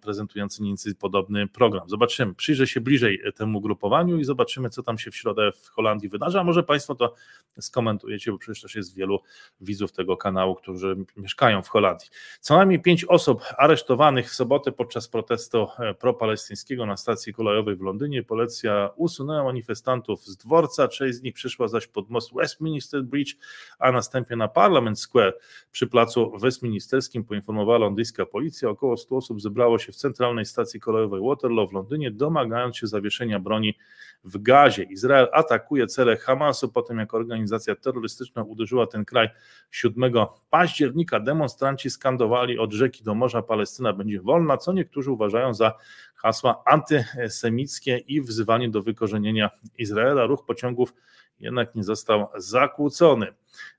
prezentujący 0.01 0.61
mniej 0.61 0.75
podobny 0.99 1.47
program. 1.47 1.89
Zobaczymy, 1.89 2.33
przyjrzę 2.33 2.67
się 2.67 2.81
bliżej 2.81 3.21
temu 3.35 3.61
grupowaniu 3.61 4.19
i 4.19 4.23
zobaczymy, 4.23 4.69
co 4.69 4.83
tam 4.83 4.97
się 4.97 5.11
w 5.11 5.15
środę 5.15 5.51
w 5.51 5.67
Holandii 5.67 6.09
wydarzy, 6.09 6.39
a 6.39 6.43
może 6.43 6.63
Państwo 6.63 6.95
to 6.95 7.13
skomentujecie, 7.59 8.31
bo 8.31 8.37
przecież 8.37 8.61
też 8.61 8.75
jest 8.75 8.95
wielu 8.95 9.19
widzów 9.61 9.91
tego 9.91 10.17
kanału, 10.17 10.55
którzy 10.55 10.95
mieszkają 11.17 11.61
w 11.61 11.67
Holandii. 11.67 12.07
Co 12.39 12.57
najmniej 12.57 12.81
pięć 12.81 13.05
osób 13.05 13.41
aresztowanych 13.57 14.29
w 14.31 14.35
sobotę 14.35 14.71
podczas 14.71 15.07
protestu 15.07 15.67
e, 15.79 15.93
propalestyńskiego 15.93 16.85
na 16.85 16.97
stacji 16.97 17.33
kolejowej 17.33 17.75
w 17.75 17.81
Londynie. 17.81 18.23
Policja 18.23 18.89
usunęła 18.95 19.43
manifestantów 19.43 20.25
z 20.25 20.37
dworca, 20.37 20.87
część 20.87 21.17
z 21.17 21.21
nich 21.21 21.33
przyszła 21.33 21.67
zaś 21.67 21.87
pod 21.87 22.09
most 22.09 22.33
Westminster 22.33 23.03
Bridge, 23.03 23.35
a 23.79 23.91
następnie 23.91 24.35
na 24.35 24.47
Parliament 24.47 24.99
Square 24.99 25.37
przy 25.71 25.87
placu 25.87 26.37
westminsterskim 26.37 27.23
poinformowała 27.23 27.77
londyńska 27.77 28.25
policja. 28.25 28.69
Około 28.69 28.97
100 28.97 29.15
osób 29.15 29.34
osób 29.36 29.41
zebrało 29.41 29.79
się 29.79 29.91
w 29.91 29.95
centralnej 29.95 30.45
stacji 30.45 30.79
kolejowej 30.79 31.21
Waterloo 31.21 31.67
w 31.67 31.73
Londynie, 31.73 32.11
domagając 32.11 32.77
się 32.77 32.88
zawieszenia 32.88 33.39
broni 33.39 33.77
w 34.23 34.41
gazie. 34.41 34.83
Izrael 34.83 35.27
atakuje 35.33 35.88
cele 35.88 36.17
Hamasu 36.17 36.69
po 36.69 36.81
tym, 36.81 36.99
jak 36.99 37.13
organizacja 37.13 37.75
terrorystyczna 37.75 38.43
uderzyła 38.43 38.88
ten 38.88 39.05
kraj 39.05 39.29
7 39.71 40.13
października. 40.49 41.19
Demonstranci 41.19 41.89
skandowali 41.89 42.59
od 42.59 42.73
rzeki 42.73 43.03
do 43.03 43.15
morza 43.15 43.41
Palestyna 43.41 43.93
będzie 43.93 44.21
wolna, 44.21 44.57
co 44.57 44.73
niektórzy 44.73 45.11
uważają 45.11 45.53
za 45.53 45.73
hasła 46.15 46.63
antysemickie 46.65 47.97
i 47.97 48.21
wzywanie 48.21 48.69
do 48.69 48.81
wykorzenienia 48.81 49.49
Izraela. 49.77 50.25
Ruch 50.25 50.45
pociągów 50.45 50.93
jednak 51.39 51.75
nie 51.75 51.83
został 51.83 52.27
zakłócony. 52.38 53.27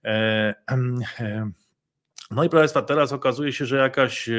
E, 0.04 0.54
e, 1.20 1.50
no 2.30 2.44
i 2.44 2.48
proszę 2.48 2.60
Państwa, 2.60 2.82
teraz 2.82 3.12
okazuje 3.12 3.52
się, 3.52 3.66
że 3.66 3.76
jakaś 3.76 4.28
e, 4.28 4.32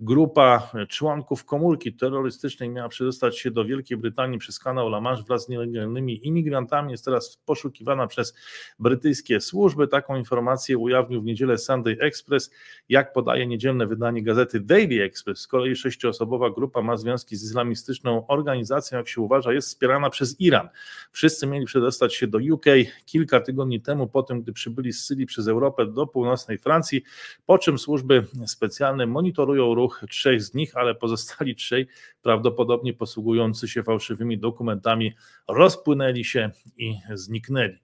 grupa 0.00 0.70
członków 0.88 1.44
komórki 1.44 1.92
terrorystycznej 1.92 2.70
miała 2.70 2.88
przedostać 2.88 3.38
się 3.38 3.50
do 3.50 3.64
Wielkiej 3.64 3.96
Brytanii 3.96 4.38
przez 4.38 4.58
kanał 4.58 4.86
La 4.86 5.00
Manche 5.00 5.22
wraz 5.22 5.44
z 5.44 5.48
nielegalnymi 5.48 6.26
imigrantami. 6.26 6.90
Jest 6.90 7.04
teraz 7.04 7.36
poszukiwana 7.44 8.06
przez 8.06 8.34
brytyjskie 8.78 9.40
służby. 9.40 9.88
Taką 9.88 10.16
informację 10.16 10.78
ujawnił 10.78 11.22
w 11.22 11.24
niedzielę 11.24 11.58
Sunday 11.58 11.96
Express. 12.00 12.50
Jak 12.88 13.12
podaje 13.12 13.46
niedzielne 13.46 13.86
wydanie 13.86 14.22
gazety 14.22 14.60
Daily 14.60 15.02
Express, 15.02 15.40
z 15.40 15.46
kolei 15.46 15.76
sześcioosobowa 15.76 16.50
grupa 16.50 16.82
ma 16.82 16.96
związki 16.96 17.36
z 17.36 17.44
islamistyczną 17.44 18.26
organizacją, 18.26 18.98
jak 18.98 19.08
się 19.08 19.20
uważa, 19.20 19.52
jest 19.52 19.68
wspierana 19.68 20.10
przez 20.10 20.40
Iran. 20.40 20.68
Wszyscy 21.12 21.46
mieli 21.46 21.66
przedostać 21.66 22.14
się 22.14 22.26
do 22.26 22.38
UK 22.52 22.66
kilka 23.06 23.40
tygodni 23.40 23.80
temu, 23.80 24.08
po 24.08 24.22
tym, 24.22 24.42
gdy 24.42 24.52
przybyli 24.52 24.92
z 24.92 25.04
Syrii 25.04 25.26
przez 25.26 25.48
Europę 25.48 25.86
do 25.86 26.06
północnej 26.06 26.58
Francji, 26.64 27.02
po 27.46 27.58
czym 27.58 27.78
służby 27.78 28.26
specjalne 28.46 29.06
monitorują 29.06 29.74
ruch 29.74 30.04
trzech 30.10 30.42
z 30.42 30.54
nich, 30.54 30.76
ale 30.76 30.94
pozostali 30.94 31.56
trzej, 31.56 31.86
prawdopodobnie 32.22 32.94
posługujący 32.94 33.68
się 33.68 33.82
fałszywymi 33.82 34.38
dokumentami, 34.38 35.14
rozpłynęli 35.48 36.24
się 36.24 36.50
i 36.76 36.94
zniknęli. 37.14 37.78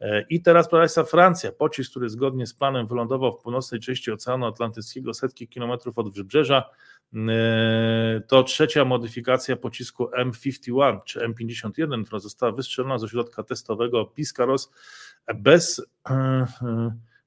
E, 0.00 0.22
I 0.30 0.42
teraz, 0.42 0.68
proszę 0.68 0.80
Państwa, 0.80 1.04
Francja, 1.04 1.52
pocisk, 1.52 1.90
który 1.90 2.08
zgodnie 2.08 2.46
z 2.46 2.54
planem 2.54 2.86
wylądował 2.86 3.32
w 3.32 3.42
północnej 3.42 3.80
części 3.80 4.12
Oceanu 4.12 4.46
Atlantyckiego, 4.46 5.14
setki 5.14 5.48
kilometrów 5.48 5.98
od 5.98 6.14
wybrzeża, 6.14 6.70
e, 7.14 8.22
to 8.28 8.42
trzecia 8.42 8.84
modyfikacja 8.84 9.56
pocisku 9.56 10.04
M51 10.04 11.00
czy 11.04 11.20
M51, 11.20 12.04
która 12.04 12.18
została 12.18 12.52
wystrzelona 12.52 12.98
z 12.98 13.04
ośrodka 13.04 13.42
testowego 13.42 14.04
Piscaros 14.04 14.72
bez 15.34 15.86
e, 16.10 16.46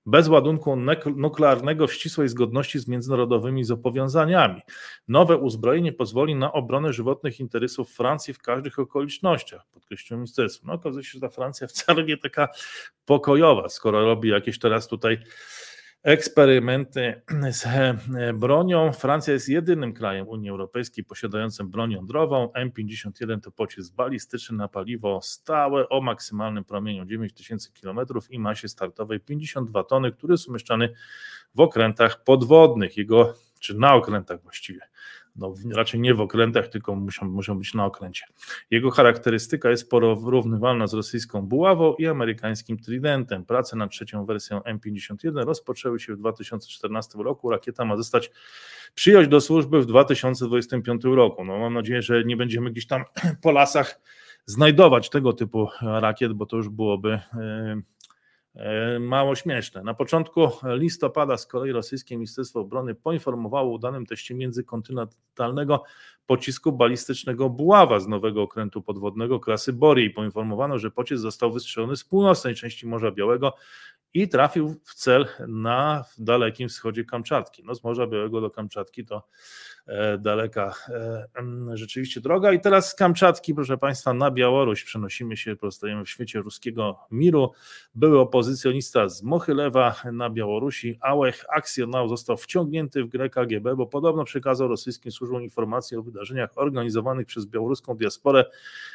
bez 0.05 0.27
ładunku 0.27 0.75
nuklearnego 1.15 1.87
w 1.87 1.93
ścisłej 1.93 2.29
zgodności 2.29 2.79
z 2.79 2.87
międzynarodowymi 2.87 3.63
zobowiązaniami. 3.63 4.61
Nowe 5.07 5.37
uzbrojenie 5.37 5.93
pozwoli 5.93 6.35
na 6.35 6.51
obronę 6.51 6.93
żywotnych 6.93 7.39
interesów 7.39 7.91
Francji 7.91 8.33
w 8.33 8.39
każdych 8.39 8.79
okolicznościach, 8.79 9.61
podkreślił 9.71 10.17
ministerstwo. 10.17 10.67
No 10.67 10.73
okazuje 10.73 11.03
się, 11.03 11.11
że 11.11 11.19
ta 11.19 11.29
Francja 11.29 11.67
wcale 11.67 12.03
nie 12.03 12.17
taka 12.17 12.49
pokojowa, 13.05 13.69
skoro 13.69 14.05
robi 14.05 14.29
jakieś 14.29 14.59
teraz 14.59 14.87
tutaj 14.87 15.17
eksperymenty 16.03 17.21
z 17.51 17.65
bronią. 18.33 18.91
Francja 18.91 19.33
jest 19.33 19.49
jedynym 19.49 19.93
krajem 19.93 20.27
Unii 20.27 20.49
Europejskiej 20.49 21.03
posiadającym 21.03 21.69
broń 21.69 21.91
jądrową. 21.91 22.51
M51 22.57 23.41
to 23.41 23.51
pocisk 23.51 23.95
balistyczny 23.95 24.57
na 24.57 24.67
paliwo 24.67 25.19
stałe 25.21 25.89
o 25.89 26.01
maksymalnym 26.01 26.63
promieniu 26.63 27.05
9000 27.05 27.69
km 27.81 27.99
i 28.29 28.39
masie 28.39 28.67
startowej 28.67 29.19
52 29.19 29.83
tony, 29.83 30.11
który 30.11 30.33
jest 30.33 30.47
umieszczany 30.47 30.93
w 31.55 31.59
okrętach 31.59 32.23
podwodnych, 32.23 32.97
jego, 32.97 33.33
czy 33.59 33.77
na 33.77 33.93
okrętach 33.93 34.41
właściwie 34.41 34.81
no, 35.35 35.53
raczej 35.75 35.99
nie 35.99 36.13
w 36.13 36.21
okrętach, 36.21 36.67
tylko 36.67 36.95
muszą, 36.95 37.25
muszą 37.25 37.57
być 37.57 37.73
na 37.73 37.85
okręcie. 37.85 38.25
Jego 38.71 38.91
charakterystyka 38.91 39.69
jest 39.69 39.89
porównywalna 39.89 40.87
z 40.87 40.93
rosyjską 40.93 41.41
buławą 41.41 41.95
i 41.95 42.07
amerykańskim 42.07 42.77
tridentem. 42.77 43.45
Prace 43.45 43.75
nad 43.75 43.91
trzecią 43.91 44.25
wersją 44.25 44.59
M51 44.59 45.45
rozpoczęły 45.45 45.99
się 45.99 46.13
w 46.15 46.17
2014 46.17 47.19
roku. 47.23 47.49
Rakieta 47.49 47.85
ma 47.85 47.97
zostać 47.97 48.31
przyjąć 48.95 49.27
do 49.27 49.41
służby 49.41 49.81
w 49.81 49.85
2025 49.85 51.03
roku. 51.03 51.45
No, 51.45 51.59
mam 51.59 51.73
nadzieję, 51.73 52.01
że 52.01 52.23
nie 52.23 52.37
będziemy 52.37 52.71
gdzieś 52.71 52.87
tam 52.87 53.03
po 53.43 53.51
lasach 53.51 53.99
znajdować 54.45 55.09
tego 55.09 55.33
typu 55.33 55.67
rakiet, 55.81 56.33
bo 56.33 56.45
to 56.45 56.57
już 56.57 56.69
byłoby 56.69 57.09
yy, 57.09 57.83
mało 58.99 59.35
śmieszne. 59.35 59.83
Na 59.83 59.93
początku 59.93 60.41
listopada 60.63 61.37
z 61.37 61.47
kolei 61.47 61.71
rosyjskie 61.71 62.15
Ministerstwo 62.15 62.59
Obrony 62.59 62.95
poinformowało 62.95 63.71
o 63.71 63.73
udanym 63.73 64.05
teście 64.05 64.35
międzykontynentalnego 64.35 65.83
pocisku 66.25 66.71
balistycznego 66.71 67.49
Buława 67.49 67.99
z 67.99 68.07
nowego 68.07 68.41
okrętu 68.41 68.81
podwodnego 68.81 69.39
klasy 69.39 69.73
Borii 69.73 70.09
poinformowano, 70.09 70.79
że 70.79 70.91
pocisk 70.91 71.21
został 71.21 71.51
wystrzelony 71.51 71.95
z 71.95 72.03
północnej 72.03 72.55
części 72.55 72.87
Morza 72.87 73.11
Białego 73.11 73.53
i 74.13 74.29
trafił 74.29 74.75
w 74.83 74.95
cel 74.95 75.25
na 75.47 76.05
dalekim 76.17 76.69
wschodzie 76.69 77.05
Kamczatki. 77.05 77.63
No 77.65 77.75
z 77.75 77.83
Morza 77.83 78.07
Białego 78.07 78.41
do 78.41 78.49
Kamczatki 78.49 79.05
to 79.05 79.23
e, 79.87 80.17
daleka 80.17 80.73
e, 80.89 81.27
rzeczywiście 81.73 82.21
droga. 82.21 82.51
I 82.51 82.59
teraz 82.59 82.89
z 82.89 82.95
Kamczatki, 82.95 83.53
proszę 83.55 83.77
Państwa, 83.77 84.13
na 84.13 84.31
Białoruś 84.31 84.83
przenosimy 84.83 85.37
się, 85.37 85.55
pozostajemy 85.55 86.05
w 86.05 86.09
świecie 86.09 86.39
ruskiego 86.39 86.99
miru. 87.11 87.51
Były 87.95 88.19
opozycjonista 88.19 89.09
z 89.09 89.23
Mochylewa 89.23 89.95
na 90.11 90.29
Białorusi, 90.29 90.97
Ałech 91.01 91.45
Akcjonał 91.49 92.07
został 92.07 92.37
wciągnięty 92.37 93.03
w 93.03 93.07
grę 93.07 93.29
KGB, 93.29 93.75
bo 93.75 93.85
podobno 93.87 94.23
przekazał 94.23 94.67
rosyjskim 94.67 95.11
służbom 95.11 95.43
informacje 95.43 95.99
o 95.99 96.03
wydarzeniach 96.03 96.49
organizowanych 96.55 97.27
przez 97.27 97.45
białoruską 97.45 97.97
diasporę, 97.97 98.45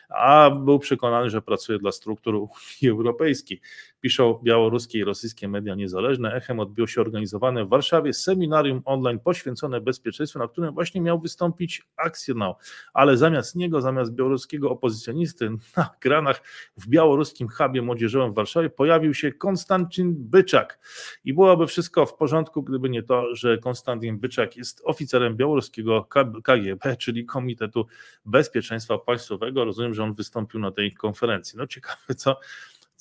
a 0.08 0.50
był 0.50 0.78
przekonany, 0.78 1.30
że 1.30 1.42
pracuje 1.42 1.78
dla 1.78 1.92
struktur 1.92 2.34
Unii 2.34 2.90
Europejskiej. 2.90 3.60
Piszą 4.00 4.40
białoruskie 4.42 5.03
rosyjskie 5.04 5.48
media 5.48 5.74
niezależne. 5.74 6.34
Echem 6.34 6.60
odbiło 6.60 6.86
się 6.86 7.00
organizowane 7.00 7.64
w 7.64 7.68
Warszawie 7.68 8.12
seminarium 8.12 8.82
online 8.84 9.18
poświęcone 9.18 9.80
bezpieczeństwu, 9.80 10.38
na 10.38 10.48
którym 10.48 10.74
właśnie 10.74 11.00
miał 11.00 11.20
wystąpić 11.20 11.82
Akcjonał, 11.96 12.54
ale 12.94 13.16
zamiast 13.16 13.56
niego, 13.56 13.80
zamiast 13.80 14.14
białoruskiego 14.14 14.70
opozycjonisty 14.70 15.50
na 15.76 15.90
ekranach 15.96 16.42
w 16.76 16.88
białoruskim 16.88 17.48
hubie 17.48 17.82
młodzieżowym 17.82 18.32
w 18.32 18.34
Warszawie 18.34 18.70
pojawił 18.70 19.14
się 19.14 19.32
Konstantin 19.32 20.14
Byczak. 20.18 20.78
I 21.24 21.34
byłoby 21.34 21.66
wszystko 21.66 22.06
w 22.06 22.14
porządku, 22.16 22.62
gdyby 22.62 22.90
nie 22.90 23.02
to, 23.02 23.34
że 23.34 23.58
Konstantin 23.58 24.18
Byczak 24.18 24.56
jest 24.56 24.82
oficerem 24.84 25.36
białoruskiego 25.36 26.08
KGB, 26.44 26.96
czyli 26.96 27.24
Komitetu 27.26 27.86
Bezpieczeństwa 28.24 28.98
Państwowego. 28.98 29.64
Rozumiem, 29.64 29.94
że 29.94 30.04
on 30.04 30.14
wystąpił 30.14 30.60
na 30.60 30.70
tej 30.70 30.92
konferencji. 30.92 31.58
No 31.58 31.66
ciekawe, 31.66 32.14
co 32.16 32.36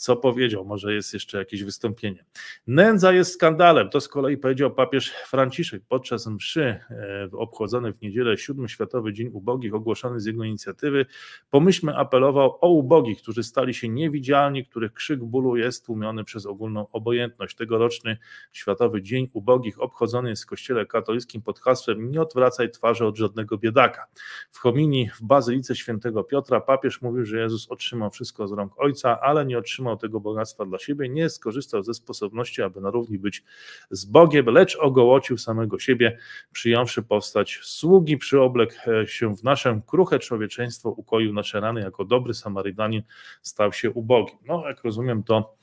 co 0.03 0.15
powiedział, 0.15 0.65
może 0.65 0.93
jest 0.93 1.13
jeszcze 1.13 1.37
jakieś 1.37 1.63
wystąpienie. 1.63 2.25
Nędza 2.67 3.13
jest 3.13 3.33
skandalem, 3.33 3.89
to 3.89 4.01
z 4.01 4.07
kolei 4.07 4.37
powiedział 4.37 4.71
papież 4.71 5.09
Franciszek 5.27 5.83
podczas 5.89 6.27
mszy 6.27 6.63
e, 6.63 7.29
obchodzonej 7.31 7.93
w 7.93 8.01
niedzielę 8.01 8.37
siódmy 8.37 8.69
Światowy 8.69 9.13
Dzień 9.13 9.29
Ubogich, 9.33 9.73
ogłoszony 9.73 10.19
z 10.19 10.25
jego 10.25 10.43
inicjatywy. 10.43 11.05
Pomyślmy 11.49 11.97
apelował 11.97 12.57
o 12.61 12.69
ubogich, 12.69 13.21
którzy 13.21 13.43
stali 13.43 13.73
się 13.73 13.89
niewidzialni, 13.89 14.65
których 14.65 14.93
krzyk 14.93 15.23
bólu 15.23 15.57
jest 15.57 15.85
tłumiony 15.85 16.23
przez 16.23 16.45
ogólną 16.45 16.87
obojętność. 16.91 17.55
Tegoroczny 17.55 18.17
Światowy 18.51 19.01
Dzień 19.01 19.29
Ubogich 19.33 19.81
obchodzony 19.81 20.29
jest 20.29 20.43
w 20.43 20.47
Kościele 20.47 20.85
katolickim 20.85 21.41
pod 21.41 21.59
hasłem 21.59 22.11
nie 22.11 22.21
odwracaj 22.21 22.71
twarzy 22.71 23.05
od 23.05 23.17
żadnego 23.17 23.57
biedaka. 23.57 24.07
W 24.51 24.59
homilii 24.59 25.09
w 25.15 25.21
Bazylice 25.21 25.75
Świętego 25.75 26.23
Piotra 26.23 26.61
papież 26.61 27.01
mówił, 27.01 27.25
że 27.25 27.39
Jezus 27.39 27.71
otrzymał 27.71 28.11
wszystko 28.11 28.47
z 28.47 28.51
rąk 28.51 28.73
Ojca, 28.77 29.21
ale 29.21 29.45
nie 29.45 29.57
otrzymał 29.57 29.92
tego 29.97 30.19
bogactwa 30.19 30.65
dla 30.65 30.77
siebie, 30.77 31.09
nie 31.09 31.29
skorzystał 31.29 31.83
ze 31.83 31.93
sposobności, 31.93 32.61
aby 32.61 32.81
na 32.81 32.89
równi 32.89 33.19
być 33.19 33.43
z 33.89 34.05
Bogiem, 34.05 34.45
lecz 34.45 34.75
ogołocił 34.75 35.37
samego 35.37 35.79
siebie, 35.79 36.17
przyjąwszy 36.51 37.03
powstać 37.03 37.59
sługi, 37.63 38.17
przyoblek 38.17 38.79
się 39.05 39.35
w 39.35 39.43
nasze 39.43 39.81
kruche 39.87 40.19
człowieczeństwo, 40.19 40.89
ukoił 40.89 41.33
nasze 41.33 41.59
rany, 41.59 41.81
jako 41.81 42.05
dobry 42.05 42.33
Samarytanin 42.33 43.01
stał 43.41 43.73
się 43.73 43.91
ubogim. 43.91 44.37
No, 44.47 44.67
jak 44.67 44.83
rozumiem, 44.83 45.23
to 45.23 45.57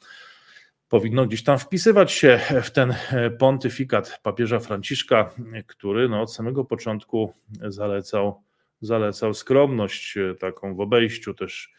powinno 0.88 1.26
gdzieś 1.26 1.44
tam 1.44 1.58
wpisywać 1.58 2.12
się 2.12 2.40
w 2.62 2.70
ten 2.70 2.94
pontyfikat 3.38 4.20
papieża 4.22 4.58
Franciszka, 4.58 5.34
który 5.66 6.08
no, 6.08 6.22
od 6.22 6.34
samego 6.34 6.64
początku 6.64 7.32
zalecał, 7.68 8.42
zalecał 8.80 9.34
skromność 9.34 10.18
taką 10.38 10.74
w 10.74 10.80
obejściu 10.80 11.34
też 11.34 11.72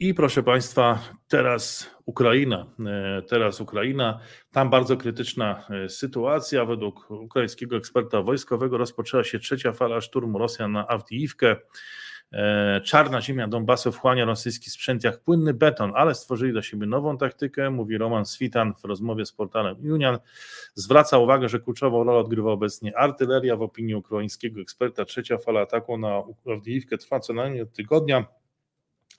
i 0.00 0.14
proszę 0.14 0.42
Państwa, 0.42 0.98
teraz 1.28 1.90
Ukraina. 2.06 2.66
E, 2.86 3.22
teraz 3.22 3.60
Ukraina. 3.60 4.20
Tam 4.52 4.70
bardzo 4.70 4.96
krytyczna 4.96 5.66
e, 5.70 5.88
sytuacja. 5.88 6.64
Według 6.64 7.10
ukraińskiego 7.10 7.76
eksperta 7.76 8.22
wojskowego 8.22 8.78
rozpoczęła 8.78 9.24
się 9.24 9.38
trzecia 9.38 9.72
fala 9.72 10.00
szturmu 10.00 10.38
Rosjan 10.38 10.72
na 10.72 10.88
Awdijiwkę. 10.88 11.56
E, 12.32 12.80
czarna 12.84 13.20
ziemia 13.20 13.48
Donbasu 13.48 13.92
wchłania 13.92 14.24
rosyjski 14.24 14.70
sprzęt 14.70 15.04
jak 15.04 15.20
płynny 15.20 15.54
beton, 15.54 15.92
ale 15.94 16.14
stworzyli 16.14 16.52
dla 16.52 16.62
siebie 16.62 16.86
nową 16.86 17.18
taktykę, 17.18 17.70
mówi 17.70 17.98
Roman 17.98 18.26
Switan 18.26 18.74
w 18.74 18.84
rozmowie 18.84 19.26
z 19.26 19.32
portalem 19.32 19.76
Union. 19.92 20.18
Zwraca 20.74 21.18
uwagę, 21.18 21.48
że 21.48 21.60
kluczową 21.60 22.04
rolę 22.04 22.18
odgrywa 22.18 22.52
obecnie 22.52 22.98
artyleria. 22.98 23.56
W 23.56 23.62
opinii 23.62 23.94
ukraińskiego 23.94 24.60
eksperta 24.60 25.04
trzecia 25.04 25.38
fala 25.38 25.60
ataku 25.60 25.98
na 25.98 26.22
Awdijiwkę 26.54 26.98
trwa 26.98 27.20
co 27.20 27.32
najmniej 27.32 27.62
od 27.62 27.72
tygodnia. 27.72 28.37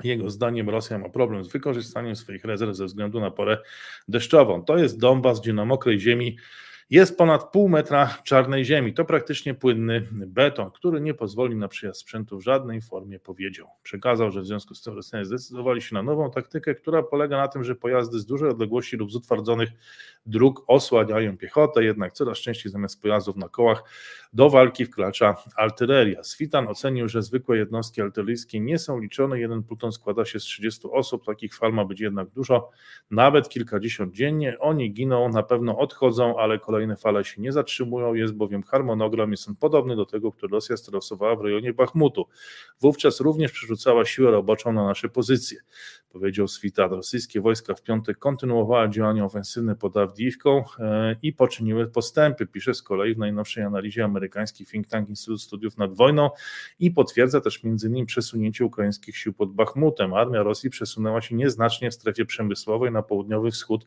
Jego 0.04 0.30
zdaniem 0.30 0.70
Rosja 0.70 0.98
ma 0.98 1.10
problem 1.10 1.44
z 1.44 1.48
wykorzystaniem 1.48 2.16
swoich 2.16 2.46
rezerw 2.46 2.76
ze 2.76 2.86
względu 2.86 3.20
na 3.20 3.32
porę 3.32 3.58
deszczową. 4.08 4.64
To 4.64 4.78
jest 4.78 5.00
Donbas, 5.00 5.42
gdzie 5.42 5.54
na 5.54 5.66
mokrej 5.66 6.00
ziemi 6.00 6.38
jest 6.90 7.18
ponad 7.18 7.52
pół 7.52 7.70
metra 7.70 8.18
czarnej 8.24 8.66
ziemi. 8.66 8.94
To 8.94 9.06
praktycznie 9.06 9.54
płynny 9.54 10.08
beton, 10.12 10.72
który 10.72 11.02
nie 11.02 11.14
pozwoli 11.14 11.56
na 11.56 11.68
przyjazd 11.68 12.00
sprzętu 12.00 12.38
w 12.38 12.42
żadnej 12.42 12.82
formie, 12.82 13.20
powiedział. 13.20 13.68
Przekazał, 13.84 14.32
że 14.32 14.42
w 14.42 14.46
związku 14.46 14.76
z 14.76 14.82
tym 14.82 14.94
Rosjanie 14.94 15.26
zdecydowali 15.26 15.82
się 15.82 15.96
na 15.96 16.04
nową 16.04 16.32
taktykę, 16.32 16.76
która 16.76 17.04
polega 17.04 17.38
na 17.38 17.48
tym, 17.48 17.64
że 17.64 17.76
pojazdy 17.76 18.20
z 18.20 18.26
dużej 18.26 18.50
odległości 18.50 18.98
lub 18.98 19.12
z 19.12 19.16
utwardzonych 19.16 19.70
dróg 20.26 20.64
osłaniają 20.68 21.38
piechotę, 21.38 21.84
jednak 21.84 22.14
coraz 22.14 22.38
częściej 22.38 22.72
zamiast 22.72 23.02
pojazdów 23.02 23.36
na 23.36 23.50
kołach 23.50 23.84
do 24.34 24.50
walki 24.50 24.86
wkracza 24.86 25.36
artyleria. 25.58 26.24
Switan 26.24 26.68
ocenił, 26.68 27.08
że 27.08 27.22
zwykłe 27.22 27.58
jednostki 27.58 28.02
artyleryjskie 28.02 28.60
nie 28.60 28.80
są 28.80 29.00
liczone. 29.00 29.40
Jeden 29.40 29.64
pluton 29.64 29.92
składa 29.92 30.26
się 30.26 30.40
z 30.40 30.44
30 30.44 30.88
osób, 30.92 31.26
takich 31.26 31.56
fal 31.56 31.74
ma 31.74 31.86
być 31.86 32.00
jednak 32.00 32.30
dużo, 32.30 32.70
nawet 33.12 33.50
kilkadziesiąt 33.50 34.14
dziennie. 34.14 34.60
Oni 34.60 34.94
giną, 34.94 35.30
na 35.30 35.44
pewno 35.44 35.78
odchodzą, 35.78 36.38
ale 36.38 36.60
kolejne 36.60 36.96
fale 36.96 37.26
się 37.26 37.42
nie 37.42 37.52
zatrzymują. 37.52 38.14
Jest 38.14 38.34
bowiem 38.34 38.64
harmonogram, 38.64 39.32
jest 39.32 39.48
on 39.48 39.56
podobny 39.56 39.96
do 39.96 40.06
tego, 40.06 40.32
który 40.32 40.52
Rosja 40.52 40.78
stosowała 40.78 41.36
w 41.36 41.42
rejonie 41.42 41.74
Bachmutu. 41.74 42.28
Wówczas 42.82 43.20
również 43.20 43.52
przerzucała 43.52 44.06
siłę 44.06 44.32
roboczą 44.32 44.74
na 44.74 44.86
nasze 44.86 45.10
pozycje, 45.10 45.58
powiedział 46.10 46.48
Switan. 46.48 46.92
Rosyjskie 46.92 47.42
wojska 47.42 47.76
w 47.76 47.84
piątek 47.84 48.18
kontynuowały 48.18 48.90
działania 48.90 49.26
ofensywne 49.26 49.76
pod 49.76 49.98
Awdijiwką 49.98 50.64
e, 50.80 51.16
i 51.22 51.34
poczyniły 51.34 51.88
postępy, 51.88 52.46
pisze 52.48 52.74
z 52.74 52.82
kolei 52.82 53.16
w 53.16 53.18
najnowszej 53.18 53.64
analizie 53.64 54.06
amerykański 54.20 54.66
think 54.66 54.88
tank 54.88 55.10
Instytut 55.10 55.42
Studiów 55.42 55.78
nad 55.78 55.96
Wojną 55.96 56.30
i 56.80 56.92
potwierdza 56.92 57.42
też 57.42 57.62
m.in. 57.64 58.06
przesunięcie 58.06 58.66
ukraińskich 58.66 59.18
sił 59.18 59.34
pod 59.34 59.54
Bachmutem. 59.54 60.14
Armia 60.14 60.44
Rosji 60.44 60.70
przesunęła 60.70 61.22
się 61.22 61.36
nieznacznie 61.36 61.92
w 61.92 61.94
strefie 61.94 62.26
przemysłowej 62.26 62.92
na 62.92 63.02
południowy 63.02 63.52
wschód 63.52 63.86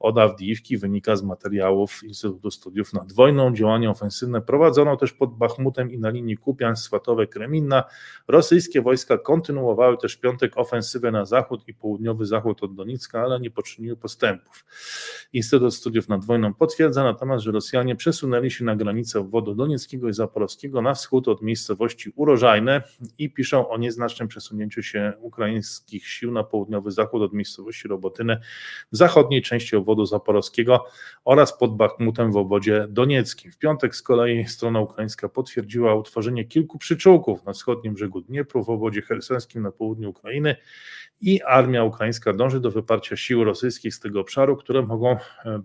od 0.00 0.18
Awdijiwki, 0.18 0.78
wynika 0.78 1.16
z 1.16 1.22
materiałów 1.22 2.04
Instytutu 2.04 2.50
Studiów 2.50 2.92
nad 2.92 3.12
Wojną. 3.12 3.54
Działania 3.54 3.90
ofensywne 3.90 4.42
prowadzono 4.42 4.96
też 4.96 5.12
pod 5.12 5.36
Bachmutem 5.36 5.92
i 5.92 5.98
na 5.98 6.10
linii 6.10 6.38
Kupian-Swatowe-Kreminna. 6.38 7.82
Rosyjskie 8.28 8.82
wojska 8.82 9.18
kontynuowały 9.18 9.98
też 9.98 10.16
piątek 10.16 10.58
ofensywę 10.58 11.10
na 11.10 11.24
zachód 11.24 11.68
i 11.68 11.74
południowy 11.74 12.26
zachód 12.26 12.62
od 12.62 12.74
Donicka, 12.74 13.22
ale 13.22 13.40
nie 13.40 13.50
poczyniły 13.50 13.96
postępów. 13.96 14.64
Instytut 15.32 15.74
Studiów 15.74 16.08
nad 16.08 16.24
Wojną 16.24 16.54
potwierdza 16.54 17.04
natomiast, 17.04 17.44
że 17.44 17.52
Rosjanie 17.52 17.96
przesunęli 17.96 18.50
się 18.50 18.64
na 18.64 18.76
granicę 18.76 19.20
obwodu 19.20 19.54
i 20.08 20.12
zaporowskiego 20.12 20.82
na 20.82 20.94
wschód 20.94 21.28
od 21.28 21.42
miejscowości 21.42 22.12
Urożajne 22.16 22.82
i 23.18 23.30
piszą 23.30 23.68
o 23.68 23.78
nieznacznym 23.78 24.28
przesunięciu 24.28 24.82
się 24.82 25.12
ukraińskich 25.20 26.08
sił 26.08 26.32
na 26.32 26.44
południowy 26.44 26.90
zachód 26.90 27.22
od 27.22 27.32
miejscowości 27.32 27.88
Robotynę 27.88 28.40
w 28.92 28.96
zachodniej 28.96 29.42
części 29.42 29.76
obwodu 29.76 30.06
zaporowskiego 30.06 30.84
oraz 31.24 31.58
pod 31.58 31.76
Bachmutem 31.76 32.32
w 32.32 32.36
obwodzie 32.36 32.86
donieckim. 32.90 33.52
W 33.52 33.58
piątek 33.58 33.96
z 33.96 34.02
kolei 34.02 34.48
strona 34.48 34.80
ukraińska 34.80 35.28
potwierdziła 35.28 35.94
utworzenie 35.94 36.44
kilku 36.44 36.78
przyczółków 36.78 37.44
na 37.44 37.52
wschodnim 37.52 37.94
brzegu 37.94 38.20
Dniepru 38.20 38.64
w 38.64 38.70
obwodzie 38.70 39.02
hersońskim 39.02 39.62
na 39.62 39.72
południu 39.72 40.10
Ukrainy 40.10 40.56
i 41.20 41.42
armia 41.42 41.84
ukraińska 41.84 42.32
dąży 42.32 42.60
do 42.60 42.70
wyparcia 42.70 43.16
sił 43.16 43.44
rosyjskich 43.44 43.94
z 43.94 44.00
tego 44.00 44.20
obszaru, 44.20 44.56
które 44.56 44.82
mogą 44.82 45.10
e, 45.10 45.18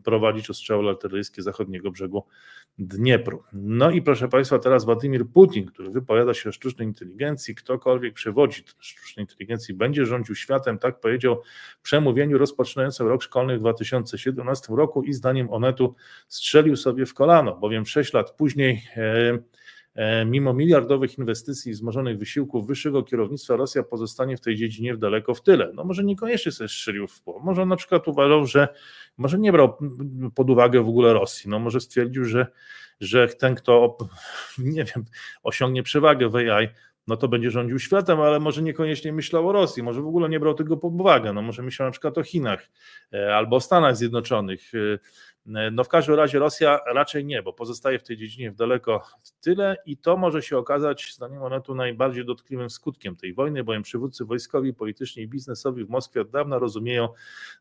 prowadzić 0.03 0.49
ostrzały 0.49 0.90
artyleryjskie 0.90 1.41
zachodniego 1.41 1.91
brzegu 1.91 2.23
Dniepru. 2.77 3.44
No 3.53 3.91
i 3.91 3.99
proszę 4.02 4.28
Państwa, 4.28 4.60
teraz 4.60 4.86
Władimir 4.86 5.26
Putin, 5.28 5.66
który 5.66 5.90
wypowiada 5.90 6.34
się 6.34 6.50
o 6.50 6.52
sztucznej 6.52 6.88
inteligencji, 6.88 7.56
ktokolwiek 7.56 8.14
przewodzi 8.14 8.64
sztucznej 8.80 9.24
inteligencji, 9.24 9.74
będzie 9.74 10.06
rządził 10.06 10.36
światem, 10.36 10.80
tak 10.80 11.00
powiedział 11.00 11.42
w 11.80 11.82
przemówieniu 11.82 12.38
rozpoczynającym 12.38 13.08
rok 13.08 13.24
szkolny 13.24 13.58
w 13.58 13.60
2017 13.60 14.74
roku 14.76 15.04
i 15.04 15.14
zdaniem 15.14 15.54
Onetu 15.54 15.96
strzelił 16.28 16.76
sobie 16.76 17.06
w 17.06 17.14
kolano, 17.14 17.58
bowiem 17.58 17.86
6 17.86 18.14
lat 18.14 18.32
później 18.32 18.84
E, 18.98 19.38
mimo 20.26 20.54
miliardowych 20.54 21.18
inwestycji 21.18 21.72
i 21.72 21.74
wzmożonych 21.74 22.18
wysiłków 22.18 22.68
wyższego 22.68 23.04
kierownictwa, 23.04 23.56
Rosja 23.56 23.84
pozostanie 23.84 24.38
w 24.38 24.42
tej 24.42 24.56
dziedzinie 24.56 24.98
daleko 24.98 25.34
w 25.34 25.42
tyle. 25.42 25.72
No 25.74 25.84
może 25.84 26.04
niekoniecznie 26.04 26.52
sobie 26.52 26.68
strzelił 26.68 27.08
w 27.08 27.22
pło. 27.22 27.40
Może 27.40 27.66
na 27.66 27.76
przykład 27.76 28.08
uważał, 28.08 28.46
że 28.46 28.68
może 29.18 29.40
nie 29.40 29.52
brał 29.52 29.78
pod 30.36 30.50
uwagę 30.50 30.84
w 30.84 30.90
ogóle 30.90 31.14
Rosji. 31.14 31.50
No 31.50 31.60
może 31.60 31.82
stwierdził, 31.82 32.26
że, 32.26 32.48
że 33.00 33.28
ten, 33.28 33.56
kto 33.56 33.98
nie 34.58 34.84
wiem, 34.84 35.06
osiągnie 35.44 35.84
przewagę 35.84 36.30
w 36.30 36.36
AI, 36.36 36.68
no 37.08 37.18
to 37.18 37.28
będzie 37.28 37.52
rządził 37.52 37.80
światem, 37.80 38.22
ale 38.22 38.40
może 38.40 38.62
niekoniecznie 38.62 39.14
myślał 39.14 39.50
o 39.50 39.52
Rosji, 39.52 39.84
może 39.84 40.02
w 40.02 40.08
ogóle 40.08 40.30
nie 40.30 40.40
brał 40.40 40.54
tego 40.54 40.78
pod 40.78 40.94
uwagę, 40.94 41.34
no 41.34 41.42
może 41.42 41.64
myślał 41.64 41.88
na 41.88 41.92
przykład 41.92 42.18
o 42.18 42.24
Chinach 42.24 42.70
e, 43.14 43.36
albo 43.36 43.56
o 43.56 43.60
Stanach 43.60 43.98
Zjednoczonych. 43.98 44.72
No 45.72 45.84
w 45.84 45.88
każdym 45.88 46.16
razie 46.16 46.40
Rosja 46.40 46.80
raczej 46.94 47.26
nie, 47.26 47.44
bo 47.44 47.54
pozostaje 47.54 48.00
w 48.00 48.04
tej 48.04 48.18
dziedzinie 48.18 48.52
w 48.52 48.56
daleko 48.56 49.04
tyle 49.42 49.78
i 49.86 49.98
to 49.98 50.18
może 50.18 50.42
się 50.42 50.58
okazać, 50.58 51.14
zdaniem 51.14 51.44
Onetu, 51.44 51.76
najbardziej 51.76 52.26
dotkliwym 52.26 52.70
skutkiem 52.70 53.16
tej 53.16 53.34
wojny, 53.34 53.64
bowiem 53.64 53.84
przywódcy 53.84 54.26
wojskowi, 54.26 54.74
polityczni 54.74 55.24
i 55.24 55.28
biznesowi 55.28 55.86
w 55.86 55.90
Moskwie 55.90 56.22
od 56.22 56.30
dawna 56.30 56.60
rozumieją 56.60 57.10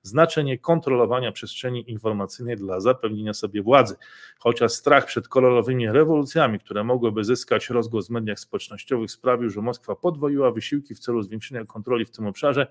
znaczenie 0.02 0.58
kontrolowania 0.58 1.32
przestrzeni 1.32 1.90
informacyjnej 1.90 2.56
dla 2.56 2.80
zapewnienia 2.80 3.34
sobie 3.34 3.62
władzy. 3.62 3.96
Chociaż 4.38 4.72
strach 4.72 5.06
przed 5.06 5.28
kolorowymi 5.28 5.92
rewolucjami, 5.92 6.58
które 6.58 6.84
mogłyby 6.84 7.24
zyskać 7.24 7.70
rozgłos 7.70 8.08
w 8.08 8.10
mediach 8.10 8.40
społecznościowych, 8.40 9.10
sprawił, 9.10 9.50
że 9.50 9.60
Moskwa 9.60 9.96
podwoiła 9.96 10.50
wysiłki 10.50 10.94
w 10.94 10.98
celu 10.98 11.22
zwiększenia 11.22 11.64
kontroli 11.64 12.04
w 12.04 12.10
tym 12.10 12.26
obszarze. 12.26 12.66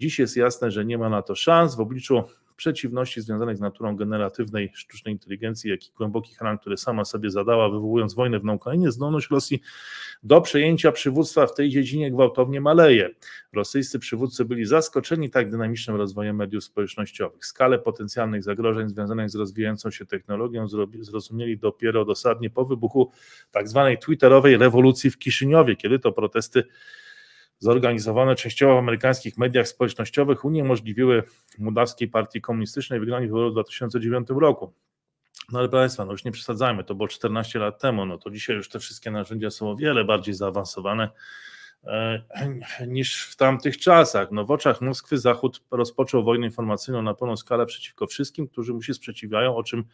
Dziś 0.00 0.18
jest 0.18 0.36
jasne, 0.36 0.70
że 0.70 0.84
nie 0.84 0.98
ma 0.98 1.08
na 1.08 1.22
to 1.22 1.34
szans 1.34 1.74
w 1.74 1.80
obliczu 1.80 2.24
przeciwności 2.56 3.20
związanych 3.20 3.56
z 3.56 3.60
naturą 3.60 3.96
generatywnej 3.96 4.70
sztucznej 4.74 5.14
inteligencji, 5.14 5.70
jak 5.70 5.86
i 5.88 5.92
głębokich 5.96 6.40
ran, 6.40 6.58
które 6.58 6.76
sama 6.76 7.04
sobie 7.04 7.30
zadała, 7.30 7.68
wywołując 7.68 8.14
wojnę 8.14 8.38
w 8.38 8.44
Ukrainie, 8.44 8.90
zdolność 8.90 9.30
Rosji 9.30 9.60
do 10.22 10.40
przejęcia 10.40 10.92
przywództwa 10.92 11.46
w 11.46 11.54
tej 11.54 11.70
dziedzinie 11.70 12.10
gwałtownie 12.10 12.60
maleje. 12.60 13.10
Rosyjscy 13.52 13.98
przywódcy 13.98 14.44
byli 14.44 14.64
zaskoczeni 14.64 15.30
tak 15.30 15.50
dynamicznym 15.50 15.96
rozwojem 15.96 16.36
mediów 16.36 16.64
społecznościowych. 16.64 17.46
Skalę 17.46 17.78
potencjalnych 17.78 18.42
zagrożeń 18.42 18.88
związanych 18.88 19.30
z 19.30 19.34
rozwijającą 19.34 19.90
się 19.90 20.06
technologią 20.06 20.68
zrozumieli 21.00 21.58
dopiero 21.58 22.04
dosadnie 22.04 22.50
po 22.50 22.64
wybuchu 22.64 23.10
tak 23.50 23.68
zwanej 23.68 23.98
twitterowej 23.98 24.56
rewolucji 24.56 25.10
w 25.10 25.18
Kiszyniowie, 25.18 25.76
kiedy 25.76 25.98
to 25.98 26.12
protesty 26.12 26.64
zorganizowane 27.62 28.34
częściowo 28.34 28.74
w 28.74 28.78
amerykańskich 28.78 29.38
mediach 29.38 29.68
społecznościowych 29.68 30.44
uniemożliwiły 30.44 31.22
Mołdawskiej 31.58 32.08
Partii 32.08 32.40
Komunistycznej 32.40 33.00
wygranie 33.00 33.26
wyborów 33.26 33.50
w 33.50 33.54
2009 33.54 34.28
roku. 34.30 34.72
No 35.52 35.58
ale 35.58 35.68
Państwa, 35.68 36.04
no 36.04 36.12
już 36.12 36.24
nie 36.24 36.32
przesadzajmy, 36.32 36.84
to 36.84 36.94
było 36.94 37.08
14 37.08 37.58
lat 37.58 37.80
temu, 37.80 38.06
no 38.06 38.18
to 38.18 38.30
dzisiaj 38.30 38.56
już 38.56 38.68
te 38.68 38.78
wszystkie 38.78 39.10
narzędzia 39.10 39.50
są 39.50 39.70
o 39.70 39.76
wiele 39.76 40.04
bardziej 40.04 40.34
zaawansowane 40.34 41.10
e, 41.84 42.22
niż 42.86 43.26
w 43.26 43.36
tamtych 43.36 43.78
czasach. 43.78 44.30
No 44.30 44.44
w 44.44 44.50
oczach 44.50 44.80
Moskwy 44.80 45.18
Zachód 45.18 45.62
rozpoczął 45.70 46.24
wojnę 46.24 46.46
informacyjną 46.46 47.02
na 47.02 47.14
pełną 47.14 47.36
skalę 47.36 47.66
przeciwko 47.66 48.06
wszystkim, 48.06 48.48
którzy 48.48 48.72
mu 48.74 48.82
się 48.82 48.94
sprzeciwiają, 48.94 49.56
o 49.56 49.62
czym 49.62 49.84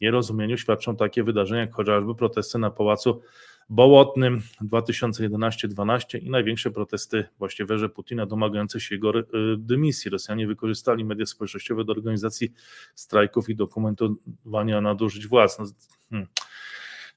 nierozumieniu 0.00 0.58
świadczą 0.58 0.96
takie 0.96 1.22
wydarzenia 1.24 1.60
jak 1.60 1.74
chociażby 1.74 2.14
protesty 2.14 2.58
na 2.58 2.70
Pałacu 2.70 3.22
Bołotnym 3.68 4.42
2011-12 4.62 6.22
i 6.22 6.30
największe 6.30 6.70
protesty 6.70 7.24
właśnie 7.38 7.66
w 7.66 7.70
erze 7.70 7.88
Putina 7.88 8.26
domagające 8.26 8.80
się 8.80 8.94
jego 8.94 9.18
y, 9.18 9.24
dymisji. 9.58 10.10
Rosjanie 10.10 10.46
wykorzystali 10.46 11.04
media 11.04 11.26
społecznościowe 11.26 11.84
do 11.84 11.92
organizacji 11.92 12.52
strajków 12.94 13.48
i 13.48 13.56
dokumentowania 13.56 14.80
nadużyć 14.80 15.26
władz. 15.26 15.58
No, 15.58 15.64
hmm. 16.10 16.28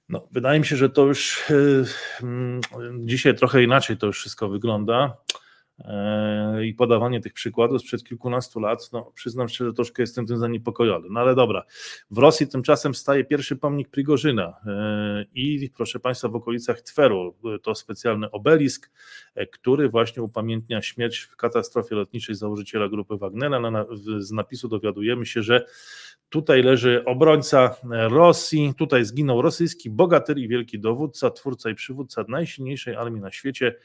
no, 0.10 0.28
wydaje 0.32 0.60
mi 0.60 0.66
się, 0.66 0.76
że 0.76 0.90
to 0.90 1.06
już 1.06 1.44
yy, 1.50 1.86
dzisiaj 3.00 3.36
trochę 3.36 3.64
inaczej 3.64 3.98
to 3.98 4.08
już 4.08 4.20
wszystko 4.20 4.50
wygląda. 4.50 5.18
E, 5.86 6.66
i 6.66 6.74
podawanie 6.74 7.22
tych 7.22 7.34
przykładów 7.34 7.82
sprzed 7.82 8.04
kilkunastu 8.04 8.60
lat, 8.60 8.90
no 8.94 9.12
przyznam 9.16 9.50
szczerze, 9.50 9.74
troszkę 9.74 10.04
jestem 10.04 10.26
tym 10.26 10.38
zaniepokojony. 10.38 11.08
No 11.12 11.20
ale 11.20 11.36
dobra, 11.36 11.64
w 12.12 12.18
Rosji 12.18 12.48
tymczasem 12.48 12.96
staje 12.96 13.26
pierwszy 13.26 13.56
pomnik 13.56 13.90
Prigorzyna 13.90 14.54
e, 14.66 15.26
i 15.34 15.70
proszę 15.76 16.00
Państwa 16.00 16.28
w 16.28 16.36
okolicach 16.36 16.82
Tweru 16.82 17.36
to 17.64 17.76
specjalny 17.76 18.32
obelisk, 18.32 18.92
e, 19.36 19.48
który 19.48 19.90
właśnie 19.90 20.24
upamiętnia 20.24 20.82
śmierć 20.82 21.20
w 21.20 21.36
katastrofie 21.36 21.96
lotniczej 21.96 22.36
założyciela 22.36 22.90
grupy 22.90 23.18
Wagnera. 23.18 23.86
Z 24.20 24.32
napisu 24.32 24.68
dowiadujemy 24.68 25.26
się, 25.26 25.44
że 25.44 25.66
Tutaj 26.30 26.64
leży 26.64 27.06
obrońca 27.06 27.76
Rosji, 28.10 28.74
tutaj 28.78 29.06
zginął 29.06 29.42
rosyjski 29.42 29.90
bogatyr 29.90 30.38
i 30.38 30.48
wielki 30.48 30.80
dowódca, 30.80 31.30
twórca 31.30 31.70
i 31.70 31.76
przywódca 31.76 32.26
najsilniejszej 32.28 32.96
armii 32.96 33.22
na 33.22 33.32
świecie. 33.32 33.76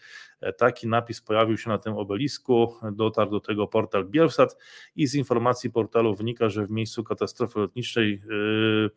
Taki 0.58 0.88
napis 0.88 1.20
pojawił 1.20 1.58
się 1.58 1.70
na 1.70 1.78
tym 1.78 1.96
obelisku, 1.96 2.74
dotarł 2.92 3.30
do 3.30 3.40
tego 3.40 3.66
portal 3.66 4.04
Bielsat 4.04 4.56
i 4.96 5.06
z 5.06 5.14
informacji 5.14 5.70
portalu 5.70 6.14
wynika, 6.14 6.48
że 6.48 6.66
w 6.66 6.70
miejscu 6.70 7.04
katastrofy 7.04 7.58
lotniczej 7.58 8.22
yy, 8.28 8.90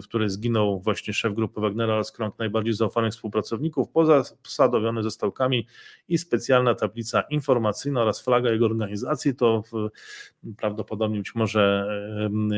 w 0.00 0.04
której 0.04 0.30
zginął 0.30 0.80
właśnie 0.80 1.14
szef 1.14 1.34
grupy 1.34 1.60
Wagnera 1.60 1.94
oraz 1.94 2.12
krąg 2.12 2.38
najbardziej 2.38 2.72
zaufanych 2.72 3.12
współpracowników, 3.12 3.88
posadowiony 4.42 5.02
ze 5.02 5.10
stałkami 5.10 5.66
i 6.08 6.18
specjalna 6.18 6.74
tablica 6.74 7.20
informacyjna 7.20 8.02
oraz 8.02 8.22
flaga 8.22 8.50
jego 8.50 8.66
organizacji, 8.66 9.34
to 9.34 9.62
prawdopodobnie 10.56 11.18
być 11.18 11.34
może 11.34 11.88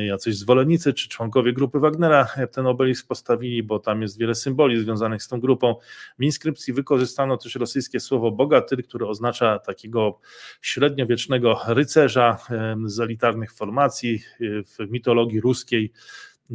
jacyś 0.07 0.37
zwolennicy 0.37 0.95
czy 0.95 1.09
członkowie 1.09 1.53
grupy 1.53 1.79
Wagnera 1.79 2.29
ten 2.53 2.67
obelisk 2.67 3.09
postawili, 3.09 3.63
bo 3.63 3.79
tam 3.79 4.03
jest 4.03 4.19
wiele 4.19 4.35
symboli 4.35 4.81
związanych 4.81 5.23
z 5.23 5.29
tą 5.29 5.41
grupą. 5.41 5.75
W 6.19 6.23
inskrypcji 6.25 6.73
wykorzystano 6.73 7.37
też 7.37 7.55
rosyjskie 7.55 8.01
słowo 8.01 8.31
bogatyr, 8.31 8.85
które 8.85 9.07
oznacza 9.07 9.59
takiego 9.59 10.21
średniowiecznego 10.63 11.61
rycerza 11.69 12.39
z 12.85 13.01
elitarnych 13.01 13.53
formacji 13.53 14.23
w 14.41 14.91
mitologii 14.91 15.41
ruskiej 15.41 15.93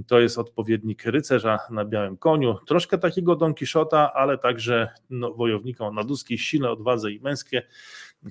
to 0.07 0.19
jest 0.19 0.37
odpowiednik 0.37 1.05
rycerza 1.05 1.59
na 1.69 1.85
białym 1.85 2.17
koniu, 2.17 2.55
troszkę 2.67 2.97
takiego 2.97 3.35
Don 3.35 3.53
Quixota, 3.53 4.13
ale 4.13 4.37
także 4.37 4.89
no, 5.09 5.33
wojownika 5.33 5.85
o 5.85 5.91
naduskiej 5.91 6.37
sile, 6.37 6.71
odwadze 6.71 7.11
i 7.11 7.19
męskie 7.19 7.63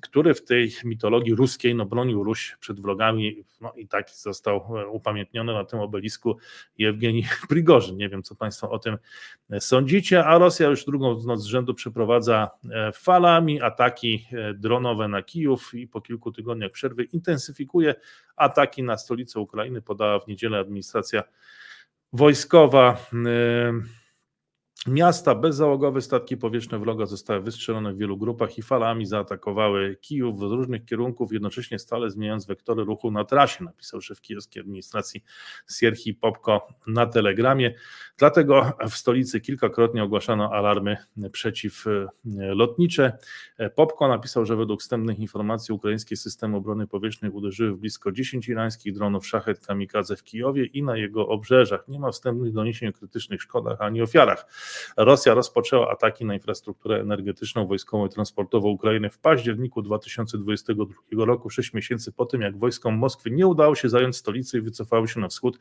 który 0.00 0.34
w 0.34 0.44
tej 0.44 0.72
mitologii 0.84 1.34
ruskiej 1.34 1.74
no, 1.74 1.86
bronił 1.86 2.24
Ruś 2.24 2.56
przed 2.60 2.80
wrogami 2.80 3.44
no, 3.60 3.72
i 3.76 3.88
tak 3.88 4.10
został 4.10 4.56
e, 4.56 4.86
upamiętniony 4.86 5.52
na 5.52 5.64
tym 5.64 5.80
obelisku 5.80 6.38
Jewgeni 6.78 7.26
Prigorzyn. 7.48 7.96
Nie 7.96 8.08
wiem, 8.08 8.22
co 8.22 8.34
Państwo 8.34 8.70
o 8.70 8.78
tym 8.78 8.98
e, 9.50 9.60
sądzicie, 9.60 10.24
a 10.24 10.38
Rosja 10.38 10.68
już 10.68 10.84
drugą 10.84 11.22
noc 11.22 11.40
z 11.40 11.44
rzędu 11.44 11.74
przeprowadza 11.74 12.50
e, 12.70 12.92
falami 12.92 13.62
ataki 13.62 14.26
dronowe 14.54 15.08
na 15.08 15.22
Kijów 15.22 15.74
i 15.74 15.88
po 15.88 16.00
kilku 16.00 16.32
tygodniach 16.32 16.70
przerwy 16.70 17.04
intensyfikuje 17.04 17.94
ataki 18.36 18.82
na 18.82 18.96
stolicę 18.96 19.40
Ukrainy, 19.40 19.82
podała 19.82 20.20
w 20.20 20.28
niedzielę 20.28 20.58
administracja 20.58 21.22
wojskowa. 22.12 23.06
Miasta 24.86 25.34
bezzałogowe 25.34 26.00
statki 26.00 26.36
powietrzne 26.36 26.78
wroga 26.78 27.06
zostały 27.06 27.40
wystrzelone 27.40 27.92
w 27.94 27.96
wielu 27.96 28.16
grupach 28.16 28.58
i 28.58 28.62
falami 28.62 29.06
zaatakowały 29.06 29.96
Kijów 30.00 30.38
z 30.38 30.42
różnych 30.42 30.84
kierunków, 30.84 31.32
jednocześnie 31.32 31.78
stale 31.78 32.10
zmieniając 32.10 32.46
wektory 32.46 32.84
ruchu 32.84 33.10
na 33.10 33.24
trasie, 33.24 33.64
napisał 33.64 34.00
szef 34.00 34.20
kijowskiej 34.20 34.60
administracji 34.60 35.24
Sierhi 35.78 36.14
Popko 36.14 36.68
na 36.86 37.06
telegramie. 37.06 37.74
Dlatego 38.16 38.72
w 38.90 38.94
stolicy 38.94 39.40
kilkakrotnie 39.40 40.02
ogłaszano 40.02 40.52
alarmy 40.52 40.96
przeciwlotnicze. 41.32 43.18
Popko 43.74 44.08
napisał, 44.08 44.46
że 44.46 44.56
według 44.56 44.80
wstępnych 44.80 45.18
informacji 45.18 45.74
ukraińskie 45.74 46.16
systemy 46.16 46.56
obrony 46.56 46.86
powietrznej 46.86 47.30
uderzyły 47.30 47.72
w 47.72 47.78
blisko 47.78 48.12
10 48.12 48.48
irańskich 48.48 48.94
dronów 48.94 49.26
szachet 49.26 49.66
kamikadze 49.66 50.16
w 50.16 50.22
Kijowie 50.22 50.64
i 50.64 50.82
na 50.82 50.96
jego 50.96 51.28
obrzeżach. 51.28 51.88
Nie 51.88 52.00
ma 52.00 52.10
wstępnych 52.10 52.52
doniesień 52.52 52.88
o 52.88 52.92
krytycznych 52.92 53.42
szkodach 53.42 53.80
ani 53.80 54.02
ofiarach. 54.02 54.46
Rosja 54.96 55.34
rozpoczęła 55.34 55.90
ataki 55.90 56.24
na 56.24 56.34
infrastrukturę 56.34 57.00
energetyczną, 57.00 57.66
wojskową 57.66 58.06
i 58.06 58.08
transportową 58.08 58.68
Ukrainy 58.68 59.10
w 59.10 59.18
październiku 59.18 59.82
2022 59.82 61.24
roku, 61.24 61.50
sześć 61.50 61.72
miesięcy 61.72 62.12
po 62.12 62.26
tym, 62.26 62.40
jak 62.40 62.58
wojskom 62.58 62.94
Moskwy 62.94 63.30
nie 63.30 63.46
udało 63.46 63.74
się 63.74 63.88
zająć 63.88 64.16
stolicy 64.16 64.58
i 64.58 64.60
wycofały 64.60 65.08
się 65.08 65.20
na 65.20 65.28
wschód 65.28 65.58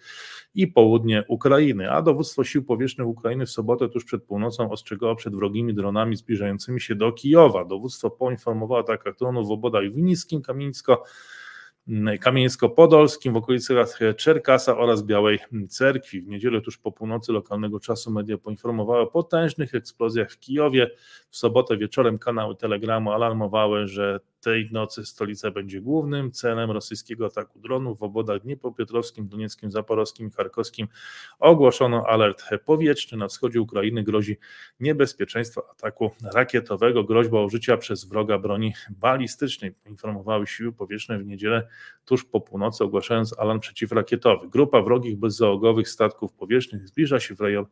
i 0.55 0.67
południe 0.67 1.23
Ukrainy, 1.27 1.91
a 1.91 2.01
dowództwo 2.01 2.43
sił 2.43 2.63
powietrznych 2.63 3.07
Ukrainy 3.07 3.45
w 3.45 3.51
sobotę 3.51 3.89
tuż 3.89 4.05
przed 4.05 4.23
północą 4.23 4.71
ostrzegało 4.71 5.15
przed 5.15 5.35
wrogimi 5.35 5.73
dronami 5.73 6.15
zbliżającymi 6.15 6.81
się 6.81 6.95
do 6.95 7.11
Kijowa. 7.11 7.65
Dowództwo 7.65 8.09
poinformowało 8.09 8.79
o 8.79 8.83
atakach 8.83 9.15
dronów 9.15 9.47
w 9.47 9.51
obodach 9.51 9.83
Winickim, 9.93 10.41
Kamienicko, 10.41 11.03
Kamieniecko-Podolskim 12.19 13.33
w 13.33 13.35
okolicach 13.35 13.99
Czerkasa 14.17 14.77
oraz 14.77 15.03
Białej 15.03 15.39
Cerkwi. 15.69 16.21
W 16.21 16.27
niedzielę 16.27 16.61
tuż 16.61 16.77
po 16.77 16.91
północy 16.91 17.31
lokalnego 17.31 17.79
czasu 17.79 18.11
media 18.11 18.37
poinformowały 18.37 18.99
o 18.99 19.07
potężnych 19.07 19.75
eksplozjach 19.75 20.31
w 20.31 20.39
Kijowie. 20.39 20.91
W 21.29 21.37
sobotę 21.37 21.77
wieczorem 21.77 22.19
kanały 22.19 22.55
Telegramu 22.55 23.11
alarmowały, 23.11 23.87
że 23.87 24.19
tej 24.41 24.69
nocy 24.71 25.05
stolica 25.05 25.51
będzie 25.51 25.81
głównym 25.81 26.31
celem 26.31 26.71
rosyjskiego 26.71 27.25
ataku 27.25 27.59
dronów 27.59 27.99
w 27.99 28.03
obwodach 28.03 28.41
Dniepropietrowskim, 28.41 29.27
Donieckim, 29.27 29.71
Zaporowskim 29.71 30.27
i 30.27 30.31
Charkowskim. 30.31 30.87
Ogłoszono 31.39 32.03
alert 32.07 32.43
powietrzny. 32.65 33.17
Na 33.17 33.27
wschodzie 33.27 33.61
Ukrainy 33.61 34.03
grozi 34.03 34.37
niebezpieczeństwo 34.79 35.69
ataku 35.71 36.11
rakietowego, 36.33 37.03
groźba 37.03 37.43
użycia 37.43 37.77
przez 37.77 38.05
wroga 38.05 38.39
broni 38.39 38.73
balistycznej. 38.89 39.73
Informowały 39.85 40.47
siły 40.47 40.73
powietrzne 40.73 41.19
w 41.19 41.25
niedzielę 41.25 41.67
tuż 42.05 42.25
po 42.25 42.41
północy, 42.41 42.83
ogłaszając 42.83 43.39
alarm 43.39 43.59
przeciwrakietowy. 43.59 44.49
Grupa 44.49 44.81
wrogich 44.81 45.17
bezzałogowych 45.17 45.89
statków 45.89 46.33
powietrznych 46.33 46.87
zbliża 46.87 47.19
się 47.19 47.35
w 47.35 47.41
rejon 47.41 47.65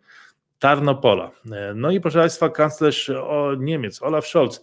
Tarnopola. 0.60 1.32
No 1.76 1.92
i 1.92 2.02
proszę 2.02 2.20
Państwa, 2.20 2.50
kanclerz 2.50 3.12
Niemiec 3.58 4.04
Olaf 4.04 4.28
Scholz 4.28 4.62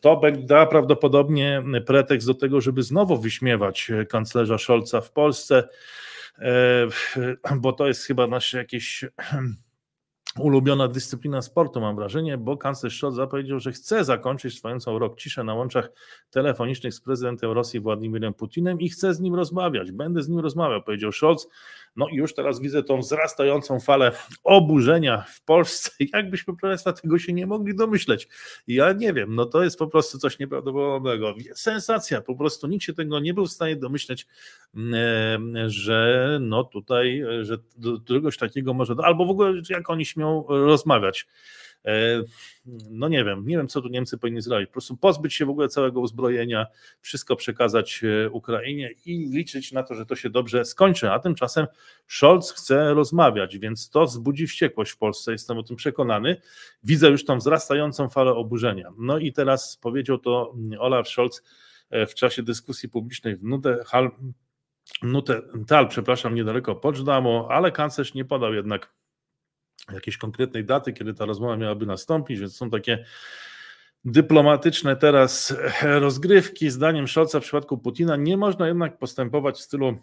to 0.00 0.20
da 0.32 0.66
prawdopodobnie 0.66 1.62
pretekst 1.86 2.26
do 2.26 2.34
tego, 2.34 2.60
żeby 2.60 2.82
znowu 2.82 3.16
wyśmiewać 3.16 3.90
kanclerza 4.08 4.58
Scholza 4.58 5.00
w 5.00 5.10
Polsce, 5.10 5.68
e, 6.38 6.86
bo 7.56 7.72
to 7.72 7.86
jest 7.86 8.04
chyba 8.04 8.26
nasze 8.26 8.58
jakieś 8.58 9.04
ulubiona 10.38 10.88
dyscyplina 10.88 11.42
sportu, 11.42 11.80
mam 11.80 11.96
wrażenie, 11.96 12.38
bo 12.38 12.56
kanclerz 12.56 12.98
Scholz 12.98 13.14
zapowiedział, 13.14 13.60
że 13.60 13.72
chce 13.72 14.04
zakończyć 14.04 14.56
trwającą 14.56 14.98
rok 14.98 15.18
ciszę 15.18 15.44
na 15.44 15.54
łączach 15.54 15.92
telefonicznych 16.30 16.94
z 16.94 17.00
prezydentem 17.00 17.50
Rosji 17.50 17.80
Władimirem 17.80 18.34
Putinem 18.34 18.80
i 18.80 18.88
chce 18.88 19.14
z 19.14 19.20
nim 19.20 19.34
rozmawiać. 19.34 19.92
Będę 19.92 20.22
z 20.22 20.28
nim 20.28 20.40
rozmawiał, 20.40 20.82
powiedział 20.82 21.12
Scholz. 21.12 21.48
No 21.96 22.08
i 22.08 22.16
już 22.16 22.34
teraz 22.34 22.60
widzę 22.60 22.82
tą 22.82 22.98
wzrastającą 22.98 23.80
falę 23.80 24.12
oburzenia 24.44 25.24
w 25.28 25.44
Polsce. 25.44 25.90
Jakbyśmy, 26.12 26.56
proszę 26.56 26.70
Państwa, 26.70 26.92
tego 26.92 27.18
się 27.18 27.32
nie 27.32 27.46
mogli 27.46 27.74
domyśleć. 27.74 28.28
Ja 28.66 28.92
nie 28.92 29.12
wiem, 29.12 29.34
no 29.34 29.46
to 29.46 29.64
jest 29.64 29.78
po 29.78 29.86
prostu 29.86 30.18
coś 30.18 30.38
nieprawdopodobnego. 30.38 31.34
Sensacja, 31.54 32.20
po 32.20 32.34
prostu 32.34 32.66
nikt 32.66 32.84
się 32.84 32.92
tego 32.92 33.20
nie 33.20 33.34
był 33.34 33.46
w 33.46 33.52
stanie 33.52 33.76
domyśleć, 33.76 34.26
mm, 34.74 35.70
że 35.70 36.38
no 36.40 36.64
tutaj, 36.64 37.22
że 37.42 37.58
do 37.76 38.00
czegoś 38.00 38.36
takiego 38.36 38.74
może, 38.74 38.94
albo 39.02 39.26
w 39.26 39.30
ogóle 39.30 39.52
jak 39.70 39.90
oni 39.90 40.06
śmią 40.06 40.44
rozmawiać. 40.48 41.26
E, 41.84 42.22
no 42.90 43.08
nie 43.08 43.24
wiem, 43.24 43.46
nie 43.46 43.56
wiem, 43.56 43.68
co 43.68 43.82
tu 43.82 43.88
Niemcy 43.88 44.18
powinni 44.18 44.42
zrobić. 44.42 44.66
Po 44.68 44.72
prostu 44.72 44.96
pozbyć 44.96 45.34
się 45.34 45.46
w 45.46 45.50
ogóle 45.50 45.68
całego 45.68 46.00
uzbrojenia, 46.00 46.66
wszystko 47.00 47.36
przekazać 47.36 48.00
e, 48.04 48.30
Ukrainie 48.30 48.90
i 49.06 49.28
liczyć 49.30 49.72
na 49.72 49.82
to, 49.82 49.94
że 49.94 50.06
to 50.06 50.16
się 50.16 50.30
dobrze 50.30 50.64
skończy. 50.64 51.10
A 51.10 51.18
tymczasem 51.18 51.66
Scholz 52.08 52.52
chce 52.52 52.94
rozmawiać, 52.94 53.58
więc 53.58 53.90
to 53.90 54.04
wzbudzi 54.04 54.46
wściekłość 54.46 54.92
w 54.92 54.98
Polsce, 54.98 55.32
jestem 55.32 55.58
o 55.58 55.62
tym 55.62 55.76
przekonany. 55.76 56.36
Widzę 56.84 57.10
już 57.10 57.24
tą 57.24 57.38
wzrastającą 57.38 58.08
falę 58.08 58.34
oburzenia. 58.34 58.92
No 58.98 59.18
i 59.18 59.32
teraz 59.32 59.76
powiedział 59.76 60.18
to 60.18 60.54
Olaf 60.78 61.08
Scholz 61.08 61.42
e, 61.90 62.06
w 62.06 62.14
czasie 62.14 62.42
dyskusji 62.42 62.88
publicznej 62.88 63.36
w 63.36 63.42
Nute 65.02 65.42
Tal, 65.66 65.88
przepraszam, 65.88 66.34
niedaleko 66.34 66.74
Poczdamo, 66.74 67.48
ale 67.50 67.72
kanclerz 67.72 68.14
nie 68.14 68.24
podał 68.24 68.54
jednak 68.54 68.92
jakiejś 69.92 70.16
konkretnej 70.16 70.64
daty, 70.64 70.92
kiedy 70.92 71.14
ta 71.14 71.24
rozmowa 71.24 71.56
miałaby 71.56 71.86
nastąpić, 71.86 72.40
więc 72.40 72.56
są 72.56 72.70
takie 72.70 73.04
dyplomatyczne 74.04 74.96
teraz 74.96 75.56
rozgrywki. 75.82 76.70
Zdaniem 76.70 77.08
Scholza 77.08 77.40
w 77.40 77.42
przypadku 77.42 77.78
Putina 77.78 78.16
nie 78.16 78.36
można 78.36 78.68
jednak 78.68 78.98
postępować 78.98 79.56
w 79.56 79.62
stylu 79.62 79.98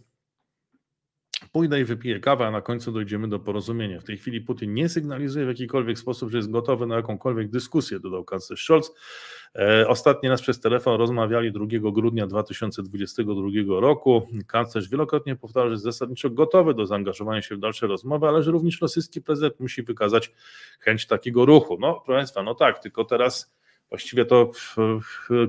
pójdę 1.52 1.82
i 1.82 1.84
wypiję 1.84 2.20
kawę, 2.20 2.48
a 2.48 2.52
na 2.52 2.62
końcu 2.62 2.92
dojdziemy 2.92 3.28
do 3.28 3.40
porozumienia. 3.40 4.00
W 4.00 4.04
tej 4.04 4.18
chwili 4.18 4.42
Putin 4.42 4.74
nie 4.74 4.90
sygnalizuje 4.90 5.46
w 5.46 5.48
jakikolwiek 5.48 6.00
sposób, 6.00 6.32
że 6.32 6.38
jest 6.38 6.52
gotowy 6.52 6.88
na 6.88 6.96
jakąkolwiek 6.96 7.50
dyskusję, 7.50 8.00
dodał 8.00 8.24
kanclerz 8.24 8.64
Scholz. 8.64 8.92
E, 9.56 9.88
ostatni 9.88 10.30
raz 10.30 10.42
przez 10.42 10.60
telefon 10.60 10.98
rozmawiali 10.98 11.52
2 11.52 11.66
grudnia 11.92 12.28
2022 12.28 13.80
roku. 13.80 14.28
Kanclerz 14.48 14.90
wielokrotnie 14.90 15.36
powtarzał, 15.36 15.70
że 15.70 15.74
jest 15.74 15.84
zasadniczo 15.84 16.30
gotowy 16.30 16.74
do 16.74 16.86
zaangażowania 16.86 17.42
się 17.42 17.56
w 17.56 17.60
dalsze 17.60 17.88
rozmowy, 17.88 18.28
ale 18.28 18.44
że 18.44 18.52
również 18.52 18.82
rosyjski 18.82 19.22
prezydent 19.22 19.60
musi 19.60 19.84
wykazać 19.84 20.32
chęć 20.80 21.08
takiego 21.08 21.46
ruchu. 21.46 21.78
No, 21.80 22.02
proszę 22.06 22.20
Państwa, 22.20 22.44
no 22.44 22.56
tak, 22.56 22.80
tylko 22.80 23.06
teraz 23.06 23.54
właściwie 23.92 24.26
to 24.26 24.52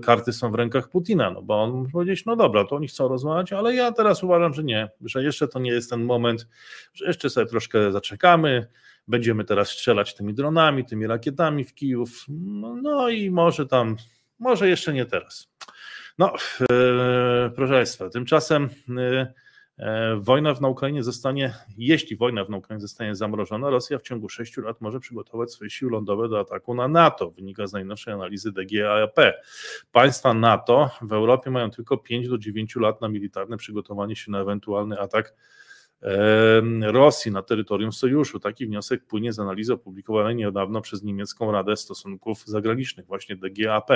karty 0.02 0.32
są 0.32 0.51
w 0.51 0.55
rękach 0.55 0.89
Putina, 0.89 1.31
no 1.31 1.43
bo 1.43 1.62
on 1.62 1.70
może 1.70 1.90
powiedzieć, 1.90 2.24
no 2.27 2.36
dobra, 2.36 2.64
to 2.64 2.77
oni 2.77 2.89
chcą 2.89 3.09
rozmawiać, 3.09 3.52
ale 3.52 3.74
ja 3.74 3.93
teraz 3.93 4.23
uważam, 4.23 4.55
że 4.55 4.64
nie, 4.64 4.90
że 5.01 5.24
jeszcze 5.24 5.48
to 5.48 5.59
nie 5.59 5.70
jest 5.70 5.90
ten 5.90 6.05
moment, 6.05 6.48
że 6.94 7.06
jeszcze 7.06 7.31
sobie 7.31 7.47
troszkę 7.47 7.93
zaczekamy, 7.93 8.66
będziemy 9.09 9.44
teraz 9.44 9.69
strzelać 9.69 10.14
tymi 10.14 10.35
dronami, 10.35 10.85
tymi 10.85 11.06
rakietami 11.06 11.64
w 11.64 11.74
Kijów, 11.74 12.27
no, 12.82 13.09
i 13.09 13.31
może 13.31 13.66
tam, 13.66 13.97
może 14.39 14.69
jeszcze 14.69 14.93
nie 14.93 15.06
teraz. 15.06 15.52
No, 16.19 16.32
e, 16.73 17.51
proszę 17.56 17.73
Państwa, 17.73 18.10
tymczasem 18.10 18.69
E, 18.98 19.32
wojna 20.20 20.54
na 20.60 20.68
Ukrainie 20.68 21.02
zostanie, 21.02 21.54
jeśli 21.78 22.16
wojna 22.16 22.44
na 22.48 22.56
Ukrainie 22.56 22.80
zostanie 22.80 23.14
zamrożona, 23.14 23.70
Rosja 23.70 23.98
w 23.98 24.02
ciągu 24.02 24.28
6 24.28 24.56
lat 24.56 24.80
może 24.80 25.00
przygotować 25.00 25.52
swoje 25.52 25.70
siły 25.70 25.90
lądowe 25.90 26.28
do 26.28 26.40
ataku 26.40 26.74
na 26.74 26.88
NATO, 26.88 27.30
wynika 27.30 27.66
z 27.66 27.72
najnowszej 27.72 28.14
analizy 28.14 28.52
DGAP. 28.52 29.16
Państwa 29.92 30.34
NATO 30.34 30.90
w 31.02 31.12
Europie 31.12 31.50
mają 31.50 31.70
tylko 31.70 31.96
5 31.96 32.28
do 32.28 32.38
9 32.38 32.76
lat 32.76 33.00
na 33.00 33.09
militarne 33.09 33.56
przygotowanie 33.56 34.16
się 34.16 34.30
na 34.30 34.40
ewentualny 34.40 35.00
atak 35.00 35.34
Rosji 36.82 37.32
na 37.32 37.42
terytorium 37.42 37.92
sojuszu. 37.92 38.40
Taki 38.40 38.66
wniosek 38.66 39.04
płynie 39.04 39.32
z 39.32 39.38
analizy 39.38 39.72
opublikowanej 39.72 40.36
niedawno 40.36 40.80
przez 40.80 41.02
niemiecką 41.02 41.52
Radę 41.52 41.76
Stosunków 41.76 42.46
Zagranicznych, 42.46 43.06
właśnie 43.06 43.36
DGAP. 43.36 43.90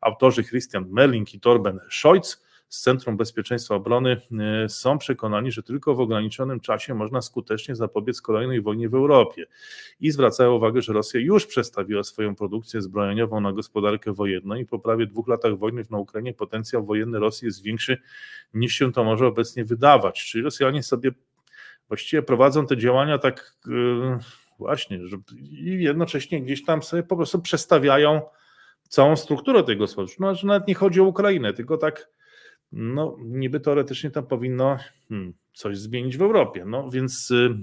Autorzy 0.00 0.44
Christian 0.44 0.86
Merling 0.88 1.34
i 1.34 1.40
Torben 1.40 1.80
Scholz 1.90 2.45
z 2.68 2.80
Centrum 2.80 3.16
Bezpieczeństwa 3.16 3.74
Obrony 3.74 4.20
e, 4.64 4.68
są 4.68 4.98
przekonani, 4.98 5.52
że 5.52 5.62
tylko 5.62 5.94
w 5.94 6.00
ograniczonym 6.00 6.60
czasie 6.60 6.94
można 6.94 7.22
skutecznie 7.22 7.76
zapobiec 7.76 8.22
kolejnej 8.22 8.62
wojnie 8.62 8.88
w 8.88 8.94
Europie. 8.94 9.46
I 10.00 10.10
zwracają 10.10 10.54
uwagę, 10.54 10.82
że 10.82 10.92
Rosja 10.92 11.20
już 11.20 11.46
przestawiła 11.46 12.04
swoją 12.04 12.36
produkcję 12.36 12.82
zbrojeniową 12.82 13.40
na 13.40 13.52
gospodarkę 13.52 14.12
wojenną 14.12 14.54
i 14.54 14.66
po 14.66 14.78
prawie 14.78 15.06
dwóch 15.06 15.28
latach 15.28 15.58
wojny 15.58 15.82
na 15.90 15.98
Ukrainie 15.98 16.34
potencjał 16.34 16.84
wojenny 16.84 17.18
Rosji 17.18 17.46
jest 17.46 17.62
większy 17.62 17.98
niż 18.54 18.72
się 18.72 18.92
to 18.92 19.04
może 19.04 19.26
obecnie 19.26 19.64
wydawać. 19.64 20.24
Czyli 20.24 20.44
Rosjanie 20.44 20.82
sobie 20.82 21.10
właściwie 21.88 22.22
prowadzą 22.22 22.66
te 22.66 22.76
działania 22.76 23.18
tak 23.18 23.56
yy, 23.66 24.18
właśnie, 24.58 25.06
że 25.06 25.16
i 25.40 25.82
jednocześnie 25.82 26.42
gdzieś 26.42 26.64
tam 26.64 26.82
sobie 26.82 27.02
po 27.02 27.16
prostu 27.16 27.42
przestawiają 27.42 28.20
całą 28.88 29.16
strukturę 29.16 29.62
tego 29.62 29.78
gospodarstwa. 29.78 30.24
No, 30.24 30.34
że 30.34 30.46
nawet 30.46 30.68
nie 30.68 30.74
chodzi 30.74 31.00
o 31.00 31.04
Ukrainę, 31.04 31.52
tylko 31.52 31.76
tak 31.76 32.15
no 32.76 33.16
niby 33.24 33.60
teoretycznie 33.60 34.10
tam 34.10 34.26
powinno 34.26 34.76
hmm, 35.08 35.32
coś 35.52 35.78
zmienić 35.78 36.16
w 36.16 36.22
Europie. 36.22 36.64
No 36.64 36.90
więc, 36.90 37.30
y, 37.30 37.56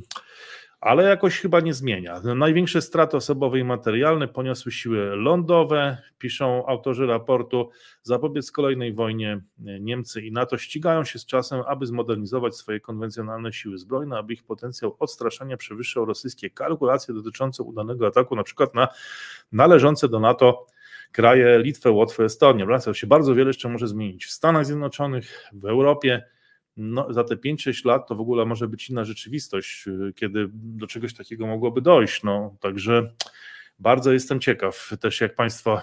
ale 0.82 1.04
jakoś 1.04 1.40
chyba 1.40 1.60
nie 1.60 1.74
zmienia. 1.74 2.22
Największe 2.36 2.82
straty 2.82 3.18
osobowe 3.18 3.60
i 3.60 3.64
materialne 3.64 4.28
poniosły 4.28 4.72
siły 4.72 5.16
lądowe, 5.16 5.98
piszą 6.18 6.66
autorzy 6.66 7.08
raportu. 7.08 7.70
Zapobiec 8.02 8.52
kolejnej 8.52 8.94
wojnie 8.94 9.42
Niemcy 9.58 10.22
i 10.22 10.32
NATO 10.32 10.58
ścigają 10.58 11.04
się 11.04 11.20
z 11.20 11.26
czasem, 11.26 11.62
aby 11.68 11.86
zmodernizować 11.86 12.56
swoje 12.56 12.80
konwencjonalne 12.80 13.54
siły 13.54 13.78
zbrojne, 13.78 14.18
aby 14.18 14.34
ich 14.34 14.44
potencjał 14.44 14.96
odstraszania 15.00 15.58
przewyższał 15.58 16.06
rosyjskie 16.06 16.50
kalkulacje 16.50 17.14
dotyczące 17.14 17.64
udanego 17.64 18.08
ataku, 18.08 18.36
na 18.36 18.44
przykład 18.44 18.74
na 18.74 18.88
należące 19.52 20.10
do 20.10 20.20
NATO 20.20 20.66
kraje 21.14 21.60
Litwę, 21.60 21.92
Łotwę, 21.92 22.24
Estonię. 22.24 22.66
Wraca 22.66 22.94
się 22.94 23.08
bardzo 23.08 23.36
wiele 23.36 23.50
jeszcze 23.50 23.70
może 23.70 23.88
zmienić 23.88 24.26
w 24.26 24.32
Stanach 24.32 24.66
Zjednoczonych, 24.66 25.50
w 25.54 25.66
Europie 25.66 26.24
no, 26.78 27.14
za 27.14 27.24
te 27.24 27.36
5-6 27.36 27.86
lat 27.86 28.08
to 28.08 28.16
w 28.16 28.22
ogóle 28.22 28.46
może 28.46 28.68
być 28.68 28.90
inna 28.90 29.06
rzeczywistość, 29.06 29.86
kiedy 30.16 30.50
do 30.54 30.88
czegoś 30.88 31.14
takiego 31.14 31.48
mogłoby 31.48 31.82
dojść. 31.82 32.24
No, 32.24 32.58
także 32.60 33.14
bardzo 33.80 34.12
jestem 34.12 34.40
ciekaw 34.40 34.92
też, 35.02 35.22
jak 35.22 35.36
Państwo 35.36 35.82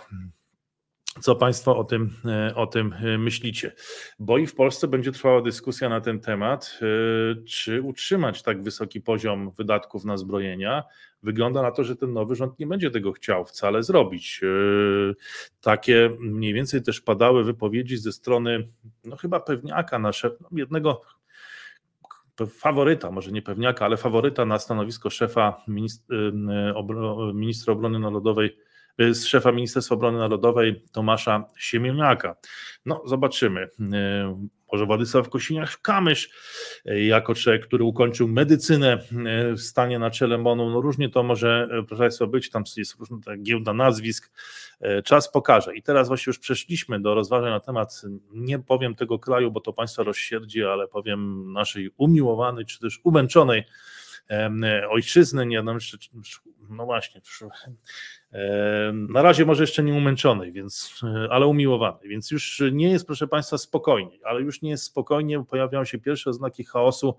co 1.20 1.34
Państwo 1.34 1.76
o 1.76 1.84
tym, 1.84 2.10
e, 2.24 2.54
o 2.54 2.66
tym 2.66 2.92
e, 2.92 3.18
myślicie? 3.18 3.72
Bo 4.18 4.38
i 4.38 4.46
w 4.46 4.54
Polsce 4.54 4.88
będzie 4.88 5.12
trwała 5.12 5.42
dyskusja 5.42 5.88
na 5.88 6.00
ten 6.00 6.20
temat, 6.20 6.78
e, 6.82 7.44
czy 7.44 7.82
utrzymać 7.82 8.42
tak 8.42 8.62
wysoki 8.62 9.00
poziom 9.00 9.50
wydatków 9.50 10.04
na 10.04 10.16
zbrojenia. 10.16 10.84
Wygląda 11.22 11.62
na 11.62 11.70
to, 11.70 11.84
że 11.84 11.96
ten 11.96 12.12
nowy 12.12 12.34
rząd 12.34 12.58
nie 12.58 12.66
będzie 12.66 12.90
tego 12.90 13.12
chciał 13.12 13.44
wcale 13.44 13.82
zrobić. 13.82 14.40
Takie 15.60 16.10
mniej 16.20 16.54
więcej 16.54 16.82
też 16.82 17.00
padały 17.00 17.44
wypowiedzi 17.44 17.96
ze 17.96 18.12
strony, 18.12 18.68
no 19.04 19.16
chyba 19.16 19.40
pewniaka, 19.40 19.98
nasze, 19.98 20.30
no 20.40 20.48
jednego 20.52 21.02
faworyta, 22.46 23.10
może 23.10 23.32
nie 23.32 23.42
pewniaka, 23.42 23.84
ale 23.84 23.96
faworyta 23.96 24.44
na 24.44 24.58
stanowisko 24.58 25.10
szefa 25.10 25.64
ministra 27.34 27.72
obrony 27.72 27.98
narodowej 27.98 28.56
z 29.10 29.24
szefa 29.24 29.52
Ministerstwa 29.52 29.94
Obrony 29.94 30.18
Narodowej 30.18 30.84
Tomasza 30.92 31.44
Siemieniaka. 31.56 32.36
No, 32.86 33.02
zobaczymy. 33.06 33.60
Y, 33.62 33.68
może 34.72 34.86
Władysław 34.86 35.28
Kosiniak-Kamysz, 35.28 36.28
y, 36.86 37.04
jako 37.04 37.34
człowiek, 37.34 37.66
który 37.66 37.84
ukończył 37.84 38.28
medycynę 38.28 38.98
w 39.56 39.60
stanie 39.60 39.98
na 39.98 40.10
czele 40.10 40.38
MONU, 40.38 40.70
no 40.70 40.80
różnie 40.80 41.08
to 41.08 41.22
może, 41.22 41.68
proszę 41.88 42.02
Państwa, 42.02 42.26
być, 42.26 42.50
tam 42.50 42.62
jest 42.76 42.94
różna 42.98 43.36
giełda 43.36 43.72
nazwisk, 43.72 44.32
czas 45.04 45.32
pokaże. 45.32 45.76
I 45.76 45.82
teraz 45.82 46.08
właśnie 46.08 46.30
już 46.30 46.38
przeszliśmy 46.38 47.00
do 47.00 47.14
rozważań 47.14 47.50
na 47.50 47.60
temat, 47.60 48.02
nie 48.32 48.58
powiem 48.58 48.94
tego 48.94 49.18
kraju, 49.18 49.50
bo 49.50 49.60
to 49.60 49.72
Państwa 49.72 50.02
rozsierdzi, 50.02 50.64
ale 50.64 50.88
powiem 50.88 51.52
naszej 51.52 51.90
umiłowanej, 51.96 52.66
czy 52.66 52.80
też 52.80 53.00
umęczonej 53.04 53.64
ojczyzny, 54.90 55.46
nie, 55.46 55.62
no, 55.62 55.76
no 56.68 56.84
właśnie, 56.84 57.20
na 58.92 59.22
razie 59.22 59.44
może 59.44 59.62
jeszcze 59.62 59.82
nie 59.82 59.94
umęczonej, 59.94 60.52
więc, 60.52 61.00
ale 61.30 61.46
umiłowanej, 61.46 62.08
więc 62.08 62.30
już 62.30 62.62
nie 62.72 62.90
jest, 62.90 63.06
proszę 63.06 63.28
Państwa, 63.28 63.58
spokojnie, 63.58 64.18
ale 64.24 64.40
już 64.40 64.62
nie 64.62 64.70
jest 64.70 64.84
spokojnie, 64.84 65.44
pojawiają 65.44 65.84
się 65.84 65.98
pierwsze 65.98 66.30
oznaki 66.30 66.64
chaosu 66.64 67.14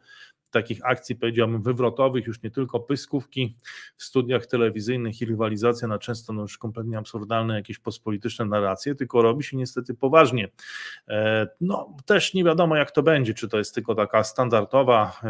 takich 0.51 0.79
akcji, 0.83 1.15
powiedziałbym, 1.15 1.61
wywrotowych, 1.61 2.27
już 2.27 2.41
nie 2.43 2.51
tylko 2.51 2.79
pyskówki 2.79 3.55
w 3.95 4.03
studiach 4.03 4.45
telewizyjnych 4.45 5.21
i 5.21 5.25
rywalizacja 5.25 5.87
na 5.87 5.99
często 5.99 6.33
no 6.33 6.41
już 6.41 6.57
kompletnie 6.57 6.97
absurdalne 6.97 7.55
jakieś 7.55 7.79
pospolityczne 7.79 8.45
narracje, 8.45 8.95
tylko 8.95 9.21
robi 9.21 9.43
się 9.43 9.57
niestety 9.57 9.93
poważnie. 9.93 10.49
E, 11.07 11.47
no 11.61 11.95
też 12.05 12.33
nie 12.33 12.43
wiadomo 12.43 12.75
jak 12.75 12.91
to 12.91 13.03
będzie, 13.03 13.33
czy 13.33 13.49
to 13.49 13.57
jest 13.57 13.75
tylko 13.75 13.95
taka 13.95 14.23
standardowa 14.23 15.21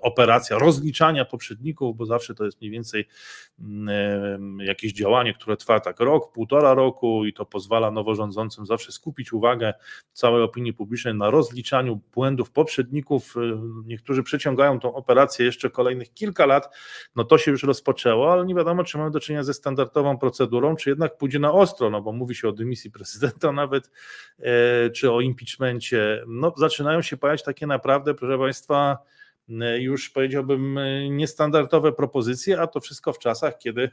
operacja 0.00 0.58
rozliczania 0.58 1.24
poprzedników, 1.24 1.96
bo 1.96 2.06
zawsze 2.06 2.34
to 2.34 2.44
jest 2.44 2.60
mniej 2.60 2.70
więcej 2.70 3.08
jakieś 4.58 4.92
działanie, 4.92 5.34
które 5.34 5.56
trwa 5.56 5.80
tak 5.80 6.00
rok, 6.00 6.32
półtora 6.32 6.74
roku 6.74 7.24
i 7.24 7.32
to 7.32 7.46
pozwala 7.46 7.90
noworządzącym 7.90 8.66
zawsze 8.66 8.92
skupić 8.92 9.32
uwagę 9.32 9.74
całej 10.12 10.42
opinii 10.42 10.72
publicznej 10.72 11.14
na 11.14 11.30
rozliczaniu 11.30 12.00
błędów 12.14 12.50
poprzedników 12.50 13.34
niektórzy 13.86 14.22
przeciągają 14.22 14.80
tą 14.80 14.94
operację 14.94 15.46
jeszcze 15.46 15.70
kolejnych 15.70 16.14
kilka 16.14 16.46
lat, 16.46 16.76
no 17.16 17.24
to 17.24 17.38
się 17.38 17.50
już 17.50 17.62
rozpoczęło, 17.62 18.32
ale 18.32 18.46
nie 18.46 18.54
wiadomo, 18.54 18.84
czy 18.84 18.98
mamy 18.98 19.10
do 19.10 19.20
czynienia 19.20 19.44
ze 19.44 19.54
standardową 19.54 20.18
procedurą, 20.18 20.76
czy 20.76 20.90
jednak 20.90 21.16
pójdzie 21.16 21.38
na 21.38 21.52
ostro, 21.52 21.90
no 21.90 22.02
bo 22.02 22.12
mówi 22.12 22.34
się 22.34 22.48
o 22.48 22.52
dymisji 22.52 22.90
prezydenta 22.90 23.52
nawet, 23.52 23.90
e, 24.38 24.90
czy 24.90 25.12
o 25.12 25.20
impeachmencie. 25.20 26.24
No 26.26 26.52
zaczynają 26.56 27.02
się 27.02 27.16
pojawiać 27.16 27.42
takie 27.42 27.66
naprawdę, 27.66 28.14
proszę 28.14 28.38
Państwa, 28.38 28.98
e, 29.60 29.80
już 29.80 30.10
powiedziałbym 30.10 30.78
e, 30.78 31.10
niestandardowe 31.10 31.92
propozycje, 31.92 32.60
a 32.60 32.66
to 32.66 32.80
wszystko 32.80 33.12
w 33.12 33.18
czasach, 33.18 33.58
kiedy 33.58 33.90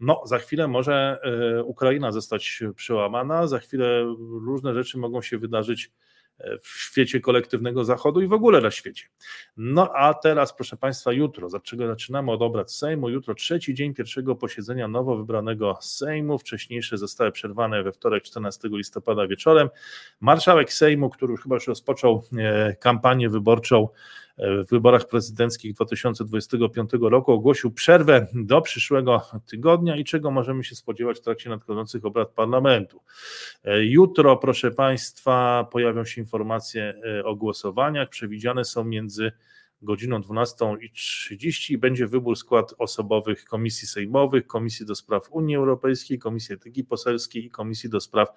no, 0.00 0.22
za 0.24 0.38
chwilę 0.38 0.68
może 0.68 1.20
Ukraina 1.64 2.12
zostać 2.12 2.62
przełamana, 2.76 3.46
za 3.46 3.58
chwilę 3.58 4.14
różne 4.44 4.74
rzeczy 4.74 4.98
mogą 4.98 5.22
się 5.22 5.38
wydarzyć 5.38 5.90
w 6.62 6.68
świecie 6.68 7.20
kolektywnego 7.20 7.84
Zachodu 7.84 8.20
i 8.20 8.26
w 8.26 8.32
ogóle 8.32 8.60
na 8.60 8.70
świecie. 8.70 9.04
No 9.56 9.92
a 9.94 10.14
teraz, 10.14 10.54
proszę 10.54 10.76
Państwa, 10.76 11.12
jutro, 11.12 11.48
dlaczego 11.48 11.86
zaczynamy 11.86 12.32
od 12.32 12.42
obrad 12.42 12.72
Sejmu? 12.72 13.08
Jutro 13.08 13.34
trzeci 13.34 13.74
dzień 13.74 13.94
pierwszego 13.94 14.34
posiedzenia 14.34 14.88
nowo 14.88 15.16
wybranego 15.16 15.78
Sejmu. 15.80 16.38
Wcześniejsze 16.38 16.98
zostały 16.98 17.32
przerwane 17.32 17.82
we 17.82 17.92
wtorek 17.92 18.24
14 18.24 18.68
listopada 18.72 19.26
wieczorem. 19.26 19.68
Marszałek 20.20 20.72
Sejmu, 20.72 21.10
który 21.10 21.32
już 21.32 21.42
chyba 21.42 21.54
już 21.54 21.66
rozpoczął 21.66 22.22
e, 22.38 22.76
kampanię 22.76 23.28
wyborczą, 23.28 23.88
w 24.38 24.70
wyborach 24.70 25.08
prezydenckich 25.08 25.74
2025 25.74 26.90
roku 27.00 27.32
ogłosił 27.32 27.70
przerwę 27.70 28.26
do 28.34 28.60
przyszłego 28.60 29.22
tygodnia 29.46 29.96
i 29.96 30.04
czego 30.04 30.30
możemy 30.30 30.64
się 30.64 30.74
spodziewać 30.74 31.18
w 31.18 31.20
trakcie 31.20 31.50
nadchodzących 31.50 32.04
obrad 32.04 32.28
parlamentu. 32.28 33.00
Jutro, 33.80 34.36
proszę 34.36 34.70
Państwa, 34.70 35.66
pojawią 35.72 36.04
się 36.04 36.20
informacje 36.20 36.94
e, 37.18 37.24
o 37.24 37.36
głosowaniach. 37.36 38.08
Przewidziane 38.08 38.64
są 38.64 38.84
między 38.84 39.32
godziną 39.82 40.20
12.30 40.20 41.72
i 41.72 41.78
będzie 41.78 42.06
wybór 42.06 42.36
skład 42.36 42.74
osobowych 42.78 43.44
komisji 43.44 43.88
sejmowych, 43.88 44.46
Komisji 44.46 44.86
do 44.86 44.94
Spraw 44.94 45.28
Unii 45.30 45.56
Europejskiej, 45.56 46.18
Komisji 46.18 46.54
Etyki 46.54 46.84
Poselskiej 46.84 47.44
i 47.44 47.50
Komisji 47.50 47.90
do 47.90 48.00
Spraw 48.00 48.28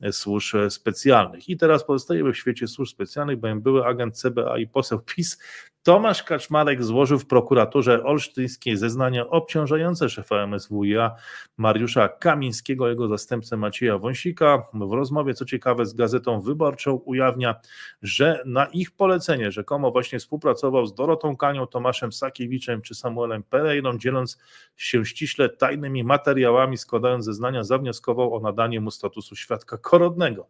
e, 0.00 0.12
Służb 0.12 0.56
Specjalnych. 0.68 1.48
I 1.48 1.56
teraz 1.56 1.84
pozostajemy 1.84 2.32
w 2.32 2.38
świecie 2.38 2.68
służb 2.68 2.92
specjalnych, 2.92 3.40
bowiem 3.40 3.62
były 3.62 3.86
agent 3.86 4.18
CBA 4.18 4.58
i 4.58 4.66
poseł 4.66 5.00
PiS 5.00 5.38
Tomasz 5.82 6.22
Kaczmarek 6.22 6.84
złożył 6.84 7.18
w 7.18 7.26
prokuraturze 7.26 8.04
olsztyńskiej 8.04 8.76
zeznania 8.76 9.28
obciążające 9.28 10.08
szefa 10.08 10.46
MSWiA 10.46 11.16
Mariusza 11.56 12.08
Kamińskiego, 12.08 12.88
jego 12.88 13.08
zastępcę 13.08 13.56
Macieja 13.56 13.98
Wąsika. 13.98 14.62
W 14.74 14.92
rozmowie, 14.92 15.34
co 15.34 15.44
ciekawe, 15.44 15.86
z 15.86 15.94
Gazetą 15.94 16.40
Wyborczą 16.40 16.92
ujawnia, 16.92 17.54
że 18.02 18.42
na 18.46 18.66
ich 18.66 18.90
polecenie 18.90 19.50
rzekomo 19.50 19.90
właśnie 19.90 20.18
współpracował 20.18 20.86
z 20.86 20.94
Dorotą 20.94 21.36
Kanią, 21.36 21.66
Tomaszem 21.66 22.12
Sakiewiczem 22.12 22.82
czy 22.82 22.94
Samuelem 22.94 23.42
Pereiną, 23.42 23.98
dzieląc 23.98 24.38
się 24.76 25.04
ściśle 25.04 25.48
tajnymi 25.48 26.04
materiałami, 26.04 26.78
składając 26.78 27.24
zeznania, 27.24 27.64
zawnioskował 27.64 28.34
o 28.34 28.40
nadanie 28.40 28.80
mu 28.80 28.90
statusu 28.90 29.36
świadka 29.36 29.78
korodnego 29.78 30.48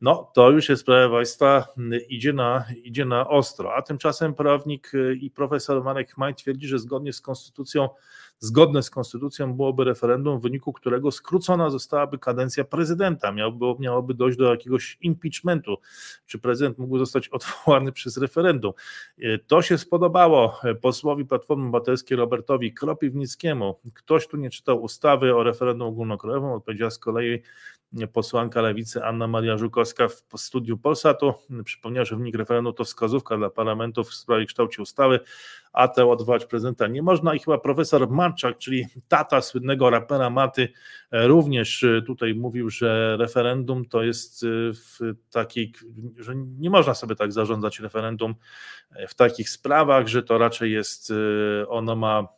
no 0.00 0.30
to 0.34 0.50
już 0.50 0.68
jest, 0.68 0.84
proszę 0.84 1.10
Państwa, 1.10 1.66
idzie 2.08 2.32
na, 2.32 2.64
idzie 2.84 3.04
na 3.04 3.28
ostro. 3.28 3.74
A 3.74 3.82
tymczasem 3.82 4.34
prawnik 4.34 4.92
i 5.20 5.30
profesor 5.30 5.84
Marek 5.84 6.12
Chmaj 6.12 6.34
twierdzi, 6.34 6.66
że 6.66 6.78
zgodnie 6.78 7.12
z 7.12 7.20
konstytucją, 7.20 7.88
zgodne 8.40 8.82
z 8.82 8.90
konstytucją 8.90 9.54
byłoby 9.54 9.84
referendum, 9.84 10.38
w 10.38 10.42
wyniku 10.42 10.72
którego 10.72 11.10
skrócona 11.10 11.70
zostałaby 11.70 12.18
kadencja 12.18 12.64
prezydenta. 12.64 13.32
Miałoby, 13.32 13.82
miałoby 13.82 14.14
dojść 14.14 14.38
do 14.38 14.50
jakiegoś 14.50 14.98
impeachmentu, 15.00 15.76
czy 16.26 16.38
prezydent 16.38 16.78
mógł 16.78 16.98
zostać 16.98 17.28
odwołany 17.28 17.92
przez 17.92 18.16
referendum. 18.16 18.72
Y, 19.18 19.40
to 19.46 19.62
się 19.62 19.78
spodobało 19.78 20.60
posłowi 20.80 21.24
Platformy 21.24 21.62
Obywatelskiej 21.64 22.16
Robertowi 22.16 22.74
Kropiwnickiemu. 22.74 23.80
Ktoś 23.94 24.28
tu 24.28 24.36
nie 24.36 24.50
czytał 24.50 24.82
ustawy 24.82 25.36
o 25.36 25.42
referendum 25.42 25.88
ogólnokrajowym, 25.88 26.50
odpowiedziała 26.50 26.90
z 26.90 26.98
kolei 26.98 27.42
posłanka 28.12 28.62
lewicy 28.62 29.04
Anna 29.04 29.26
Maria 29.26 29.58
Żukowska 29.58 30.08
w 30.08 30.40
studiu 30.40 30.78
Polsatu 30.78 31.34
przypomniała, 31.64 32.04
że 32.04 32.16
wynik 32.16 32.34
referendum 32.34 32.74
to 32.74 32.84
wskazówka 32.84 33.36
dla 33.36 33.50
parlamentów 33.50 34.08
w 34.08 34.14
sprawie 34.14 34.46
kształcie 34.46 34.82
ustawy, 34.82 35.20
a 35.72 35.88
te 35.88 36.06
odwołać 36.06 36.46
prezydenta 36.46 36.86
nie 36.86 37.02
można. 37.02 37.34
I 37.34 37.38
chyba 37.38 37.58
profesor 37.58 38.10
Marczak, 38.10 38.58
czyli 38.58 38.86
tata 39.08 39.40
słynnego 39.40 39.90
rapera 39.90 40.30
Maty, 40.30 40.68
również 41.12 41.84
tutaj 42.06 42.34
mówił, 42.34 42.70
że 42.70 43.16
referendum 43.16 43.84
to 43.84 44.02
jest 44.02 44.44
w 44.72 45.14
takiej, 45.30 45.72
że 46.16 46.34
nie 46.36 46.70
można 46.70 46.94
sobie 46.94 47.14
tak 47.14 47.32
zarządzać 47.32 47.80
referendum 47.80 48.34
w 49.08 49.14
takich 49.14 49.50
sprawach, 49.50 50.08
że 50.08 50.22
to 50.22 50.38
raczej 50.38 50.72
jest, 50.72 51.12
ono 51.68 51.96
ma 51.96 52.28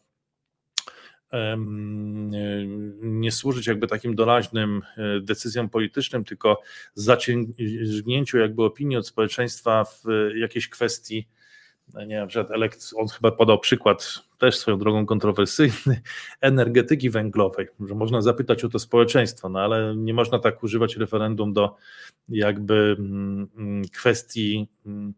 nie 3.03 3.33
służyć 3.33 3.67
jakby 3.67 3.87
takim 3.87 4.15
doraźnym 4.15 4.83
e, 4.97 5.21
decyzjom 5.21 5.69
politycznym, 5.69 6.25
tylko 6.25 6.61
zaciągnięciu 6.95 8.39
jakby 8.39 8.65
opinii 8.65 8.97
od 8.97 9.07
społeczeństwa 9.07 9.85
w 9.85 10.05
jakiejś 10.35 10.69
kwestii 10.69 11.29
nie 11.95 12.27
wiem, 12.35 12.47
elekt, 12.55 12.91
on 12.97 13.09
chyba 13.09 13.33
podał 13.33 13.59
przykład 13.59 14.19
też 14.39 14.59
swoją 14.59 14.79
drogą 14.79 15.07
kontrowersyjny 15.07 16.01
energetyki 16.41 17.11
węglowej, 17.11 17.69
że 17.87 17.95
można 17.95 18.23
zapytać 18.23 18.65
o 18.65 18.69
to 18.69 18.79
społeczeństwo, 18.79 19.49
no 19.49 19.61
ale 19.61 19.95
nie 19.97 20.15
można 20.15 20.39
tak 20.39 20.63
używać 20.63 20.97
referendum 20.97 21.53
do 21.53 21.77
jakby 22.29 22.97
mm, 22.99 23.49
mm, 23.57 23.83
kwestii, 23.89 24.69
mm, 24.87 25.15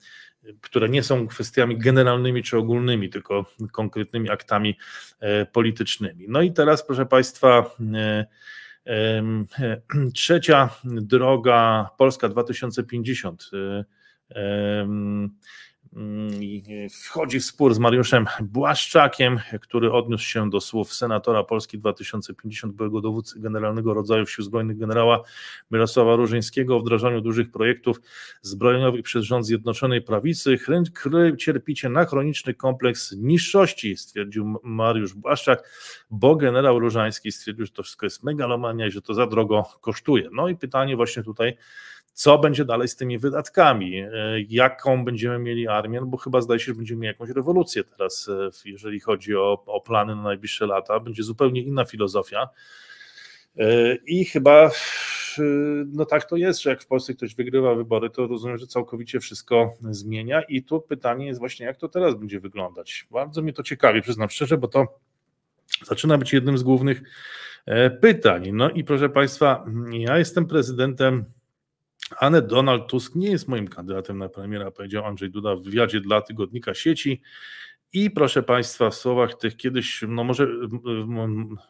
które 0.60 0.88
nie 0.88 1.02
są 1.02 1.26
kwestiami 1.26 1.78
generalnymi 1.78 2.42
czy 2.42 2.59
ogólnymi, 2.59 3.10
tylko 3.10 3.44
konkretnymi 3.72 4.30
aktami 4.30 4.78
e, 5.20 5.46
politycznymi. 5.46 6.26
No 6.28 6.42
i 6.42 6.52
teraz, 6.52 6.86
proszę 6.86 7.06
Państwa, 7.06 7.70
e, 7.94 8.26
trzecia 10.14 10.68
droga 10.84 11.90
Polska 11.98 12.28
2050 12.28 13.51
wchodzi 16.90 17.40
w 17.40 17.44
spór 17.44 17.74
z 17.74 17.78
Mariuszem 17.78 18.26
Błaszczakiem, 18.42 19.38
który 19.60 19.92
odniósł 19.92 20.24
się 20.24 20.50
do 20.50 20.60
słów 20.60 20.94
senatora 20.94 21.44
Polski 21.44 21.78
2050, 21.78 22.74
byłego 22.74 23.00
dowódcy 23.00 23.40
generalnego 23.40 23.94
rodzaju 23.94 24.26
sił 24.26 24.44
zbrojnych 24.44 24.78
generała 24.78 25.22
Mirosława 25.70 26.16
Różyńskiego 26.16 26.76
o 26.76 26.80
wdrażaniu 26.80 27.20
dużych 27.20 27.50
projektów 27.50 28.00
zbrojeniowych 28.42 29.02
przez 29.02 29.24
rząd 29.24 29.46
Zjednoczonej 29.46 30.02
Prawicy. 30.02 30.58
Cierpicie 31.38 31.88
na 31.88 32.04
chroniczny 32.04 32.54
kompleks 32.54 33.12
niższości, 33.12 33.96
stwierdził 33.96 34.60
Mariusz 34.62 35.14
Błaszczak, 35.14 35.70
bo 36.10 36.36
generał 36.36 36.78
Różański 36.78 37.32
stwierdził, 37.32 37.66
że 37.66 37.72
to 37.72 37.82
wszystko 37.82 38.06
jest 38.06 38.22
megalomania 38.22 38.86
i 38.86 38.90
że 38.90 39.02
to 39.02 39.14
za 39.14 39.26
drogo 39.26 39.64
kosztuje. 39.80 40.28
No 40.32 40.48
i 40.48 40.56
pytanie 40.56 40.96
właśnie 40.96 41.22
tutaj, 41.22 41.56
co 42.14 42.38
będzie 42.38 42.64
dalej 42.64 42.88
z 42.88 42.96
tymi 42.96 43.18
wydatkami, 43.18 43.98
e, 43.98 44.10
jaką 44.48 45.04
będziemy 45.04 45.38
mieli 45.38 45.68
armię, 45.68 46.00
no 46.00 46.06
bo 46.06 46.16
chyba 46.16 46.40
zdaje 46.40 46.60
się, 46.60 46.64
że 46.64 46.74
będziemy 46.74 47.00
mieli 47.00 47.12
jakąś 47.12 47.30
rewolucję 47.30 47.84
teraz, 47.84 48.28
e, 48.28 48.70
jeżeli 48.70 49.00
chodzi 49.00 49.36
o, 49.36 49.62
o 49.66 49.80
plany 49.80 50.16
na 50.16 50.22
najbliższe 50.22 50.66
lata, 50.66 51.00
będzie 51.00 51.22
zupełnie 51.22 51.62
inna 51.62 51.84
filozofia. 51.84 52.48
E, 53.58 53.94
I 53.94 54.24
chyba 54.24 54.70
no 55.86 56.04
tak 56.04 56.24
to 56.24 56.36
jest, 56.36 56.62
że 56.62 56.70
jak 56.70 56.82
w 56.82 56.86
Polsce 56.86 57.14
ktoś 57.14 57.34
wygrywa 57.34 57.74
wybory, 57.74 58.10
to 58.10 58.26
rozumiem, 58.26 58.58
że 58.58 58.66
całkowicie 58.66 59.20
wszystko 59.20 59.76
zmienia. 59.90 60.42
I 60.42 60.62
tu 60.62 60.80
pytanie 60.80 61.26
jest 61.26 61.40
właśnie, 61.40 61.66
jak 61.66 61.76
to 61.76 61.88
teraz 61.88 62.14
będzie 62.14 62.40
wyglądać. 62.40 63.06
Bardzo 63.10 63.42
mnie 63.42 63.52
to 63.52 63.62
ciekawi, 63.62 64.02
przyznam 64.02 64.30
szczerze, 64.30 64.58
bo 64.58 64.68
to 64.68 64.98
zaczyna 65.82 66.18
być 66.18 66.32
jednym 66.32 66.58
z 66.58 66.62
głównych 66.62 67.02
pytań. 68.00 68.50
No 68.52 68.70
i 68.70 68.84
proszę 68.84 69.08
Państwa, 69.08 69.66
ja 69.92 70.18
jestem 70.18 70.46
prezydentem 70.46 71.24
ale 72.18 72.43
Donald 72.43 72.89
Tusk 72.89 73.14
nie 73.14 73.31
jest 73.31 73.48
moim 73.48 73.68
kandydatem 73.68 74.18
na 74.18 74.28
premiera, 74.28 74.70
powiedział 74.70 75.05
Andrzej 75.05 75.31
Duda 75.31 75.56
w 75.56 75.62
wywiadzie 75.62 76.01
dla 76.01 76.20
tygodnika 76.20 76.74
sieci. 76.74 77.22
I 77.93 78.10
proszę 78.10 78.43
Państwa, 78.43 78.90
w 78.90 78.94
słowach 78.94 79.35
tych 79.35 79.56
kiedyś, 79.56 80.05
no 80.09 80.24
może, 80.24 80.48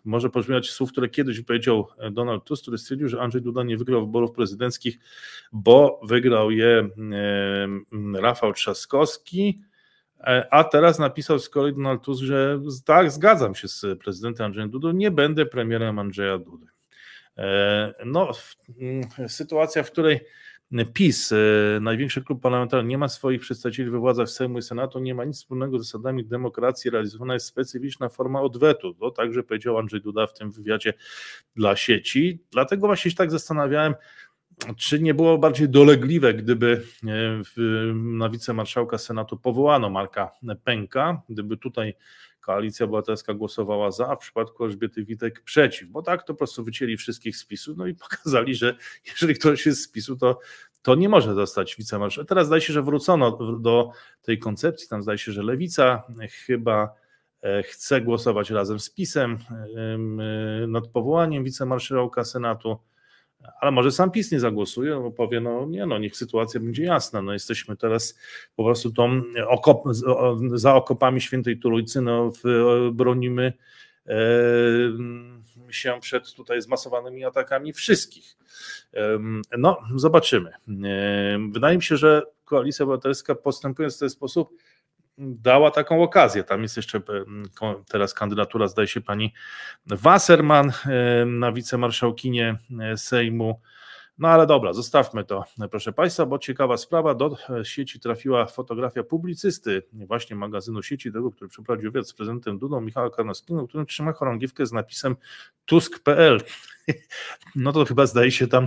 może 0.05 0.31
pobrzmiać 0.31 0.70
słów, 0.70 0.93
które 0.93 1.09
kiedyś 1.09 1.40
powiedział 1.40 1.89
Donald 2.12 2.44
Tusk, 2.44 2.62
który 2.62 2.78
stwierdził, 2.78 3.09
że 3.09 3.20
Andrzej 3.20 3.43
Duda 3.43 3.62
nie 3.62 3.77
wygrał 3.77 4.06
wyborów 4.06 4.32
prezydenckich, 4.32 4.98
bo 5.52 6.01
wygrał 6.02 6.51
je 6.51 6.89
Rafał 8.15 8.52
Trzaskowski, 8.52 9.61
a 10.51 10.65
teraz 10.65 10.98
napisał 10.98 11.39
z 11.39 11.48
kolei 11.48 11.74
Donald 11.74 12.02
Tusk, 12.02 12.23
że 12.23 12.61
tak, 12.85 13.11
zgadzam 13.11 13.55
się 13.55 13.69
z 13.69 13.86
prezydentem 14.01 14.47
Andrzejem 14.47 14.70
Dudą, 14.70 14.93
nie 14.93 15.11
będę 15.11 15.47
premierem 15.47 15.98
Andrzeja 15.98 16.39
Dudy. 16.39 16.66
E, 17.39 17.94
no, 18.05 18.31
mm, 18.81 19.28
sytuacja, 19.28 19.82
w 19.82 19.90
której 19.90 20.20
PiS, 20.93 21.32
e, 21.32 21.36
największy 21.81 22.23
klub 22.23 22.43
parlamentarny, 22.43 22.89
nie 22.89 22.98
ma 22.98 23.09
swoich 23.09 23.40
przedstawicieli 23.40 23.90
we 23.90 23.98
władzach 23.98 24.28
Sejmu 24.28 24.59
i 24.59 24.62
Senatu, 24.62 24.98
nie 24.98 25.15
ma 25.15 25.24
nic 25.24 25.36
wspólnego 25.36 25.78
z 25.78 25.82
zasadami 25.82 26.27
demokracji, 26.27 26.90
realizowana 26.90 27.35
jest 27.35 27.47
specyficzna 27.47 28.09
forma 28.09 28.40
odwetu. 28.40 28.94
To 28.94 29.11
także 29.11 29.43
powiedział 29.43 29.78
Andrzej 29.78 30.01
Duda 30.01 30.27
w 30.27 30.35
tym 30.35 30.51
wywiadzie 30.51 30.94
dla 31.56 31.77
sieci. 31.77 32.39
Dlatego 32.51 32.86
właśnie 32.86 33.11
się 33.11 33.16
tak 33.16 33.31
zastanawiałem, 33.31 33.94
czy 34.77 35.01
nie 35.01 35.15
było 35.15 35.39
bardziej 35.39 35.69
dolegliwe, 35.69 36.35
gdyby 36.35 36.82
e, 37.05 37.43
na 37.94 38.28
wicemarszałka 38.28 38.98
Senatu 38.98 39.36
powołano 39.36 39.90
Marka 39.90 40.31
Pęka, 40.65 41.23
gdyby 41.28 41.56
tutaj 41.56 41.94
Koalicja 42.44 42.84
Obywatelska 42.84 43.34
głosowała 43.34 43.90
za, 43.90 44.08
a 44.08 44.16
w 44.16 44.18
przypadku 44.18 44.64
Elżbiety 44.64 45.04
Witek 45.04 45.40
przeciw, 45.40 45.88
bo 45.88 46.02
tak 46.02 46.22
to 46.22 46.34
po 46.34 46.38
prostu 46.38 46.64
wycięli 46.64 46.96
wszystkich 46.96 47.36
z 47.36 47.44
PiSu, 47.44 47.74
no 47.76 47.86
i 47.86 47.94
pokazali, 48.10 48.54
że 48.54 48.76
jeżeli 49.06 49.34
ktoś 49.34 49.66
jest 49.66 49.82
z 49.82 49.88
PiSu, 49.88 50.16
to, 50.16 50.38
to 50.82 50.94
nie 50.94 51.08
może 51.08 51.34
zostać 51.34 51.76
wicemarszałkiem. 51.76 52.26
Teraz 52.26 52.46
zdaje 52.46 52.60
się, 52.62 52.72
że 52.72 52.82
wrócono 52.82 53.58
do 53.60 53.90
tej 54.22 54.38
koncepcji, 54.38 54.88
tam 54.88 55.02
zdaje 55.02 55.18
się, 55.18 55.32
że 55.32 55.42
Lewica 55.42 56.02
chyba 56.46 56.94
e, 57.42 57.62
chce 57.62 58.00
głosować 58.00 58.50
razem 58.50 58.80
z 58.80 58.90
PiSem 58.90 59.38
e, 60.62 60.66
nad 60.66 60.88
powołaniem 60.88 61.44
wicemarszałka 61.44 62.24
Senatu 62.24 62.78
ale 63.60 63.70
może 63.70 63.92
sam 63.92 64.10
PiS 64.10 64.32
nie 64.32 64.40
zagłosuje, 64.40 64.94
bo 64.94 65.10
powie, 65.10 65.40
no 65.40 65.66
nie 65.66 65.86
no, 65.86 65.98
niech 65.98 66.16
sytuacja 66.16 66.60
będzie 66.60 66.84
jasna, 66.84 67.22
no 67.22 67.32
jesteśmy 67.32 67.76
teraz 67.76 68.18
po 68.56 68.64
prostu 68.64 68.90
tą 68.90 69.22
okop, 69.48 69.84
za 70.54 70.74
okopami 70.74 71.20
Świętej 71.20 71.58
Trójcy, 71.58 72.00
no 72.00 72.32
bronimy 72.92 73.52
e, 74.06 74.14
się 75.70 76.00
przed 76.00 76.34
tutaj 76.34 76.62
zmasowanymi 76.62 77.24
atakami 77.24 77.72
wszystkich. 77.72 78.36
E, 78.94 79.18
no, 79.58 79.78
zobaczymy. 79.96 80.50
E, 80.50 81.38
wydaje 81.50 81.76
mi 81.76 81.82
się, 81.82 81.96
że 81.96 82.22
Koalicja 82.44 82.82
Obywatelska 82.82 83.34
postępując 83.34 83.96
w 83.96 83.98
ten 83.98 84.10
sposób 84.10 84.50
dała 85.19 85.70
taką 85.70 86.03
okazję. 86.03 86.45
Tam 86.45 86.62
jest 86.62 86.77
jeszcze 86.77 87.01
teraz 87.89 88.15
kandydatura, 88.15 88.69
zdaje 88.69 88.89
się, 88.89 89.01
pani 89.01 89.32
Wasserman 89.86 90.73
na 91.27 91.53
wicemarszałkinię 91.53 92.57
e, 92.81 92.97
Sejmu. 92.97 93.61
No 94.19 94.28
ale 94.28 94.47
dobra, 94.47 94.73
zostawmy 94.73 95.24
to, 95.24 95.45
proszę 95.70 95.93
Państwa, 95.93 96.27
bo 96.27 96.39
ciekawa 96.39 96.77
sprawa. 96.77 97.15
Do 97.15 97.36
e, 97.51 97.65
sieci 97.65 98.01
trafiła 98.01 98.47
fotografia 98.47 99.03
publicysty, 99.03 99.82
właśnie 99.93 100.36
magazynu 100.36 100.82
sieci, 100.82 101.12
tego, 101.12 101.31
który 101.31 101.49
przeprowadził 101.49 101.93
wywiad 101.93 102.09
z 102.09 102.12
prezydentem 102.12 102.59
Dudą, 102.59 102.81
Michała 102.81 103.11
Karnowskiego, 103.11 103.69
który 103.69 103.86
trzyma 103.86 104.12
chorągiewkę 104.12 104.66
z 104.66 104.73
napisem 104.73 105.16
tusk.pl. 105.65 106.41
No 107.57 107.73
to 107.73 107.85
chyba 107.85 108.07
zdaje 108.07 108.31
się 108.31 108.47
tam 108.47 108.66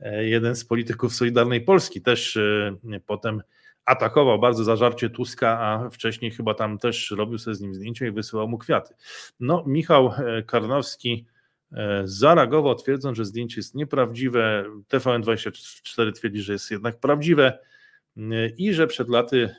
e, 0.00 0.24
jeden 0.24 0.56
z 0.56 0.64
polityków 0.64 1.14
Solidarnej 1.14 1.60
Polski 1.60 2.02
też 2.02 2.38
potem 3.06 3.42
atakował 3.84 4.38
bardzo 4.38 4.64
zażarcie 4.64 5.10
Tuska, 5.10 5.60
a 5.60 5.90
wcześniej 5.90 6.30
chyba 6.30 6.54
tam 6.54 6.78
też 6.78 7.10
robił 7.10 7.38
sobie 7.38 7.54
z 7.54 7.60
nim 7.60 7.74
zdjęcia 7.74 8.06
i 8.06 8.10
wysyłał 8.10 8.48
mu 8.48 8.58
kwiaty. 8.58 8.94
No, 9.40 9.64
Michał 9.66 10.12
e, 10.16 10.42
Karnowski 10.42 11.26
e, 11.72 12.02
zareagował, 12.04 12.74
twierdząc, 12.74 13.16
że 13.16 13.24
zdjęcie 13.24 13.56
jest 13.56 13.74
nieprawdziwe. 13.74 14.64
TVN24 14.88 16.12
twierdzi, 16.12 16.40
że 16.40 16.52
jest 16.52 16.70
jednak 16.70 17.00
prawdziwe 17.00 17.58
e, 18.16 18.48
i 18.48 18.74
że 18.74 18.86
przed 18.86 19.08
laty 19.08 19.54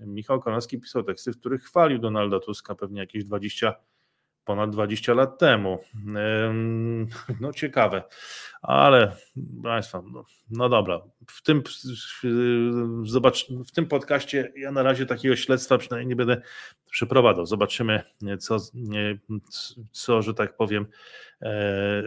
Michał 0.00 0.40
Karnowski 0.40 0.80
pisał 0.80 1.02
teksty, 1.02 1.32
w 1.32 1.40
których 1.40 1.62
chwalił 1.62 1.98
Donalda 1.98 2.40
Tuska 2.40 2.74
pewnie 2.74 3.00
jakieś 3.00 3.24
20 3.24 3.74
ponad 4.44 4.70
20 4.70 5.14
lat 5.14 5.38
temu. 5.38 5.78
No 7.40 7.52
ciekawe, 7.52 8.02
ale 8.62 9.16
Państwa, 9.62 10.02
no, 10.12 10.24
no 10.50 10.68
dobra, 10.68 11.00
w 11.26 11.42
tym, 11.42 11.62
zobacz, 13.04 13.46
w 13.66 13.70
tym 13.70 13.86
podcaście 13.86 14.52
ja 14.56 14.72
na 14.72 14.82
razie 14.82 15.06
takiego 15.06 15.36
śledztwa 15.36 15.78
przynajmniej 15.78 16.08
nie 16.08 16.16
będę 16.16 16.42
przeprowadzał. 16.90 17.46
Zobaczymy, 17.46 18.02
co, 18.38 18.56
co 19.92 20.22
że 20.22 20.34
tak 20.34 20.56
powiem, 20.56 20.86
e, 21.42 22.02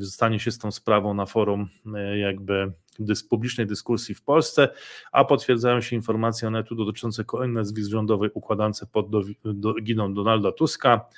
stanie 0.00 0.40
się 0.40 0.50
z 0.50 0.58
tą 0.58 0.72
sprawą 0.72 1.14
na 1.14 1.26
forum 1.26 1.68
e, 1.94 2.18
jakby 2.18 2.72
publicznej 3.30 3.66
dyskusji 3.66 4.14
w 4.14 4.22
Polsce, 4.22 4.68
a 5.12 5.24
potwierdzają 5.24 5.80
się 5.80 5.96
informacje 5.96 6.48
Onetu 6.48 6.74
dotyczące 6.74 7.24
kolejnej 7.24 7.54
nazwisk 7.54 7.90
rządowej 7.90 8.30
układance 8.34 8.86
pod 8.92 9.10
do, 9.10 9.22
do, 9.44 9.74
giną 9.74 10.14
Donalda 10.14 10.52
Tuska. 10.52 11.08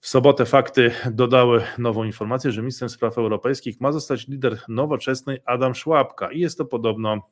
W 0.00 0.08
sobotę 0.08 0.46
fakty 0.46 0.90
dodały 1.10 1.64
nową 1.78 2.04
informację, 2.04 2.52
że 2.52 2.60
ministrem 2.60 2.88
spraw 2.88 3.18
europejskich 3.18 3.80
ma 3.80 3.92
zostać 3.92 4.28
lider 4.28 4.58
nowoczesnej 4.68 5.38
Adam 5.44 5.74
Szłapka 5.74 6.32
i 6.32 6.40
jest 6.40 6.58
to 6.58 6.64
podobno 6.64 7.30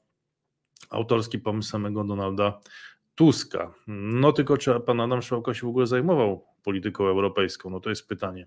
autorski 0.90 1.38
pomysł 1.38 1.70
samego 1.70 2.04
Donalda 2.04 2.60
Tuska. 3.14 3.74
No 3.86 4.32
tylko 4.32 4.56
czy 4.56 4.80
pan 4.80 5.00
Adam 5.00 5.22
Szłapka 5.22 5.54
się 5.54 5.66
w 5.66 5.70
ogóle 5.70 5.86
zajmował 5.86 6.46
polityką 6.62 7.06
europejską? 7.06 7.70
No 7.70 7.80
to 7.80 7.90
jest 7.90 8.08
pytanie. 8.08 8.46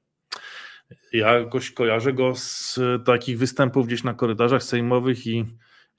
Ja 1.14 1.40
jakoś 1.40 1.72
kojarzę 1.72 2.14
go 2.14 2.36
z 2.36 2.80
takich 3.06 3.38
występów 3.38 3.88
gdzieś 3.88 4.04
na 4.04 4.14
korytarzach 4.14 4.64
sejmowych 4.64 5.28
i 5.28 5.46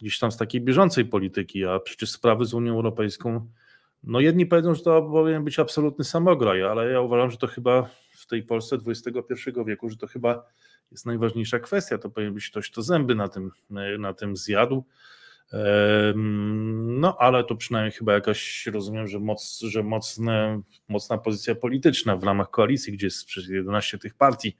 gdzieś 0.00 0.18
tam 0.18 0.32
z 0.32 0.36
takiej 0.36 0.60
bieżącej 0.60 1.04
polityki, 1.04 1.64
a 1.64 1.80
przecież 1.80 2.10
sprawy 2.10 2.44
z 2.44 2.54
Unią 2.54 2.74
Europejską 2.74 3.50
no 4.02 4.20
jedni 4.20 4.46
powiedzą, 4.46 4.74
że 4.74 4.82
to 4.82 5.02
powinien 5.02 5.44
być 5.44 5.58
absolutny 5.58 6.04
samograj, 6.04 6.62
ale 6.62 6.90
ja 6.90 7.00
uważam, 7.00 7.30
że 7.30 7.36
to 7.36 7.46
chyba 7.46 7.88
tej 8.30 8.42
Polsce 8.42 8.76
XXI 8.86 9.50
wieku, 9.66 9.88
że 9.88 9.96
to 9.96 10.06
chyba 10.06 10.44
jest 10.90 11.06
najważniejsza 11.06 11.58
kwestia. 11.58 11.98
To 11.98 12.10
powinien 12.10 12.34
być 12.34 12.50
ktoś, 12.50 12.70
kto 12.70 12.82
zęby 12.82 13.14
na 13.14 13.28
tym, 13.28 13.50
na 13.98 14.14
tym 14.14 14.36
zjadł. 14.36 14.84
No, 16.86 17.16
ale 17.18 17.44
to 17.44 17.56
przynajmniej 17.56 17.92
chyba 17.92 18.12
jakaś, 18.12 18.66
rozumiem, 18.66 19.08
że, 19.08 19.18
moc, 19.18 19.60
że 19.60 19.82
mocne, 19.82 20.62
mocna 20.88 21.18
pozycja 21.18 21.54
polityczna 21.54 22.16
w 22.16 22.24
ramach 22.24 22.50
koalicji, 22.50 22.92
gdzie 22.92 23.06
jest 23.06 23.24
przecież 23.24 23.50
11 23.50 23.98
tych 23.98 24.14
partii, 24.14 24.56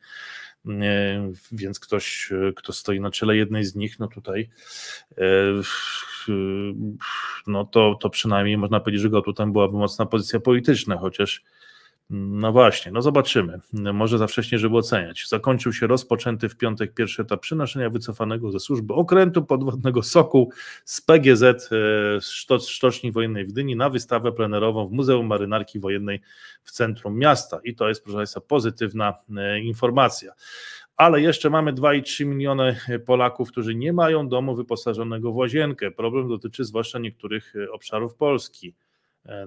więc 1.52 1.80
ktoś, 1.80 2.32
kto 2.56 2.72
stoi 2.72 3.01
na 3.01 3.10
czele 3.10 3.36
jednej 3.36 3.64
z 3.64 3.74
nich, 3.74 3.98
no 3.98 4.09
tutaj 4.09 4.51
no 7.47 7.64
to, 7.64 7.94
to 8.01 8.10
przynajmniej 8.10 8.59
można 8.59 8.80
powiedzieć, 8.80 9.02
że 9.02 9.10
go 9.10 9.22
tutaj 9.22 9.47
byłaby 9.47 9.76
mocna 9.76 10.06
pozycja 10.06 10.40
polityczna, 10.40 10.97
chociaż 10.97 11.44
no 12.12 12.53
właśnie, 12.53 12.93
no 12.93 13.03
zobaczymy. 13.03 13.61
Może 13.73 14.19
za 14.19 14.27
wcześnie, 14.27 14.59
żeby 14.59 14.77
oceniać. 14.77 15.28
Zakończył 15.28 15.73
się 15.73 15.87
rozpoczęty 15.87 16.49
w 16.49 16.57
piątek 16.57 16.95
pierwszy 16.95 17.23
etap 17.23 17.41
przynoszenia 17.41 17.91
wycofanego 17.91 18.53
ze 18.53 18.61
służby 18.61 18.95
okrętu 18.95 19.45
podwodnego 19.45 20.03
Sokół 20.03 20.53
z 20.85 21.01
PGZ 21.01 21.43
e, 21.43 22.59
Sztoczni 22.61 23.12
Wojennej 23.12 23.45
w 23.45 23.53
Gdyni 23.53 23.77
na 23.77 23.91
wystawę 23.91 24.32
plenerową 24.32 24.87
w 24.87 24.93
Muzeum 24.93 25.27
Marynarki 25.27 25.81
Wojennej 25.81 26.20
w 26.62 26.70
centrum 26.70 27.19
miasta. 27.19 27.61
I 27.65 27.74
to 27.74 27.89
jest, 27.89 28.03
proszę 28.03 28.16
Państwa, 28.16 28.41
pozytywna 28.41 29.15
e, 29.37 29.61
informacja. 29.61 30.32
Ale 30.97 31.20
jeszcze 31.20 31.51
mamy 31.51 31.73
2,3 31.73 32.27
miliony 32.27 32.77
Polaków, 33.07 33.51
którzy 33.51 33.74
nie 33.74 33.93
mają 33.93 34.28
domu 34.28 34.55
wyposażonego 34.55 35.32
w 35.32 35.37
łazienkę. 35.37 35.91
Problem 35.91 36.28
dotyczy 36.28 36.65
zwłaszcza 36.65 36.99
niektórych 36.99 37.55
e, 37.57 37.73
obszarów 37.73 38.15
Polski. 38.15 38.74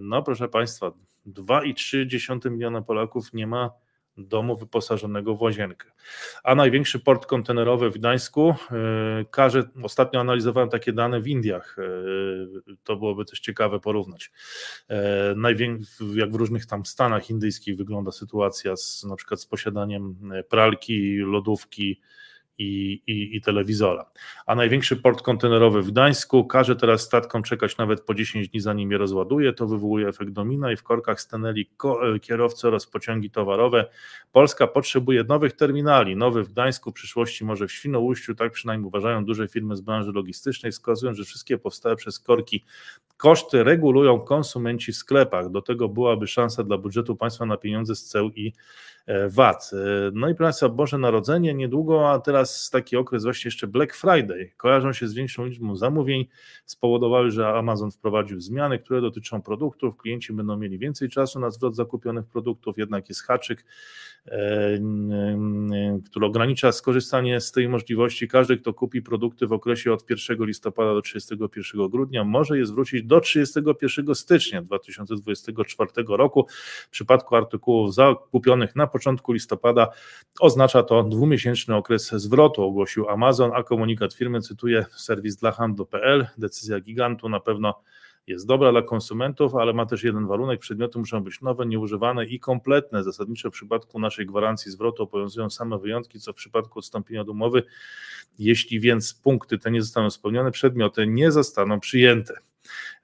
No, 0.01 0.23
proszę 0.23 0.47
Państwa, 0.47 0.91
2,3 1.27 2.51
miliona 2.51 2.81
Polaków 2.81 3.33
nie 3.33 3.47
ma 3.47 3.71
domu 4.17 4.57
wyposażonego 4.57 5.35
w 5.35 5.41
łazienkę. 5.41 5.91
A 6.43 6.55
największy 6.55 6.99
port 6.99 7.25
kontenerowy 7.25 7.89
w 7.89 7.93
Gdańsku 7.93 8.55
yy, 8.71 9.25
każe, 9.31 9.63
ostatnio 9.83 10.19
analizowałem 10.19 10.69
takie 10.69 10.93
dane 10.93 11.21
w 11.21 11.27
Indiach, 11.27 11.75
yy, 11.77 12.75
to 12.83 12.95
byłoby 12.95 13.25
też 13.25 13.39
ciekawe 13.39 13.79
porównać. 13.79 14.31
Jak 16.15 16.31
w 16.31 16.35
różnych 16.35 16.65
tam 16.65 16.85
stanach 16.85 17.29
indyjskich 17.29 17.77
wygląda 17.77 18.11
sytuacja 18.11 18.75
z 18.75 19.03
na 19.03 19.15
przykład 19.15 19.41
z 19.41 19.45
posiadaniem 19.45 20.31
pralki, 20.49 21.15
lodówki, 21.17 22.01
i, 22.57 23.01
i, 23.07 23.35
i, 23.35 23.41
telewizora. 23.41 24.05
A 24.45 24.55
największy 24.55 24.95
port 24.95 25.21
kontenerowy 25.21 25.81
w 25.81 25.91
Gdańsku 25.91 26.45
każe 26.45 26.75
teraz 26.75 27.01
statkom 27.01 27.43
czekać 27.43 27.77
nawet 27.77 28.01
po 28.01 28.13
10 28.13 28.49
dni, 28.49 28.59
zanim 28.59 28.91
je 28.91 28.97
rozładuje. 28.97 29.53
To 29.53 29.67
wywołuje 29.67 30.07
efekt 30.07 30.31
domina 30.31 30.71
i 30.71 30.75
w 30.75 30.83
korkach 30.83 31.21
stanęli 31.21 31.69
e, 32.15 32.19
kierowcy 32.19 32.67
oraz 32.67 32.87
pociągi 32.87 33.29
towarowe. 33.29 33.85
Polska 34.31 34.67
potrzebuje 34.67 35.23
nowych 35.23 35.53
terminali. 35.53 36.15
Nowy 36.15 36.43
w 36.43 36.49
Gdańsku, 36.49 36.91
w 36.91 36.93
przyszłości 36.93 37.45
może 37.45 37.67
w 37.67 37.71
Świnoujściu, 37.71 38.35
tak 38.35 38.51
przynajmniej 38.51 38.87
uważają 38.87 39.25
duże 39.25 39.47
firmy 39.47 39.75
z 39.75 39.81
branży 39.81 40.11
logistycznej, 40.11 40.71
wskazują, 40.71 41.13
że 41.13 41.23
wszystkie 41.23 41.57
powstałe 41.57 41.95
przez 41.95 42.19
korki 42.19 42.63
koszty 43.17 43.63
regulują 43.63 44.19
konsumenci 44.19 44.91
w 44.91 44.95
sklepach. 44.95 45.49
Do 45.49 45.61
tego 45.61 45.89
byłaby 45.89 46.27
szansa 46.27 46.63
dla 46.63 46.77
budżetu 46.77 47.15
państwa 47.15 47.45
na 47.45 47.57
pieniądze 47.57 47.95
z 47.95 48.05
ceł 48.05 48.29
i 48.29 48.53
E, 49.05 49.29
VAT. 49.29 49.71
E, 49.73 50.11
no 50.13 50.29
i 50.29 50.35
proszę 50.35 50.69
Boże 50.69 50.97
Narodzenie 50.97 51.53
niedługo, 51.53 52.11
a 52.11 52.19
teraz 52.19 52.42
taki 52.71 52.97
okres 52.97 53.23
właśnie 53.23 53.47
jeszcze 53.47 53.67
Black 53.67 53.95
Friday. 53.95 54.51
Kojarzą 54.57 54.93
się 54.93 55.07
z 55.07 55.13
większą 55.13 55.45
liczbą 55.45 55.75
zamówień, 55.75 56.25
spowodowały, 56.65 57.31
że 57.31 57.47
Amazon 57.47 57.91
wprowadził 57.91 58.39
zmiany, 58.39 58.79
które 58.79 59.01
dotyczą 59.01 59.41
produktów. 59.41 59.97
Klienci 59.97 60.33
będą 60.33 60.57
mieli 60.57 60.79
więcej 60.79 61.09
czasu 61.09 61.39
na 61.39 61.49
zwrot 61.49 61.75
zakupionych 61.75 62.25
produktów, 62.25 62.77
jednak 62.77 63.09
jest 63.09 63.23
haczyk, 63.23 63.65
który 66.05 66.25
ogranicza 66.25 66.71
skorzystanie 66.71 67.41
z 67.41 67.51
tej 67.51 67.69
możliwości. 67.69 68.27
Każdy, 68.27 68.57
kto 68.57 68.73
kupi 68.73 69.01
produkty 69.01 69.47
w 69.47 69.53
okresie 69.53 69.93
od 69.93 70.09
1 70.09 70.45
listopada 70.45 70.93
do 70.93 71.01
31 71.01 71.89
grudnia, 71.89 72.23
może 72.23 72.57
je 72.57 72.65
zwrócić 72.65 73.03
do 73.03 73.19
31 73.19 74.15
stycznia 74.15 74.61
2024 74.61 75.91
roku. 76.07 76.47
W 76.87 76.89
przypadku 76.89 77.35
artykułów 77.35 77.95
zakupionych 77.95 78.75
na 78.75 78.87
początku 78.87 79.31
listopada 79.31 79.87
oznacza 80.39 80.83
to 80.83 81.03
dwumiesięczny 81.03 81.75
okres 81.75 82.11
zwrotu, 82.11 82.63
ogłosił 82.63 83.09
Amazon, 83.09 83.51
a 83.53 83.63
komunikat 83.63 84.13
firmy 84.13 84.41
cytuje 84.41 84.85
serwis 84.95 85.35
dla 85.35 85.51
handlu.pl. 85.51 86.27
Decyzja 86.37 86.79
gigantu 86.79 87.29
na 87.29 87.39
pewno 87.39 87.81
jest 88.27 88.47
dobra 88.47 88.71
dla 88.71 88.81
konsumentów, 88.81 89.55
ale 89.55 89.73
ma 89.73 89.85
też 89.85 90.03
jeden 90.03 90.27
warunek: 90.27 90.59
przedmioty 90.59 90.99
muszą 90.99 91.23
być 91.23 91.41
nowe, 91.41 91.65
nieużywane 91.65 92.25
i 92.25 92.39
kompletne. 92.39 93.03
Zasadniczo 93.03 93.49
w 93.49 93.53
przypadku 93.53 93.99
naszej 93.99 94.25
gwarancji 94.25 94.71
zwrotu 94.71 95.03
obowiązują 95.03 95.49
same 95.49 95.79
wyjątki, 95.79 96.19
co 96.19 96.33
w 96.33 96.35
przypadku 96.35 96.79
odstąpienia 96.79 97.21
od 97.21 97.29
umowy. 97.29 97.63
Jeśli 98.39 98.79
więc 98.79 99.13
punkty 99.13 99.57
te 99.57 99.71
nie 99.71 99.81
zostaną 99.81 100.09
spełnione, 100.09 100.51
przedmioty 100.51 101.07
nie 101.07 101.31
zostaną 101.31 101.79
przyjęte. 101.79 102.33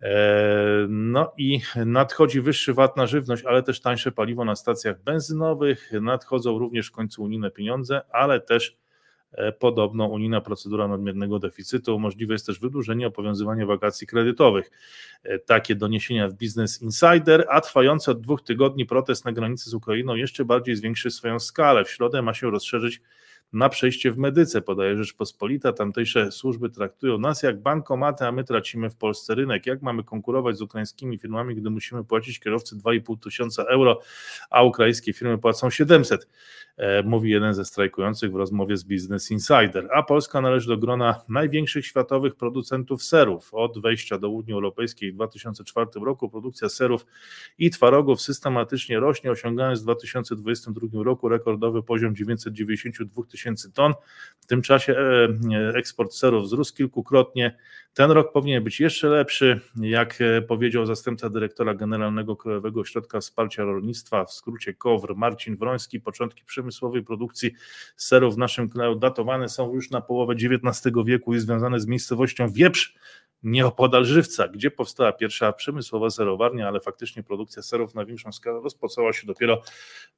E, 0.01 0.87
no 0.89 1.33
i 1.37 1.61
nadchodzi 1.85 2.41
wyższy 2.41 2.73
VAT 2.73 2.97
na 2.97 3.07
żywność, 3.07 3.45
ale 3.45 3.63
też 3.63 3.81
tańsze 3.81 4.11
paliwo 4.11 4.45
na 4.45 4.55
stacjach 4.55 5.03
benzynowych. 5.03 5.91
Nadchodzą 6.01 6.59
również 6.59 6.87
w 6.87 6.91
końcu 6.91 7.23
unijne 7.23 7.51
pieniądze, 7.51 8.01
ale 8.11 8.39
też 8.39 8.77
podobno 9.59 10.05
unijna 10.05 10.41
procedura 10.41 10.87
nadmiernego 10.87 11.39
deficytu. 11.39 11.99
Możliwe 11.99 12.33
jest 12.33 12.45
też 12.45 12.59
wydłużenie 12.59 13.07
obowiązywania 13.07 13.65
wakacji 13.65 14.07
kredytowych. 14.07 14.71
E, 15.23 15.39
takie 15.39 15.75
doniesienia 15.75 16.27
w 16.27 16.33
Business 16.33 16.81
Insider, 16.81 17.45
a 17.49 17.61
trwający 17.61 18.11
od 18.11 18.21
dwóch 18.21 18.41
tygodni 18.41 18.85
protest 18.85 19.25
na 19.25 19.31
granicy 19.31 19.69
z 19.69 19.73
Ukrainą 19.73 20.15
jeszcze 20.15 20.45
bardziej 20.45 20.75
zwiększy 20.75 21.11
swoją 21.11 21.39
skalę. 21.39 21.85
W 21.85 21.91
środę 21.91 22.21
ma 22.21 22.33
się 22.33 22.51
rozszerzyć 22.51 23.01
na 23.53 23.69
przejście 23.69 24.11
w 24.11 24.17
medyce, 24.17 24.61
podaje 24.61 24.97
Rzeczpospolita. 24.97 25.73
Tamtejsze 25.73 26.31
służby 26.31 26.69
traktują 26.69 27.17
nas 27.17 27.43
jak 27.43 27.61
bankomaty, 27.61 28.25
a 28.25 28.31
my 28.31 28.43
tracimy 28.43 28.89
w 28.89 28.95
Polsce 28.95 29.35
rynek. 29.35 29.65
Jak 29.65 29.81
mamy 29.81 30.03
konkurować 30.03 30.57
z 30.57 30.61
ukraińskimi 30.61 31.17
firmami, 31.17 31.55
gdy 31.55 31.69
musimy 31.69 32.03
płacić 32.03 32.39
kierowcy 32.39 32.75
2,5 32.75 33.19
tysiąca 33.19 33.63
euro, 33.63 34.01
a 34.49 34.63
ukraińskie 34.63 35.13
firmy 35.13 35.37
płacą 35.37 35.69
700? 35.69 36.27
E, 36.77 37.03
mówi 37.03 37.31
jeden 37.31 37.53
ze 37.53 37.65
strajkujących 37.65 38.31
w 38.31 38.35
rozmowie 38.35 38.77
z 38.77 38.83
Business 38.83 39.31
Insider. 39.31 39.87
A 39.93 40.03
Polska 40.03 40.41
należy 40.41 40.67
do 40.67 40.77
grona 40.77 41.21
największych 41.29 41.85
światowych 41.85 42.35
producentów 42.35 43.03
serów. 43.03 43.53
Od 43.53 43.81
wejścia 43.81 44.17
do 44.17 44.29
Unii 44.29 44.53
Europejskiej 44.53 45.11
w 45.11 45.15
2004 45.15 45.87
roku 46.05 46.29
produkcja 46.29 46.69
serów 46.69 47.05
i 47.57 47.69
twarogów 47.69 48.21
systematycznie 48.21 48.99
rośnie, 48.99 49.31
osiągając 49.31 49.79
w 49.79 49.83
2022 49.83 51.03
roku 51.03 51.29
rekordowy 51.29 51.83
poziom 51.83 52.15
992 52.15 53.23
tysięcy 53.23 53.38
ton. 53.73 53.93
W 54.39 54.45
tym 54.45 54.61
czasie 54.61 54.95
e, 54.97 55.77
eksport 55.77 56.13
serów 56.13 56.43
wzrósł 56.43 56.75
kilkukrotnie. 56.75 57.57
Ten 57.93 58.11
rok 58.11 58.31
powinien 58.33 58.63
być 58.63 58.79
jeszcze 58.79 59.09
lepszy, 59.09 59.61
jak 59.81 60.21
e, 60.21 60.41
powiedział 60.41 60.85
zastępca 60.85 61.29
dyrektora 61.29 61.73
generalnego 61.73 62.35
Krajowego 62.35 62.79
Ośrodka 62.79 63.19
Wsparcia 63.19 63.63
Rolnictwa, 63.63 64.25
w 64.25 64.33
skrócie 64.33 64.73
KOWR, 64.73 65.15
Marcin 65.15 65.57
Wroński. 65.57 65.99
Początki 65.99 66.45
przemysłowej 66.45 67.03
produkcji 67.03 67.51
serów 67.95 68.35
w 68.35 68.37
naszym 68.37 68.69
kraju 68.69 68.95
datowane 68.95 69.49
są 69.49 69.73
już 69.73 69.91
na 69.91 70.01
połowę 70.01 70.33
XIX 70.33 70.95
wieku 71.05 71.35
i 71.35 71.39
związane 71.39 71.79
z 71.79 71.87
miejscowością 71.87 72.51
Wieprz, 72.51 72.95
nieopodal 73.43 74.05
Żywca, 74.05 74.47
gdzie 74.47 74.71
powstała 74.71 75.11
pierwsza 75.11 75.53
przemysłowa 75.53 76.09
serowarnia, 76.09 76.67
ale 76.67 76.79
faktycznie 76.79 77.23
produkcja 77.23 77.61
serów 77.61 77.95
na 77.95 78.05
większą 78.05 78.31
skalę 78.31 78.59
rozpoczęła 78.63 79.13
się 79.13 79.27
dopiero 79.27 79.61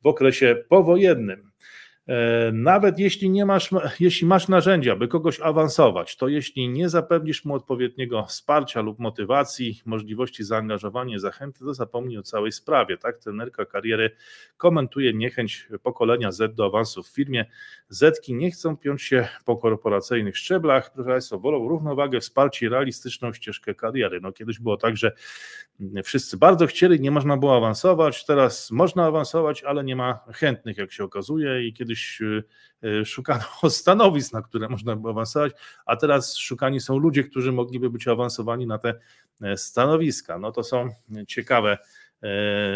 w 0.02 0.07
okresie 0.07 0.64
powojennym. 0.69 1.52
E, 2.07 2.52
nawet 2.53 2.99
jeśli 2.99 3.30
nie 3.30 3.45
masz, 3.45 3.69
jeśli 3.99 4.28
masz 4.28 4.48
narzędzia, 4.48 4.95
by 4.95 5.07
kogoś 5.07 5.40
awansować, 5.40 6.15
to 6.15 6.28
jeśli 6.28 6.69
nie 6.69 6.90
zapewnisz 6.90 7.45
mu 7.45 7.53
odpowiedniego 7.53 8.26
wsparcia 8.26 8.82
lub 8.82 8.99
motywacji, 8.99 9.82
możliwości 9.86 10.44
zaangażowania, 10.44 11.19
zachęty, 11.19 11.60
to 11.60 11.73
zapomnij 11.73 12.18
o 12.18 12.23
całej 12.23 12.52
sprawie. 12.52 12.98
Tak, 12.98 13.18
trenerka 13.18 13.65
kariery 13.65 14.11
komentuje 14.57 15.14
niechęć 15.14 15.68
pokolenia 15.84 16.32
Z 16.32 16.56
do 16.56 16.65
awansu 16.65 17.03
w 17.03 17.07
firmie. 17.07 17.45
Zetki 17.90 18.34
nie 18.34 18.52
chcą 18.52 18.78
piąć 18.78 19.02
się 19.02 19.28
po 19.45 19.57
korporacyjnych 19.57 20.38
szczeblach, 20.38 20.94
proszę 20.94 21.10
Państwa, 21.10 21.38
wolą 21.38 21.68
równowagę, 21.68 22.19
wsparcie 22.19 22.65
i 22.65 22.69
realistyczną 22.69 23.34
ścieżkę 23.34 23.76
kariery. 23.76 24.22
No 24.22 24.32
kiedyś 24.32 24.60
było 24.60 24.78
tak, 24.78 24.98
że 24.98 25.11
wszyscy 26.03 26.38
bardzo 26.38 26.68
chcieli, 26.68 26.99
nie 26.99 27.11
można 27.11 27.38
było 27.38 27.57
awansować, 27.57 28.26
teraz 28.26 28.72
można 28.72 29.06
awansować, 29.06 29.64
ale 29.64 29.84
nie 29.84 29.95
ma 29.95 30.19
chętnych, 30.34 30.78
jak 30.78 30.91
się 30.91 31.03
okazuje, 31.03 31.68
i 31.68 31.73
kiedyś 31.92 32.22
e, 32.22 32.44
e, 32.88 33.06
szukano 33.06 33.44
stanowisk, 33.70 34.34
na 34.34 34.42
które 34.42 34.70
można 34.70 34.96
było 34.96 35.10
awansować, 35.10 35.54
a 35.86 35.96
teraz 35.96 36.38
szukani 36.38 36.80
są 36.80 36.98
ludzie, 36.98 37.24
którzy 37.24 37.52
mogliby 37.52 37.90
być 37.90 38.08
awansowani 38.08 38.68
na 38.68 38.78
te 38.78 38.94
e, 39.42 39.58
stanowiska. 39.58 40.40
No 40.40 40.52
to 40.52 40.64
są 40.64 40.90
ciekawe 41.28 41.78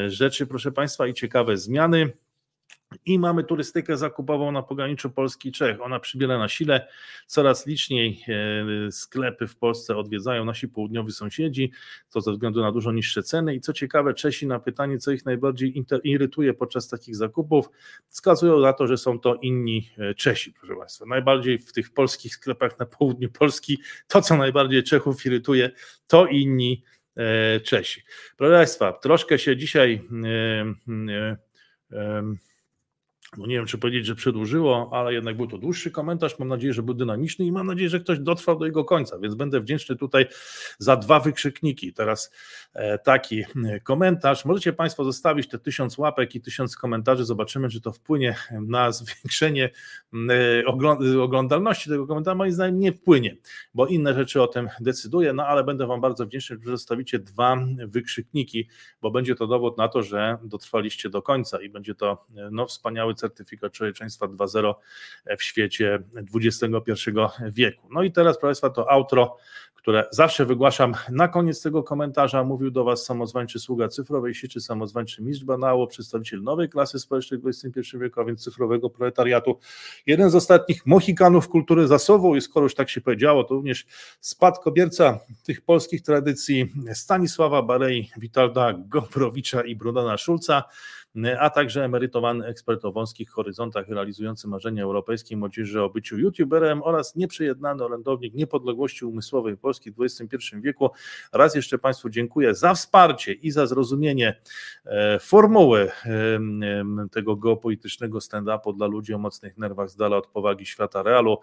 rzeczy, 0.08 0.48
proszę 0.48 0.72
Państwa, 0.72 1.08
i 1.08 1.14
ciekawe 1.14 1.58
zmiany. 1.58 2.12
I 3.06 3.20
mamy 3.20 3.44
turystykę 3.44 3.98
zakupową 3.98 4.52
na 4.52 4.64
pograniczu 4.64 5.10
Polski 5.10 5.50
i 5.50 5.52
Czech. 5.52 5.82
Ona 5.82 6.00
przybiera 6.00 6.40
na 6.40 6.48
sile. 6.48 6.88
Coraz 7.28 7.68
liczniej 7.68 8.24
e, 8.88 8.92
sklepy 8.92 9.48
w 9.48 9.56
Polsce 9.56 9.98
odwiedzają 9.98 10.46
nasi 10.46 10.68
południowi 10.68 11.12
sąsiedzi, 11.12 11.72
to 12.10 12.22
ze 12.22 12.32
względu 12.32 12.62
na 12.62 12.72
dużo 12.72 12.92
niższe 12.92 13.24
ceny. 13.24 13.56
I 13.56 13.62
co 13.62 13.74
ciekawe, 13.74 14.14
Czesi 14.14 14.48
na 14.48 14.60
pytanie, 14.60 14.98
co 14.98 15.12
ich 15.12 15.26
najbardziej 15.26 15.86
irytuje 16.04 16.54
podczas 16.54 16.88
takich 16.88 17.16
zakupów, 17.16 17.70
wskazują 18.10 18.60
na 18.60 18.74
to, 18.74 18.88
że 18.88 18.98
są 18.98 19.20
to 19.20 19.36
inni 19.36 19.90
e, 19.98 20.16
Czesi, 20.16 20.54
proszę 20.54 20.76
Państwa. 20.76 21.06
Najbardziej 21.06 21.60
w 21.60 21.74
tych 21.74 21.94
polskich 21.94 22.36
sklepach 22.36 22.80
na 22.80 22.86
południu 22.86 23.30
Polski, 23.32 23.80
to 24.08 24.22
co 24.22 24.38
najbardziej 24.38 24.84
Czechów 24.84 25.26
irytuje, 25.26 25.72
to 26.08 26.26
inni 26.26 26.84
e, 27.18 27.60
Czesi. 27.60 28.02
Proszę 28.38 28.54
Państwa, 28.54 28.94
troszkę 28.94 29.40
się 29.40 29.58
dzisiaj 29.58 30.08
no 33.38 33.46
nie 33.46 33.56
wiem, 33.56 33.66
czy 33.66 33.78
powiedzieć, 33.78 34.06
że 34.06 34.16
przedłużyło, 34.16 34.90
ale 34.94 35.14
jednak 35.14 35.38
był 35.38 35.48
to 35.48 35.58
dłuższy 35.58 35.92
komentarz. 35.92 36.40
Mam 36.40 36.48
nadzieję, 36.48 36.74
że 36.74 36.84
był 36.84 36.94
dynamiczny 36.94 37.46
i 37.46 37.52
mam 37.52 37.68
nadzieję, 37.68 37.90
że 37.90 38.00
ktoś 38.00 38.20
dotrwał 38.20 38.60
do 38.60 38.66
jego 38.66 38.86
końca, 38.86 39.20
więc 39.20 39.36
będę 39.36 39.62
wdzięczny 39.62 39.96
tutaj 39.96 40.26
za 40.78 40.96
dwa 40.96 41.20
wykrzykniki. 41.20 41.94
Teraz 41.94 42.32
e, 42.74 43.00
taki 43.00 43.44
komentarz. 43.84 44.46
Możecie 44.46 44.74
Państwo 44.74 45.04
zostawić 45.04 45.48
te 45.48 45.60
tysiąc 45.60 45.98
łapek 45.98 46.36
i 46.36 46.42
tysiąc 46.42 46.76
komentarzy. 46.76 47.26
Zobaczymy, 47.26 47.70
czy 47.70 47.82
to 47.82 47.92
wpłynie 47.92 48.36
na 48.52 48.92
zwiększenie 48.92 49.70
oglądalności 51.22 51.90
tego 51.90 52.08
komentarza. 52.08 52.36
Moim 52.36 52.52
zdaniem 52.52 52.80
nie 52.80 52.92
wpłynie, 52.92 53.38
bo 53.74 53.88
inne 53.88 54.14
rzeczy 54.14 54.42
o 54.42 54.48
tym 54.48 54.70
decyduje, 54.80 55.34
no 55.34 55.48
ale 55.48 55.64
będę 55.64 55.88
Wam 55.88 56.02
bardzo 56.02 56.26
wdzięczny, 56.26 56.58
że 56.66 56.72
zostawicie 56.72 57.20
dwa 57.20 57.58
wykrzykniki, 57.88 58.70
bo 59.02 59.12
będzie 59.12 59.36
to 59.36 59.48
dowód 59.48 59.78
na 59.78 59.88
to, 59.88 60.04
że 60.04 60.38
dotrwaliście 60.44 61.10
do 61.10 61.22
końca 61.22 61.62
i 61.62 61.70
będzie 61.70 61.96
to 61.96 62.26
no, 62.52 62.66
wspaniały 62.66 63.15
certyfikat 63.16 63.74
człowieczeństwa 63.74 64.28
2.0 64.28 64.74
w 65.38 65.44
świecie 65.44 66.04
XXI 66.36 67.12
wieku. 67.50 67.88
No 67.92 68.04
i 68.04 68.12
teraz, 68.12 68.38
proszę 68.38 68.48
Państwa, 68.48 68.70
to 68.70 68.92
outro, 68.92 69.38
które 69.86 70.06
zawsze 70.12 70.46
wygłaszam 70.46 70.94
na 71.10 71.28
koniec 71.28 71.62
tego 71.62 71.84
komentarza. 71.84 72.44
Mówił 72.44 72.72
do 72.72 72.84
Was 72.84 73.06
samozwańczy 73.06 73.60
sługa 73.60 73.88
cyfrowej 73.88 74.36
sieci, 74.36 74.62
samozwańczy 74.62 75.24
mistrz 75.24 75.44
banało, 75.44 75.88
przedstawiciel 75.88 76.42
nowej 76.42 76.70
klasy 76.70 77.00
społecznej 77.00 77.40
XXI 77.46 77.98
wieku, 77.98 78.22
a 78.22 78.26
więc 78.26 78.44
cyfrowego 78.44 78.90
proletariatu. 78.90 79.60
Jeden 80.06 80.30
z 80.30 80.36
ostatnich 80.36 80.86
mohikanów 80.86 81.48
kultury 81.48 81.88
zasobu 81.88 82.36
i 82.36 82.42
skoro 82.42 82.64
już 82.64 82.76
tak 82.76 82.90
się 82.90 83.02
powiedziało, 83.02 83.44
to 83.44 83.54
również 83.54 83.86
spadkobierca 84.20 85.20
tych 85.44 85.62
polskich 85.62 86.02
tradycji 86.02 86.74
Stanisława 86.94 87.62
Barei, 87.62 88.10
Witalda 88.18 88.74
Gobrowicza 88.74 89.62
i 89.62 89.76
Brunana 89.76 90.18
Szulca 90.18 90.64
a 91.40 91.50
także 91.50 91.84
emerytowany 91.86 92.46
ekspert 92.46 92.86
o 92.86 92.92
wąskich 92.92 93.30
horyzontach 93.30 93.88
realizujący 93.88 94.48
marzenia 94.48 94.84
europejskiej 94.84 95.38
młodzieży 95.38 95.82
o 95.82 95.90
byciu 95.90 96.18
youtuberem 96.18 96.84
oraz 96.84 97.16
nieprzejednany 97.16 97.84
orędownik 97.84 98.34
niepodległości 98.34 99.06
umysłowej 99.06 99.58
Polski 99.58 99.92
w 99.92 99.96
XXI 100.02 100.38
wieku. 100.62 100.90
Raz 101.34 101.56
jeszcze 101.56 101.78
Państwu 101.78 102.10
dziękuję 102.10 102.56
za 102.56 102.74
wsparcie 102.74 103.34
i 103.34 103.52
za 103.52 103.68
zrozumienie 103.68 104.42
e, 104.86 105.20
formuły 105.20 105.92
tego 107.12 107.36
geopolitycznego 107.36 108.20
stand-upu 108.20 108.78
dla 108.78 108.88
ludzi 108.88 109.14
o 109.14 109.18
mocnych 109.18 109.58
nerwach 109.58 109.90
z 109.90 109.96
dala 109.96 110.18
od 110.18 110.28
powagi 110.28 110.66
świata 110.66 111.04
realu 111.04 111.38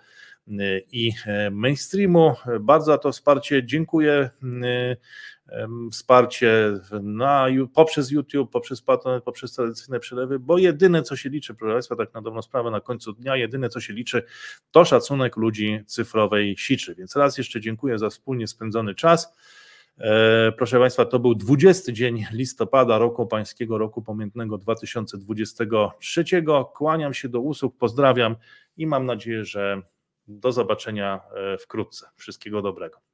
e, 0.48 0.52
i 0.92 1.12
e, 1.26 1.50
mainstreamu. 1.50 2.34
Bardzo 2.60 2.86
za 2.86 2.98
to 2.98 3.12
wsparcie 3.12 3.66
dziękuję 3.66 4.30
wsparcie 5.92 6.72
na, 7.02 7.46
poprzez 7.74 8.10
YouTube, 8.10 8.50
poprzez 8.50 8.82
Patronite, 8.82 9.24
poprzez 9.24 9.52
tradycyjne 9.52 10.00
przelewy, 10.00 10.38
bo 10.38 10.58
jedyne 10.58 11.02
co 11.02 11.16
się 11.16 11.28
liczy, 11.28 11.54
proszę 11.54 11.72
Państwa, 11.72 11.96
tak 11.96 12.14
na 12.14 12.22
dobrą 12.22 12.42
sprawę 12.42 12.70
na 12.70 12.80
końcu 12.80 13.12
dnia, 13.12 13.36
jedyne 13.36 13.68
co 13.68 13.80
się 13.80 13.92
liczy 13.92 14.22
to 14.70 14.84
szacunek 14.84 15.36
ludzi 15.36 15.80
cyfrowej 15.86 16.56
siczy. 16.58 16.94
Więc 16.94 17.16
raz 17.16 17.38
jeszcze 17.38 17.60
dziękuję 17.60 17.98
za 17.98 18.10
wspólnie 18.10 18.46
spędzony 18.46 18.94
czas. 18.94 19.34
E, 19.98 20.52
proszę 20.52 20.78
Państwa, 20.78 21.04
to 21.04 21.18
był 21.18 21.34
20 21.34 21.92
dzień 21.92 22.24
listopada 22.32 22.98
roku 22.98 23.26
pańskiego, 23.26 23.78
roku 23.78 24.02
pamiętnego 24.02 24.58
2023. 24.58 26.24
Kłaniam 26.74 27.14
się 27.14 27.28
do 27.28 27.40
usług, 27.40 27.76
pozdrawiam 27.78 28.36
i 28.76 28.86
mam 28.86 29.06
nadzieję, 29.06 29.44
że 29.44 29.82
do 30.28 30.52
zobaczenia 30.52 31.20
e, 31.34 31.58
wkrótce. 31.58 32.06
Wszystkiego 32.16 32.62
dobrego. 32.62 33.11